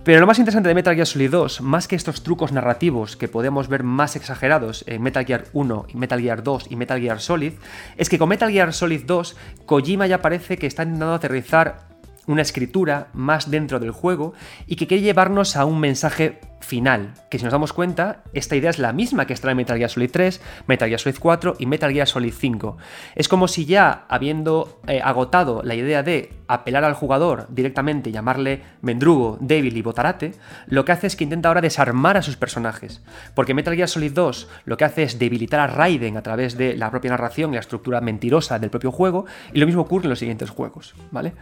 Pero 0.09 0.21
lo 0.21 0.27
más 0.27 0.39
interesante 0.39 0.71
de 0.71 0.75
Metal 0.75 0.95
Gear 0.95 1.07
Solid 1.07 1.31
2, 1.31 1.61
más 1.61 1.87
que 1.87 1.95
estos 1.95 2.23
trucos 2.23 2.51
narrativos 2.51 3.19
que 3.19 3.29
podemos 3.29 3.69
ver 3.69 3.83
más 3.83 4.17
exagerados 4.17 4.83
en 4.87 5.03
Metal 5.03 5.27
Gear 5.27 5.45
1, 5.53 5.89
Metal 5.93 6.19
Gear 6.19 6.43
2 6.43 6.69
y 6.71 6.77
Metal 6.77 6.99
Gear 6.99 7.21
Solid, 7.21 7.53
es 7.99 8.09
que 8.09 8.19
con 8.19 8.31
Metal 8.31 8.51
Gear 8.51 8.73
Solid 8.73 9.03
2, 9.05 9.37
Kojima 9.67 10.07
ya 10.07 10.23
parece 10.23 10.57
que 10.57 10.67
está 10.67 10.85
intentando 10.85 11.13
aterrizar 11.13 11.98
una 12.29 12.43
escritura 12.43 13.09
más 13.15 13.51
dentro 13.51 13.81
del 13.81 13.91
juego 13.91 14.35
y 14.67 14.77
que 14.77 14.87
quiere 14.87 15.03
llevarnos 15.03 15.57
a 15.57 15.65
un 15.65 15.81
mensaje 15.81 16.39
final, 16.61 17.15
que 17.31 17.39
si 17.39 17.45
nos 17.45 17.53
damos 17.53 17.73
cuenta, 17.73 18.23
esta 18.35 18.55
idea 18.55 18.71
es 18.71 18.79
la 18.79 18.93
misma 18.93 19.27
que 19.27 19.33
está 19.33 19.51
en 19.51 19.57
Metal 19.57 19.79
Gear 19.79 19.89
Solid 19.89 20.11
3, 20.11 20.41
Metal 20.67 20.89
Gear 20.89 21.01
Solid 21.01 21.17
4 21.19 21.57
y 21.59 21.67
Metal 21.67 21.93
Gear 21.93 22.07
Solid 22.07 22.33
5. 22.33 22.77
Es 23.15 23.29
como 23.29 23.49
si 23.49 23.65
ya, 23.65 24.05
habiendo 24.09 24.81
eh, 24.87 25.01
agotado 25.03 25.63
la 25.63 25.75
idea 25.75 26.03
de 26.03 26.35
apelar 26.47 26.85
al 26.85 26.95
jugador 26.95 27.47
directamente, 27.49 28.13
llamarle 28.13 28.63
Mendrugo, 28.83 29.39
débil 29.41 29.77
y 29.77 29.83
botarate, 29.83 30.35
lo 30.67 30.85
que 30.85 30.93
hace 30.93 31.07
es 31.07 31.17
que 31.17 31.25
intenta 31.25 31.49
ahora 31.49 31.61
desarmar 31.61 32.17
a 32.19 32.23
sus 32.23 32.37
personajes. 32.37 33.03
Porque 33.35 33.55
Metal 33.55 33.75
Gear 33.75 33.89
Solid 33.89 34.13
2 34.13 34.49
lo 34.67 34.77
que 34.77 34.85
hace 34.85 35.05
es 35.05 35.19
debilitar 35.19 35.61
a 35.61 35.67
Raiden 35.69 36.17
a 36.19 36.23
través 36.23 36.59
de 36.59 36.77
la 36.77 36.91
propia 36.91 37.13
narración 37.13 37.53
y 37.53 37.55
la 37.55 37.61
estructura 37.61 38.01
mentirosa 38.03 38.59
del 38.59 38.71
propio 38.71 38.93
juego, 38.93 39.25
y 39.55 39.61
lo 39.61 39.67
mismo 39.67 39.83
ocurre 39.83 40.05
en 40.05 40.11
los 40.11 40.19
siguientes 40.19 40.51
juegos, 40.51 40.95
¿vale? 41.11 41.33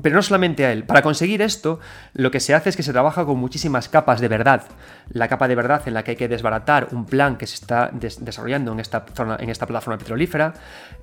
Pero 0.00 0.16
no 0.16 0.22
solamente 0.22 0.64
a 0.64 0.72
él. 0.72 0.84
Para 0.84 1.02
conseguir 1.02 1.42
esto, 1.42 1.78
lo 2.14 2.30
que 2.30 2.40
se 2.40 2.54
hace 2.54 2.70
es 2.70 2.76
que 2.76 2.82
se 2.82 2.92
trabaja 2.92 3.26
con 3.26 3.38
muchísimas 3.38 3.90
capas 3.90 4.22
de 4.22 4.28
verdad. 4.28 4.62
La 5.10 5.28
capa 5.28 5.48
de 5.48 5.54
verdad 5.54 5.82
en 5.84 5.92
la 5.92 6.02
que 6.02 6.12
hay 6.12 6.16
que 6.16 6.28
desbaratar 6.28 6.88
un 6.92 7.04
plan 7.04 7.36
que 7.36 7.46
se 7.46 7.56
está 7.56 7.90
desarrollando 7.92 8.72
en 8.72 8.80
esta, 8.80 9.04
zona, 9.14 9.36
en 9.38 9.50
esta 9.50 9.66
plataforma 9.66 9.98
petrolífera. 9.98 10.54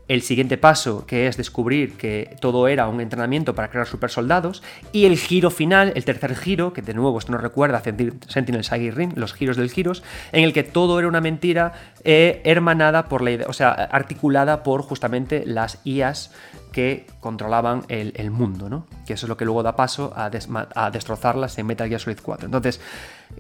El 0.08 0.24
siguiente 0.24 0.58
paso, 0.58 1.06
que 1.06 1.28
es 1.28 1.38
descubrir 1.38 1.98
que 1.98 2.36
todo 2.42 2.68
era 2.68 2.88
un 2.88 3.00
entrenamiento 3.00 3.54
para 3.54 3.70
crear 3.70 3.86
supersoldados. 3.86 4.64
Y 4.92 5.06
el 5.06 5.20
giro 5.20 5.52
final, 5.52 5.94
el 5.96 6.04
tercer 6.04 6.36
giro, 6.36 6.74
que 6.74 6.82
de 6.82 6.96
nuevo 6.96 7.20
esto 7.20 7.32
nos 7.32 7.42
recuerda 7.42 7.78
a 7.78 7.84
Sentinel 7.84 8.64
Sagi 8.64 8.90
Ring, 8.90 9.14
los 9.16 9.36
giros 9.36 9.56
del 9.56 9.70
giros, 9.70 10.02
en 10.32 10.44
el 10.44 10.52
que 10.52 10.64
todo 10.64 10.98
era 10.98 11.08
una 11.08 11.22
mentira 11.22 11.74
eh, 12.04 12.42
hermanada 12.44 13.06
por 13.06 13.22
la 13.22 13.32
idea, 13.32 13.46
o 13.48 13.54
sea, 13.54 13.70
articulada 13.70 14.64
por 14.64 14.82
justamente 14.82 15.44
las 15.46 15.80
IAS 15.84 16.32
que 16.72 17.08
controlaban 17.20 17.84
el, 17.88 18.32
mundo, 18.32 18.70
¿no? 18.70 18.86
Que 19.06 19.14
eso 19.14 19.26
es 19.26 19.30
lo 19.30 19.38
que 19.38 19.46
luego 19.46 19.64
da 19.64 19.76
paso 19.76 20.14
a, 20.16 20.30
a, 20.76 20.92
destrozarlas 20.92 21.58
en 21.58 21.66
Metal 21.66 21.88
Gear 21.88 22.00
Solid 22.00 22.20
4. 22.22 22.46
Entonces, 22.46 22.80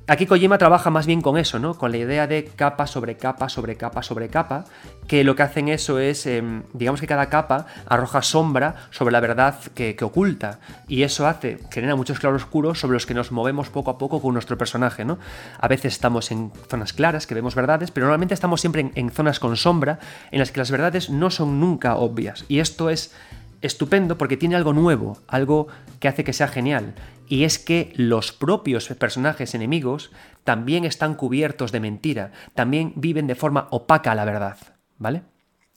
aquí 0.07 0.25
Kojima 0.25 0.57
trabaja 0.57 0.89
más 0.89 1.05
bien 1.05 1.21
con 1.21 1.37
eso, 1.37 1.59
¿no? 1.59 1.75
Con 1.75 1.91
la 1.91 1.97
idea 1.97 2.27
de 2.27 2.45
capa 2.45 2.87
sobre 2.87 3.17
capa 3.17 3.49
sobre 3.49 3.75
capa 3.75 4.01
sobre 4.03 4.29
capa, 4.29 4.65
que 5.09 5.23
lo 5.23 5.35
que 5.35 5.41
hacen 5.41 5.69
eso 5.69 5.97
es, 5.97 6.27
em, 6.27 6.61
digamos 6.71 7.01
que 7.01 7.07
cada 7.07 7.29
capa 7.29 7.65
arroja 7.87 8.21
sombra 8.21 8.75
sobre 8.91 9.11
la 9.11 9.19
verdad 9.19 9.55
que, 9.73 9.97
oculta, 10.03 10.59
y 10.87 11.01
eso 11.01 11.25
hace, 11.25 11.57
genera 11.71 11.95
muchos 11.95 12.19
claroscuros 12.19 12.79
sobre 12.79 12.93
los 12.93 13.07
que 13.07 13.15
nos 13.15 13.31
movemos 13.31 13.71
poco 13.71 13.89
a 13.89 13.97
poco 13.97 14.21
con 14.21 14.33
nuestro 14.33 14.55
personaje, 14.59 15.05
¿no? 15.05 15.17
A 15.59 15.67
veces 15.67 15.93
estamos 15.93 16.29
en 16.29 16.51
zonas 16.69 16.93
claras, 16.93 17.25
que 17.25 17.33
vemos 17.33 17.55
verdades, 17.55 17.89
pero 17.89 18.05
normalmente 18.05 18.35
estamos 18.35 18.61
siempre 18.61 18.91
en 18.93 19.09
zonas 19.09 19.39
con 19.39 19.57
sombra, 19.57 19.97
en 20.29 20.37
las 20.37 20.51
que 20.51 20.59
las 20.59 20.69
verdades 20.69 21.09
no 21.09 21.31
son 21.31 21.59
nunca 21.59 21.95
obvias, 21.95 22.45
y 22.47 22.59
esto 22.59 22.91
es 22.91 23.11
estupendo 23.63 24.15
porque 24.15 24.37
tiene 24.37 24.57
algo 24.57 24.73
nuevo, 24.73 25.17
algo 25.27 25.69
que 25.99 26.07
hace 26.07 26.23
que 26.23 26.33
sea 26.33 26.49
genial, 26.49 26.93
y 27.27 27.45
es 27.45 27.57
que 27.57 27.93
los 27.95 28.31
propios 28.31 28.87
personajes 28.89 29.55
enemigos 29.55 30.11
también 30.43 30.85
están 30.85 31.15
cubiertos 31.15 31.71
de 31.71 31.79
mentira, 31.79 32.31
también 32.53 32.93
viven 32.95 33.25
de 33.25 33.33
forma 33.33 33.67
opaca 33.71 34.13
la 34.13 34.25
verdad, 34.25 34.57
¿vale? 34.99 35.23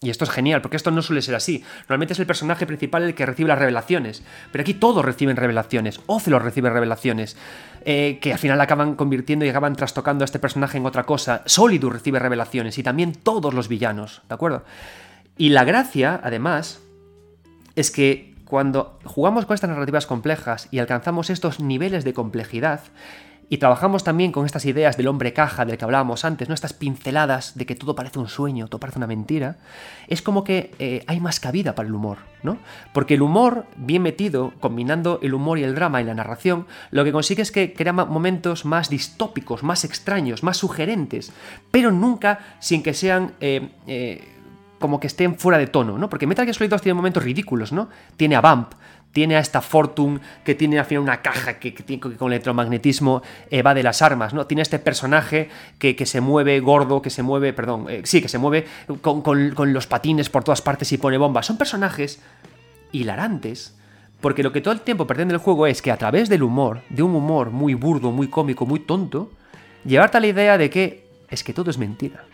Y 0.03 0.11
esto 0.11 0.25
es 0.25 0.31
genial, 0.31 0.61
porque 0.61 0.77
esto 0.77 0.91
no 0.91 1.01
suele 1.01 1.23
ser 1.23 1.37
así. 1.37 1.62
Normalmente 1.83 2.14
es 2.14 2.18
el 2.18 2.27
personaje 2.27 2.66
principal 2.66 3.05
el 3.05 3.14
que 3.14 3.25
recibe 3.25 3.49
las 3.49 3.59
revelaciones. 3.59 4.25
Pero 4.51 4.62
aquí 4.62 4.75
todos 4.75 5.05
reciben 5.05 5.37
revelaciones. 5.37 6.01
Ocelot 6.07 6.43
recibe 6.43 6.70
revelaciones. 6.70 7.37
Eh, 7.85 8.18
que 8.20 8.33
al 8.33 8.41
final 8.41 8.61
acaban 8.61 8.97
convirtiendo 8.97 9.45
y 9.45 9.49
acaban 9.49 9.77
trastocando 9.77 10.25
a 10.25 10.27
este 10.27 10.41
personaje 10.41 10.77
en 10.77 10.87
otra 10.87 11.05
cosa. 11.05 11.43
Solidus 11.47 11.93
recibe 11.93 12.18
revelaciones. 12.18 12.79
Y 12.79 12.83
también 12.83 13.13
todos 13.13 13.55
los 13.55 13.68
villanos. 13.68 14.22
¿De 14.29 14.34
acuerdo? 14.34 14.64
Y 15.38 15.51
la 15.51 15.63
gracia, 15.63 16.21
además, 16.25 16.80
es 17.76 17.92
que 17.92 18.34
cuando 18.45 18.99
jugamos 19.05 19.46
con 19.46 19.55
estas 19.55 19.71
narrativas 19.71 20.07
complejas 20.07 20.67
y 20.72 20.80
alcanzamos 20.80 21.30
estos 21.30 21.61
niveles 21.61 22.05
de 22.05 22.13
complejidad, 22.13 22.80
y 23.53 23.58
trabajamos 23.58 24.03
también 24.03 24.33
con 24.33 24.46
estas 24.46 24.64
ideas 24.64 24.96
del 24.96 25.08
hombre 25.08 25.34
caja 25.34 25.66
del 25.66 25.76
que 25.76 25.84
hablábamos 25.84 26.24
antes, 26.24 26.49
¿no? 26.49 26.54
estas 26.54 26.72
pinceladas 26.72 27.54
de 27.54 27.66
que 27.66 27.74
todo 27.74 27.95
parece 27.95 28.18
un 28.18 28.26
sueño, 28.26 28.66
todo 28.66 28.80
parece 28.80 28.99
una 28.99 29.07
mentira, 29.07 29.58
es 30.08 30.22
como 30.22 30.42
que 30.42 30.70
eh, 30.79 31.04
hay 31.07 31.20
más 31.20 31.38
cabida 31.38 31.74
para 31.74 31.87
el 31.87 31.95
humor, 31.95 32.16
¿no? 32.42 32.57
Porque 32.95 33.12
el 33.12 33.20
humor, 33.20 33.66
bien 33.76 34.00
metido, 34.00 34.54
combinando 34.58 35.18
el 35.20 35.34
humor 35.34 35.58
y 35.58 35.64
el 35.64 35.74
drama 35.74 36.00
en 36.00 36.07
la 36.07 36.14
narración, 36.14 36.66
lo 36.92 37.04
que 37.04 37.12
consigue 37.12 37.42
es 37.42 37.53
que 37.53 37.74
crea 37.74 37.92
momentos 37.92 38.64
más 38.64 38.88
distópicos, 38.88 39.62
más 39.62 39.84
extraños, 39.84 40.42
más 40.42 40.57
sugerentes, 40.57 41.30
pero 41.70 41.92
nunca 41.92 42.57
sin 42.58 42.83
que 42.83 42.95
sean... 42.95 43.33
Eh, 43.41 43.68
eh, 43.87 44.29
como 44.79 44.99
que 44.99 45.07
estén 45.07 45.38
fuera 45.38 45.58
de 45.58 45.68
tono, 45.68 45.96
¿no? 45.96 46.08
Porque 46.08 46.26
Metal 46.26 46.45
Gear 46.45 46.57
Solid 46.57 46.70
2 46.70 46.83
tiene 46.83 46.95
momentos 46.95 47.22
ridículos, 47.22 47.70
¿no? 47.70 47.88
Tiene 48.16 48.34
a 48.34 48.41
Vamp, 48.41 48.72
tiene 49.13 49.37
a 49.37 49.41
esta 49.41 49.61
Fortune 49.61 50.21
que 50.45 50.55
tiene 50.55 50.79
al 50.79 50.87
final 50.87 51.03
una 51.03 51.22
caja 51.22 51.59
que, 51.59 51.75
que, 51.75 52.01
con 52.01 52.33
electromagnetismo 52.33 53.22
va 53.64 53.75
de 53.75 53.83
las 53.83 54.03
armas, 54.03 54.34
¿no? 54.34 54.47
Tiene 54.47 54.63
este 54.63 54.79
personaje 54.79 55.51
que, 55.79 56.07
se 56.07 56.21
mueve 56.21 56.59
gordo, 56.61 57.03
que 57.03 57.11
se 57.11 57.22
mueve, 57.22 57.53
perdón, 57.53 57.87
eh, 57.89 58.03
sí, 58.05 58.21
que 58.21 58.29
se 58.29 58.39
mueve 58.39 58.67
con, 59.01 59.22
con, 59.22 59.72
los 59.72 59.87
patines 59.87 60.30
por 60.30 60.45
todas 60.45 60.63
partes 60.63 60.91
y 60.93 60.99
pone 60.99 61.18
bombas. 61.18 61.47
Son 61.47 61.57
personajes 61.59 62.21
hilarantes, 62.91 63.75
porque 64.21 64.43
lo 64.43 64.53
que 64.53 64.61
todo 64.61 64.75
el 64.75 64.80
tiempo 64.80 65.07
pretende 65.07 65.34
el 65.34 65.41
juego 65.41 65.67
es 65.67 65.83
que 65.83 65.91
a 65.91 65.97
través 65.97 66.29
del 66.29 66.43
humor, 66.43 66.83
de 66.89 67.03
un 67.03 67.14
humor 67.14 67.51
muy 67.51 67.75
burdo, 67.75 68.11
muy 68.13 68.29
cómico, 68.29 68.67
muy 68.67 68.80
tonto, 68.80 69.30
llevarte 69.84 70.17
a 70.17 70.21
la 70.21 70.26
idea 70.29 70.59
de 70.59 70.71
que 70.71 71.07
es 71.29 71.45
que 71.45 71.53
todo 71.53 71.71
es 71.71 71.79
mentira. 71.79 72.25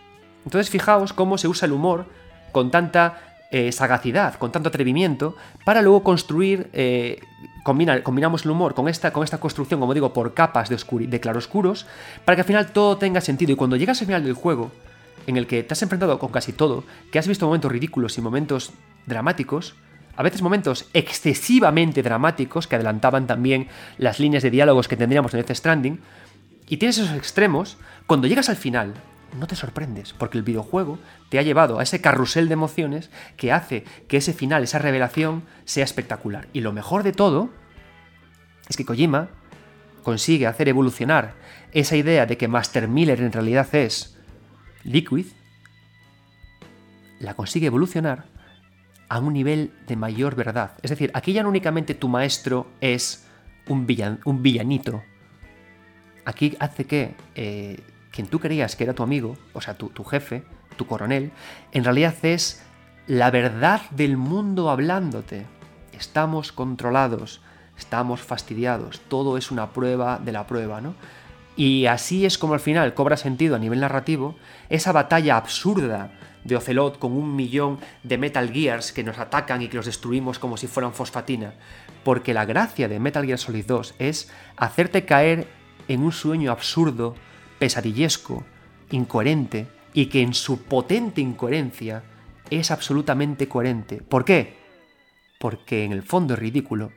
Entonces 0.45 0.69
fijaos 0.69 1.13
cómo 1.13 1.37
se 1.37 1.47
usa 1.47 1.65
el 1.65 1.73
humor 1.73 2.05
con 2.51 2.71
tanta 2.71 3.28
eh, 3.51 3.71
sagacidad, 3.71 4.35
con 4.35 4.51
tanto 4.51 4.69
atrevimiento, 4.69 5.35
para 5.65 5.81
luego 5.81 6.03
construir, 6.03 6.69
eh, 6.73 7.19
combinamos 7.63 8.45
el 8.45 8.51
humor 8.51 8.75
con 8.75 8.87
esta, 8.87 9.11
con 9.11 9.23
esta 9.23 9.39
construcción, 9.39 9.79
como 9.79 9.93
digo, 9.93 10.13
por 10.13 10.33
capas 10.33 10.69
de, 10.69 10.77
de 11.07 11.19
claroscuros, 11.19 11.87
para 12.25 12.35
que 12.35 12.41
al 12.41 12.47
final 12.47 12.71
todo 12.71 12.97
tenga 12.97 13.21
sentido. 13.21 13.51
Y 13.51 13.55
cuando 13.55 13.75
llegas 13.75 14.01
al 14.01 14.07
final 14.07 14.23
del 14.23 14.33
juego, 14.33 14.71
en 15.27 15.37
el 15.37 15.47
que 15.47 15.63
te 15.63 15.73
has 15.73 15.81
enfrentado 15.81 16.17
con 16.19 16.31
casi 16.31 16.53
todo, 16.53 16.83
que 17.11 17.19
has 17.19 17.27
visto 17.27 17.45
momentos 17.45 17.71
ridículos 17.71 18.17
y 18.17 18.21
momentos 18.21 18.71
dramáticos, 19.05 19.75
a 20.15 20.23
veces 20.23 20.41
momentos 20.41 20.89
excesivamente 20.93 22.03
dramáticos 22.03 22.67
que 22.67 22.75
adelantaban 22.75 23.25
también 23.25 23.67
las 23.97 24.19
líneas 24.19 24.43
de 24.43 24.51
diálogos 24.51 24.87
que 24.87 24.97
tendríamos 24.97 25.33
en 25.33 25.41
Death 25.41 25.55
Stranding, 25.55 25.99
y 26.67 26.77
tienes 26.77 26.97
esos 26.97 27.15
extremos, 27.15 27.77
cuando 28.05 28.27
llegas 28.27 28.49
al 28.49 28.55
final, 28.55 28.93
no 29.37 29.47
te 29.47 29.55
sorprendes, 29.55 30.13
porque 30.13 30.37
el 30.37 30.43
videojuego 30.43 30.99
te 31.29 31.39
ha 31.39 31.43
llevado 31.43 31.79
a 31.79 31.83
ese 31.83 32.01
carrusel 32.01 32.47
de 32.47 32.53
emociones 32.53 33.09
que 33.37 33.51
hace 33.51 33.83
que 34.07 34.17
ese 34.17 34.33
final, 34.33 34.63
esa 34.63 34.79
revelación, 34.79 35.43
sea 35.65 35.83
espectacular. 35.83 36.47
Y 36.53 36.61
lo 36.61 36.73
mejor 36.73 37.03
de 37.03 37.11
todo 37.11 37.49
es 38.67 38.77
que 38.77 38.85
Kojima 38.85 39.29
consigue 40.03 40.47
hacer 40.47 40.69
evolucionar 40.69 41.33
esa 41.71 41.95
idea 41.95 42.25
de 42.25 42.37
que 42.37 42.47
Master 42.47 42.87
Miller 42.87 43.21
en 43.21 43.31
realidad 43.31 43.67
es 43.73 44.17
Liquid, 44.83 45.27
la 47.19 47.33
consigue 47.33 47.67
evolucionar 47.67 48.25
a 49.09 49.19
un 49.19 49.33
nivel 49.33 49.73
de 49.87 49.95
mayor 49.95 50.35
verdad. 50.35 50.71
Es 50.81 50.89
decir, 50.89 51.11
aquí 51.13 51.33
ya 51.33 51.43
no 51.43 51.49
únicamente 51.49 51.95
tu 51.95 52.07
maestro 52.07 52.67
es 52.79 53.27
un, 53.67 53.87
un 54.25 54.43
villanito. 54.43 55.03
Aquí 56.25 56.55
hace 56.59 56.85
que 56.85 57.15
eh, 57.35 57.79
quien 58.19 58.27
tú 58.27 58.39
creías 58.41 58.75
que 58.75 58.83
era 58.83 58.93
tu 58.93 59.01
amigo, 59.01 59.37
o 59.53 59.61
sea, 59.61 59.75
tu, 59.75 59.87
tu 59.91 60.03
jefe, 60.03 60.43
tu 60.75 60.85
coronel, 60.87 61.31
en 61.71 61.85
realidad 61.85 62.15
es 62.23 62.61
la 63.07 63.31
verdad 63.31 63.79
del 63.91 64.17
mundo 64.17 64.69
hablándote. 64.69 65.45
Estamos 65.97 66.51
controlados, 66.51 67.39
estamos 67.77 68.19
fastidiados, 68.19 68.99
todo 69.07 69.37
es 69.37 69.51
una 69.51 69.71
prueba 69.71 70.19
de 70.19 70.33
la 70.33 70.47
prueba, 70.47 70.81
¿no? 70.81 70.95
Y 71.55 71.85
así 71.85 72.25
es 72.25 72.37
como 72.37 72.55
al 72.55 72.59
final 72.59 72.93
cobra 72.93 73.15
sentido 73.15 73.55
a 73.55 73.59
nivel 73.59 73.79
narrativo 73.79 74.35
esa 74.67 74.91
batalla 74.91 75.37
absurda 75.37 76.11
de 76.43 76.57
Ocelot 76.57 76.99
con 76.99 77.13
un 77.13 77.37
millón 77.37 77.79
de 78.03 78.17
Metal 78.17 78.51
Gears 78.51 78.91
que 78.91 79.05
nos 79.05 79.17
atacan 79.17 79.61
y 79.61 79.69
que 79.69 79.77
los 79.77 79.85
destruimos 79.85 80.39
como 80.39 80.57
si 80.57 80.67
fueran 80.67 80.91
fosfatina. 80.91 81.53
Porque 82.03 82.33
la 82.33 82.43
gracia 82.43 82.89
de 82.89 82.99
Metal 82.99 83.25
Gear 83.25 83.39
Solid 83.39 83.65
2 83.65 83.95
es 83.97 84.29
hacerte 84.57 85.05
caer 85.05 85.47
en 85.87 86.01
un 86.01 86.11
sueño 86.11 86.51
absurdo 86.51 87.15
pesadillesco, 87.59 88.43
incoherente, 88.89 89.67
y 89.93 90.07
que 90.07 90.21
en 90.21 90.33
su 90.33 90.63
potente 90.63 91.21
incoherencia 91.21 92.03
es 92.49 92.71
absolutamente 92.71 93.47
coherente. 93.47 94.01
¿Por 94.01 94.25
qué? 94.25 94.57
Porque 95.39 95.83
en 95.83 95.91
el 95.91 96.03
fondo 96.03 96.33
es 96.33 96.39
ridículo 96.39 96.91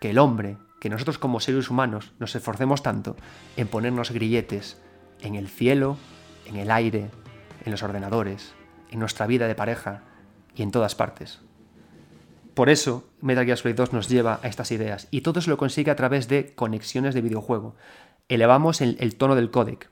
que 0.00 0.10
el 0.10 0.18
hombre, 0.18 0.56
que 0.80 0.90
nosotros 0.90 1.18
como 1.18 1.40
seres 1.40 1.70
humanos 1.70 2.12
nos 2.18 2.34
esforcemos 2.34 2.82
tanto 2.82 3.16
en 3.56 3.68
ponernos 3.68 4.10
grilletes 4.10 4.80
en 5.20 5.34
el 5.34 5.48
cielo, 5.48 5.96
en 6.46 6.56
el 6.56 6.70
aire, 6.70 7.10
en 7.64 7.72
los 7.72 7.82
ordenadores, 7.82 8.54
en 8.90 9.00
nuestra 9.00 9.26
vida 9.26 9.48
de 9.48 9.54
pareja 9.54 10.02
y 10.54 10.62
en 10.62 10.70
todas 10.70 10.94
partes. 10.94 11.40
Por 12.54 12.70
eso 12.70 13.08
Metal 13.20 13.44
Gear 13.44 13.58
Solid 13.58 13.76
2 13.76 13.92
nos 13.92 14.08
lleva 14.08 14.40
a 14.42 14.48
estas 14.48 14.72
ideas 14.72 15.06
y 15.10 15.20
todo 15.20 15.40
se 15.40 15.50
lo 15.50 15.56
consigue 15.56 15.90
a 15.90 15.96
través 15.96 16.26
de 16.28 16.54
conexiones 16.54 17.14
de 17.14 17.20
videojuego 17.20 17.76
elevamos 18.28 18.80
el, 18.80 19.16
tono 19.16 19.34
del 19.34 19.50
códec. 19.50 19.90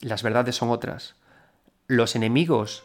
Las 0.00 0.22
verdades 0.22 0.56
son 0.56 0.70
otras. 0.70 1.16
Los 1.86 2.16
enemigos 2.16 2.84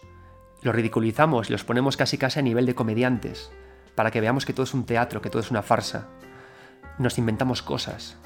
los 0.61 0.75
ridiculizamos 0.75 1.49
los 1.49 1.63
ponemos 1.63 1.95
casi 1.95 2.17
casi 2.17 2.39
a 2.39 2.41
nivel 2.41 2.65
de 2.65 2.75
comediantes, 2.75 3.49
para 3.95 4.11
que 4.11 4.19
veamos 4.19 4.45
que 4.45 4.51
todo 4.51 4.65
es 4.65 4.73
un 4.73 4.85
teatro, 4.85 5.21
que 5.21 5.29
todo 5.29 5.41
es 5.41 5.51
una 5.51 5.61
farsa. 5.61 6.07
Nos 6.97 7.17
inventamos 7.17 7.61
cosas. 7.61 8.17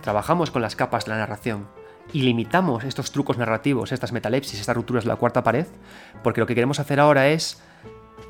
Trabajamos 0.00 0.52
con 0.52 0.62
las 0.62 0.76
capas 0.76 1.04
de 1.04 1.10
la 1.10 1.18
narración 1.18 1.66
y 2.12 2.22
limitamos 2.22 2.84
estos 2.84 3.10
trucos 3.10 3.38
narrativos, 3.38 3.90
estas 3.90 4.12
metalepsis, 4.12 4.60
estas 4.60 4.76
rupturas 4.76 5.04
de 5.04 5.08
la 5.08 5.16
cuarta 5.16 5.42
pared, 5.42 5.66
porque 6.22 6.40
lo 6.40 6.46
que 6.46 6.54
queremos 6.54 6.78
hacer 6.78 7.00
ahora 7.00 7.28
es 7.28 7.60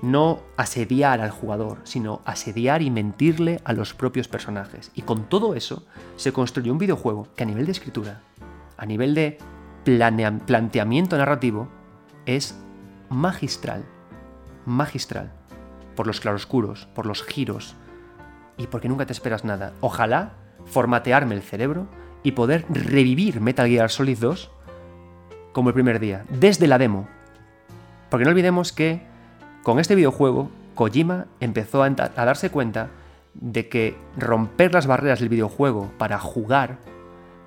no 0.04 0.40
asediar 0.56 1.20
al 1.20 1.30
jugador, 1.30 1.78
sino 1.84 2.20
asediar 2.24 2.82
y 2.82 2.90
mentirle 2.90 3.60
a 3.64 3.72
los 3.72 3.94
propios 3.94 4.28
personajes. 4.28 4.90
Y 4.94 5.02
con 5.02 5.24
todo 5.24 5.54
eso 5.54 5.84
se 6.16 6.32
construyó 6.32 6.72
un 6.72 6.78
videojuego 6.78 7.28
que 7.34 7.42
a 7.42 7.46
nivel 7.46 7.66
de 7.66 7.72
escritura, 7.72 8.20
a 8.76 8.86
nivel 8.86 9.14
de 9.14 9.38
planteamiento 9.84 11.16
narrativo, 11.16 11.68
es 12.26 12.56
magistral. 13.08 13.84
Magistral. 14.66 15.32
Por 15.96 16.06
los 16.06 16.20
claroscuros, 16.20 16.86
por 16.94 17.06
los 17.06 17.22
giros 17.22 17.74
y 18.56 18.66
porque 18.66 18.88
nunca 18.88 19.06
te 19.06 19.12
esperas 19.12 19.44
nada. 19.44 19.72
Ojalá 19.80 20.34
formatearme 20.66 21.34
el 21.34 21.42
cerebro 21.42 21.86
y 22.22 22.32
poder 22.32 22.64
revivir 22.68 23.40
Metal 23.40 23.68
Gear 23.68 23.90
Solid 23.90 24.18
2 24.18 24.50
como 25.52 25.68
el 25.68 25.74
primer 25.74 26.00
día, 26.00 26.24
desde 26.28 26.66
la 26.66 26.78
demo. 26.78 27.08
Porque 28.10 28.24
no 28.24 28.30
olvidemos 28.30 28.72
que 28.72 29.13
con 29.64 29.80
este 29.80 29.94
videojuego, 29.94 30.50
Kojima 30.74 31.26
empezó 31.40 31.82
a, 31.82 31.90
darse 31.90 32.50
cuenta 32.50 32.90
de 33.32 33.68
que 33.68 33.96
romper 34.16 34.74
las 34.74 34.86
barreras 34.86 35.20
del 35.20 35.30
videojuego 35.30 35.90
para 35.96 36.18
jugar, 36.18 36.76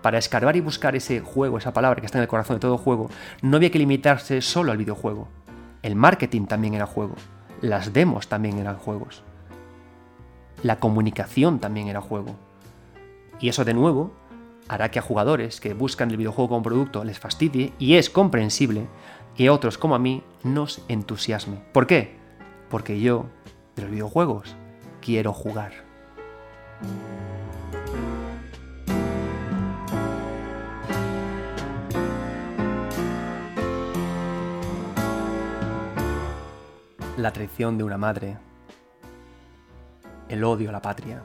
para 0.01 0.17
escarbar 0.17 0.55
y 0.55 0.61
buscar 0.61 0.95
ese 0.95 1.21
juego, 1.21 1.59
esa 1.59 1.73
palabra 1.73 2.01
que 2.01 2.07
está 2.07 2.17
en 2.17 2.23
el 2.23 2.27
corazón 2.27 2.55
de 2.55 2.61
todo 2.61 2.79
juego, 2.79 3.09
no 3.43 3.57
había 3.57 3.69
que 3.69 3.77
limitarse 3.77 4.41
solo 4.41 4.71
al 4.71 4.79
videojuego. 4.79 5.27
El 5.83 5.95
marketing 5.95 6.47
también 6.47 6.73
era 6.73 6.87
juego. 6.87 7.13
Las 7.61 7.93
demos 7.93 8.27
también 8.27 8.57
eran 8.57 8.77
juegos. 8.77 9.21
La 10.63 10.79
comunicación 10.79 11.59
también 11.59 11.87
era 11.87 12.01
juego. 12.01 12.35
Y 13.39 13.49
eso 13.49 13.63
de 13.63 13.75
nuevo 13.75 14.11
hará 14.67 14.89
que 14.89 14.97
a 14.97 15.03
jugadores 15.03 15.61
que 15.61 15.75
buscan 15.75 16.09
el 16.09 16.17
videojuego 16.17 16.49
como 16.49 16.63
producto 16.63 17.03
les 17.03 17.19
fastidie 17.19 17.73
y 17.77 17.95
es 17.95 18.09
comprensible 18.09 18.87
y 19.37 19.49
otros 19.49 19.77
como 19.77 19.93
a 19.93 19.99
mí 19.99 20.23
nos 20.43 20.81
entusiasme. 20.87 21.57
¿Por 21.71 21.85
qué? 21.85 22.17
Porque 22.69 22.99
yo, 22.99 23.27
de 23.75 23.83
los 23.83 23.91
videojuegos, 23.91 24.55
quiero 24.99 25.31
jugar. 25.31 25.73
La 37.15 37.31
traición 37.31 37.77
de 37.77 37.83
una 37.83 37.97
madre. 37.97 38.37
El 40.29 40.43
odio 40.43 40.69
a 40.69 40.71
la 40.71 40.81
patria. 40.81 41.21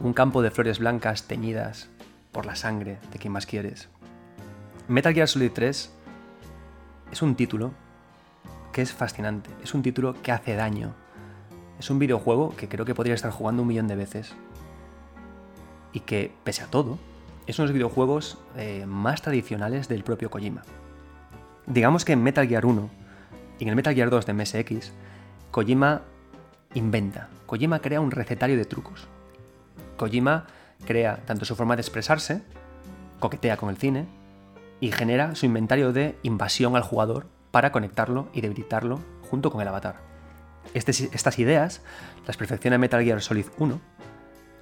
Un 0.00 0.12
campo 0.12 0.42
de 0.42 0.50
flores 0.50 0.80
blancas 0.80 1.24
teñidas 1.24 1.88
por 2.32 2.46
la 2.46 2.56
sangre 2.56 2.98
de 3.12 3.18
quien 3.18 3.32
más 3.32 3.46
quieres. 3.46 3.88
Metal 4.86 5.12
Gear 5.12 5.28
Solid 5.28 5.50
3 5.52 5.97
es 7.12 7.22
un 7.22 7.34
título 7.34 7.72
que 8.72 8.82
es 8.82 8.92
fascinante, 8.92 9.50
es 9.62 9.74
un 9.74 9.82
título 9.82 10.14
que 10.22 10.32
hace 10.32 10.54
daño. 10.54 10.94
Es 11.78 11.90
un 11.90 11.98
videojuego 11.98 12.54
que 12.56 12.68
creo 12.68 12.84
que 12.84 12.94
podría 12.94 13.14
estar 13.14 13.30
jugando 13.30 13.62
un 13.62 13.68
millón 13.68 13.88
de 13.88 13.96
veces. 13.96 14.34
Y 15.92 16.00
que, 16.00 16.32
pese 16.44 16.62
a 16.62 16.66
todo, 16.66 16.98
es 17.46 17.58
uno 17.58 17.66
de 17.66 17.72
los 17.72 17.74
videojuegos 17.74 18.38
eh, 18.56 18.84
más 18.86 19.22
tradicionales 19.22 19.88
del 19.88 20.04
propio 20.04 20.30
Kojima. 20.30 20.62
Digamos 21.66 22.04
que 22.04 22.12
en 22.12 22.22
Metal 22.22 22.46
Gear 22.46 22.66
1 22.66 22.90
y 23.58 23.62
en 23.62 23.68
el 23.68 23.76
Metal 23.76 23.94
Gear 23.94 24.10
2 24.10 24.26
de 24.26 24.32
MSX, 24.34 24.92
Kojima 25.50 26.02
inventa, 26.74 27.28
Kojima 27.46 27.80
crea 27.80 28.00
un 28.00 28.10
recetario 28.10 28.56
de 28.56 28.64
trucos. 28.64 29.06
Kojima 29.96 30.46
crea 30.86 31.22
tanto 31.24 31.44
su 31.44 31.56
forma 31.56 31.76
de 31.76 31.82
expresarse, 31.82 32.42
coquetea 33.18 33.56
con 33.56 33.70
el 33.70 33.76
cine, 33.76 34.06
y 34.80 34.92
genera 34.92 35.34
su 35.34 35.46
inventario 35.46 35.92
de 35.92 36.16
invasión 36.22 36.76
al 36.76 36.82
jugador 36.82 37.26
para 37.50 37.72
conectarlo 37.72 38.28
y 38.32 38.40
debilitarlo 38.40 39.00
junto 39.30 39.50
con 39.50 39.60
el 39.60 39.68
avatar. 39.68 40.00
Este 40.74 40.90
estas 40.90 41.38
ideas 41.38 41.82
las 42.26 42.36
perfecciona 42.36 42.78
Metal 42.78 43.02
Gear 43.02 43.22
Solid 43.22 43.46
1, 43.58 43.80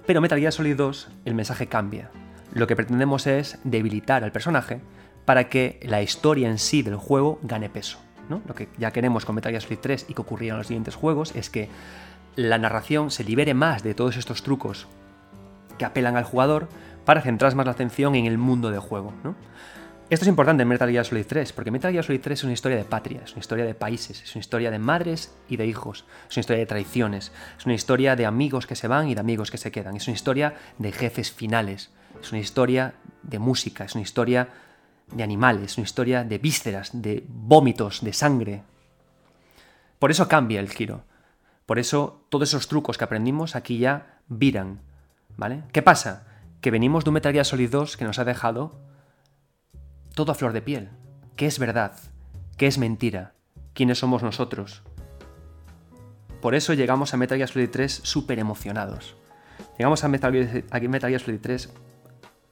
pero 0.07 0.21
Metal 0.21 0.39
Gear 0.39 0.53
Solid 0.53 0.77
2 0.77 1.09
el 1.25 1.35
mensaje 1.35 1.67
cambia. 1.67 2.11
Lo 2.53 2.67
que 2.67 2.77
pretendemos 2.77 3.27
es 3.27 3.59
debilitar 3.65 4.25
al 4.25 4.33
personaje 4.33 4.81
para 5.25 5.49
que 5.49 5.81
la 5.83 6.03
historia 6.03 6.49
en 6.49 6.59
sí 6.59 6.83
del 6.83 6.97
juego 6.97 7.39
gane 7.43 7.69
peso. 7.69 7.99
Lo 8.29 8.55
que 8.55 8.69
ya 8.77 8.91
queremos 8.91 9.25
con 9.25 9.35
Metal 9.35 9.53
Gear 9.53 9.63
Solid 9.63 9.79
3 9.81 10.07
y 10.09 10.15
que 10.15 10.21
ocurría 10.21 10.53
en 10.53 10.59
los 10.59 10.67
siguientes 10.67 10.95
juegos 10.95 11.35
es 11.37 11.51
que 11.51 11.69
la 12.35 12.59
narración 12.59 13.11
se 13.11 13.25
libere 13.25 13.55
más 13.55 13.83
de 13.83 13.95
todos 13.95 14.17
estos 14.17 14.43
trucos 14.43 14.87
que 15.79 15.85
apelan 15.85 16.17
al 16.17 16.25
jugador 16.25 16.69
para 17.05 17.23
centrar 17.23 17.55
más 17.55 17.67
la 17.67 17.73
atención 17.73 18.15
en 18.15 18.27
el 18.27 18.37
mundo 18.37 18.71
de 18.71 18.79
juego. 18.79 19.13
Esto 20.09 20.23
es 20.23 20.29
importante 20.29 20.63
en 20.63 20.69
Metal 20.69 20.89
Gear 20.89 21.05
Solid 21.05 21.27
3, 21.27 21.53
porque 21.53 21.73
Metal 21.73 21.91
Gear 21.91 22.05
Solid 22.05 22.21
3 22.21 22.39
es 22.39 22.45
una 22.45 22.53
historia 22.53 22.79
de 22.79 22.85
patria, 22.85 23.23
es 23.25 23.33
una 23.33 23.41
historia 23.41 23.65
de 23.65 23.75
países, 23.75 24.23
es 24.23 24.37
una 24.37 24.41
historia 24.41 24.71
de 24.71 24.79
madres 24.79 25.35
y 25.49 25.57
de 25.57 25.67
hijos, 25.67 26.05
es 26.31 26.37
una 26.37 26.43
historia 26.43 26.61
de 26.61 26.67
traiciones, 26.67 27.33
es 27.59 27.67
una 27.67 27.75
historia 27.75 28.15
de 28.15 28.25
amigos 28.25 28.69
que 28.69 28.77
se 28.77 28.87
van 28.87 29.09
y 29.09 29.15
de 29.15 29.21
amigos 29.21 29.51
que 29.51 29.59
se 29.59 29.73
quedan, 29.73 29.97
es 29.97 30.07
una 30.07 30.15
historia 30.15 30.55
de 30.79 30.93
jefes 30.93 31.33
finales, 31.33 31.91
es 32.23 32.31
una 32.31 32.41
historia 32.41 32.95
de 33.25 33.41
música, 33.41 33.85
es 33.85 33.97
una 33.97 34.03
historia 34.03 34.49
de 35.11 35.25
animales, 35.25 35.73
es 35.73 35.79
una 35.79 35.87
historia 35.87 36.23
de 36.23 36.39
vísceras, 36.39 36.91
de 36.93 37.25
vómitos, 37.29 38.05
de 38.05 38.13
sangre. 38.13 38.63
Por 39.99 40.13
eso 40.13 40.29
cambia 40.29 40.61
el 40.61 40.71
giro. 40.71 41.03
Por 41.67 41.81
eso 41.81 42.25
todos 42.29 42.49
esos 42.51 42.69
trucos 42.69 42.97
que 42.97 43.05
aprendimos 43.05 43.57
aquí 43.57 43.79
ya 43.79 44.21
viran. 44.29 44.79
¿Vale? 45.37 45.65
¿Qué 45.73 45.83
pasa? 45.83 46.29
Que 46.61 46.71
venimos 46.71 47.03
de 47.03 47.11
un 47.11 47.15
Metal 47.15 47.33
Gear 47.33 47.45
Solid 47.45 47.71
2 47.71 47.97
que 47.97 48.05
nos 48.05 48.21
ha 48.21 48.25
dejado 48.25 48.87
todo 50.17 50.33
a 50.33 50.35
flor 50.35 50.55
de 50.55 50.63
piel. 50.63 50.89
¿Qué 51.37 51.47
es 51.47 51.59
verdad? 51.59 51.93
¿Qué 52.57 52.67
es 52.67 52.79
mentira? 52.79 53.35
¿Quiénes 53.75 53.99
somos 53.99 54.23
nosotros? 54.23 54.83
Por 56.41 56.55
eso 56.55 56.73
llegamos 56.73 57.13
a 57.13 57.19
Metal 57.19 57.37
Gear 57.37 57.51
Solid 57.51 57.69
3 57.69 58.01
súper 58.03 58.39
emocionados. 58.39 59.15
Llegamos 59.77 60.03
a 60.05 60.09
Metal, 60.09 60.33
Gear, 60.33 60.65
a 60.71 60.81
Metal 60.81 61.11
Gear 61.11 61.21
Solid 61.21 61.41
3 61.43 61.71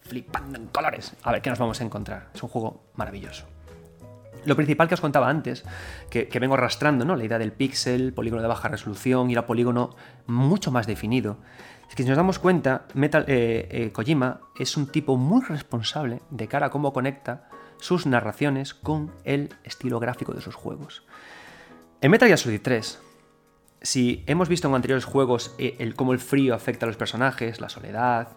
flipando 0.02 0.58
en 0.58 0.66
colores. 0.66 1.14
A 1.22 1.32
ver 1.32 1.40
qué 1.40 1.48
nos 1.48 1.58
vamos 1.58 1.80
a 1.80 1.84
encontrar. 1.84 2.28
Es 2.34 2.42
un 2.42 2.50
juego 2.50 2.84
maravilloso. 2.96 3.46
Lo 4.44 4.56
principal 4.56 4.86
que 4.86 4.94
os 4.94 5.00
contaba 5.00 5.30
antes, 5.30 5.64
que, 6.10 6.28
vengo 6.38 6.52
arrastrando, 6.52 7.06
¿no? 7.06 7.16
La 7.16 7.24
idea 7.24 7.38
del 7.38 7.52
píxel, 7.52 8.12
polígono 8.12 8.42
de 8.42 8.48
baja 8.48 8.68
resolución 8.68 9.30
y 9.30 9.34
el 9.36 9.44
polígono 9.44 9.96
mucho 10.26 10.70
más 10.70 10.86
definido. 10.86 11.38
Es 11.88 11.94
que 11.94 12.02
si 12.02 12.10
nos 12.10 12.18
damos 12.18 12.38
cuenta, 12.38 12.84
Metal, 12.92 13.24
eh, 13.26 13.68
eh, 13.70 13.92
Kojima 13.92 14.40
es 14.58 14.76
un 14.76 14.86
tipo 14.88 15.16
muy 15.16 15.42
responsable 15.42 16.20
de 16.28 16.46
cara 16.46 16.66
a 16.66 16.70
cómo 16.70 16.92
conecta 16.92 17.48
sus 17.78 18.06
narraciones 18.06 18.74
con 18.74 19.12
el 19.24 19.50
estilo 19.64 20.00
gráfico 20.00 20.32
de 20.32 20.40
sus 20.40 20.54
juegos. 20.54 21.04
En 22.00 22.10
Metal 22.10 22.28
Gear 22.28 22.38
Solid 22.38 22.60
3, 22.62 23.00
si 23.82 24.24
hemos 24.26 24.48
visto 24.48 24.68
en 24.68 24.74
anteriores 24.74 25.04
juegos 25.04 25.54
eh, 25.58 25.76
el, 25.78 25.94
cómo 25.94 26.12
el 26.12 26.18
frío 26.18 26.54
afecta 26.54 26.86
a 26.86 26.88
los 26.88 26.96
personajes, 26.96 27.60
la 27.60 27.68
soledad, 27.68 28.28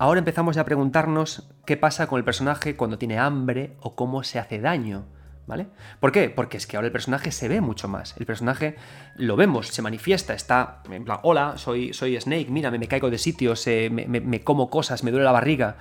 Ahora 0.00 0.18
empezamos 0.18 0.56
ya 0.56 0.62
a 0.62 0.64
preguntarnos 0.64 1.50
qué 1.66 1.76
pasa 1.76 2.06
con 2.06 2.16
el 2.16 2.24
personaje 2.24 2.74
cuando 2.74 2.96
tiene 2.96 3.18
hambre 3.18 3.76
o 3.80 3.94
cómo 3.96 4.22
se 4.22 4.38
hace 4.38 4.58
daño. 4.58 5.04
¿Vale? 5.46 5.66
¿Por 6.00 6.10
qué? 6.10 6.30
Porque 6.30 6.56
es 6.56 6.66
que 6.66 6.76
ahora 6.76 6.86
el 6.86 6.92
personaje 6.92 7.30
se 7.32 7.48
ve 7.48 7.60
mucho 7.60 7.86
más. 7.86 8.16
El 8.16 8.24
personaje 8.24 8.76
lo 9.16 9.36
vemos, 9.36 9.68
se 9.68 9.82
manifiesta, 9.82 10.32
está 10.32 10.82
en 10.90 11.04
hola, 11.22 11.58
soy, 11.58 11.92
soy 11.92 12.18
Snake, 12.18 12.46
mira, 12.48 12.70
me, 12.70 12.88
caigo 12.88 13.10
de 13.10 13.18
sitios, 13.18 13.66
me, 13.66 14.42
como 14.42 14.70
cosas, 14.70 15.04
me 15.04 15.10
duele 15.10 15.24
la 15.24 15.32
barriga. 15.32 15.76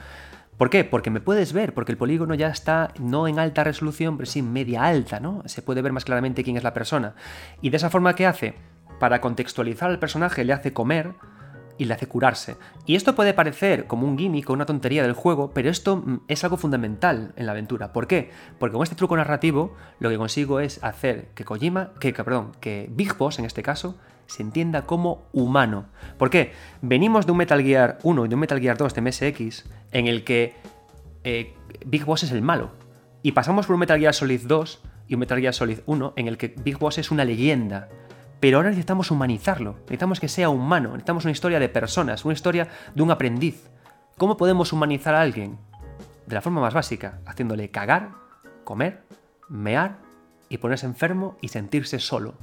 ¿Por 0.60 0.70
qué? 0.70 0.84
Porque 0.84 1.10
me 1.10 1.22
puedes 1.22 1.54
ver, 1.54 1.74
porque 1.74 1.94
el 1.94 1.98
polígono 1.98 2.36
ya 2.36 2.50
está 2.50 2.92
no 3.00 3.30
en 3.30 3.40
alta 3.40 3.64
resolución, 3.64 4.18
pero 4.18 4.30
sí 4.30 4.40
en 4.40 4.52
media 4.52 4.84
alta, 4.84 5.22
¿no? 5.22 5.42
Se 5.46 5.62
puede 5.62 5.82
ver 5.82 5.94
más 5.94 6.04
claramente 6.04 6.44
quién 6.44 6.58
es 6.58 6.64
la 6.64 6.74
persona. 6.74 7.16
Y 7.62 7.70
de 7.70 7.78
esa 7.78 7.90
forma, 7.90 8.14
¿qué 8.14 8.26
hace? 8.26 8.56
Para 9.00 9.22
contextualizar 9.22 9.90
al 9.90 10.00
personaje, 10.00 10.44
le 10.44 10.52
hace 10.52 10.74
comer 10.74 11.14
y 11.78 11.86
le 11.86 11.94
hace 11.94 12.08
curarse. 12.08 12.58
Y 12.86 12.98
esto 12.98 13.16
puede 13.16 13.34
parecer 13.34 13.88
como 13.88 14.06
un 14.06 14.18
gimmick 14.18 14.50
o 14.50 14.54
una 14.54 14.66
tontería 14.66 15.02
del 15.02 15.14
juego, 15.14 15.52
pero 15.54 15.70
esto 15.70 15.96
mm, 15.96 16.24
es 16.28 16.44
algo 16.44 16.58
fundamental 16.58 17.32
en 17.38 17.46
la 17.46 17.54
aventura. 17.54 17.94
¿Por 17.94 18.08
qué? 18.08 18.30
Porque 18.60 18.74
con 18.74 18.84
este 18.84 18.98
truco 18.98 19.16
narrativo 19.16 19.78
lo 20.00 20.10
que 20.10 20.18
consigo 20.18 20.60
es 20.60 20.84
hacer 20.84 21.30
que 21.36 21.46
Kojima, 21.46 21.94
que, 22.02 22.12
perdón, 22.12 22.52
que 22.60 22.90
Big 22.92 23.16
Boss 23.18 23.40
en 23.40 23.46
este 23.46 23.64
caso, 23.64 23.98
se 24.30 24.42
entienda 24.42 24.84
como 24.84 25.28
humano. 25.34 25.88
¿Por 26.18 26.30
qué? 26.30 26.54
Venimos 26.82 27.26
de 27.26 27.32
un 27.32 27.40
Metal 27.40 27.62
Gear 27.62 28.00
1 28.04 28.26
y 28.26 28.30
de 28.30 28.36
un 28.36 28.42
Metal 28.42 28.60
Gear 28.60 28.78
2 28.78 28.94
de 28.94 29.02
MSX 29.02 29.66
en 29.92 30.08
el 30.08 30.24
que 30.24 30.56
eh, 31.24 31.56
Big 31.86 32.06
Boss 32.06 32.24
es 32.24 32.32
el 32.32 32.42
malo. 32.42 32.72
Y 33.22 33.34
pasamos 33.34 33.66
por 33.66 33.74
un 33.74 33.82
Metal 33.82 34.00
Gear 34.00 34.14
Solid 34.14 34.42
2 34.46 34.82
y 35.08 35.16
un 35.16 35.20
Metal 35.20 35.40
Gear 35.40 35.54
Solid 35.54 35.80
1 35.86 36.14
en 36.16 36.28
el 36.28 36.38
que 36.38 36.56
Big 36.64 36.78
Boss 36.78 36.98
es 36.98 37.12
una 37.12 37.26
leyenda 37.26 37.90
pero 38.40 38.58
ahora 38.58 38.70
necesitamos 38.70 39.12
humanizarlo, 39.12 39.74
necesitamos 39.82 40.20
que 40.20 40.30
sea 40.30 40.50
humano, 40.50 40.90
necesitamos 40.90 41.26
una 41.26 41.32
historia 41.32 41.60
de 41.60 41.70
personas, 41.70 42.24
una 42.24 42.34
historia 42.34 42.70
de 42.96 43.04
un 43.04 43.12
aprendiz. 43.12 43.70
¿Cómo 44.18 44.38
podemos 44.38 44.72
humanizar 44.72 45.14
a 45.14 45.22
alguien? 45.22 45.58
De 46.26 46.36
la 46.36 46.42
forma 46.42 46.62
más 46.62 46.74
básica, 46.74 47.20
haciéndole 47.26 47.70
cagar, 47.70 48.12
comer, 48.64 49.04
mear 49.50 49.98
y 50.48 50.58
ponerse 50.58 50.86
enfermo 50.86 51.38
y 51.42 51.50
sentirse 51.50 52.00
solo. 52.00 52.36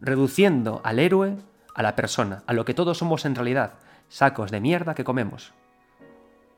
Reduciendo 0.00 0.80
al 0.84 0.98
héroe 0.98 1.36
a 1.74 1.82
la 1.82 1.96
persona, 1.96 2.42
a 2.46 2.52
lo 2.52 2.64
que 2.64 2.74
todos 2.74 2.98
somos 2.98 3.24
en 3.24 3.34
realidad, 3.34 3.74
sacos 4.08 4.50
de 4.50 4.60
mierda 4.60 4.94
que 4.94 5.04
comemos. 5.04 5.52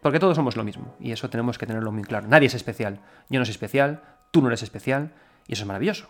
Porque 0.00 0.18
todos 0.18 0.36
somos 0.36 0.56
lo 0.56 0.64
mismo, 0.64 0.94
y 0.98 1.12
eso 1.12 1.28
tenemos 1.28 1.58
que 1.58 1.66
tenerlo 1.66 1.92
muy 1.92 2.04
claro. 2.04 2.26
Nadie 2.26 2.46
es 2.46 2.54
especial. 2.54 3.00
Yo 3.28 3.38
no 3.38 3.44
soy 3.44 3.52
especial, 3.52 4.02
tú 4.30 4.40
no 4.40 4.48
eres 4.48 4.62
especial, 4.62 5.12
y 5.46 5.52
eso 5.52 5.64
es 5.64 5.66
maravilloso. 5.66 6.08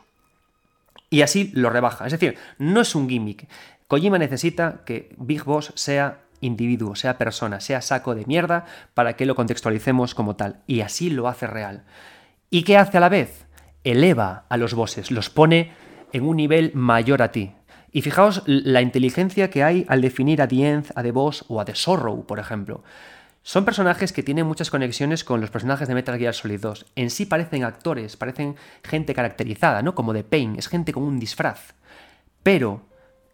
Y 1.08 1.22
así 1.22 1.50
lo 1.54 1.70
rebaja. 1.70 2.06
Es 2.06 2.12
decir, 2.12 2.36
no 2.58 2.82
es 2.82 2.94
un 2.94 3.08
gimmick. 3.08 3.48
Kojima 3.88 4.18
necesita 4.18 4.82
que 4.84 5.14
Big 5.18 5.42
Boss 5.42 5.72
sea 5.74 6.20
individuo, 6.40 6.94
sea 6.94 7.18
persona, 7.18 7.60
sea 7.60 7.82
saco 7.82 8.14
de 8.14 8.24
mierda 8.26 8.64
para 8.94 9.14
que 9.14 9.26
lo 9.26 9.34
contextualicemos 9.34 10.14
como 10.14 10.36
tal. 10.36 10.62
Y 10.68 10.82
así 10.82 11.10
lo 11.10 11.26
hace 11.26 11.48
real. 11.48 11.84
¿Y 12.48 12.62
qué 12.62 12.76
hace 12.76 12.98
a 12.98 13.00
la 13.00 13.08
vez? 13.08 13.46
Eleva 13.82 14.44
a 14.48 14.56
los 14.56 14.74
bosses, 14.74 15.10
los 15.10 15.30
pone 15.30 15.72
en 16.12 16.24
un 16.24 16.36
nivel 16.36 16.72
mayor 16.74 17.22
a 17.22 17.32
ti. 17.32 17.52
Y 17.92 18.02
fijaos 18.02 18.42
la 18.46 18.82
inteligencia 18.82 19.50
que 19.50 19.64
hay 19.64 19.84
al 19.88 20.00
definir 20.00 20.42
a 20.42 20.48
The 20.48 20.82
a 20.94 21.02
The 21.02 21.10
Boss 21.10 21.44
o 21.48 21.60
a 21.60 21.64
The 21.64 21.74
Sorrow, 21.74 22.24
por 22.24 22.38
ejemplo. 22.38 22.82
Son 23.42 23.64
personajes 23.64 24.12
que 24.12 24.22
tienen 24.22 24.46
muchas 24.46 24.70
conexiones 24.70 25.24
con 25.24 25.40
los 25.40 25.50
personajes 25.50 25.88
de 25.88 25.94
Metal 25.94 26.18
Gear 26.18 26.34
Solid 26.34 26.60
2. 26.60 26.86
En 26.94 27.10
sí 27.10 27.24
parecen 27.24 27.64
actores, 27.64 28.16
parecen 28.16 28.56
gente 28.84 29.14
caracterizada, 29.14 29.82
¿no? 29.82 29.94
Como 29.94 30.12
de 30.12 30.24
Pain, 30.24 30.56
es 30.58 30.68
gente 30.68 30.92
con 30.92 31.02
un 31.02 31.18
disfraz. 31.18 31.74
Pero 32.42 32.82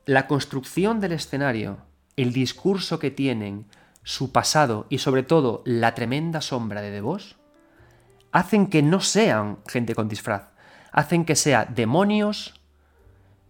la 0.05 0.27
construcción 0.29 1.01
del 1.01 1.13
escenario, 1.13 1.79
el 2.17 2.33
discurso 2.33 2.99
que 2.99 3.11
tienen, 3.11 3.67
su 4.05 4.31
pasado 4.31 4.87
y 4.89 4.99
sobre 4.99 5.25
todo 5.25 5.63
la 5.67 5.95
tremenda 5.97 6.41
sombra 6.41 6.81
de 6.81 6.93
The 6.93 7.01
Boss, 7.01 7.37
hacen 8.31 8.69
que 8.69 8.83
no 8.83 9.01
sean 9.01 9.59
gente 9.67 9.97
con 9.97 10.09
disfraz, 10.09 10.51
hacen 10.93 11.25
que 11.25 11.35
sean 11.35 11.75
demonios 11.75 12.56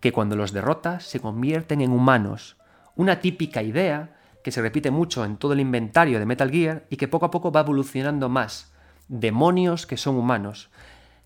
que 0.01 0.13
cuando 0.13 0.37
los 0.37 0.53
derrotas 0.53 1.05
se 1.05 1.21
convierten 1.21 1.81
en 1.81 1.93
humanos. 1.93 2.57
Una 2.95 3.21
típica 3.21 3.63
idea 3.63 4.17
que 4.43 4.53
se 4.53 4.63
repite 4.63 4.91
mucho 4.91 5.25
en 5.25 5.37
todo 5.37 5.55
el 5.55 5.61
inventario 5.61 6.19
de 6.19 6.27
Metal 6.27 6.51
Gear 6.51 6.85
y 6.89 6.97
que 6.97 7.09
poco 7.09 7.27
a 7.27 7.31
poco 7.31 7.51
va 7.51 7.61
evolucionando 7.61 8.29
más. 8.29 8.73
Demonios 9.09 9.87
que 9.87 9.97
son 9.97 10.17
humanos. 10.17 10.71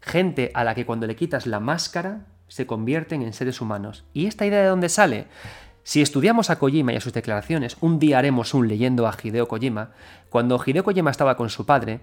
Gente 0.01 0.51
a 0.55 0.65
la 0.65 0.75
que 0.75 0.87
cuando 0.87 1.07
le 1.07 1.17
quitas 1.17 1.47
la 1.47 1.61
máscara 1.61 2.27
se 2.49 2.67
convierten 2.67 3.23
en 3.23 3.33
seres 3.33 3.61
humanos. 3.61 4.05
¿Y 4.13 4.27
esta 4.27 4.47
idea 4.47 4.63
de 4.63 4.69
dónde 4.69 4.89
sale? 4.89 5.27
Si 5.83 6.03
estudiamos 6.03 6.51
a 6.51 6.59
Kojima 6.59 6.93
y 6.93 6.97
a 6.97 7.01
sus 7.01 7.13
declaraciones, 7.13 7.77
un 7.81 7.99
día 7.99 8.19
haremos 8.19 8.55
un 8.55 8.69
leyendo 8.69 9.07
a 9.07 9.17
Hideo 9.23 9.49
Kojima. 9.49 9.91
Cuando 10.29 10.63
Hideo 10.65 10.85
Kojima 10.85 11.11
estaba 11.11 11.37
con 11.37 11.51
su 11.51 11.67
padre, 11.67 12.01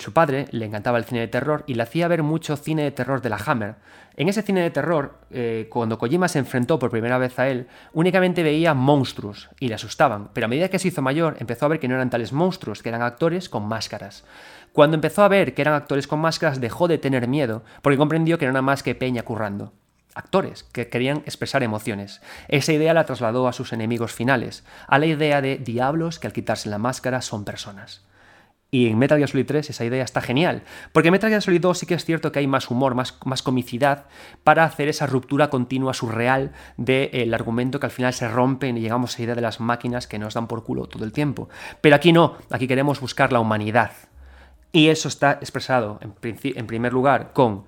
su 0.00 0.12
padre 0.12 0.46
le 0.50 0.66
encantaba 0.66 0.98
el 0.98 1.04
cine 1.04 1.20
de 1.20 1.28
terror 1.28 1.62
y 1.66 1.74
le 1.74 1.84
hacía 1.84 2.08
ver 2.08 2.22
mucho 2.22 2.56
cine 2.56 2.82
de 2.82 2.90
terror 2.90 3.22
de 3.22 3.28
la 3.28 3.36
Hammer. 3.36 3.76
En 4.16 4.28
ese 4.28 4.42
cine 4.42 4.60
de 4.60 4.70
terror, 4.70 5.18
eh, 5.30 5.68
cuando 5.70 5.98
Kojima 5.98 6.28
se 6.28 6.40
enfrentó 6.40 6.78
por 6.78 6.90
primera 6.90 7.16
vez 7.16 7.38
a 7.38 7.48
él, 7.48 7.68
únicamente 7.92 8.42
veía 8.42 8.74
monstruos 8.74 9.48
y 9.58 9.68
le 9.68 9.74
asustaban, 9.74 10.30
pero 10.32 10.46
a 10.46 10.48
medida 10.48 10.68
que 10.68 10.78
se 10.78 10.88
hizo 10.88 11.00
mayor 11.00 11.36
empezó 11.38 11.66
a 11.66 11.68
ver 11.68 11.80
que 11.80 11.88
no 11.88 11.94
eran 11.94 12.10
tales 12.10 12.32
monstruos, 12.32 12.82
que 12.82 12.88
eran 12.88 13.02
actores 13.02 13.48
con 13.48 13.66
máscaras. 13.66 14.24
Cuando 14.72 14.96
empezó 14.96 15.22
a 15.22 15.28
ver 15.28 15.54
que 15.54 15.62
eran 15.62 15.74
actores 15.74 16.06
con 16.06 16.20
máscaras 16.20 16.60
dejó 16.60 16.88
de 16.88 16.98
tener 16.98 17.28
miedo, 17.28 17.62
porque 17.82 17.98
comprendió 17.98 18.38
que 18.38 18.46
no 18.46 18.50
era 18.50 18.62
más 18.62 18.82
que 18.82 18.94
peña 18.94 19.22
currando 19.22 19.72
actores 20.14 20.64
que 20.64 20.88
querían 20.88 21.18
expresar 21.18 21.62
emociones. 21.62 22.20
Esa 22.48 22.72
idea 22.72 22.92
la 22.92 23.06
trasladó 23.06 23.48
a 23.48 23.52
sus 23.54 23.72
enemigos 23.72 24.12
finales, 24.12 24.64
a 24.86 24.98
la 24.98 25.06
idea 25.06 25.40
de 25.40 25.56
diablos 25.56 26.18
que 26.18 26.26
al 26.26 26.32
quitarse 26.32 26.68
la 26.68 26.76
máscara 26.76 27.22
son 27.22 27.44
personas. 27.44 28.02
Y 28.74 28.88
en 28.88 28.98
Metal 28.98 29.18
Gear 29.18 29.28
Solid 29.28 29.44
3 29.44 29.68
esa 29.68 29.84
idea 29.84 30.02
está 30.02 30.22
genial. 30.22 30.62
Porque 30.92 31.08
en 31.08 31.12
Metal 31.12 31.28
Gear 31.28 31.42
Solid 31.42 31.60
2 31.60 31.78
sí 31.78 31.86
que 31.86 31.92
es 31.92 32.06
cierto 32.06 32.32
que 32.32 32.38
hay 32.38 32.46
más 32.46 32.70
humor, 32.70 32.94
más, 32.94 33.18
más 33.26 33.42
comicidad 33.42 34.06
para 34.44 34.64
hacer 34.64 34.88
esa 34.88 35.06
ruptura 35.06 35.50
continua 35.50 35.92
surreal 35.92 36.52
del 36.78 37.10
eh, 37.12 37.34
argumento 37.34 37.78
que 37.78 37.86
al 37.86 37.92
final 37.92 38.14
se 38.14 38.26
rompe 38.28 38.68
y 38.70 38.72
llegamos 38.72 39.10
a 39.10 39.12
esa 39.12 39.22
idea 39.24 39.34
de 39.34 39.42
las 39.42 39.60
máquinas 39.60 40.06
que 40.06 40.18
nos 40.18 40.32
dan 40.32 40.46
por 40.46 40.64
culo 40.64 40.86
todo 40.86 41.04
el 41.04 41.12
tiempo. 41.12 41.50
Pero 41.82 41.94
aquí 41.94 42.14
no, 42.14 42.38
aquí 42.50 42.66
queremos 42.66 42.98
buscar 42.98 43.30
la 43.30 43.40
humanidad. 43.40 43.92
Y 44.72 44.88
eso 44.88 45.08
está 45.08 45.32
expresado 45.32 46.00
en, 46.00 46.14
en 46.22 46.66
primer 46.66 46.94
lugar 46.94 47.34
con 47.34 47.64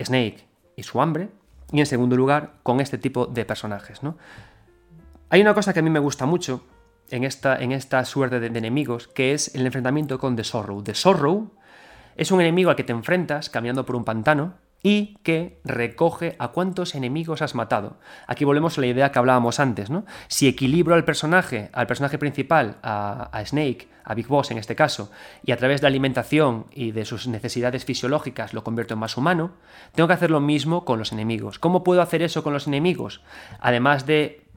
Snake 0.00 0.46
y 0.76 0.84
su 0.84 1.02
hambre, 1.02 1.30
y 1.72 1.80
en 1.80 1.86
segundo 1.86 2.14
lugar 2.14 2.52
con 2.62 2.80
este 2.80 2.98
tipo 2.98 3.26
de 3.26 3.44
personajes. 3.44 4.04
¿no? 4.04 4.16
Hay 5.28 5.40
una 5.40 5.54
cosa 5.54 5.72
que 5.72 5.80
a 5.80 5.82
mí 5.82 5.90
me 5.90 5.98
gusta 5.98 6.24
mucho, 6.24 6.62
en 7.10 7.24
esta, 7.24 7.56
en 7.56 7.72
esta 7.72 8.04
suerte 8.04 8.40
de, 8.40 8.46
enemigos, 8.46 9.08
que 9.08 9.32
es 9.32 9.54
el 9.54 9.66
enfrentamiento 9.66 10.18
con 10.18 10.36
The 10.36 10.44
Sorrow. 10.44 10.82
The 10.82 10.94
Sorrow 10.94 11.52
es 12.16 12.30
un 12.30 12.40
enemigo 12.40 12.70
al 12.70 12.76
que 12.76 12.84
te 12.84 12.92
enfrentas 12.92 13.50
caminando 13.50 13.86
por 13.86 13.96
un 13.96 14.04
pantano 14.04 14.54
y 14.82 15.16
que 15.24 15.60
recoge 15.64 16.36
a 16.38 16.48
cuántos 16.48 16.94
enemigos 16.94 17.42
has 17.42 17.54
matado. 17.54 17.98
Aquí 18.26 18.44
volvemos 18.44 18.78
a 18.78 18.80
la 18.80 18.86
idea 18.86 19.10
que 19.10 19.18
hablábamos 19.18 19.58
antes, 19.58 19.90
¿no? 19.90 20.04
Si 20.28 20.46
equilibro 20.46 20.94
al 20.94 21.04
personaje, 21.04 21.68
al 21.72 21.88
personaje 21.88 22.16
principal, 22.16 22.76
a, 22.82 23.28
a, 23.32 23.44
Snake, 23.44 23.88
a 24.04 24.14
Big 24.14 24.28
Boss 24.28 24.52
en 24.52 24.58
este 24.58 24.76
caso, 24.76 25.10
y 25.44 25.50
a 25.50 25.56
través 25.56 25.80
de 25.80 25.86
la 25.86 25.88
alimentación 25.88 26.66
y 26.70 26.92
de 26.92 27.04
sus 27.04 27.26
necesidades 27.26 27.84
fisiológicas 27.84 28.54
lo 28.54 28.62
convierto 28.62 28.94
en 28.94 29.00
más 29.00 29.16
humano, 29.16 29.52
tengo 29.94 30.06
que 30.06 30.14
hacer 30.14 30.30
lo 30.30 30.40
mismo 30.40 30.84
con 30.84 30.98
los 30.98 31.12
enemigos. 31.12 31.58
¿Cómo 31.58 31.82
puedo 31.82 32.00
hacer 32.00 32.22
eso 32.22 32.44
con 32.44 32.52
los 32.52 32.68
enemigos? 32.68 33.20
Además 33.58 34.06
de 34.06 34.47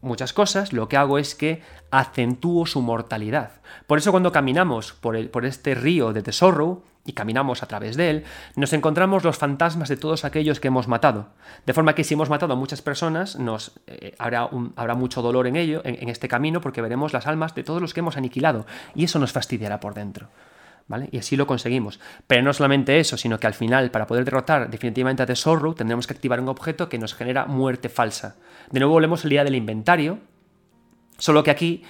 muchas 0.00 0.32
cosas, 0.32 0.72
lo 0.72 0.88
que 0.88 0.96
hago 0.96 1.18
es 1.18 1.34
que 1.34 1.62
acentúo 1.90 2.66
su 2.66 2.82
mortalidad. 2.82 3.52
Por 3.86 3.98
eso 3.98 4.10
cuando 4.10 4.32
caminamos 4.32 4.92
por, 4.92 5.16
el, 5.16 5.30
por 5.30 5.44
este 5.44 5.74
río 5.74 6.12
de 6.12 6.22
Tesorro, 6.22 6.82
y 7.08 7.14
caminamos 7.14 7.62
a 7.62 7.66
través 7.66 7.96
de 7.96 8.10
él, 8.10 8.24
nos 8.54 8.72
encontramos 8.74 9.24
los 9.24 9.38
fantasmas 9.38 9.88
de 9.88 9.96
todos 9.96 10.26
aquellos 10.26 10.60
que 10.60 10.68
hemos 10.68 10.88
matado. 10.88 11.28
De 11.64 11.72
forma 11.72 11.94
que 11.94 12.04
si 12.04 12.14
hemos 12.14 12.28
matado 12.28 12.52
a 12.52 12.56
muchas 12.56 12.82
personas, 12.82 13.36
nos, 13.36 13.72
eh, 13.86 14.14
habrá, 14.18 14.50
habrá, 14.76 14.94
mucho 14.94 15.22
dolor 15.22 15.46
en 15.46 15.56
ello, 15.56 15.80
en, 15.84 16.08
este 16.10 16.28
camino, 16.28 16.60
porque 16.60 16.82
veremos 16.82 17.14
las 17.14 17.26
almas 17.26 17.54
de 17.54 17.64
todos 17.64 17.80
los 17.80 17.94
que 17.94 18.00
hemos 18.00 18.18
aniquilado, 18.18 18.66
y 18.94 19.04
eso 19.04 19.18
nos 19.18 19.32
fastidiará 19.32 19.80
por 19.80 19.94
dentro. 19.94 20.28
¿Vale? 20.88 21.08
Y 21.12 21.18
así 21.18 21.36
lo 21.36 21.46
conseguimos. 21.46 22.00
Pero 22.26 22.42
no 22.42 22.52
solamente 22.52 22.98
eso, 22.98 23.16
sino 23.16 23.38
que 23.38 23.46
al 23.46 23.54
final, 23.54 23.90
para 23.90 24.06
poder 24.06 24.24
derrotar 24.24 24.70
definitivamente 24.70 25.22
a 25.22 25.26
The 25.26 25.36
Sorrow, 25.36 25.74
tendremos 25.74 26.06
que 26.06 26.14
activar 26.14 26.40
un 26.40 26.48
objeto 26.48 26.88
que 26.88 26.98
nos 26.98 27.14
genera 27.14 27.44
muerte 27.44 27.90
falsa. 27.90 28.36
De 28.70 28.80
nuevo 28.80 28.94
volvemos 28.94 29.22
al 29.24 29.30
día 29.30 29.44
del 29.44 29.54
inventario, 29.54 30.18
Solo 31.18 31.42
que 31.42 31.50
aquí, 31.50 31.82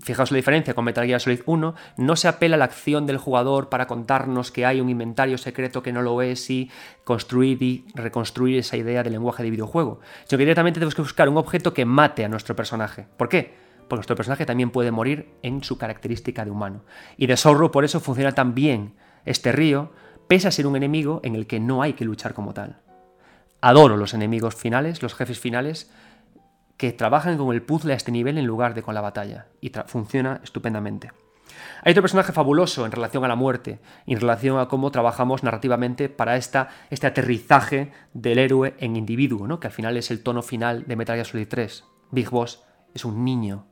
fijaos 0.00 0.30
la 0.30 0.36
diferencia 0.36 0.72
con 0.72 0.84
Metal 0.84 1.04
Gear 1.04 1.20
Solid 1.20 1.40
1, 1.44 1.74
no 1.96 2.16
se 2.16 2.28
apela 2.28 2.54
a 2.54 2.58
la 2.58 2.66
acción 2.66 3.06
del 3.06 3.18
jugador 3.18 3.68
para 3.68 3.88
contarnos 3.88 4.52
que 4.52 4.64
hay 4.64 4.80
un 4.80 4.88
inventario 4.88 5.36
secreto 5.36 5.82
que 5.82 5.92
no 5.92 6.00
lo 6.00 6.22
es 6.22 6.48
y 6.48 6.70
construir 7.02 7.60
y 7.60 7.84
reconstruir 7.94 8.58
esa 8.58 8.76
idea 8.76 9.02
del 9.02 9.14
lenguaje 9.14 9.42
de 9.42 9.50
videojuego, 9.50 9.98
sino 10.26 10.38
que 10.38 10.44
directamente 10.44 10.78
tenemos 10.78 10.94
que 10.94 11.02
buscar 11.02 11.28
un 11.28 11.38
objeto 11.38 11.74
que 11.74 11.84
mate 11.84 12.24
a 12.24 12.28
nuestro 12.28 12.54
personaje. 12.54 13.08
¿Por 13.16 13.28
qué? 13.28 13.67
Porque 13.88 14.00
nuestro 14.00 14.16
personaje 14.16 14.46
también 14.46 14.70
puede 14.70 14.90
morir 14.90 15.30
en 15.42 15.64
su 15.64 15.78
característica 15.78 16.44
de 16.44 16.50
humano. 16.50 16.84
Y 17.16 17.26
de 17.26 17.36
Zorro 17.36 17.70
por 17.70 17.84
eso 17.84 18.00
funciona 18.00 18.32
tan 18.32 18.54
bien 18.54 18.94
este 19.24 19.52
río, 19.52 19.92
pese 20.28 20.48
a 20.48 20.52
ser 20.52 20.66
un 20.66 20.76
enemigo 20.76 21.20
en 21.24 21.34
el 21.34 21.46
que 21.46 21.60
no 21.60 21.82
hay 21.82 21.94
que 21.94 22.04
luchar 22.04 22.34
como 22.34 22.54
tal. 22.54 22.80
Adoro 23.60 23.96
los 23.96 24.14
enemigos 24.14 24.54
finales, 24.54 25.02
los 25.02 25.14
jefes 25.14 25.40
finales, 25.40 25.90
que 26.76 26.92
trabajan 26.92 27.36
con 27.38 27.52
el 27.52 27.62
puzzle 27.62 27.92
a 27.92 27.96
este 27.96 28.12
nivel 28.12 28.38
en 28.38 28.46
lugar 28.46 28.74
de 28.74 28.82
con 28.82 28.94
la 28.94 29.00
batalla, 29.00 29.46
y 29.60 29.72
funciona 29.86 30.40
estupendamente. 30.44 31.10
Hay 31.82 31.92
otro 31.92 32.02
personaje 32.02 32.32
fabuloso 32.32 32.86
en 32.86 32.92
relación 32.92 33.24
a 33.24 33.28
la 33.28 33.36
muerte, 33.36 33.80
en 34.06 34.20
relación 34.20 34.58
a 34.58 34.68
cómo 34.68 34.90
trabajamos 34.90 35.42
narrativamente 35.42 36.08
para 36.08 36.36
esta, 36.36 36.68
este 36.90 37.06
aterrizaje 37.06 37.92
del 38.12 38.38
héroe 38.38 38.74
en 38.78 38.96
individuo, 38.96 39.46
¿no? 39.46 39.58
que 39.58 39.68
al 39.68 39.72
final 39.72 39.96
es 39.96 40.10
el 40.10 40.22
tono 40.22 40.42
final 40.42 40.84
de 40.86 40.96
Metal 40.96 41.16
Gear 41.16 41.26
Solid 41.26 41.48
3. 41.48 41.84
Big 42.10 42.30
Boss 42.30 42.64
es 42.94 43.04
un 43.04 43.24
niño 43.24 43.66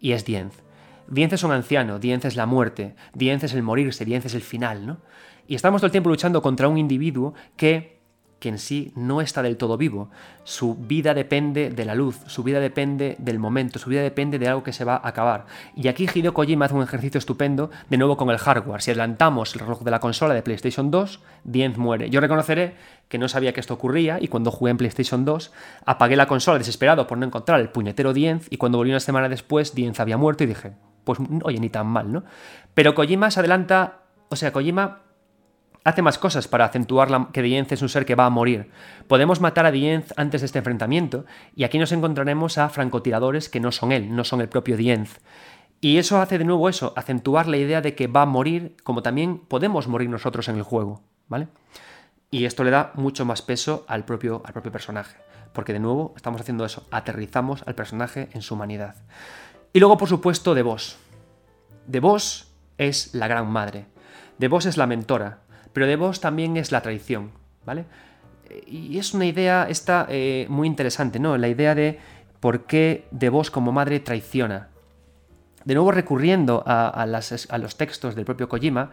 y 0.00 0.12
es 0.12 0.24
Dienz. 0.24 0.62
Dienz 1.08 1.32
es 1.32 1.42
un 1.42 1.52
anciano, 1.52 1.98
Dienz 1.98 2.24
es 2.24 2.36
la 2.36 2.46
muerte, 2.46 2.94
Dienz 3.14 3.44
es 3.44 3.54
el 3.54 3.62
morirse, 3.62 4.04
Dienz 4.04 4.26
es 4.26 4.34
el 4.34 4.42
final. 4.42 4.86
¿no? 4.86 4.98
Y 5.46 5.54
estamos 5.54 5.80
todo 5.80 5.86
el 5.86 5.92
tiempo 5.92 6.10
luchando 6.10 6.42
contra 6.42 6.68
un 6.68 6.78
individuo 6.78 7.34
que 7.56 7.98
que 8.38 8.48
en 8.48 8.58
sí 8.58 8.92
no 8.94 9.20
está 9.20 9.42
del 9.42 9.56
todo 9.56 9.76
vivo. 9.76 10.10
Su 10.44 10.74
vida 10.76 11.14
depende 11.14 11.70
de 11.70 11.84
la 11.84 11.94
luz, 11.94 12.20
su 12.26 12.42
vida 12.42 12.60
depende 12.60 13.16
del 13.18 13.38
momento, 13.38 13.78
su 13.78 13.90
vida 13.90 14.02
depende 14.02 14.38
de 14.38 14.48
algo 14.48 14.62
que 14.62 14.72
se 14.72 14.84
va 14.84 14.94
a 14.94 15.08
acabar. 15.08 15.46
Y 15.74 15.88
aquí 15.88 16.08
Hideo 16.12 16.32
Kojima 16.34 16.66
hace 16.66 16.74
un 16.74 16.82
ejercicio 16.82 17.18
estupendo, 17.18 17.70
de 17.90 17.98
nuevo 17.98 18.16
con 18.16 18.30
el 18.30 18.38
hardware. 18.38 18.80
Si 18.80 18.90
adelantamos 18.90 19.54
el 19.54 19.60
reloj 19.60 19.82
de 19.82 19.90
la 19.90 20.00
consola 20.00 20.34
de 20.34 20.42
PlayStation 20.42 20.90
2, 20.90 21.20
Dienz 21.44 21.76
muere. 21.76 22.10
Yo 22.10 22.20
reconoceré 22.20 22.76
que 23.08 23.18
no 23.18 23.28
sabía 23.28 23.52
que 23.52 23.60
esto 23.60 23.74
ocurría 23.74 24.18
y 24.20 24.28
cuando 24.28 24.50
jugué 24.50 24.70
en 24.70 24.76
PlayStation 24.76 25.24
2 25.24 25.52
apagué 25.86 26.16
la 26.16 26.26
consola 26.26 26.58
desesperado 26.58 27.06
por 27.06 27.18
no 27.18 27.26
encontrar 27.26 27.60
el 27.60 27.70
puñetero 27.70 28.12
Dienz 28.12 28.46
y 28.50 28.56
cuando 28.56 28.78
volví 28.78 28.90
una 28.90 29.00
semana 29.00 29.28
después 29.28 29.74
Dienz 29.74 30.00
había 30.00 30.16
muerto 30.16 30.44
y 30.44 30.48
dije, 30.48 30.72
pues 31.04 31.18
oye, 31.42 31.58
ni 31.58 31.70
tan 31.70 31.86
mal, 31.86 32.12
¿no? 32.12 32.24
Pero 32.74 32.94
Kojima 32.94 33.30
se 33.30 33.40
adelanta, 33.40 34.02
o 34.28 34.36
sea, 34.36 34.52
Kojima 34.52 35.02
hace 35.84 36.02
más 36.02 36.18
cosas 36.18 36.48
para 36.48 36.66
acentuar 36.66 37.32
que 37.32 37.42
Dienz 37.42 37.72
es 37.72 37.82
un 37.82 37.88
ser 37.88 38.04
que 38.04 38.14
va 38.14 38.26
a 38.26 38.30
morir. 38.30 38.70
Podemos 39.06 39.40
matar 39.40 39.64
a 39.64 39.70
Dienz 39.70 40.12
antes 40.16 40.42
de 40.42 40.46
este 40.46 40.58
enfrentamiento, 40.58 41.24
y 41.56 41.64
aquí 41.64 41.78
nos 41.78 41.92
encontraremos 41.92 42.58
a 42.58 42.68
francotiradores 42.68 43.48
que 43.48 43.60
no 43.60 43.72
son 43.72 43.92
él, 43.92 44.14
no 44.14 44.24
son 44.24 44.42
el 44.42 44.48
propio 44.48 44.76
Dienz. 44.76 45.18
Y 45.80 45.98
eso 45.98 46.20
hace 46.20 46.38
de 46.38 46.44
nuevo 46.44 46.68
eso, 46.68 46.92
acentuar 46.96 47.46
la 47.46 47.56
idea 47.56 47.80
de 47.80 47.94
que 47.94 48.06
va 48.06 48.22
a 48.22 48.26
morir, 48.26 48.76
como 48.82 49.02
también 49.02 49.38
podemos 49.38 49.88
morir 49.88 50.10
nosotros 50.10 50.48
en 50.48 50.56
el 50.56 50.62
juego, 50.62 51.02
¿vale? 51.28 51.48
Y 52.30 52.44
esto 52.44 52.64
le 52.64 52.70
da 52.70 52.92
mucho 52.94 53.24
más 53.24 53.42
peso 53.42 53.84
al 53.88 54.04
propio, 54.04 54.42
al 54.44 54.52
propio 54.52 54.72
personaje, 54.72 55.16
porque 55.52 55.72
de 55.72 55.78
nuevo 55.78 56.12
estamos 56.16 56.40
haciendo 56.40 56.64
eso, 56.64 56.86
aterrizamos 56.90 57.62
al 57.66 57.74
personaje 57.74 58.28
en 58.32 58.42
su 58.42 58.54
humanidad. 58.54 58.96
Y 59.72 59.80
luego, 59.80 59.96
por 59.96 60.08
supuesto, 60.08 60.54
de 60.54 60.62
vos. 60.62 60.98
De 61.86 62.00
vos 62.00 62.52
es 62.76 63.14
la 63.14 63.28
gran 63.28 63.50
madre. 63.50 63.86
De 64.38 64.48
vos 64.48 64.66
es 64.66 64.76
la 64.76 64.86
mentora, 64.86 65.40
pero 65.72 65.86
de 65.86 65.96
vos 65.96 66.20
también 66.20 66.56
es 66.56 66.70
la 66.70 66.82
traición, 66.82 67.32
¿vale? 67.64 67.86
Y 68.66 68.98
es 68.98 69.14
una 69.14 69.26
idea 69.26 69.66
esta 69.68 70.06
eh, 70.08 70.46
muy 70.48 70.66
interesante, 70.66 71.18
¿no? 71.18 71.36
La 71.36 71.48
idea 71.48 71.74
de 71.74 71.98
por 72.40 72.64
qué 72.64 73.06
de 73.10 73.28
vos 73.28 73.50
como 73.50 73.72
madre 73.72 74.00
traiciona. 74.00 74.68
De 75.64 75.74
nuevo 75.74 75.90
recurriendo 75.90 76.62
a, 76.66 77.06
los 77.06 77.76
textos 77.76 78.14
del 78.14 78.24
propio 78.24 78.48
Kojima, 78.48 78.92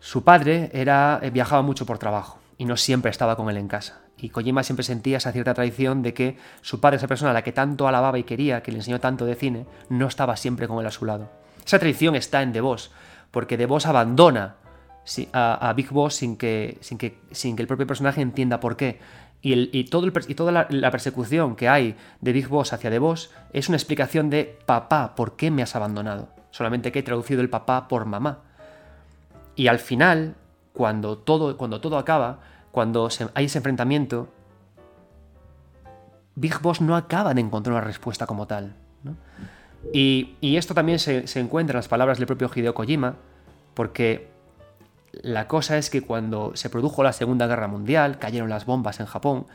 su 0.00 0.24
padre 0.24 0.70
era, 0.72 1.20
eh, 1.22 1.30
viajaba 1.30 1.62
mucho 1.62 1.86
por 1.86 1.98
trabajo 1.98 2.38
y 2.58 2.64
no 2.64 2.76
siempre 2.76 3.10
estaba 3.10 3.36
con 3.36 3.50
él 3.50 3.56
en 3.56 3.68
casa. 3.68 4.00
Y 4.18 4.30
Kojima 4.30 4.62
siempre 4.62 4.84
sentía 4.84 5.18
esa 5.18 5.32
cierta 5.32 5.52
traición 5.52 6.02
de 6.02 6.14
que 6.14 6.38
su 6.62 6.80
padre, 6.80 6.96
esa 6.96 7.08
persona 7.08 7.32
a 7.32 7.34
la 7.34 7.42
que 7.42 7.52
tanto 7.52 7.86
alababa 7.86 8.18
y 8.18 8.24
quería, 8.24 8.62
que 8.62 8.72
le 8.72 8.78
enseñó 8.78 8.98
tanto 8.98 9.26
de 9.26 9.34
cine, 9.34 9.66
no 9.90 10.06
estaba 10.06 10.36
siempre 10.36 10.66
con 10.68 10.78
él 10.80 10.86
a 10.86 10.90
su 10.90 11.04
lado. 11.04 11.28
Esa 11.64 11.78
traición 11.78 12.14
está 12.14 12.42
en 12.42 12.52
De 12.52 12.60
Vos, 12.60 12.92
porque 13.30 13.56
De 13.56 13.66
Vos 13.66 13.86
abandona 13.86 14.56
a, 15.32 15.72
Big 15.76 15.90
Boss 15.90 16.14
sin 16.14 16.36
que, 16.36 16.78
sin, 16.80 16.98
que, 16.98 17.18
el 17.62 17.66
propio 17.66 17.86
personaje 17.86 18.20
entienda 18.20 18.60
por 18.60 18.76
qué. 18.76 18.98
Y, 19.42 19.84
todo 19.84 20.06
y 20.06 20.34
toda 20.34 20.50
la, 20.50 20.90
persecución 20.90 21.54
que 21.54 21.68
hay 21.68 21.94
de 22.20 22.32
Big 22.32 22.48
Boss 22.48 22.72
hacia 22.72 22.90
The 22.90 22.98
Boss 22.98 23.30
es 23.52 23.68
una 23.68 23.76
explicación 23.76 24.28
de 24.30 24.58
papá, 24.66 25.14
¿por 25.14 25.36
qué 25.36 25.50
me 25.50 25.62
has 25.62 25.76
abandonado? 25.76 26.28
Solamente 26.50 26.90
que 26.90 27.00
he 27.00 27.02
traducido 27.02 27.42
el 27.42 27.50
papá 27.50 27.86
por 27.86 28.06
mamá. 28.06 28.40
Y 29.56 29.68
al 29.68 29.78
final, 29.78 30.36
cuando 30.72 31.18
todo, 31.18 31.56
cuando 31.56 31.80
todo 31.80 31.98
acaba, 31.98 32.40
cuando 32.70 33.08
hay 33.34 33.46
ese 33.46 33.58
enfrentamiento, 33.58 34.28
Big 36.34 36.60
Boss 36.60 36.80
no 36.80 36.94
acaba 36.94 37.34
de 37.34 37.40
encontrar 37.40 37.72
una 37.72 37.84
respuesta 37.84 38.26
como 38.26 38.46
tal. 38.46 38.76
Y, 39.92 40.36
esto 40.42 40.74
también 40.74 40.98
se, 40.98 41.26
se 41.26 41.40
encuentra 41.40 41.74
en 41.74 41.78
las 41.78 41.88
palabras 41.88 42.18
del 42.18 42.26
propio 42.26 42.50
Hideo 42.54 42.74
Kojima, 42.74 43.14
porque 43.74 44.28
la 45.12 45.48
cosa 45.48 45.78
es 45.78 45.90
que 45.90 46.02
cuando 46.02 46.52
se 46.54 46.70
produjo 46.70 47.02
la 47.02 47.12
Segunda 47.12 47.46
Guerra 47.46 47.68
Mundial, 47.68 48.18
cayeron 48.18 48.50
las 48.50 48.66
bombas 48.66 49.00
en 49.00 49.06
Japón, 49.06 49.46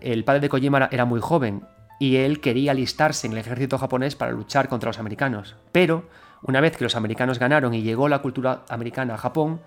el 0.00 0.24
padre 0.24 0.40
de 0.40 0.48
Kojima 0.48 0.88
era 0.90 1.04
muy 1.04 1.20
joven 1.20 1.62
y 1.98 2.16
él 2.16 2.40
quería 2.40 2.72
alistarse 2.72 3.26
en 3.26 3.34
el 3.34 3.38
ejército 3.38 3.78
japonés 3.78 4.16
para 4.16 4.32
luchar 4.32 4.68
contra 4.68 4.88
los 4.88 4.98
americanos. 4.98 5.54
Pero, 5.70 6.08
una 6.42 6.60
vez 6.60 6.76
que 6.76 6.84
los 6.84 6.96
americanos 6.96 7.38
ganaron 7.38 7.74
y 7.74 7.82
llegó 7.82 8.08
la 8.08 8.20
cultura 8.20 8.62
americana 8.68 9.14
a 9.14 9.18
Japón, 9.18 9.60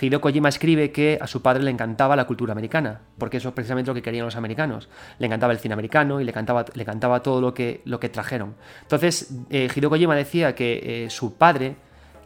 Hideo 0.00 0.20
Kojima 0.20 0.48
escribe 0.48 0.92
que 0.92 1.18
a 1.20 1.26
su 1.26 1.42
padre 1.42 1.62
le 1.62 1.70
encantaba 1.70 2.16
la 2.16 2.26
cultura 2.26 2.52
americana, 2.52 3.00
porque 3.18 3.38
eso 3.38 3.48
es 3.48 3.54
precisamente 3.54 3.90
lo 3.90 3.94
que 3.94 4.02
querían 4.02 4.26
los 4.26 4.36
americanos. 4.36 4.88
Le 5.18 5.26
encantaba 5.26 5.52
el 5.52 5.58
cine 5.58 5.72
americano 5.72 6.20
y 6.20 6.24
le 6.24 6.30
encantaba, 6.30 6.64
le 6.74 6.82
encantaba 6.82 7.22
todo 7.22 7.40
lo 7.40 7.54
que, 7.54 7.82
lo 7.84 7.98
que 8.00 8.08
trajeron. 8.08 8.56
Entonces, 8.82 9.30
eh, 9.50 9.68
Hideo 9.74 9.90
decía 9.90 10.54
que 10.54 11.04
eh, 11.04 11.10
su 11.10 11.34
padre 11.34 11.76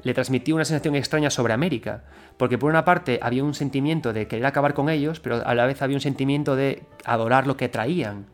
le 0.02 0.14
transmitió 0.14 0.54
una 0.54 0.64
sensación 0.64 0.96
extraña 0.96 1.30
sobre 1.30 1.52
América, 1.52 2.04
porque 2.36 2.58
por 2.58 2.70
una 2.70 2.84
parte 2.84 3.18
había 3.22 3.44
un 3.44 3.54
sentimiento 3.54 4.12
de 4.12 4.26
querer 4.26 4.46
acabar 4.46 4.74
con 4.74 4.88
ellos, 4.88 5.20
pero 5.20 5.46
a 5.46 5.54
la 5.54 5.66
vez 5.66 5.82
había 5.82 5.96
un 5.96 6.00
sentimiento 6.00 6.56
de 6.56 6.82
adorar 7.04 7.46
lo 7.46 7.56
que 7.56 7.68
traían. 7.68 8.26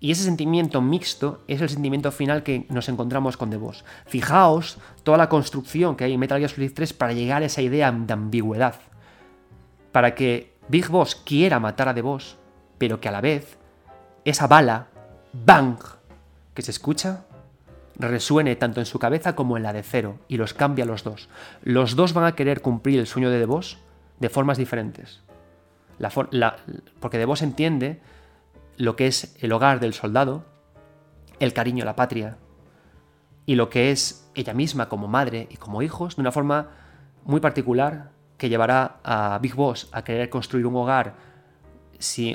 Y 0.00 0.10
ese 0.10 0.24
sentimiento 0.24 0.80
mixto 0.80 1.42
es 1.46 1.60
el 1.60 1.68
sentimiento 1.68 2.10
final 2.10 2.42
que 2.42 2.66
nos 2.70 2.88
encontramos 2.88 3.36
con 3.36 3.50
The 3.50 3.58
Boss. 3.58 3.84
Fijaos 4.06 4.78
toda 5.02 5.18
la 5.18 5.28
construcción 5.28 5.94
que 5.94 6.04
hay 6.04 6.14
en 6.14 6.20
Metal 6.20 6.38
Gear 6.38 6.50
Solid 6.50 6.72
3 6.72 6.94
para 6.94 7.12
llegar 7.12 7.42
a 7.42 7.46
esa 7.46 7.60
idea 7.60 7.92
de 7.92 8.12
ambigüedad. 8.12 8.76
Para 9.92 10.14
que 10.14 10.54
Big 10.68 10.88
Boss 10.88 11.14
quiera 11.14 11.60
matar 11.60 11.88
a 11.88 11.94
The 11.94 12.00
Boss, 12.00 12.38
pero 12.78 12.98
que 12.98 13.08
a 13.08 13.12
la 13.12 13.20
vez 13.20 13.58
esa 14.24 14.46
bala, 14.46 14.86
bang, 15.34 15.76
que 16.54 16.62
se 16.62 16.70
escucha, 16.70 17.24
resuene 17.98 18.56
tanto 18.56 18.80
en 18.80 18.86
su 18.86 18.98
cabeza 18.98 19.34
como 19.34 19.58
en 19.58 19.62
la 19.62 19.74
de 19.74 19.82
Cero, 19.82 20.18
y 20.28 20.38
los 20.38 20.54
cambia 20.54 20.84
a 20.84 20.88
los 20.88 21.04
dos. 21.04 21.28
Los 21.62 21.94
dos 21.94 22.14
van 22.14 22.24
a 22.24 22.34
querer 22.34 22.62
cumplir 22.62 22.98
el 22.98 23.06
sueño 23.06 23.28
de 23.28 23.38
De 23.38 23.46
de 24.18 24.28
formas 24.30 24.56
diferentes. 24.56 25.20
porque 27.00 27.18
De 27.18 27.34
entiende 27.42 28.00
lo 28.80 28.96
que 28.96 29.06
es 29.06 29.36
el 29.40 29.52
hogar 29.52 29.78
del 29.78 29.92
soldado, 29.92 30.46
el 31.38 31.52
cariño 31.52 31.82
a 31.82 31.86
la 31.86 31.96
patria, 31.96 32.38
y 33.44 33.54
lo 33.54 33.68
que 33.68 33.90
es 33.90 34.30
ella 34.34 34.54
misma 34.54 34.88
como 34.88 35.06
madre 35.06 35.48
y 35.50 35.56
como 35.56 35.82
hijos, 35.82 36.16
de 36.16 36.22
una 36.22 36.32
forma 36.32 36.68
muy 37.24 37.40
particular 37.40 38.10
que 38.38 38.48
llevará 38.48 38.96
a 39.04 39.38
Big 39.42 39.54
Boss 39.54 39.90
a 39.92 40.02
querer 40.02 40.30
construir 40.30 40.66
un 40.66 40.76
hogar 40.76 41.14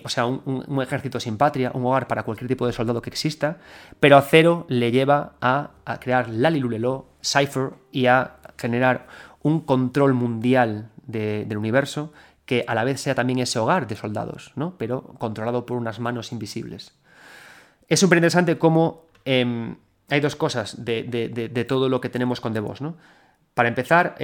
o 0.03 0.09
sea, 0.09 0.27
un, 0.27 0.79
ejército 0.83 1.19
sin 1.19 1.37
patria, 1.37 1.71
un 1.73 1.83
hogar 1.83 2.07
para 2.07 2.21
cualquier 2.21 2.47
tipo 2.47 2.67
de 2.67 2.73
soldado 2.73 3.01
que 3.01 3.09
exista, 3.09 3.57
pero 3.99 4.15
a 4.15 4.21
Cero 4.21 4.67
le 4.69 4.91
lleva 4.91 5.33
a, 5.41 5.71
crear 5.99 6.29
Lalilulelo, 6.29 7.07
Cypher 7.23 7.71
y 7.91 8.05
a 8.05 8.35
generar 8.55 9.07
un 9.41 9.61
control 9.61 10.13
mundial 10.13 10.91
del 11.07 11.57
universo 11.57 12.13
que 12.45 12.63
a 12.67 12.75
la 12.75 12.83
vez 12.83 13.01
sea 13.01 13.15
también 13.15 13.39
ese 13.39 13.59
hogar 13.59 13.87
de 13.87 13.95
soldados, 13.95 14.51
¿no? 14.55 14.77
pero 14.77 15.03
controlado 15.17 15.65
por 15.65 15.77
unas 15.77 15.99
manos 15.99 16.31
invisibles. 16.31 16.93
Es 17.87 17.99
súper 17.99 18.17
interesante 18.17 18.57
cómo 18.57 19.05
em, 19.25 19.77
hay 20.09 20.19
dos 20.19 20.35
cosas 20.35 20.83
de, 20.85 21.65
todo 21.67 21.89
lo 21.89 22.01
que 22.01 22.09
tenemos 22.09 22.41
con 22.41 22.53
The 22.53 22.59
Boss. 22.59 22.81
¿no? 22.81 22.97
Para 23.53 23.69
empezar, 23.69 24.15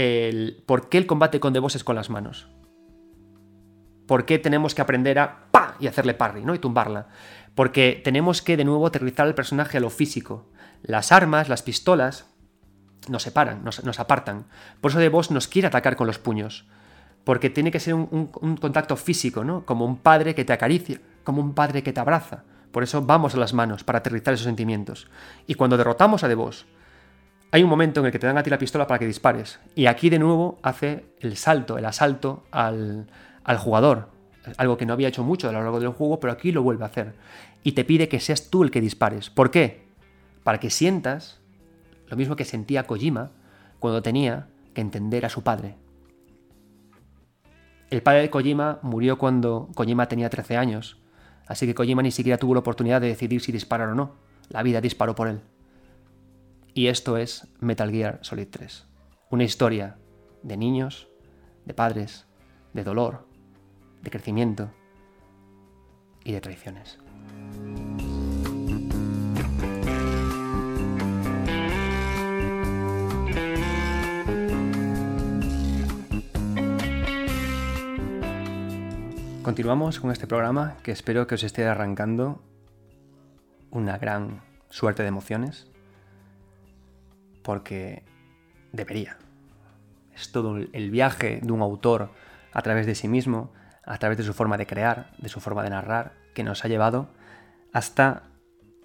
¿por 0.66 0.90
qué 0.90 0.98
el 0.98 1.08
combate 1.08 1.40
con 1.40 1.54
The 1.54 1.60
Boss 1.60 1.76
es 1.76 1.84
con 1.84 1.96
las 1.96 2.10
manos? 2.10 2.48
¿Por 4.08 4.26
qué 4.26 4.40
tenemos 4.40 4.76
que 4.76 4.82
aprender 4.82 5.20
a 5.20 5.48
pa 5.52 5.76
y 5.80 5.88
hacerle 5.88 6.14
parry, 6.14 6.44
¿no? 6.44 6.54
Y 6.54 6.60
tumbarla. 6.60 7.08
Porque 7.56 8.02
tenemos 8.04 8.42
que 8.42 8.58
de 8.58 8.66
nuevo 8.66 8.86
aterrizar 8.86 9.28
el 9.28 9.36
personaje 9.36 9.78
a 9.78 9.82
lo 9.82 9.90
físico. 9.90 10.50
Las 10.82 11.12
armas, 11.14 11.48
las 11.48 11.62
pistolas, 11.62 12.26
nos 13.08 13.24
separan, 13.24 13.64
nos, 13.64 14.00
apartan. 14.00 14.48
Por 14.82 14.92
eso 14.92 15.00
The 15.00 15.10
Boss 15.10 15.32
nos 15.32 15.48
quiere 15.48 15.68
atacar 15.68 15.96
con 15.96 16.08
los 16.08 16.20
puños. 16.20 16.68
Porque 17.24 17.50
tiene 17.50 17.72
que 17.72 17.80
ser 17.80 17.94
un, 17.94 18.28
contacto 18.60 18.96
físico, 18.96 19.44
¿no? 19.44 19.66
Como 19.66 19.86
un 19.86 19.98
padre 19.98 20.34
que 20.34 20.46
te 20.46 20.54
acaricia, 20.54 21.00
como 21.24 21.42
un 21.42 21.54
padre 21.54 21.84
que 21.84 21.94
te 21.94 22.00
abraza. 22.00 22.44
Por 22.72 22.84
eso 22.84 23.02
vamos 23.02 23.36
a 23.36 23.38
las 23.38 23.54
manos, 23.54 23.84
para 23.84 24.00
aterrizar 24.00 24.34
esos 24.34 24.46
sentimientos. 24.46 25.08
Y 25.46 25.54
cuando 25.54 25.78
derrotamos 25.78 26.24
a 26.24 26.34
Boss, 26.34 26.66
hay 27.52 27.64
un 27.64 27.70
momento 27.70 28.00
en 28.00 28.08
el 28.08 28.12
que 28.12 28.20
te 28.20 28.28
dan 28.28 28.38
a 28.38 28.44
ti 28.44 28.50
la 28.50 28.58
pistola 28.58 28.88
para 28.88 28.98
que 28.98 29.06
dispares. 29.06 29.60
Y 29.76 29.86
aquí 29.86 30.10
de 30.10 30.20
nuevo 30.20 30.58
hace 30.64 31.06
el 31.20 31.38
salto, 31.38 31.78
el 31.78 31.86
asalto 31.86 32.44
al, 32.50 33.08
al 33.44 33.58
jugador. 33.58 34.10
Algo 34.58 34.78
que 34.78 34.86
no 34.86 34.94
había 34.94 35.10
hecho 35.10 35.24
mucho 35.24 35.50
a 35.50 35.52
lo 35.52 35.62
largo 35.62 35.80
del 35.80 35.90
juego, 35.90 36.20
pero 36.20 36.34
aquí 36.34 36.52
lo 36.52 36.64
vuelve 36.64 36.84
a 36.84 36.88
hacer. 36.88 37.14
Y 37.62 37.74
te 37.74 37.84
pide 37.84 38.08
que 38.08 38.20
seas 38.20 38.50
tú 38.50 38.64
el 38.64 38.72
que 38.72 38.82
dispares. 38.82 39.30
¿Por 39.30 39.52
qué? 39.52 39.86
Para 40.44 40.60
que 40.60 40.70
sientas 40.70 41.40
lo 42.08 42.18
mismo 42.18 42.36
que 42.36 42.46
sentía 42.46 42.88
Kojima 42.88 43.32
cuando 43.80 44.02
tenía 44.02 44.48
que 44.74 44.82
entender 44.82 45.26
a 45.26 45.30
su 45.30 45.44
padre. 45.44 45.76
El 47.92 48.02
padre 48.02 48.22
de 48.22 48.30
Kojima 48.30 48.80
murió 48.84 49.18
cuando 49.18 49.70
Kojima 49.76 50.08
tenía 50.08 50.30
13 50.30 50.56
años, 50.56 50.98
así 51.46 51.68
que 51.68 51.76
Kojima 51.76 52.02
ni 52.02 52.12
siquiera 52.12 52.38
tuvo 52.38 52.54
la 52.54 52.62
oportunidad 52.62 53.02
de 53.02 53.08
decidir 53.08 53.42
si 53.42 53.52
disparar 53.52 53.90
o 53.90 53.96
no. 53.96 54.16
La 54.48 54.64
vida 54.64 54.80
disparó 54.80 55.14
por 55.14 55.28
él. 55.28 55.42
Y 56.74 56.88
esto 56.88 57.18
es 57.18 57.50
Metal 57.60 57.92
Gear 57.92 58.20
Solid 58.22 58.48
3. 58.50 58.88
Una 59.30 59.44
historia 59.44 59.98
de 60.42 60.56
niños, 60.56 61.10
de 61.66 61.74
padres, 61.74 62.28
de 62.72 62.86
dolor, 62.86 63.28
de 64.02 64.10
crecimiento 64.10 64.72
y 66.24 66.32
de 66.32 66.40
traiciones. 66.40 66.98
Continuamos 79.44 80.00
con 80.00 80.12
este 80.12 80.28
programa 80.28 80.78
que 80.84 80.92
espero 80.92 81.26
que 81.26 81.34
os 81.34 81.42
esté 81.42 81.66
arrancando 81.66 82.44
una 83.72 83.98
gran 83.98 84.44
suerte 84.70 85.02
de 85.02 85.10
emociones, 85.10 85.68
porque 87.42 88.04
debería. 88.72 89.18
Es 90.14 90.32
todo 90.32 90.58
el 90.58 90.92
viaje 90.92 91.40
de 91.42 91.52
un 91.52 91.64
autor 91.64 92.12
a 92.54 92.62
través 92.62 92.86
de 92.86 92.94
sí 92.94 93.08
mismo, 93.08 93.52
a 93.84 93.98
través 93.98 94.20
de 94.20 94.24
su 94.24 94.36
forma 94.36 94.60
de 94.60 94.68
crear, 94.68 95.12
de 95.18 95.28
su 95.28 95.40
forma 95.40 95.64
de 95.64 95.72
narrar, 95.72 96.14
que 96.36 96.44
nos 96.44 96.64
ha 96.64 96.68
llevado 96.68 97.10
hasta 97.74 98.22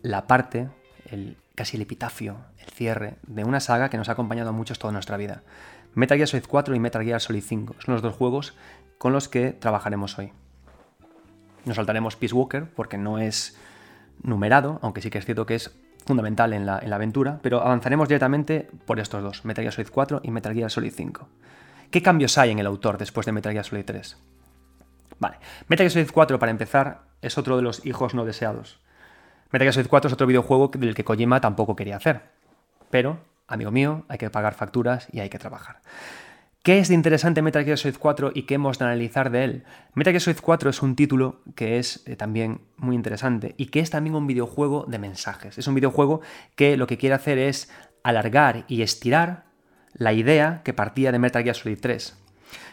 la 0.00 0.26
parte, 0.26 0.70
el, 1.10 1.36
casi 1.54 1.76
el 1.76 1.82
epitafio, 1.82 2.38
el 2.60 2.70
cierre 2.70 3.18
de 3.26 3.44
una 3.44 3.60
saga 3.60 3.90
que 3.90 3.98
nos 3.98 4.08
ha 4.08 4.12
acompañado 4.12 4.48
a 4.48 4.52
muchos 4.52 4.78
toda 4.78 4.94
nuestra 4.94 5.18
vida. 5.18 5.42
Metal 5.94 6.16
Gear 6.16 6.28
Solid 6.28 6.46
4 6.48 6.74
y 6.74 6.80
Metal 6.80 7.04
Gear 7.04 7.20
Solid 7.20 7.42
5 7.42 7.76
son 7.78 7.92
los 7.92 8.00
dos 8.00 8.14
juegos 8.14 8.56
con 8.96 9.12
los 9.12 9.28
que 9.28 9.52
trabajaremos 9.52 10.18
hoy. 10.18 10.32
Nos 11.66 11.76
saltaremos 11.76 12.16
Peace 12.16 12.34
Walker 12.34 12.64
porque 12.74 12.96
no 12.96 13.18
es 13.18 13.58
numerado, 14.22 14.78
aunque 14.82 15.02
sí 15.02 15.10
que 15.10 15.18
es 15.18 15.26
cierto 15.26 15.44
que 15.44 15.56
es 15.56 15.76
fundamental 16.06 16.52
en 16.52 16.64
la, 16.64 16.76
aventura, 16.76 17.40
pero 17.42 17.60
avanzaremos 17.60 18.08
directamente 18.08 18.68
por 18.86 19.00
estos 19.00 19.22
dos, 19.22 19.44
Metal 19.44 19.62
Gear 19.64 19.72
Solid 19.72 19.88
4 19.90 20.20
y 20.22 20.30
Metal 20.30 20.54
Gear 20.54 20.70
Solid 20.70 20.92
5. 20.94 21.28
¿Qué 21.90 22.00
cambios 22.02 22.38
hay 22.38 22.52
en 22.52 22.60
el 22.60 22.66
autor 22.66 22.96
después 22.96 23.26
de 23.26 23.32
Metal 23.32 23.52
Gear 23.52 23.64
Solid 23.64 23.84
3? 23.84 24.16
Vale, 25.18 25.38
Metal 25.66 25.84
Gear 25.84 25.90
Solid 25.90 26.10
4, 26.12 26.38
para 26.38 26.52
empezar, 26.52 27.02
es 27.20 27.36
otro 27.36 27.56
de 27.56 27.62
los 27.62 27.84
hijos 27.84 28.14
no 28.14 28.24
deseados. 28.24 28.78
Metal 29.50 29.64
Gear 29.64 29.74
Solid 29.74 29.88
4 29.88 30.08
es 30.08 30.14
otro 30.14 30.28
videojuego 30.28 30.68
del 30.68 30.94
que 30.94 31.04
Kojima 31.04 31.40
tampoco 31.40 31.74
quería 31.74 31.96
hacer. 31.96 32.22
Pero, 32.90 33.18
amigo 33.48 33.72
mío, 33.72 34.04
hay 34.08 34.18
que 34.18 34.30
pagar 34.30 34.54
facturas 34.54 35.08
y 35.10 35.18
hay 35.18 35.28
que 35.28 35.40
trabajar. 35.40 35.80
¿Qué 36.66 36.80
es 36.80 36.88
de 36.88 36.94
interesante 36.94 37.42
Metal 37.42 37.64
Gear 37.64 37.78
Solid 37.78 37.94
4 37.96 38.32
y 38.34 38.42
qué 38.42 38.54
hemos 38.54 38.80
de 38.80 38.86
analizar 38.86 39.30
de 39.30 39.44
él? 39.44 39.64
Metal 39.94 40.12
Gear 40.12 40.20
Solid 40.20 40.40
4 40.42 40.70
es 40.70 40.82
un 40.82 40.96
título 40.96 41.40
que 41.54 41.78
es 41.78 42.02
eh, 42.06 42.16
también 42.16 42.60
muy 42.76 42.96
interesante 42.96 43.54
y 43.56 43.66
que 43.66 43.78
es 43.78 43.90
también 43.90 44.16
un 44.16 44.26
videojuego 44.26 44.84
de 44.88 44.98
mensajes. 44.98 45.58
Es 45.58 45.68
un 45.68 45.76
videojuego 45.76 46.22
que 46.56 46.76
lo 46.76 46.88
que 46.88 46.98
quiere 46.98 47.14
hacer 47.14 47.38
es 47.38 47.70
alargar 48.02 48.64
y 48.66 48.82
estirar 48.82 49.44
la 49.94 50.12
idea 50.12 50.62
que 50.64 50.72
partía 50.72 51.12
de 51.12 51.20
Metal 51.20 51.44
Gear 51.44 51.54
Solid 51.54 51.78
3. 51.80 52.18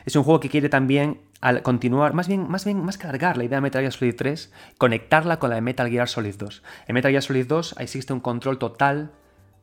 Es 0.08 0.16
un 0.16 0.24
juego 0.24 0.40
que 0.40 0.50
quiere 0.50 0.70
también 0.70 1.22
al 1.40 1.62
continuar, 1.62 2.16
más 2.16 2.28
bien, 2.28 2.50
más 2.50 2.66
bien, 2.66 2.84
más 2.84 2.98
que 2.98 3.06
alargar 3.06 3.38
la 3.38 3.44
idea 3.44 3.58
de 3.58 3.62
Metal 3.62 3.84
Gear 3.84 3.94
Solid 3.94 4.16
3, 4.16 4.52
conectarla 4.80 5.38
con 5.38 5.52
la 5.52 5.58
de 5.58 5.62
Metal 5.62 5.88
Gear 5.88 6.10
Solid 6.10 6.34
2. 6.36 6.64
En 6.88 6.96
Metal 6.96 7.12
Gear 7.12 7.22
Solid 7.22 7.46
2 7.46 7.76
existe 7.78 8.12
un 8.12 8.22
control 8.22 8.58
total 8.58 9.12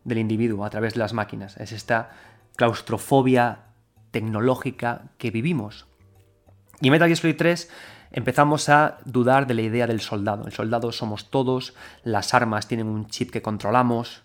del 0.05 0.19
individuo 0.19 0.65
a 0.65 0.71
través 0.71 0.95
de 0.95 1.01
las 1.01 1.15
máquinas. 1.15 1.57
Es 1.57 1.73
esta 1.73 2.11
claustrofobia 2.55 3.70
tecnológica 4.11 5.11
que 5.19 5.31
vivimos. 5.31 5.87
Y 6.81 6.89
en 6.89 6.93
Metal 6.93 7.09
Gear 7.09 7.19
Solid 7.19 7.37
3 7.37 7.71
empezamos 8.13 8.69
a 8.69 8.99
dudar 9.05 9.47
de 9.47 9.55
la 9.55 9.63
idea 9.63 9.87
del 9.87 10.01
soldado. 10.01 10.47
El 10.47 10.53
soldado 10.53 10.93
somos 10.93 11.31
todos, 11.31 11.75
las 12.05 12.35
armas 12.35 12.69
tienen 12.69 12.89
un 12.89 13.07
chip 13.07 13.31
que 13.31 13.43
controlamos. 13.43 14.23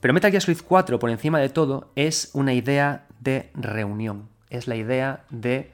Pero 0.00 0.14
Metal 0.14 0.30
Gear 0.30 0.42
Solid 0.42 0.60
4, 0.66 0.98
por 0.98 1.10
encima 1.10 1.38
de 1.38 1.48
todo, 1.48 1.90
es 1.94 2.30
una 2.34 2.54
idea 2.54 3.06
de 3.20 3.50
reunión. 3.54 4.28
Es 4.50 4.66
la 4.66 4.76
idea 4.76 5.24
de 5.30 5.72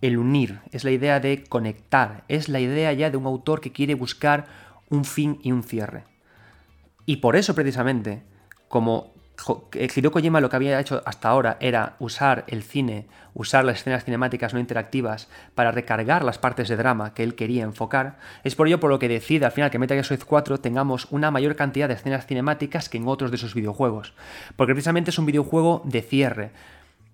el 0.00 0.18
unir, 0.18 0.60
es 0.72 0.84
la 0.84 0.90
idea 0.90 1.20
de 1.20 1.44
conectar, 1.44 2.24
es 2.28 2.48
la 2.48 2.60
idea 2.60 2.92
ya 2.92 3.10
de 3.10 3.16
un 3.16 3.26
autor 3.26 3.60
que 3.60 3.72
quiere 3.72 3.94
buscar 3.94 4.46
un 4.88 5.04
fin 5.04 5.38
y 5.42 5.52
un 5.52 5.62
cierre. 5.62 6.04
Y 7.06 7.16
por 7.16 7.36
eso 7.36 7.54
precisamente, 7.54 8.22
como 8.68 9.12
Hideo 9.74 10.10
Kojima 10.10 10.40
lo 10.40 10.48
que 10.48 10.56
había 10.56 10.80
hecho 10.80 11.02
hasta 11.04 11.28
ahora 11.28 11.56
era 11.60 11.96
usar 11.98 12.44
el 12.48 12.62
cine, 12.62 13.06
usar 13.34 13.64
las 13.64 13.80
escenas 13.80 14.04
cinemáticas 14.04 14.54
no 14.54 14.60
interactivas 14.60 15.28
para 15.54 15.70
recargar 15.70 16.24
las 16.24 16.38
partes 16.38 16.68
de 16.68 16.76
drama 16.76 17.14
que 17.14 17.22
él 17.22 17.34
quería 17.34 17.64
enfocar, 17.64 18.18
es 18.44 18.54
por 18.54 18.66
ello 18.66 18.80
por 18.80 18.90
lo 18.90 18.98
que 18.98 19.08
decide 19.08 19.46
al 19.46 19.52
final 19.52 19.70
que 19.70 19.78
Metal 19.78 19.96
Gear 19.96 20.04
Solid 20.04 20.24
4 20.26 20.58
tengamos 20.58 21.06
una 21.10 21.30
mayor 21.30 21.56
cantidad 21.56 21.88
de 21.88 21.94
escenas 21.94 22.26
cinemáticas 22.26 22.88
que 22.88 22.98
en 22.98 23.08
otros 23.08 23.30
de 23.30 23.38
sus 23.38 23.54
videojuegos, 23.54 24.14
porque 24.56 24.74
precisamente 24.74 25.10
es 25.10 25.18
un 25.18 25.26
videojuego 25.26 25.82
de 25.84 26.02
cierre. 26.02 26.50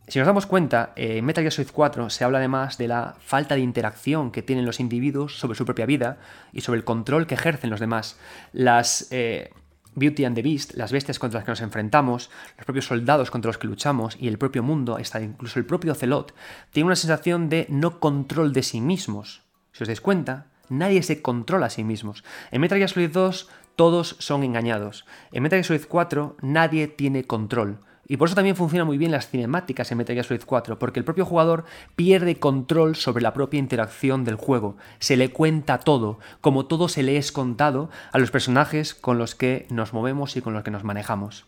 Si 0.09 0.21
nos 0.21 0.27
damos 0.27 0.47
cuenta, 0.47 0.93
en 0.95 1.25
Metal 1.25 1.43
Gear 1.43 1.53
Solid 1.53 1.71
4 1.73 2.11
se 2.11 2.25
habla 2.25 2.39
además 2.39 2.79
de 2.79 2.87
la 2.87 3.17
falta 3.19 3.57
de 3.57 3.61
interacción 3.61 4.31
que 4.31 4.43
tienen 4.43 4.65
los 4.65 4.79
individuos 4.79 5.39
sobre 5.39 5.57
su 5.57 5.65
propia 5.65 5.85
vida 5.85 6.19
y 6.53 6.61
sobre 6.61 6.79
el 6.79 6.85
control 6.85 7.27
que 7.27 7.35
ejercen 7.35 7.71
los 7.71 7.81
demás. 7.81 8.19
Las... 8.53 9.09
Eh, 9.11 9.51
Beauty 9.97 10.25
and 10.25 10.37
the 10.37 10.43
Beast, 10.43 10.75
las 10.75 10.93
bestias 10.93 11.19
contra 11.19 11.39
las 11.39 11.45
que 11.45 11.53
nos 11.53 11.63
enfrentamos, 11.63 12.31
los 12.57 12.65
propios 12.65 12.87
soldados 12.87 13.31
contra 13.33 13.49
los 13.49 13.59
que 13.59 13.67
luchamos 13.67 14.17
y 14.21 14.29
el 14.29 14.39
propio 14.39 14.63
mundo, 14.63 14.97
hasta 14.97 15.21
incluso 15.21 15.59
el 15.59 15.67
propio 15.67 15.95
Celot, 15.95 16.35
tiene 16.71 16.87
una 16.87 16.97
sensación 16.97 17.49
de 17.49 17.67
no 17.69 17.99
control 17.99 18.53
de 18.53 18.63
sí 18.63 18.81
mismos. 18.81 19.43
Si 19.73 19.83
os 19.83 19.89
dais 19.89 20.01
cuenta, 20.01 20.47
nadie 20.69 21.03
se 21.03 21.23
controla 21.23 21.67
a 21.67 21.71
sí 21.71 21.83
mismos. 21.83 22.25
En 22.51 22.61
Metal 22.61 22.79
Gear 22.79 22.91
Solid 22.91 23.11
2 23.11 23.49
todos 23.75 24.17
son 24.21 24.45
engañados. 24.45 25.05
En 25.33 25.43
Metal 25.43 25.59
Gear 25.59 25.67
Solid 25.67 25.89
4 25.89 26.37
nadie 26.43 26.89
tiene 26.89 27.25
control. 27.25 27.81
Y 28.09 28.17
por 28.17 28.29
eso 28.29 28.37
también 28.37 28.55
funcionan 28.55 28.87
muy 28.87 28.99
bien 28.99 29.11
las 29.11 29.29
cinemáticas 29.29 29.91
en 29.91 29.99
Metal 29.99 30.15
Gear 30.15 30.25
Solid 30.25 30.45
4, 30.47 30.79
porque 30.79 31.01
el 31.01 31.05
propio 31.05 31.25
jugador 31.25 31.65
pierde 31.97 32.39
control 32.39 32.95
sobre 32.95 33.23
la 33.23 33.35
propia 33.35 33.59
interacción 33.59 34.25
del 34.25 34.37
juego. 34.37 34.77
Se 35.01 35.17
le 35.17 35.31
cuenta 35.31 35.79
todo, 35.79 36.21
como 36.41 36.67
todo 36.67 36.89
se 36.89 37.03
le 37.03 37.17
es 37.17 37.33
contado 37.33 37.91
a 38.13 38.19
los 38.19 38.31
personajes 38.31 38.95
con 38.95 39.19
los 39.19 39.35
que 39.35 39.67
nos 39.71 39.93
movemos 39.93 40.37
y 40.37 40.41
con 40.41 40.53
los 40.53 40.63
que 40.63 40.71
nos 40.71 40.85
manejamos. 40.85 41.47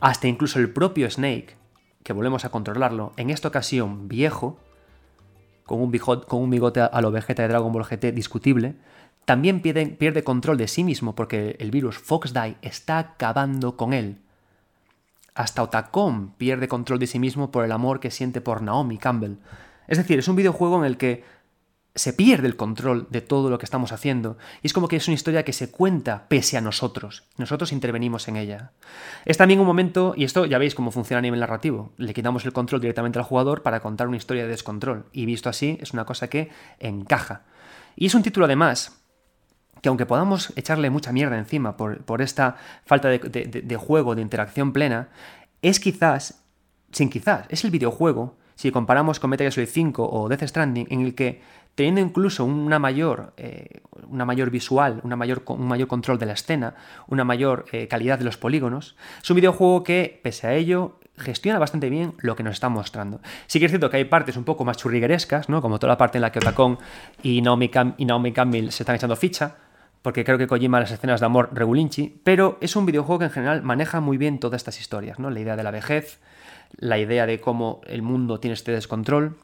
Hasta 0.00 0.28
incluso 0.28 0.60
el 0.60 0.72
propio 0.72 1.10
Snake, 1.10 1.56
que 2.04 2.12
volvemos 2.12 2.44
a 2.44 2.50
controlarlo, 2.50 3.12
en 3.16 3.30
esta 3.30 3.48
ocasión 3.48 4.06
viejo, 4.06 4.58
con 5.64 5.80
un, 5.80 5.90
bigote, 5.90 6.80
a 6.80 7.00
lo 7.00 7.10
Vegeta 7.10 7.42
de 7.42 7.48
Dragon 7.48 7.72
Ball 7.72 7.84
GT 7.84 8.12
discutible, 8.12 8.76
también 9.24 9.60
pierde, 9.60 9.86
pierde 9.86 10.24
control 10.24 10.56
de 10.56 10.68
sí 10.68 10.84
mismo 10.84 11.14
porque 11.14 11.56
el 11.58 11.70
virus 11.70 11.98
Foxdie 11.98 12.56
está 12.62 12.98
acabando 12.98 13.76
con 13.76 13.92
él 13.92 14.18
hasta 15.40 15.62
Otacon 15.62 16.34
pierde 16.36 16.68
control 16.68 16.98
de 16.98 17.06
sí 17.06 17.18
mismo 17.18 17.50
por 17.50 17.64
el 17.64 17.72
amor 17.72 17.98
que 17.98 18.10
siente 18.10 18.40
por 18.40 18.60
Naomi 18.60 18.98
Campbell. 18.98 19.36
Es 19.88 19.96
decir, 19.96 20.18
es 20.18 20.28
un 20.28 20.36
videojuego 20.36 20.78
en 20.78 20.84
el 20.84 20.98
que 20.98 21.24
se 21.94 22.12
pierde 22.12 22.46
el 22.46 22.56
control 22.56 23.08
de 23.10 23.20
todo 23.20 23.50
lo 23.50 23.58
que 23.58 23.64
estamos 23.64 23.90
haciendo 23.90 24.36
y 24.62 24.68
es 24.68 24.72
como 24.72 24.86
que 24.86 24.96
es 24.96 25.08
una 25.08 25.14
historia 25.14 25.42
que 25.42 25.52
se 25.52 25.70
cuenta 25.70 26.28
pese 26.28 26.56
a 26.56 26.60
nosotros. 26.60 27.24
Nosotros 27.38 27.72
intervenimos 27.72 28.28
en 28.28 28.36
ella. 28.36 28.72
Es 29.24 29.38
también 29.38 29.60
un 29.60 29.66
momento, 29.66 30.12
y 30.14 30.24
esto 30.24 30.44
ya 30.44 30.58
veis 30.58 30.74
cómo 30.74 30.90
funciona 30.90 31.18
a 31.18 31.22
nivel 31.22 31.40
narrativo, 31.40 31.92
le 31.96 32.14
quitamos 32.14 32.44
el 32.44 32.52
control 32.52 32.82
directamente 32.82 33.18
al 33.18 33.24
jugador 33.24 33.62
para 33.62 33.80
contar 33.80 34.08
una 34.08 34.18
historia 34.18 34.44
de 34.44 34.50
descontrol 34.50 35.06
y 35.12 35.24
visto 35.24 35.48
así 35.48 35.78
es 35.80 35.92
una 35.92 36.04
cosa 36.04 36.28
que 36.28 36.50
encaja. 36.78 37.42
Y 37.96 38.06
es 38.06 38.14
un 38.14 38.22
título 38.22 38.44
además 38.44 38.99
que 39.82 39.88
aunque 39.88 40.06
podamos 40.06 40.52
echarle 40.56 40.90
mucha 40.90 41.12
mierda 41.12 41.38
encima 41.38 41.76
por, 41.76 42.22
esta 42.22 42.56
falta 42.84 43.08
de, 43.08 43.76
juego, 43.76 44.14
de 44.14 44.22
interacción 44.22 44.72
plena, 44.72 45.08
es 45.62 45.80
quizás 45.80 46.40
sin 46.92 47.10
quizás, 47.10 47.46
es 47.48 47.64
el 47.64 47.70
videojuego, 47.70 48.36
si 48.56 48.70
comparamos 48.70 49.20
con 49.20 49.30
Metal 49.30 49.44
Gear 49.44 49.52
Solid 49.52 49.68
5 49.68 50.10
o 50.10 50.28
Death 50.28 50.42
Stranding, 50.42 50.86
en 50.90 51.00
el 51.00 51.14
que 51.14 51.40
teniendo 51.74 52.00
incluso 52.00 52.44
una 52.44 52.78
mayor, 52.78 53.32
eh, 53.36 53.80
una 54.08 54.24
mayor 54.24 54.50
visual, 54.50 55.00
una 55.02 55.16
mayor, 55.16 55.42
un 55.46 55.68
mayor 55.68 55.88
control 55.88 56.18
de 56.18 56.26
la 56.26 56.32
escena, 56.32 56.74
una 57.06 57.24
mayor 57.24 57.64
eh, 57.72 57.88
calidad 57.88 58.18
de 58.18 58.24
los 58.24 58.36
polígonos, 58.36 58.96
es 59.22 59.30
un 59.30 59.36
videojuego 59.36 59.82
que, 59.82 60.20
pese 60.22 60.46
a 60.46 60.54
ello, 60.54 60.98
gestiona 61.16 61.58
bastante 61.58 61.88
bien 61.88 62.14
lo 62.18 62.34
que 62.36 62.42
nos 62.42 62.54
está 62.54 62.68
mostrando. 62.68 63.20
Sí 63.46 63.60
que 63.60 63.66
es 63.66 63.70
cierto 63.70 63.88
que 63.88 63.98
hay 63.98 64.04
partes 64.04 64.36
un 64.36 64.44
poco 64.44 64.64
más 64.64 64.76
churriguerescas, 64.76 65.48
¿no? 65.48 65.62
como 65.62 65.78
toda 65.78 65.92
la 65.92 65.98
parte 65.98 66.18
en 66.18 66.22
la 66.22 66.32
que 66.32 66.40
Otacon 66.40 66.78
y 67.22 67.40
Naomi, 67.40 67.70
y 67.96 68.04
Naomi 68.04 68.32
Campbell 68.32 68.70
se 68.70 68.82
están 68.82 68.96
echando 68.96 69.16
ficha, 69.16 69.56
porque 70.02 70.24
creo 70.24 70.38
que 70.38 70.46
Kojima 70.46 70.80
las 70.80 70.90
escenas 70.90 71.20
de 71.20 71.26
amor 71.26 71.50
regulinchi, 71.52 72.20
pero 72.24 72.58
es 72.60 72.76
un 72.76 72.86
videojuego 72.86 73.18
que 73.18 73.24
en 73.26 73.30
general 73.30 73.62
maneja 73.62 74.00
muy 74.00 74.16
bien 74.16 74.40
todas 74.40 74.60
estas 74.60 74.80
historias, 74.80 75.18
¿no? 75.18 75.30
La 75.30 75.40
idea 75.40 75.56
de 75.56 75.62
la 75.62 75.70
vejez, 75.70 76.20
la 76.76 76.98
idea 76.98 77.26
de 77.26 77.40
cómo 77.40 77.80
el 77.86 78.02
mundo 78.02 78.40
tiene 78.40 78.54
este 78.54 78.72
descontrol. 78.72 79.36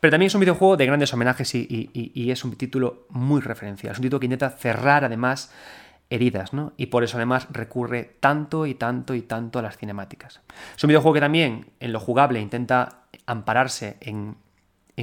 Pero 0.00 0.12
también 0.12 0.28
es 0.28 0.34
un 0.34 0.40
videojuego 0.40 0.76
de 0.76 0.86
grandes 0.86 1.12
homenajes 1.12 1.54
y, 1.54 2.30
es 2.30 2.44
un 2.44 2.56
título 2.56 3.06
muy 3.10 3.40
referencial. 3.40 3.92
Es 3.92 3.98
un 3.98 4.02
título 4.02 4.20
que 4.20 4.26
intenta 4.26 4.50
cerrar 4.50 5.04
además 5.04 5.52
heridas, 6.08 6.52
¿no? 6.52 6.72
Y 6.76 6.86
por 6.86 7.04
eso 7.04 7.16
además 7.16 7.48
recurre 7.50 8.16
tanto 8.20 8.64
y 8.64 8.74
tanto 8.74 9.14
y 9.14 9.22
tanto 9.22 9.58
a 9.58 9.62
las 9.62 9.76
cinemáticas. 9.76 10.40
Es 10.76 10.84
un 10.84 10.88
videojuego 10.88 11.14
que 11.14 11.20
también 11.20 11.66
en 11.80 11.92
lo 11.92 12.00
jugable 12.00 12.40
intenta 12.40 13.00
ampararse 13.26 13.96
en, 14.00 14.36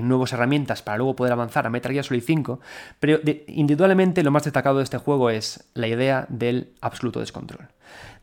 nuevas 0.01 0.33
herramientas 0.33 0.81
para 0.81 0.97
luego 0.97 1.15
poder 1.15 1.33
avanzar 1.33 1.65
a 1.65 1.69
Metal 1.69 1.91
Gear 1.91 2.05
Solid 2.05 2.23
5, 2.23 2.59
pero 2.99 3.19
indudablemente 3.47 4.23
lo 4.23 4.31
más 4.31 4.43
destacado 4.43 4.77
de 4.77 4.83
este 4.83 4.97
juego 4.97 5.29
es 5.29 5.69
la 5.73 5.87
idea 5.87 6.25
del 6.29 6.73
absoluto 6.81 7.19
descontrol. 7.19 7.67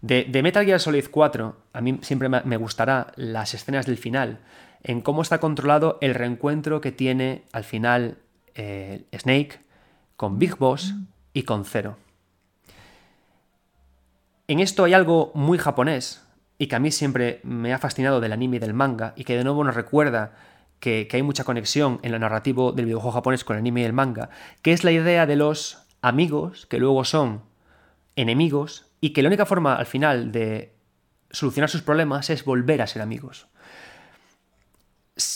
De, 0.01 0.43
Metal 0.43 0.65
Gear 0.65 0.81
Solid 0.81 1.07
4, 1.11 1.57
a 1.73 1.81
mí 1.81 1.99
siempre 2.03 2.28
me 2.28 2.57
gustará 2.57 3.12
las 3.16 3.55
escenas 3.55 3.86
del 3.86 3.99
final, 3.99 4.40
en 4.82 5.01
cómo 5.01 5.23
está 5.23 5.39
controlado 5.39 5.99
el 6.01 6.15
reencuentro 6.15 6.81
que 6.81 6.93
tiene 6.93 7.44
al 7.53 7.65
final 7.65 8.19
eh, 8.55 9.05
Snake 9.16 9.61
con 10.16 10.39
Big 10.39 10.57
Boss 10.57 10.94
y 11.32 11.44
con 11.44 11.65
Zero. 11.65 11.97
En 14.49 14.61
esto 14.61 14.85
hay 14.85 14.93
algo 14.93 15.31
muy 15.35 15.57
japonés 15.57 16.23
y 16.59 16.66
que 16.66 16.77
a 16.77 16.81
mí 16.81 16.90
siempre 16.90 17.40
me 17.43 17.73
ha 17.73 17.78
fascinado 17.78 18.20
del 18.20 18.32
anime 18.32 18.57
y 18.57 18.61
del 18.61 18.74
manga 18.74 19.15
y 19.16 19.24
que 19.24 19.36
de 19.36 19.44
nuevo 19.44 19.65
nos 19.65 19.74
recuerda 19.74 20.32
que, 20.83 21.09
hay 21.11 21.23
mucha 21.23 21.45
conexión 21.45 21.99
en 22.03 22.13
el 22.13 22.21
narrativo 22.21 22.73
del 22.73 22.85
videojuego 22.85 23.13
japonés 23.13 23.45
con 23.45 23.57
el 23.57 23.61
anime 23.61 23.81
y 23.81 23.85
el 23.85 23.95
manga, 23.95 24.29
que 24.61 24.75
es 24.75 24.85
la 24.85 24.93
idea 24.93 25.25
de 25.25 25.37
los 25.37 25.79
amigos 26.03 26.67
que 26.67 26.77
luego 26.77 27.05
son 27.05 27.41
enemigos 28.17 28.91
y 29.01 29.15
que 29.15 29.23
la 29.23 29.29
única 29.29 29.47
forma 29.47 29.77
al 29.77 29.87
final 29.87 30.31
de 30.33 30.75
solucionar 31.31 31.71
sus 31.71 31.81
problemas 31.81 32.29
es 32.29 32.45
volver 32.45 32.83
a 32.83 32.87
ser 32.87 33.01
amigos 33.01 33.47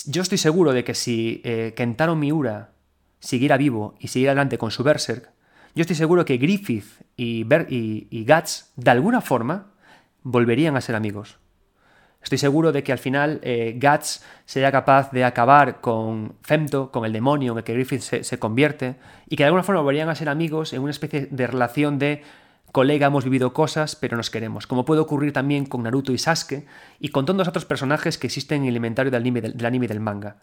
yo 0.05 0.21
estoy 0.21 0.37
seguro 0.37 0.73
de 0.73 0.83
que 0.83 0.93
si 0.93 1.41
eh, 1.43 1.73
Kentaro 1.75 2.15
Miura 2.15 2.71
siguiera 3.19 3.57
vivo 3.57 3.95
y 3.99 4.07
siguiera 4.07 4.31
adelante 4.31 4.57
con 4.57 4.71
su 4.71 4.83
Berserk, 4.83 5.31
yo 5.75 5.81
estoy 5.81 5.95
seguro 5.95 6.25
que 6.25 6.37
Griffith 6.37 6.87
y, 7.15 7.45
y, 7.69 8.25
Guts, 8.25 8.71
de 8.75 8.91
alguna 8.91 9.21
forma, 9.21 9.71
volverían 10.23 10.75
a 10.75 10.81
ser 10.81 10.95
amigos. 10.95 11.37
Estoy 12.27 12.39
seguro 12.39 12.73
de 12.73 12.83
que 12.83 12.91
al 12.91 12.97
final 12.97 13.39
eh, 13.41 13.79
Guts 13.81 14.21
sería 14.43 14.69
capaz 14.69 15.11
de 15.11 15.23
acabar 15.23 15.79
con 15.79 16.35
Femto, 16.41 16.91
con 16.91 17.05
el 17.05 17.13
demonio 17.13 17.53
en 17.53 17.59
el 17.59 17.63
que 17.63 17.71
Griffith 17.71 18.01
se, 18.01 18.37
convierte, 18.37 18.97
y 19.29 19.37
que 19.37 19.43
de 19.43 19.45
alguna 19.45 19.63
forma 19.63 19.79
volverían 19.79 20.09
a 20.09 20.15
ser 20.15 20.27
amigos 20.27 20.73
en 20.73 20.81
una 20.81 20.91
especie 20.91 21.29
de 21.31 21.47
relación 21.47 21.99
de 21.99 22.23
colega, 22.73 23.07
hemos 23.07 23.23
vivido 23.23 23.53
cosas, 23.53 23.95
pero 23.95 24.17
nos 24.17 24.29
queremos, 24.29 24.67
como 24.67 24.83
puede 24.83 24.99
ocurrir 24.99 25.31
también 25.31 25.65
con 25.65 25.83
Naruto 25.83 26.11
y 26.11 26.17
Sasuke, 26.17 26.65
y 26.99 27.07
con 27.11 27.25
todos 27.25 27.37
los 27.37 27.47
otros 27.47 27.63
personajes 27.63 28.17
que 28.17 28.27
existen 28.27 28.63
en 28.63 28.67
el 28.67 28.75
inventario 28.75 29.09
del 29.09 29.21
anime, 29.21 29.39
del, 29.39 29.65
anime 29.65 29.85
y 29.85 29.87
del 29.87 30.01
manga. 30.01 30.35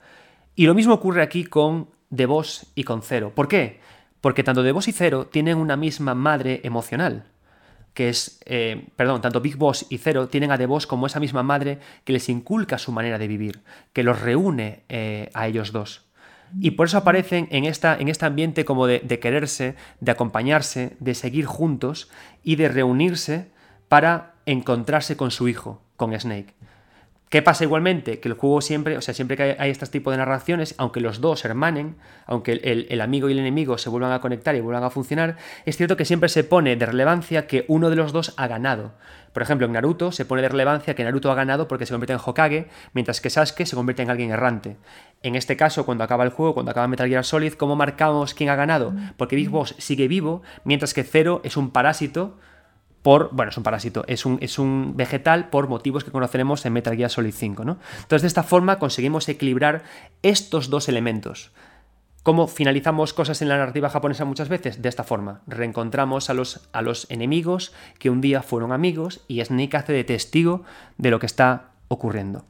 Y 0.56 0.64
lo 0.64 0.72
mismo 0.72 0.94
ocurre 0.94 1.20
aquí 1.20 1.44
con 1.44 1.90
The 2.16 2.24
Boss 2.24 2.72
y 2.74 2.84
con 2.84 3.02
Zero. 3.02 3.34
¿Por 3.34 3.46
qué? 3.46 3.80
Porque 4.22 4.42
tanto 4.42 4.64
The 4.64 4.72
Boss 4.72 4.88
y 4.88 4.92
Zero 4.92 5.26
tienen 5.26 5.58
una 5.58 5.76
misma 5.76 6.14
madre 6.14 6.62
emocional, 6.64 7.26
que 7.94 8.08
es, 8.08 8.40
eh, 8.44 8.88
perdón, 8.96 9.20
tanto 9.22 9.40
Big 9.40 9.56
Boss 9.56 9.86
y 9.88 9.98
Zero 9.98 10.28
tienen 10.28 10.50
a 10.50 10.58
The 10.58 10.66
Boss 10.66 10.86
como 10.86 11.06
esa 11.06 11.20
misma 11.20 11.42
madre 11.42 11.78
que 12.04 12.12
les 12.12 12.28
inculca 12.28 12.76
su 12.76 12.92
manera 12.92 13.18
de 13.18 13.28
vivir, 13.28 13.60
que 13.92 14.02
los 14.02 14.20
reúne 14.20 14.82
eh, 14.88 15.30
a 15.32 15.46
ellos 15.46 15.72
dos. 15.72 16.02
Y 16.60 16.72
por 16.72 16.86
eso 16.86 16.98
aparecen 16.98 17.48
en, 17.50 17.64
esta, 17.64 17.96
en 17.96 18.08
este 18.08 18.26
ambiente 18.26 18.64
como 18.64 18.86
de, 18.86 19.00
de 19.00 19.18
quererse, 19.18 19.76
de 20.00 20.12
acompañarse, 20.12 20.96
de 21.00 21.14
seguir 21.14 21.46
juntos 21.46 22.10
y 22.42 22.56
de 22.56 22.68
reunirse 22.68 23.48
para 23.88 24.34
encontrarse 24.46 25.16
con 25.16 25.30
su 25.30 25.48
hijo, 25.48 25.80
con 25.96 26.18
Snake. 26.18 26.54
¿Qué 27.34 27.42
pasa 27.42 27.64
igualmente? 27.64 28.20
Que 28.20 28.28
el 28.28 28.34
juego 28.34 28.60
siempre, 28.60 28.96
o 28.96 29.00
sea, 29.00 29.12
siempre 29.12 29.36
que 29.36 29.56
hay, 29.58 29.68
este 29.68 29.84
tipo 29.88 30.12
de 30.12 30.18
narraciones, 30.18 30.76
aunque 30.78 31.00
los 31.00 31.20
dos 31.20 31.44
hermanen, 31.44 31.96
aunque 32.26 32.52
el, 32.88 33.00
amigo 33.00 33.28
y 33.28 33.32
el 33.32 33.40
enemigo 33.40 33.76
se 33.76 33.90
vuelvan 33.90 34.12
a 34.12 34.20
conectar 34.20 34.54
y 34.54 34.60
vuelvan 34.60 34.84
a 34.84 34.90
funcionar, 34.90 35.36
es 35.64 35.76
cierto 35.76 35.96
que 35.96 36.04
siempre 36.04 36.28
se 36.28 36.44
pone 36.44 36.76
de 36.76 36.86
relevancia 36.86 37.48
que 37.48 37.64
uno 37.66 37.90
de 37.90 37.96
los 37.96 38.12
dos 38.12 38.34
ha 38.36 38.46
ganado. 38.46 38.92
Por 39.32 39.42
ejemplo, 39.42 39.66
en 39.66 39.72
Naruto 39.72 40.12
se 40.12 40.24
pone 40.24 40.42
de 40.42 40.48
relevancia 40.48 40.94
que 40.94 41.02
Naruto 41.02 41.28
ha 41.32 41.34
ganado 41.34 41.66
porque 41.66 41.86
se 41.86 41.92
convierte 41.92 42.12
en 42.12 42.20
Hokage, 42.24 42.68
mientras 42.92 43.20
que 43.20 43.30
Sasuke 43.30 43.66
se 43.66 43.74
convierte 43.74 44.02
en 44.02 44.10
alguien 44.10 44.30
errante. 44.30 44.76
En 45.24 45.34
este 45.34 45.56
caso, 45.56 45.84
cuando 45.84 46.04
acaba 46.04 46.22
el 46.22 46.30
juego, 46.30 46.54
cuando 46.54 46.70
acaba 46.70 46.86
Metal 46.86 47.08
Gear 47.08 47.24
Solid, 47.24 47.54
¿cómo 47.54 47.74
marcamos 47.74 48.32
quién 48.32 48.48
ha 48.48 48.54
ganado? 48.54 48.94
Porque 49.16 49.34
Big 49.34 49.50
Boss 49.50 49.74
sigue 49.78 50.06
vivo, 50.06 50.42
mientras 50.62 50.94
que 50.94 51.02
Zero 51.02 51.40
es 51.42 51.56
un 51.56 51.72
parásito 51.72 52.38
por, 53.04 53.28
bueno, 53.32 53.50
es 53.50 53.56
un 53.58 53.62
parásito, 53.62 54.02
es 54.08 54.24
un, 54.24 54.38
es 54.40 54.58
un 54.58 54.96
vegetal 54.96 55.50
por 55.50 55.68
motivos 55.68 56.04
que 56.04 56.10
conoceremos 56.10 56.64
en 56.64 56.72
Metal 56.72 56.96
Gear 56.96 57.10
Solid 57.10 57.34
5, 57.34 57.62
¿no? 57.62 57.76
Entonces, 57.96 58.22
de 58.22 58.28
esta 58.28 58.42
forma 58.42 58.78
conseguimos 58.78 59.28
equilibrar 59.28 59.82
estos 60.22 60.70
dos 60.70 60.88
elementos. 60.88 61.52
¿Cómo 62.22 62.46
finalizamos 62.46 63.12
cosas 63.12 63.42
en 63.42 63.50
la 63.50 63.58
narrativa 63.58 63.90
japonesa 63.90 64.24
muchas 64.24 64.48
veces? 64.48 64.80
De 64.80 64.88
esta 64.88 65.04
forma. 65.04 65.42
Reencontramos 65.46 66.30
a 66.30 66.34
los, 66.34 66.66
a 66.72 66.80
los 66.80 67.06
enemigos 67.10 67.74
que 67.98 68.08
un 68.08 68.22
día 68.22 68.40
fueron 68.40 68.72
amigos 68.72 69.20
y 69.28 69.44
Snake 69.44 69.76
hace 69.76 69.92
de 69.92 70.04
testigo 70.04 70.62
de 70.96 71.10
lo 71.10 71.18
que 71.18 71.26
está 71.26 71.72
ocurriendo. 71.88 72.46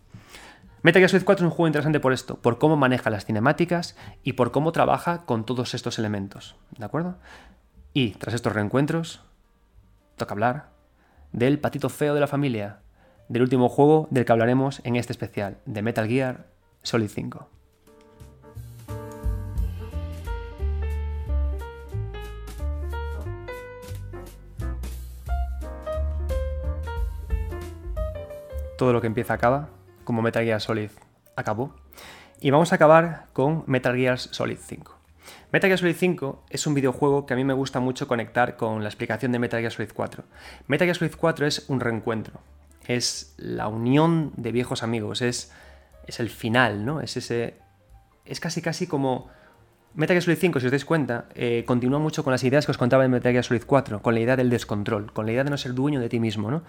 Metal 0.83 1.01
Gear 1.01 1.11
Solid 1.11 1.25
4 1.25 1.47
es 1.47 1.51
un 1.51 1.57
juego 1.57 1.67
interesante 1.67 1.99
por 1.99 2.13
esto, 2.13 2.37
por 2.37 2.61
cómo 2.61 2.77
maneja 2.77 3.11
las 3.11 3.25
cinemáticas 3.25 3.97
y 4.23 4.35
por 4.35 4.53
cómo 4.53 4.71
trabaja 4.71 5.23
con 5.27 5.45
todos 5.45 5.75
estos 5.75 5.99
elementos. 5.99 6.55
¿De 6.79 6.85
acuerdo? 6.85 7.17
Y 7.93 8.11
tras 8.11 8.37
estos 8.37 8.53
reencuentros, 8.53 9.21
toca 10.16 10.35
hablar 10.35 10.70
del 11.32 11.59
patito 11.59 11.89
feo 11.89 12.15
de 12.15 12.20
la 12.20 12.27
familia, 12.27 12.78
del 13.28 13.43
último 13.43 13.69
juego 13.69 14.07
del 14.11 14.24
que 14.24 14.32
hablaremos 14.32 14.81
en 14.85 14.97
este 14.97 15.12
especial, 15.12 15.59
de 15.66 15.82
Metal 15.82 16.07
Gear 16.07 16.47
Solid 16.82 17.09
5. 17.09 17.49
Todo 28.77 28.93
lo 28.93 29.01
que 29.01 29.07
empieza 29.07 29.35
acaba, 29.35 29.69
como 30.05 30.20
Metal 30.20 30.45
Gear 30.45 30.61
Solid 30.61 30.91
acabó. 31.36 31.74
Y 32.41 32.51
vamos 32.51 32.73
a 32.73 32.74
acabar 32.77 33.27
con 33.32 33.65
Metal 33.66 33.97
Gear 33.97 34.19
Solid 34.19 34.59
5. 34.61 34.94
Metal 35.53 35.69
Gear 35.69 35.79
Solid 35.79 35.97
5 35.97 36.45
es 36.51 36.67
un 36.67 36.75
videojuego 36.75 37.27
que 37.27 37.35
a 37.35 37.37
mí 37.37 37.45
me 37.45 37.55
gusta 37.55 37.81
mucho 37.81 38.09
conectar 38.09 38.57
con 38.57 38.83
la 38.83 38.89
explicación 38.89 39.33
de 39.33 39.39
Metal 39.39 39.61
Gear 39.61 39.73
Solid 39.73 39.91
4. 39.95 40.25
Metal 40.67 40.87
Gear 40.87 40.97
Solid 40.97 41.15
4 41.17 41.47
es 41.47 41.65
un 41.69 41.81
reencuentro, 41.81 42.41
es 42.87 43.35
la 43.39 43.69
unión 43.69 44.33
de 44.37 44.53
viejos 44.53 44.83
amigos, 44.83 45.23
es, 45.23 45.53
es 46.07 46.21
el 46.21 46.31
final, 46.31 46.85
¿no? 46.85 47.01
Es 47.01 47.17
ese. 47.17 47.55
Es 48.25 48.41
casi 48.41 48.63
casi 48.63 48.87
como. 48.87 49.29
Metal 49.95 50.15
Gear 50.15 50.23
Solid 50.23 50.39
5, 50.39 50.61
si 50.61 50.67
os 50.67 50.73
dais 50.73 50.85
cuenta, 50.85 51.27
eh, 51.37 51.63
continúa 51.67 52.01
mucho 52.01 52.25
con 52.25 52.33
las 52.33 52.43
ideas 52.43 52.67
que 52.67 52.73
os 52.73 52.79
contaba 52.79 53.05
en 53.05 53.13
Metal 53.13 53.31
Gear 53.31 53.45
Solid 53.45 53.63
4, 53.65 54.03
con 54.03 54.15
la 54.15 54.21
idea 54.21 54.37
del 54.37 54.51
descontrol, 54.51 55.13
con 55.13 55.25
la 55.27 55.33
idea 55.33 55.45
de 55.45 55.51
no 55.51 55.57
ser 55.57 55.73
dueño 55.73 56.01
de 56.01 56.09
ti 56.09 56.19
mismo, 56.19 56.51
¿no? 56.51 56.65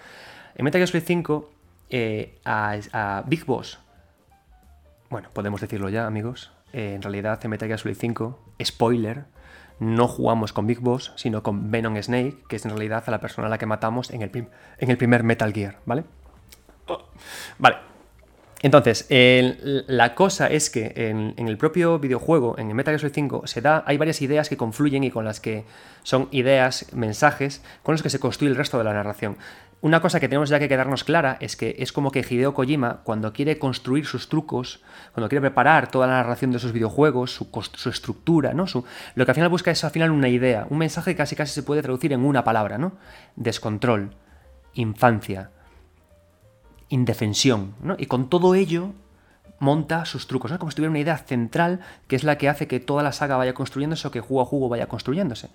En 0.56 0.64
Metal 0.64 0.80
Gear 0.80 0.88
Solid 0.88 1.04
5, 1.06 1.52
eh, 1.90 2.40
a 2.46 3.24
Big 3.26 3.46
Boss, 3.46 3.80
bueno, 5.10 5.30
podemos 5.34 5.62
decirlo 5.62 5.90
ya, 5.90 6.08
amigos, 6.08 6.52
eh, 6.76 6.94
en 6.94 7.02
realidad 7.02 7.40
en 7.42 7.52
Metal 7.52 7.70
Gear 7.70 7.80
Solid 7.80 7.96
5, 7.98 8.38
spoiler, 8.62 9.24
no 9.80 10.10
jugamos 10.10 10.52
con 10.52 10.68
Big 10.68 10.82
Boss, 10.82 11.14
sino 11.16 11.42
con 11.42 11.72
Venom 11.72 11.96
Snake, 12.02 12.36
que 12.50 12.58
es 12.58 12.66
en 12.66 12.72
realidad 12.72 13.04
a 13.08 13.12
la 13.12 13.22
persona 13.22 13.48
a 13.48 13.50
la 13.50 13.58
que 13.58 13.66
matamos 13.66 14.12
en 14.12 14.22
el, 14.22 14.32
en 14.78 14.92
el 14.92 14.98
primer 14.98 15.24
Metal 15.24 15.54
Gear, 15.54 15.78
¿vale? 15.86 16.04
Oh, 16.88 17.02
vale. 17.60 17.78
Entonces, 18.66 19.06
la 19.12 20.16
cosa 20.16 20.48
es 20.48 20.72
que 20.72 20.92
en, 20.96 21.36
el 21.38 21.56
propio 21.56 22.00
videojuego, 22.00 22.58
en 22.58 22.70
el 22.70 22.74
Metal 22.74 22.94
Gear 22.94 23.00
Solid 23.00 23.14
5, 23.14 23.46
se 23.46 23.62
da, 23.62 23.84
hay 23.86 24.00
varias 24.00 24.24
ideas 24.24 24.50
que 24.50 24.58
confluyen 24.58 25.04
y 25.04 25.12
con 25.12 25.24
las 25.24 25.40
que 25.40 25.66
son 26.02 26.30
ideas, 26.32 26.88
mensajes, 26.92 27.62
con 27.84 27.94
los 27.94 28.02
que 28.02 28.10
se 28.10 28.18
construye 28.18 28.50
el 28.50 28.58
resto 28.58 28.80
de 28.80 28.84
la 28.84 28.94
narración. 28.94 29.38
Una 29.82 30.02
cosa 30.02 30.20
que 30.20 30.28
tenemos 30.28 30.50
ya 30.50 30.58
que 30.58 30.68
quedarnos 30.68 31.04
clara 31.04 31.38
es 31.42 31.56
que 31.56 31.76
es 31.78 31.92
como 31.92 32.10
que 32.10 32.26
Hideo 32.28 32.56
Kojima, 32.56 33.02
cuando 33.04 33.34
quiere 33.34 33.60
construir 33.60 34.08
sus 34.08 34.30
trucos, 34.30 34.82
cuando 35.14 35.30
quiere 35.30 35.42
preparar 35.42 35.92
toda 35.92 36.08
la 36.08 36.14
narración 36.14 36.50
de 36.50 36.58
sus 36.58 36.72
videojuegos, 36.72 37.36
su, 37.36 37.48
estructura, 37.88 38.56
¿no? 38.56 38.66
Su, 38.66 38.84
lo 39.14 39.26
que 39.26 39.32
al 39.32 39.36
final 39.36 39.50
busca 39.50 39.70
es 39.70 39.84
al 39.84 39.92
final 39.92 40.10
una 40.10 40.28
idea, 40.28 40.66
un 40.72 40.80
mensaje 40.80 41.12
que 41.12 41.18
casi 41.18 41.36
casi 41.36 41.54
se 41.54 41.62
puede 41.62 41.84
traducir 41.84 42.14
en 42.14 42.26
una 42.26 42.44
palabra, 42.44 42.80
¿no? 42.80 42.94
Descontrol, 43.36 44.16
infancia. 44.74 45.52
Indefensión, 46.96 47.76
¿no? 47.82 47.96
Y 47.98 48.08
con 48.08 48.30
todo 48.30 48.56
ello 48.56 48.94
monta 49.60 50.06
sus 50.06 50.28
trucos, 50.28 50.52
¿no? 50.52 50.60
Como 50.60 50.72
si 50.72 50.76
tuviera 50.76 50.90
una 50.90 51.00
idea 51.00 51.18
central 51.18 51.82
que 52.08 52.16
es 52.16 52.24
la 52.24 52.38
que 52.38 52.50
hace 52.50 52.68
que 52.68 52.80
toda 52.80 53.04
la 53.04 53.12
saga 53.12 53.38
vaya 53.38 53.54
construyéndose 53.54 54.08
o 54.08 54.12
que 54.12 54.22
juego 54.22 54.42
a 54.42 54.46
juego 54.46 54.70
vaya 54.70 54.88
construyéndose. 54.88 55.50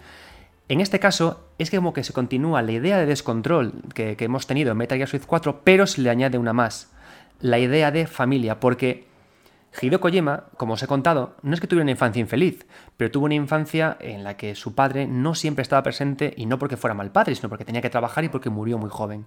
En 0.69 0.81
este 0.81 1.01
caso, 1.01 1.49
es 1.59 1.71
como 1.71 1.93
que 1.93 2.05
se 2.05 2.13
continúa 2.13 2.63
la 2.63 2.73
idea 2.73 2.99
de 2.99 3.07
descontrol 3.07 3.73
que, 3.93 4.17
que 4.17 4.25
hemos 4.27 4.47
tenido 4.47 4.71
en 4.71 4.79
Metal 4.79 4.99
Gear 4.99 5.09
Solid 5.09 5.25
4, 5.27 5.63
pero 5.65 5.87
se 5.87 6.01
le 6.01 6.11
añade 6.11 6.39
una 6.39 6.53
más, 6.53 6.93
la 7.41 7.59
idea 7.59 7.91
de 7.91 8.07
familia, 8.07 8.61
porque 8.61 9.10
Hideo 9.81 10.01
Kojima, 10.01 10.45
como 10.57 10.75
os 10.75 10.83
he 10.83 10.87
contado, 10.87 11.37
no 11.43 11.55
es 11.55 11.61
que 11.61 11.67
tuviera 11.67 11.85
una 11.85 11.93
infancia 11.93 12.21
infeliz, 12.21 12.67
pero 12.97 13.11
tuvo 13.11 13.27
una 13.27 13.35
infancia 13.35 13.97
en 14.01 14.25
la 14.25 14.37
que 14.37 14.55
su 14.55 14.75
padre 14.75 15.07
no 15.07 15.35
siempre 15.35 15.63
estaba 15.63 15.83
presente 15.83 16.35
y 16.37 16.47
no 16.47 16.59
porque 16.59 16.77
fuera 16.77 16.95
mal 16.95 17.13
padre, 17.13 17.35
sino 17.35 17.49
porque 17.49 17.65
tenía 17.65 17.81
que 17.81 17.91
trabajar 17.91 18.25
y 18.25 18.29
porque 18.29 18.51
murió 18.51 18.79
muy 18.79 18.91
joven. 18.91 19.27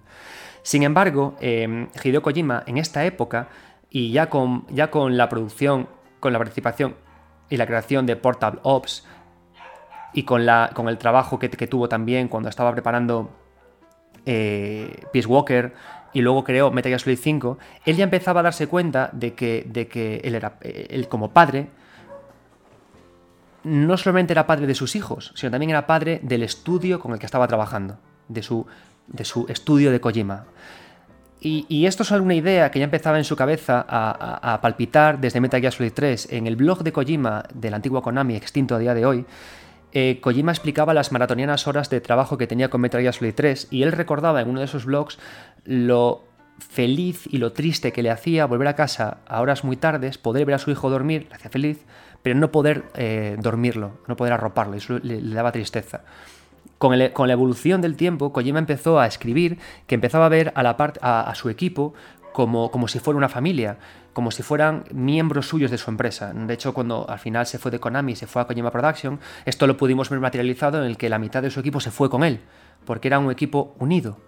Sin 0.62 0.82
embargo, 0.82 1.36
eh, 1.40 1.88
Hideo 2.02 2.22
Kojima 2.22 2.62
en 2.66 2.76
esta 2.76 3.04
época 3.04 3.48
y 3.88 4.12
ya 4.12 4.28
con, 4.28 4.66
la 4.68 5.28
producción, 5.28 5.88
con 6.20 6.32
la 6.32 6.38
participación 6.38 6.96
y 7.48 7.56
la 7.56 7.66
creación 7.66 8.04
de 8.06 8.16
Portable 8.16 8.60
Ops 8.64 9.06
y 10.12 10.24
con 10.24 10.42
el 10.42 10.98
trabajo 10.98 11.38
que, 11.38 11.48
tuvo 11.48 11.88
también 11.88 12.28
cuando 12.28 12.48
estaba 12.48 12.72
preparando 12.72 13.30
eh, 14.26 15.04
Peace 15.12 15.26
Walker 15.26 15.74
y 16.14 16.22
luego 16.22 16.44
creó 16.44 16.70
Metal 16.70 16.90
Gear 16.90 17.00
Solid 17.00 17.18
5, 17.18 17.58
él 17.84 17.96
ya 17.96 18.04
empezaba 18.04 18.40
a 18.40 18.44
darse 18.44 18.68
cuenta 18.68 19.10
de 19.12 19.34
que, 19.34 19.66
de 19.68 19.88
que 19.88 20.22
él, 20.24 20.34
era, 20.34 20.56
él 20.62 21.08
como 21.08 21.32
padre 21.32 21.68
no 23.64 23.96
solamente 23.96 24.32
era 24.32 24.46
padre 24.46 24.66
de 24.66 24.74
sus 24.74 24.94
hijos, 24.94 25.32
sino 25.34 25.50
también 25.50 25.70
era 25.70 25.86
padre 25.86 26.20
del 26.22 26.42
estudio 26.42 27.00
con 27.00 27.12
el 27.12 27.18
que 27.18 27.26
estaba 27.26 27.48
trabajando, 27.48 27.98
de 28.28 28.42
su, 28.42 28.66
de 29.08 29.24
su 29.24 29.46
estudio 29.48 29.90
de 29.90 30.00
Kojima. 30.00 30.44
Y, 31.46 31.84
esto 31.84 32.04
es 32.04 32.12
alguna 32.12 32.34
idea 32.34 32.70
que 32.70 32.78
ya 32.78 32.86
empezaba 32.86 33.18
en 33.18 33.24
su 33.24 33.36
cabeza 33.36 33.84
a, 33.86 34.58
palpitar 34.62 35.20
desde 35.20 35.42
Metal 35.42 35.60
Gear 35.60 35.74
Solid 35.74 35.92
3. 35.92 36.28
En 36.30 36.46
el 36.46 36.56
blog 36.56 36.82
de 36.82 36.90
Kojima, 36.90 37.44
del 37.52 37.74
antiguo 37.74 38.00
Konami, 38.00 38.34
extinto 38.34 38.74
a 38.74 38.78
día 38.78 38.94
de 38.94 39.04
hoy, 39.04 39.26
eh, 39.94 40.18
Kojima 40.20 40.52
explicaba 40.52 40.92
las 40.92 41.12
maratonianas 41.12 41.66
horas 41.66 41.88
de 41.88 42.00
trabajo 42.00 42.36
que 42.36 42.46
tenía 42.46 42.68
con 42.68 42.80
Metal 42.80 43.00
Gear 43.00 43.14
Solid 43.14 43.34
3 43.34 43.68
y 43.70 43.84
él 43.84 43.92
recordaba 43.92 44.40
en 44.40 44.48
uno 44.48 44.58
de 44.58 44.66
esos 44.66 44.84
blogs 44.84 45.18
lo 45.64 46.24
feliz 46.58 47.26
y 47.30 47.38
lo 47.38 47.52
triste 47.52 47.92
que 47.92 48.02
le 48.02 48.10
hacía 48.10 48.46
volver 48.46 48.68
a 48.68 48.74
casa 48.74 49.18
a 49.26 49.40
horas 49.40 49.64
muy 49.64 49.76
tardes, 49.76 50.18
poder 50.18 50.46
ver 50.46 50.56
a 50.56 50.58
su 50.58 50.70
hijo 50.70 50.90
dormir, 50.90 51.26
le 51.28 51.36
hacía 51.36 51.50
feliz, 51.50 51.84
pero 52.22 52.38
no 52.38 52.50
poder 52.50 52.84
eh, 52.94 53.36
dormirlo, 53.38 53.98
no 54.08 54.16
poder 54.16 54.32
arroparlo, 54.32 54.76
eso 54.76 54.98
le, 55.02 55.20
daba 55.20 55.52
tristeza. 55.52 56.02
Con, 56.78 56.98
la 56.98 57.32
evolución 57.32 57.80
del 57.80 57.96
tiempo, 57.96 58.32
Kojima 58.32 58.58
empezó 58.58 58.98
a 58.98 59.06
escribir 59.06 59.58
que 59.86 59.94
empezaba 59.94 60.26
a 60.26 60.28
ver 60.28 60.52
a, 60.54 61.32
su 61.34 61.48
equipo 61.48 61.94
como, 62.34 62.72
como, 62.72 62.88
si 62.88 62.98
fuera 62.98 63.16
una 63.16 63.28
familia, 63.28 63.78
como 64.12 64.32
si 64.32 64.42
fueran 64.42 64.82
miembros 64.92 65.46
suyos 65.46 65.70
de 65.70 65.78
su 65.78 65.88
empresa. 65.88 66.32
De 66.34 66.52
hecho, 66.52 66.74
cuando 66.74 67.08
al 67.08 67.20
final 67.20 67.46
se 67.46 67.58
fue 67.58 67.70
de 67.70 67.78
Konami 67.78 68.10
y 68.10 68.16
se 68.16 68.26
fue 68.26 68.42
a 68.42 68.46
Kojima 68.46 68.72
Production, 68.72 69.20
esto 69.44 69.68
lo 69.68 69.76
pudimos 69.76 70.10
ver 70.10 70.18
materializado 70.18 70.80
en 70.82 70.84
el 70.84 70.96
que 70.96 71.08
la 71.08 71.20
mitad 71.20 71.42
de 71.42 71.50
su 71.50 71.60
equipo 71.60 71.78
se 71.78 71.92
fue 71.92 72.10
con 72.10 72.24
él, 72.24 72.40
porque 72.84 73.06
era 73.06 73.20
un 73.20 73.30
equipo 73.30 73.76
unido. 73.78 74.18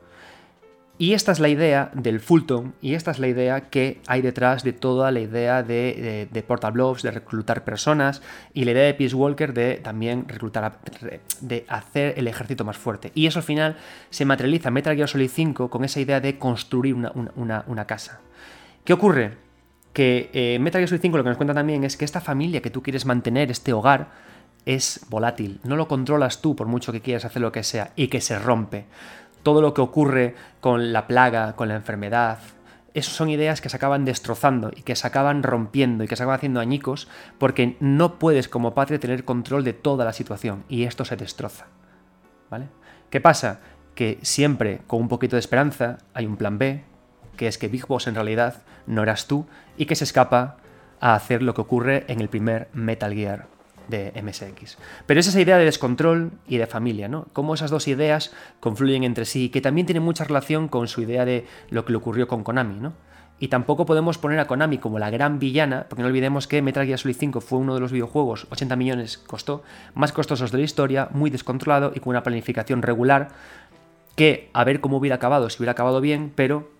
Y 0.98 1.12
esta 1.12 1.32
es 1.32 1.40
la 1.40 1.48
idea 1.48 1.90
del 1.92 2.20
Fulton 2.20 2.74
y 2.80 2.94
esta 2.94 3.10
es 3.10 3.18
la 3.18 3.28
idea 3.28 3.68
que 3.68 4.00
hay 4.06 4.22
detrás 4.22 4.64
de 4.64 4.72
toda 4.72 5.10
la 5.10 5.20
idea 5.20 5.62
de, 5.62 6.28
de, 6.32 6.42
de 6.42 7.02
de 7.02 7.10
reclutar 7.10 7.64
personas 7.64 8.22
y 8.54 8.64
la 8.64 8.70
idea 8.70 8.84
de 8.84 8.94
Peace 8.94 9.14
Walker 9.14 9.52
de 9.52 9.74
también 9.74 10.26
reclutar, 10.26 10.78
de 11.42 11.66
hacer 11.68 12.14
el 12.16 12.28
ejército 12.28 12.64
más 12.64 12.78
fuerte. 12.78 13.12
Y 13.14 13.26
eso 13.26 13.40
al 13.40 13.42
final 13.42 13.76
se 14.08 14.24
materializa 14.24 14.68
en 14.68 14.74
Metal 14.74 14.96
Gear 14.96 15.08
Solid 15.08 15.28
5 15.28 15.68
con 15.68 15.84
esa 15.84 16.00
idea 16.00 16.20
de 16.20 16.38
construir 16.38 16.94
una, 16.94 17.86
casa. 17.86 18.20
¿Qué 18.82 18.94
ocurre? 18.94 19.34
Que 19.92 20.30
eh, 20.32 20.58
Metal 20.58 20.78
Gear 20.78 20.88
Solid 20.88 21.02
5 21.02 21.18
lo 21.18 21.24
que 21.24 21.28
nos 21.28 21.36
cuenta 21.36 21.52
también 21.52 21.84
es 21.84 21.98
que 21.98 22.06
esta 22.06 22.22
familia 22.22 22.62
que 22.62 22.70
tú 22.70 22.82
quieres 22.82 23.04
mantener, 23.04 23.50
este 23.50 23.74
hogar, 23.74 24.08
es 24.64 25.04
volátil. 25.10 25.60
No 25.62 25.76
lo 25.76 25.88
controlas 25.88 26.40
tú 26.40 26.56
por 26.56 26.66
mucho 26.66 26.90
que 26.90 27.02
quieras 27.02 27.26
hacer 27.26 27.42
lo 27.42 27.52
que 27.52 27.62
sea 27.62 27.92
y 27.96 28.08
que 28.08 28.22
se 28.22 28.38
rompe 28.38 28.86
todo 29.46 29.62
lo 29.62 29.74
que 29.74 29.80
ocurre 29.80 30.34
con 30.60 30.92
la 30.92 31.06
plaga, 31.06 31.54
con 31.54 31.68
la 31.68 31.76
enfermedad, 31.76 32.40
esas 32.94 33.14
son 33.14 33.30
ideas 33.30 33.60
que 33.60 33.68
se 33.68 33.76
acaban 33.76 34.04
destrozando 34.04 34.72
y 34.74 34.82
que 34.82 34.96
se 34.96 35.06
acaban 35.06 35.44
rompiendo 35.44 36.02
y 36.02 36.08
que 36.08 36.16
se 36.16 36.24
acaban 36.24 36.38
haciendo 36.38 36.58
añicos 36.58 37.06
porque 37.38 37.76
no 37.78 38.18
puedes 38.18 38.48
como 38.48 38.74
padre 38.74 38.98
tener 38.98 39.24
control 39.24 39.62
de 39.62 39.72
toda 39.72 40.04
la 40.04 40.12
situación 40.12 40.64
y 40.68 40.82
esto 40.82 41.04
se 41.04 41.14
destroza. 41.14 41.66
¿Vale? 42.50 42.66
¿Qué 43.08 43.20
pasa? 43.20 43.60
Que 43.94 44.18
siempre 44.22 44.80
con 44.88 45.02
un 45.02 45.08
poquito 45.08 45.36
de 45.36 45.40
esperanza 45.40 45.98
hay 46.12 46.26
un 46.26 46.36
plan 46.36 46.58
B, 46.58 46.82
que 47.36 47.46
es 47.46 47.56
que 47.56 47.68
Big 47.68 47.86
Boss 47.86 48.08
en 48.08 48.16
realidad 48.16 48.64
no 48.88 49.04
eras 49.04 49.28
tú 49.28 49.46
y 49.76 49.86
que 49.86 49.94
se 49.94 50.02
escapa 50.02 50.56
a 50.98 51.14
hacer 51.14 51.40
lo 51.40 51.54
que 51.54 51.60
ocurre 51.60 52.04
en 52.08 52.20
el 52.20 52.28
primer 52.28 52.66
Metal 52.72 53.14
Gear 53.14 53.55
de 53.88 54.12
MSX. 54.22 54.78
Pero 55.06 55.20
es 55.20 55.26
esa 55.26 55.40
idea 55.40 55.58
de 55.58 55.64
descontrol 55.64 56.32
y 56.48 56.58
de 56.58 56.66
familia, 56.66 57.08
¿no? 57.08 57.26
Cómo 57.32 57.54
esas 57.54 57.70
dos 57.70 57.88
ideas 57.88 58.32
confluyen 58.60 59.04
entre 59.04 59.24
sí, 59.24 59.48
que 59.48 59.60
también 59.60 59.86
tiene 59.86 60.00
mucha 60.00 60.24
relación 60.24 60.68
con 60.68 60.88
su 60.88 61.02
idea 61.02 61.24
de 61.24 61.46
lo 61.70 61.84
que 61.84 61.92
le 61.92 61.98
ocurrió 61.98 62.28
con 62.28 62.44
Konami, 62.44 62.80
¿no? 62.80 62.92
Y 63.38 63.48
tampoco 63.48 63.84
podemos 63.84 64.16
poner 64.16 64.38
a 64.38 64.46
Konami 64.46 64.78
como 64.78 64.98
la 64.98 65.10
gran 65.10 65.38
villana, 65.38 65.86
porque 65.88 66.02
no 66.02 66.08
olvidemos 66.08 66.46
que 66.46 66.62
Metal 66.62 66.86
Gear 66.86 66.98
Solid 66.98 67.16
5 67.18 67.40
fue 67.42 67.58
uno 67.58 67.74
de 67.74 67.80
los 67.80 67.92
videojuegos, 67.92 68.46
80 68.50 68.76
millones 68.76 69.18
costó, 69.18 69.62
más 69.94 70.12
costosos 70.12 70.52
de 70.52 70.58
la 70.58 70.64
historia, 70.64 71.08
muy 71.12 71.28
descontrolado 71.28 71.92
y 71.94 72.00
con 72.00 72.10
una 72.10 72.22
planificación 72.22 72.80
regular, 72.80 73.28
que 74.14 74.48
a 74.54 74.64
ver 74.64 74.80
cómo 74.80 74.96
hubiera 74.96 75.16
acabado, 75.16 75.50
si 75.50 75.58
hubiera 75.58 75.72
acabado 75.72 76.00
bien, 76.00 76.32
pero 76.34 76.70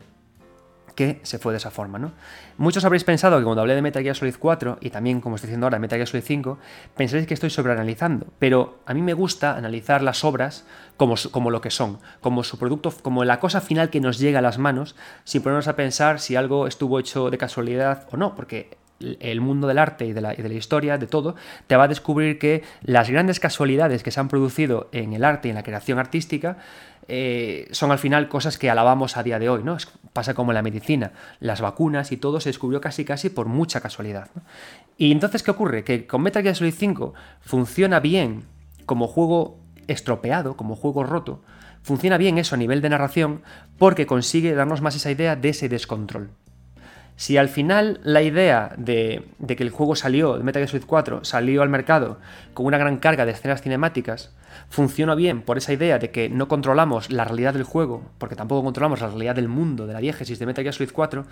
que 0.97 1.21
se 1.23 1.39
fue 1.39 1.53
de 1.53 1.59
esa 1.59 1.71
forma. 1.71 1.99
¿no? 2.01 2.13
Muchos 2.57 2.85
habréis 2.85 3.05
pensado 3.05 3.39
que 3.39 3.45
cuando 3.45 3.61
hablé 3.61 3.77
de 3.77 3.83
Metal 3.83 4.03
Gear 4.03 4.17
Solid 4.17 4.35
4 4.37 4.79
y 4.81 4.91
también 4.91 5.21
como 5.21 5.37
estoy 5.37 5.49
diciendo 5.49 5.67
ahora 5.67 5.79
Metal 5.79 5.99
Gear 5.99 6.09
Solid 6.09 6.25
5, 6.25 6.59
pensaréis 6.97 7.29
que 7.29 7.35
estoy 7.35 7.51
sobreanalizando, 7.51 8.27
pero 8.41 8.81
a 8.87 8.95
mí 8.95 9.03
me 9.03 9.13
gusta 9.13 9.57
analizar 9.57 10.03
las 10.03 10.25
obras 10.25 10.67
como, 10.97 11.15
como 11.31 11.51
lo 11.51 11.61
que 11.61 11.71
son, 11.71 11.99
como 12.21 12.43
su 12.43 12.59
producto, 12.59 12.93
como 13.03 13.25
la 13.25 13.39
cosa 13.39 13.61
final 13.61 13.91
que 13.91 14.01
nos 14.01 14.19
llega 14.19 14.41
a 14.41 14.43
las 14.43 14.59
manos, 14.59 14.97
sin 15.25 15.43
ponernos 15.43 15.69
a 15.69 15.77
pensar 15.77 16.19
si 16.19 16.35
algo 16.35 16.67
estuvo 16.67 16.99
hecho 16.99 17.31
de 17.31 17.39
casualidad 17.39 18.09
o 18.11 18.17
no, 18.17 18.35
porque 18.35 18.77
el 18.99 19.43
mundo 19.43 19.67
del 19.69 19.77
arte 19.77 20.07
y 20.07 20.15
de, 20.15 20.23
la, 20.23 20.33
de, 20.33 20.49
la, 20.49 20.55
historia, 20.55 20.97
de 20.97 21.07
todo, 21.07 21.37
te 21.67 21.77
va 21.77 21.85
a 21.85 21.89
descubrir 21.89 22.39
que 22.39 22.63
las 22.83 23.11
grandes 23.11 23.41
casualidades 23.41 24.03
que 24.03 24.11
se 24.11 24.21
han 24.21 24.29
producido 24.29 24.89
en 24.93 25.13
el 25.13 25.25
arte 25.25 25.49
y 25.49 25.51
en 25.51 25.57
la 25.57 25.63
creación 25.63 25.99
artística 25.99 26.57
eh, 27.09 27.69
son 27.71 27.93
al 27.93 27.99
final 27.99 28.29
cosas 28.29 28.59
que 28.59 28.71
alabamos 28.71 29.17
a 29.17 29.23
día 29.23 29.39
de 29.39 29.49
hoy, 29.49 29.63
¿no? 29.63 29.77
Pasa 30.17 30.33
como 30.33 30.51
en 30.51 30.55
la 30.55 30.63
medicina, 30.63 31.13
las 31.41 31.61
vacunas 31.61 32.11
y 32.11 32.17
todo 32.17 32.41
se 32.41 32.49
descubrió 32.49 32.81
casi 32.81 33.05
casi 33.05 33.29
por 33.29 33.49
mucha 33.49 33.83
casualidad. 33.83 34.31
Y 34.97 35.13
entonces, 35.13 35.43
¿qué 35.43 35.51
ocurre? 35.51 35.85
Que 35.85 36.07
con 36.07 36.23
Metal 36.23 36.43
Gear 36.43 36.57
Solid 36.57 36.73
5 36.73 37.13
funciona 37.43 38.01
bien 38.01 38.45
como 38.87 39.09
juego 39.09 39.59
estropeado, 39.89 40.57
como 40.57 40.75
juego 40.75 41.05
roto, 41.05 41.43
funciona 41.83 42.17
bien 42.17 42.39
eso 42.39 42.55
a 42.55 42.59
nivel 42.59 42.81
de 42.81 42.89
narración 42.89 43.43
porque 43.77 44.07
consigue 44.07 44.55
darnos 44.55 44.81
más 44.81 44.97
esa 44.97 45.11
idea 45.11 45.37
de 45.37 45.51
ese 45.51 45.69
descontrol. 45.69 46.31
Si 47.17 47.39
al 47.39 47.49
final 47.49 47.99
la 48.05 48.21
idea 48.21 48.75
de, 48.77 49.25
que 49.47 49.63
el 49.63 49.71
juego 49.71 49.97
salió, 49.97 50.37
de 50.37 50.45
Metal 50.45 50.61
Gear 50.61 50.69
Solid 50.69 50.85
4, 50.87 51.25
salió 51.25 51.63
al 51.63 51.71
mercado 51.71 52.19
con 52.53 52.67
una 52.67 52.77
gran 52.77 52.99
carga 52.99 53.25
de 53.25 53.33
escenas 53.33 53.63
cinemáticas, 53.63 54.35
funciona 54.69 55.15
bien 55.15 55.41
por 55.41 55.57
esa 55.57 55.73
idea 55.73 55.99
de 55.99 56.11
que 56.11 56.29
no 56.29 56.47
controlamos 56.47 57.11
la 57.11 57.25
realidad 57.25 57.55
del 57.55 57.63
juego, 57.63 58.03
porque 58.19 58.37
tampoco 58.37 58.65
controlamos 58.65 59.01
la 59.01 59.09
realidad 59.09 59.35
del 59.35 59.49
mundo, 59.49 59.87
de 59.87 59.95
la 59.95 60.01
diégesis 60.01 60.39
de 60.39 60.45
Metal 60.45 60.63
Gear 60.63 60.75
Solid 60.75 60.91
4, 60.93 61.25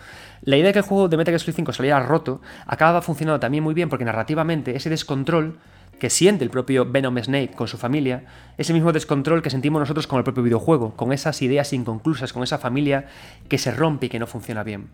la 0.43 0.57
idea 0.57 0.69
de 0.69 0.73
que 0.73 0.79
el 0.79 0.85
juego 0.87 1.09
de 1.09 1.19
Metal 1.19 1.33
Gear 1.33 1.41
Solid 1.41 1.57
5 1.57 1.73
saliera 1.75 2.01
roto 2.01 2.41
acaba 2.67 3.03
funcionando 3.03 3.39
también 3.39 3.63
muy 3.63 3.75
bien 3.75 3.91
porque 3.91 4.07
narrativamente 4.07 4.75
ese 4.75 4.89
descontrol 4.89 5.59
que 5.99 6.09
siente 6.09 6.45
el 6.45 6.51
propio 6.51 6.91
Venom 6.91 7.19
Snake 7.19 7.53
con 7.55 7.69
su 7.69 7.77
familia, 7.77 8.25
ese 8.57 8.73
mismo 8.73 8.93
descontrol 8.93 9.43
que 9.43 9.51
sentimos 9.51 9.81
nosotros 9.81 10.07
con 10.07 10.17
el 10.17 10.25
propio 10.25 10.43
videojuego, 10.43 10.97
con 10.97 11.13
esas 11.13 11.43
ideas 11.43 11.73
inconclusas, 11.75 12.33
con 12.33 12.43
esa 12.43 12.59
familia 12.59 13.07
que 13.49 13.59
se 13.59 13.71
rompe 13.71 14.07
y 14.07 14.09
que 14.09 14.19
no 14.19 14.27
funciona 14.27 14.63
bien. 14.65 14.89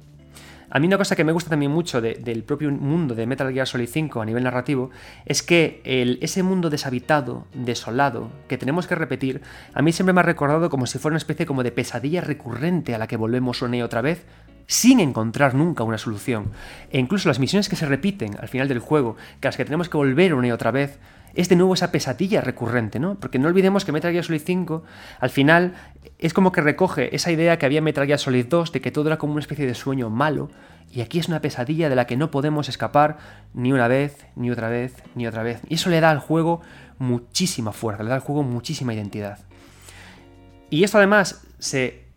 A 0.73 0.79
mí 0.79 0.87
una 0.87 0.99
cosa 0.99 1.17
que 1.17 1.25
me 1.25 1.33
gusta 1.33 1.51
también 1.51 1.73
mucho 1.73 2.01
del 2.01 2.45
propio 2.45 2.71
mundo 2.71 3.17
de 3.17 3.27
Metal 3.27 3.53
Gear 3.53 3.67
Solid 3.67 3.89
5 3.89 4.23
a 4.23 4.25
nivel 4.25 4.45
narrativo 4.45 4.91
es 5.27 5.43
que 5.43 5.81
ese 5.85 6.45
mundo 6.45 6.71
deshabitado, 6.71 7.47
desolado, 7.55 8.31
que 8.47 8.57
tenemos 8.57 8.87
que 8.87 8.95
repetir, 8.95 9.43
a 9.75 9.83
mí 9.83 9.91
siempre 9.93 10.13
me 10.13 10.21
ha 10.21 10.23
recordado 10.23 10.71
como 10.71 10.87
si 10.87 10.99
fuera 10.99 11.15
una 11.15 11.19
especie 11.19 11.45
como 11.45 11.65
de 11.65 11.73
pesadilla 11.73 12.21
recurrente 12.21 12.95
a 12.95 12.99
la 12.99 13.09
que 13.09 13.17
volvemos 13.17 13.63
una 13.63 13.79
y 13.79 13.83
otra 13.83 14.01
vez 14.01 14.25
sin 14.71 15.01
encontrar 15.01 15.57
nunca 15.57 15.83
una 15.83 15.99
solución. 15.99 16.53
E 16.93 17.01
incluso 17.01 17.29
las 17.29 17.41
misiones 17.41 17.69
que 17.69 17.75
se 17.75 17.87
repiten 17.87 18.37
al 18.39 18.47
final 18.47 18.69
del 18.69 18.79
juego, 18.79 19.17
que 19.41 19.49
las 19.49 19.57
que 19.57 19.65
tenemos 19.65 19.89
que 19.89 19.97
volver 19.97 20.33
una 20.33 20.47
y 20.47 20.53
otra 20.53 20.71
vez, 20.71 21.01
es 21.35 21.49
de 21.49 21.57
nuevo 21.57 21.75
esa 21.75 21.91
pesadilla 21.91 22.41
recurrente, 22.41 23.01
¿no? 23.01 23.17
Porque 23.17 23.41
no 23.41 23.49
olvidemos 23.49 23.85
que 23.85 23.91
Metal 23.91 24.13
Gear 24.13 24.25
Solid 24.25 24.43
5 24.45 24.85
al 25.19 25.31
final 25.31 25.75
es 26.21 26.33
como 26.33 26.53
que 26.53 26.61
recoge 26.61 27.15
esa 27.17 27.33
idea 27.33 27.59
que 27.59 27.67
había 27.67 27.79
en 27.79 27.85
Metal 27.85 28.07
Gear 28.07 28.21
Solid 28.21 28.47
2 28.47 28.71
de 28.71 28.81
que 28.81 28.93
todo 28.93 29.09
era 29.09 29.19
como 29.19 29.33
una 29.33 29.41
especie 29.41 29.67
de 29.67 29.75
sueño 29.75 30.09
malo 30.09 30.51
y 30.93 31.01
aquí 31.01 31.19
es 31.19 31.27
una 31.27 31.41
pesadilla 31.41 31.89
de 31.89 31.97
la 31.97 32.07
que 32.07 32.17
no 32.17 32.31
podemos 32.31 32.69
escapar 32.69 33.19
ni 33.55 33.73
una 33.73 33.89
vez, 33.89 34.25
ni 34.37 34.53
otra 34.53 34.69
vez, 34.69 35.03
ni 35.17 35.27
otra 35.27 35.43
vez. 35.43 35.63
Y 35.69 35.75
eso 35.75 35.91
le 35.91 36.01
da 36.01 36.11
al 36.11 36.21
juego 36.21 36.61
muchísima 36.99 37.73
fuerza, 37.73 38.05
le 38.05 38.11
da 38.11 38.15
al 38.15 38.21
juego 38.21 38.45
muchísima 38.45 38.95
identidad. 38.95 39.41
Y 40.71 40.85
esto 40.85 40.99
además 40.99 41.45
se 41.59 42.10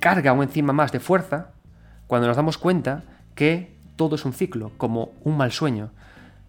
carga 0.00 0.30
aún 0.30 0.42
encima 0.42 0.72
más 0.72 0.92
de 0.92 1.00
fuerza 1.00 1.52
cuando 2.06 2.26
nos 2.26 2.36
damos 2.36 2.58
cuenta 2.58 3.04
que 3.34 3.76
todo 3.96 4.16
es 4.16 4.24
un 4.24 4.32
ciclo, 4.32 4.72
como 4.76 5.10
un 5.24 5.36
mal 5.36 5.52
sueño. 5.52 5.90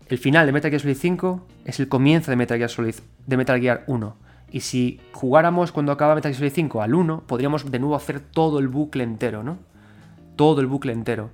El 0.08 0.18
final 0.18 0.46
de 0.46 0.52
Metal 0.52 0.72
Gear 0.72 0.82
Solid 0.82 0.98
5 0.98 1.46
es 1.66 1.80
el 1.80 1.88
comienzo 1.88 2.32
de 2.32 2.38
Metal 2.38 2.58
Gear 2.58 2.70
Solid 2.70 2.96
de 3.28 3.38
Metal 3.38 3.60
Gear 3.60 3.84
1. 3.88 4.16
Y 4.52 4.62
si 4.62 5.00
jugáramos 5.12 5.72
cuando 5.72 5.92
acaba 5.92 6.16
Metal 6.16 6.32
Gear 6.32 6.40
Solid 6.40 6.54
5 6.54 6.82
al 6.82 6.96
1, 6.96 7.24
podríamos 7.28 7.70
de 7.70 7.80
nuevo 7.80 7.96
hacer 7.96 8.20
todo 8.20 8.60
el 8.60 8.68
bucle 8.68 9.04
entero, 9.04 9.44
¿no? 9.44 9.58
Todo 10.36 10.62
el 10.62 10.68
bucle 10.68 10.94
entero. 10.94 11.30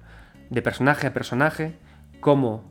De 0.49 0.61
personaje 0.61 1.07
a 1.07 1.13
personaje, 1.13 1.77
como 2.19 2.63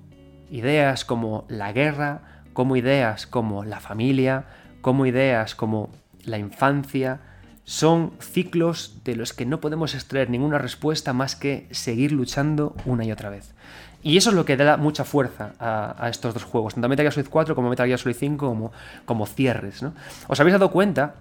ideas 0.50 1.04
como 1.04 1.44
la 1.48 1.72
guerra, 1.72 2.20
como 2.52 2.76
ideas 2.76 3.26
como 3.26 3.64
la 3.64 3.80
familia, 3.80 4.44
como 4.80 5.06
ideas 5.06 5.54
como 5.54 5.90
la 6.24 6.38
infancia, 6.38 7.20
son 7.64 8.12
ciclos 8.20 8.98
de 9.04 9.16
los 9.16 9.32
que 9.32 9.46
no 9.46 9.60
podemos 9.60 9.94
extraer 9.94 10.30
ninguna 10.30 10.58
respuesta 10.58 11.12
más 11.12 11.34
que 11.34 11.66
seguir 11.70 12.12
luchando 12.12 12.74
una 12.84 13.04
y 13.04 13.12
otra 13.12 13.30
vez. 13.30 13.54
Y 14.02 14.18
eso 14.18 14.30
es 14.30 14.36
lo 14.36 14.44
que 14.44 14.56
da 14.56 14.76
mucha 14.76 15.04
fuerza 15.04 15.54
a, 15.58 16.08
estos 16.10 16.34
dos 16.34 16.44
juegos, 16.44 16.74
tanto 16.74 16.90
Metal 16.90 17.04
Gear 17.04 17.14
Solid 17.14 17.28
4 17.30 17.54
como 17.54 17.70
Metal 17.70 17.86
Gear 17.86 17.98
Solid 17.98 18.16
5 18.16 18.46
como, 18.46 18.72
como 19.06 19.26
cierres. 19.26 19.82
¿no? 19.82 19.94
¿Os 20.28 20.38
habéis 20.40 20.52
dado 20.52 20.70
cuenta 20.70 21.14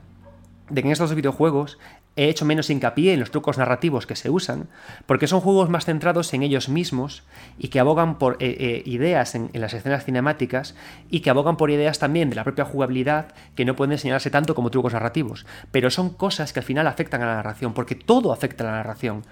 de 0.69 0.81
que 0.81 0.87
en 0.87 0.91
estos 0.91 1.09
dos 1.09 1.15
videojuegos 1.15 1.79
he 2.15 2.29
hecho 2.29 2.45
menos 2.45 2.69
hincapié 2.69 3.13
en 3.13 3.19
los 3.19 3.31
trucos 3.31 3.57
narrativos 3.57 4.05
que 4.05 4.15
se 4.15 4.29
usan, 4.29 4.67
porque 5.05 5.27
son 5.27 5.41
juegos 5.41 5.69
más 5.69 5.85
centrados 5.85 6.33
en 6.33 6.43
ellos 6.43 6.69
mismos 6.69 7.23
y 7.57 7.69
que 7.69 7.79
abogan 7.79 8.17
por 8.19 8.37
eh, 8.39 8.55
eh, 8.59 8.83
ideas 8.85 9.35
en, 9.35 9.49
las 9.53 9.73
escenas 9.73 10.05
cinemáticas 10.05 10.75
y 11.09 11.21
que 11.21 11.29
abogan 11.29 11.57
por 11.57 11.71
ideas 11.71 11.99
también 11.99 12.29
de 12.29 12.35
la 12.35 12.43
propia 12.43 12.65
jugabilidad 12.65 13.33
que 13.55 13.65
no 13.65 13.75
pueden 13.75 13.93
enseñarse 13.93 14.29
tanto 14.29 14.55
como 14.55 14.69
trucos 14.69 14.93
narrativos. 14.93 15.45
Pero 15.71 15.89
son 15.89 16.11
cosas 16.11 16.53
que 16.53 16.59
al 16.59 16.65
final 16.65 16.87
afectan 16.87 17.21
a 17.21 17.25
la 17.25 17.35
narración, 17.35 17.73
porque 17.73 17.95
todo 17.95 18.31
afecta 18.31 18.63
a 18.63 18.67
la 18.67 18.77
narración. 18.77 19.23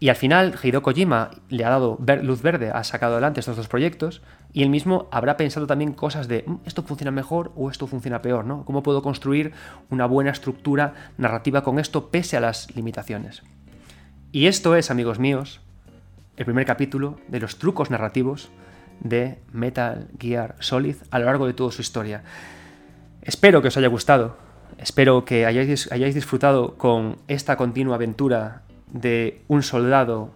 Y 0.00 0.08
al 0.08 0.16
final, 0.16 0.54
Hideo 0.62 0.82
Kojima 0.82 1.30
le 1.48 1.64
ha 1.64 1.70
dado 1.70 1.98
luz 2.22 2.42
verde, 2.42 2.70
ha 2.70 2.84
sacado 2.84 3.14
adelante 3.14 3.40
estos 3.40 3.56
dos 3.56 3.68
proyectos, 3.68 4.22
y 4.54 4.62
él 4.62 4.70
mismo 4.70 5.08
habrá 5.10 5.36
pensado 5.36 5.66
también 5.66 5.92
cosas 5.92 6.28
de 6.28 6.44
mm, 6.46 6.54
esto 6.64 6.84
funciona 6.84 7.10
mejor 7.10 7.52
o 7.56 7.70
esto 7.70 7.88
funciona 7.88 8.22
peor, 8.22 8.46
¿no? 8.46 8.64
¿Cómo 8.64 8.84
puedo 8.84 9.02
construir 9.02 9.52
una 9.90 10.06
buena 10.06 10.30
estructura 10.30 10.94
narrativa 11.18 11.62
con 11.62 11.78
esto 11.80 12.08
pese 12.08 12.36
a 12.36 12.40
las 12.40 12.74
limitaciones? 12.74 13.42
Y 14.30 14.46
esto 14.46 14.76
es, 14.76 14.92
amigos 14.92 15.18
míos, 15.18 15.60
el 16.36 16.44
primer 16.44 16.64
capítulo 16.64 17.18
de 17.26 17.40
los 17.40 17.58
trucos 17.58 17.90
narrativos 17.90 18.48
de 19.00 19.40
Metal 19.52 20.08
Gear 20.20 20.54
Solid 20.60 20.96
a 21.10 21.18
lo 21.18 21.26
largo 21.26 21.48
de 21.48 21.52
toda 21.52 21.72
su 21.72 21.82
historia. 21.82 22.22
Espero 23.22 23.60
que 23.60 23.68
os 23.68 23.76
haya 23.76 23.88
gustado, 23.88 24.36
espero 24.78 25.24
que 25.24 25.46
hayáis, 25.46 25.90
hayáis 25.90 26.14
disfrutado 26.14 26.76
con 26.78 27.16
esta 27.26 27.56
continua 27.56 27.96
aventura 27.96 28.62
de 28.92 29.42
un 29.48 29.64
soldado, 29.64 30.30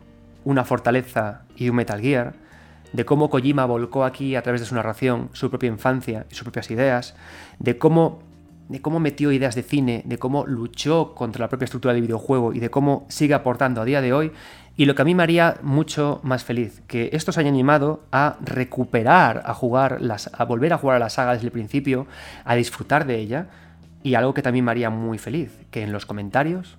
una 0.44 0.64
fortaleza 0.64 1.42
y 1.54 1.68
un 1.68 1.76
Metal 1.76 2.00
Gear, 2.00 2.47
de 2.92 3.04
cómo 3.04 3.30
Kojima 3.30 3.66
volcó 3.66 4.04
aquí 4.04 4.36
a 4.36 4.42
través 4.42 4.60
de 4.60 4.66
su 4.66 4.74
narración 4.74 5.30
su 5.32 5.50
propia 5.50 5.68
infancia 5.68 6.26
y 6.30 6.34
sus 6.34 6.44
propias 6.44 6.70
ideas, 6.70 7.14
de 7.58 7.78
cómo, 7.78 8.20
de 8.68 8.80
cómo 8.80 9.00
metió 9.00 9.32
ideas 9.32 9.54
de 9.54 9.62
cine, 9.62 10.02
de 10.06 10.18
cómo 10.18 10.46
luchó 10.46 11.14
contra 11.14 11.44
la 11.44 11.48
propia 11.48 11.66
estructura 11.66 11.94
del 11.94 12.02
videojuego 12.02 12.52
y 12.54 12.60
de 12.60 12.70
cómo 12.70 13.06
sigue 13.08 13.34
aportando 13.34 13.80
a 13.80 13.84
día 13.84 14.00
de 14.00 14.12
hoy. 14.12 14.32
Y 14.76 14.84
lo 14.84 14.94
que 14.94 15.02
a 15.02 15.04
mí 15.04 15.14
me 15.14 15.24
haría 15.24 15.56
mucho 15.62 16.20
más 16.22 16.44
feliz, 16.44 16.82
que 16.86 17.10
esto 17.12 17.32
se 17.32 17.40
haya 17.40 17.48
animado 17.48 18.04
a 18.12 18.36
recuperar, 18.40 19.42
a 19.44 19.52
jugar, 19.52 20.00
las, 20.00 20.30
a 20.32 20.44
volver 20.44 20.72
a 20.72 20.78
jugar 20.78 20.96
a 20.96 21.00
la 21.00 21.10
saga 21.10 21.32
desde 21.32 21.46
el 21.46 21.52
principio, 21.52 22.06
a 22.44 22.54
disfrutar 22.54 23.04
de 23.04 23.18
ella, 23.18 23.48
y 24.04 24.14
algo 24.14 24.34
que 24.34 24.42
también 24.42 24.64
me 24.64 24.70
haría 24.70 24.88
muy 24.88 25.18
feliz, 25.18 25.58
que 25.72 25.82
en 25.82 25.92
los 25.92 26.06
comentarios 26.06 26.78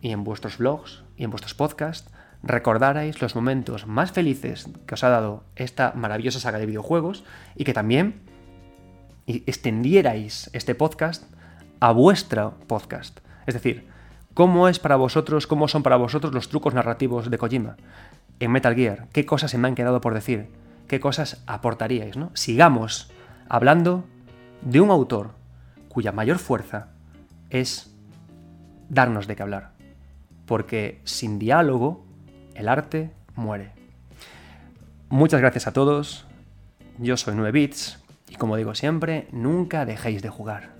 y 0.00 0.10
en 0.10 0.24
vuestros 0.24 0.58
vlogs 0.58 1.04
y 1.16 1.22
en 1.22 1.30
vuestros 1.30 1.54
podcasts 1.54 2.10
recordarais 2.42 3.20
los 3.20 3.34
momentos 3.34 3.86
más 3.86 4.12
felices 4.12 4.68
que 4.86 4.94
os 4.94 5.04
ha 5.04 5.08
dado 5.08 5.44
esta 5.56 5.92
maravillosa 5.94 6.40
saga 6.40 6.58
de 6.58 6.66
videojuegos 6.66 7.24
y 7.54 7.64
que 7.64 7.74
también 7.74 8.20
extendierais 9.26 10.50
este 10.52 10.74
podcast 10.74 11.24
a 11.80 11.92
vuestro 11.92 12.54
podcast. 12.66 13.18
Es 13.46 13.54
decir, 13.54 13.88
¿cómo 14.34 14.68
es 14.68 14.78
para 14.78 14.96
vosotros, 14.96 15.46
cómo 15.46 15.68
son 15.68 15.82
para 15.82 15.96
vosotros 15.96 16.32
los 16.32 16.48
trucos 16.48 16.74
narrativos 16.74 17.30
de 17.30 17.38
Kojima 17.38 17.76
en 18.38 18.52
Metal 18.52 18.74
Gear? 18.74 19.08
¿Qué 19.12 19.26
cosas 19.26 19.50
se 19.50 19.58
me 19.58 19.68
han 19.68 19.74
quedado 19.74 20.00
por 20.00 20.14
decir? 20.14 20.48
¿Qué 20.88 21.00
cosas 21.00 21.42
aportaríais? 21.46 22.16
¿no? 22.16 22.30
Sigamos 22.34 23.10
hablando 23.48 24.04
de 24.62 24.80
un 24.80 24.90
autor 24.90 25.30
cuya 25.88 26.12
mayor 26.12 26.38
fuerza 26.38 26.88
es 27.50 27.94
darnos 28.88 29.26
de 29.26 29.36
qué 29.36 29.42
hablar. 29.42 29.72
Porque 30.46 31.00
sin 31.04 31.38
diálogo 31.38 32.05
el 32.56 32.68
arte 32.68 33.10
muere. 33.34 33.70
Muchas 35.08 35.40
gracias 35.40 35.66
a 35.66 35.72
todos, 35.72 36.26
yo 36.98 37.16
soy 37.16 37.34
9bits 37.34 37.98
y 38.28 38.34
como 38.36 38.56
digo 38.56 38.74
siempre, 38.74 39.28
nunca 39.30 39.84
dejéis 39.84 40.22
de 40.22 40.28
jugar. 40.28 40.75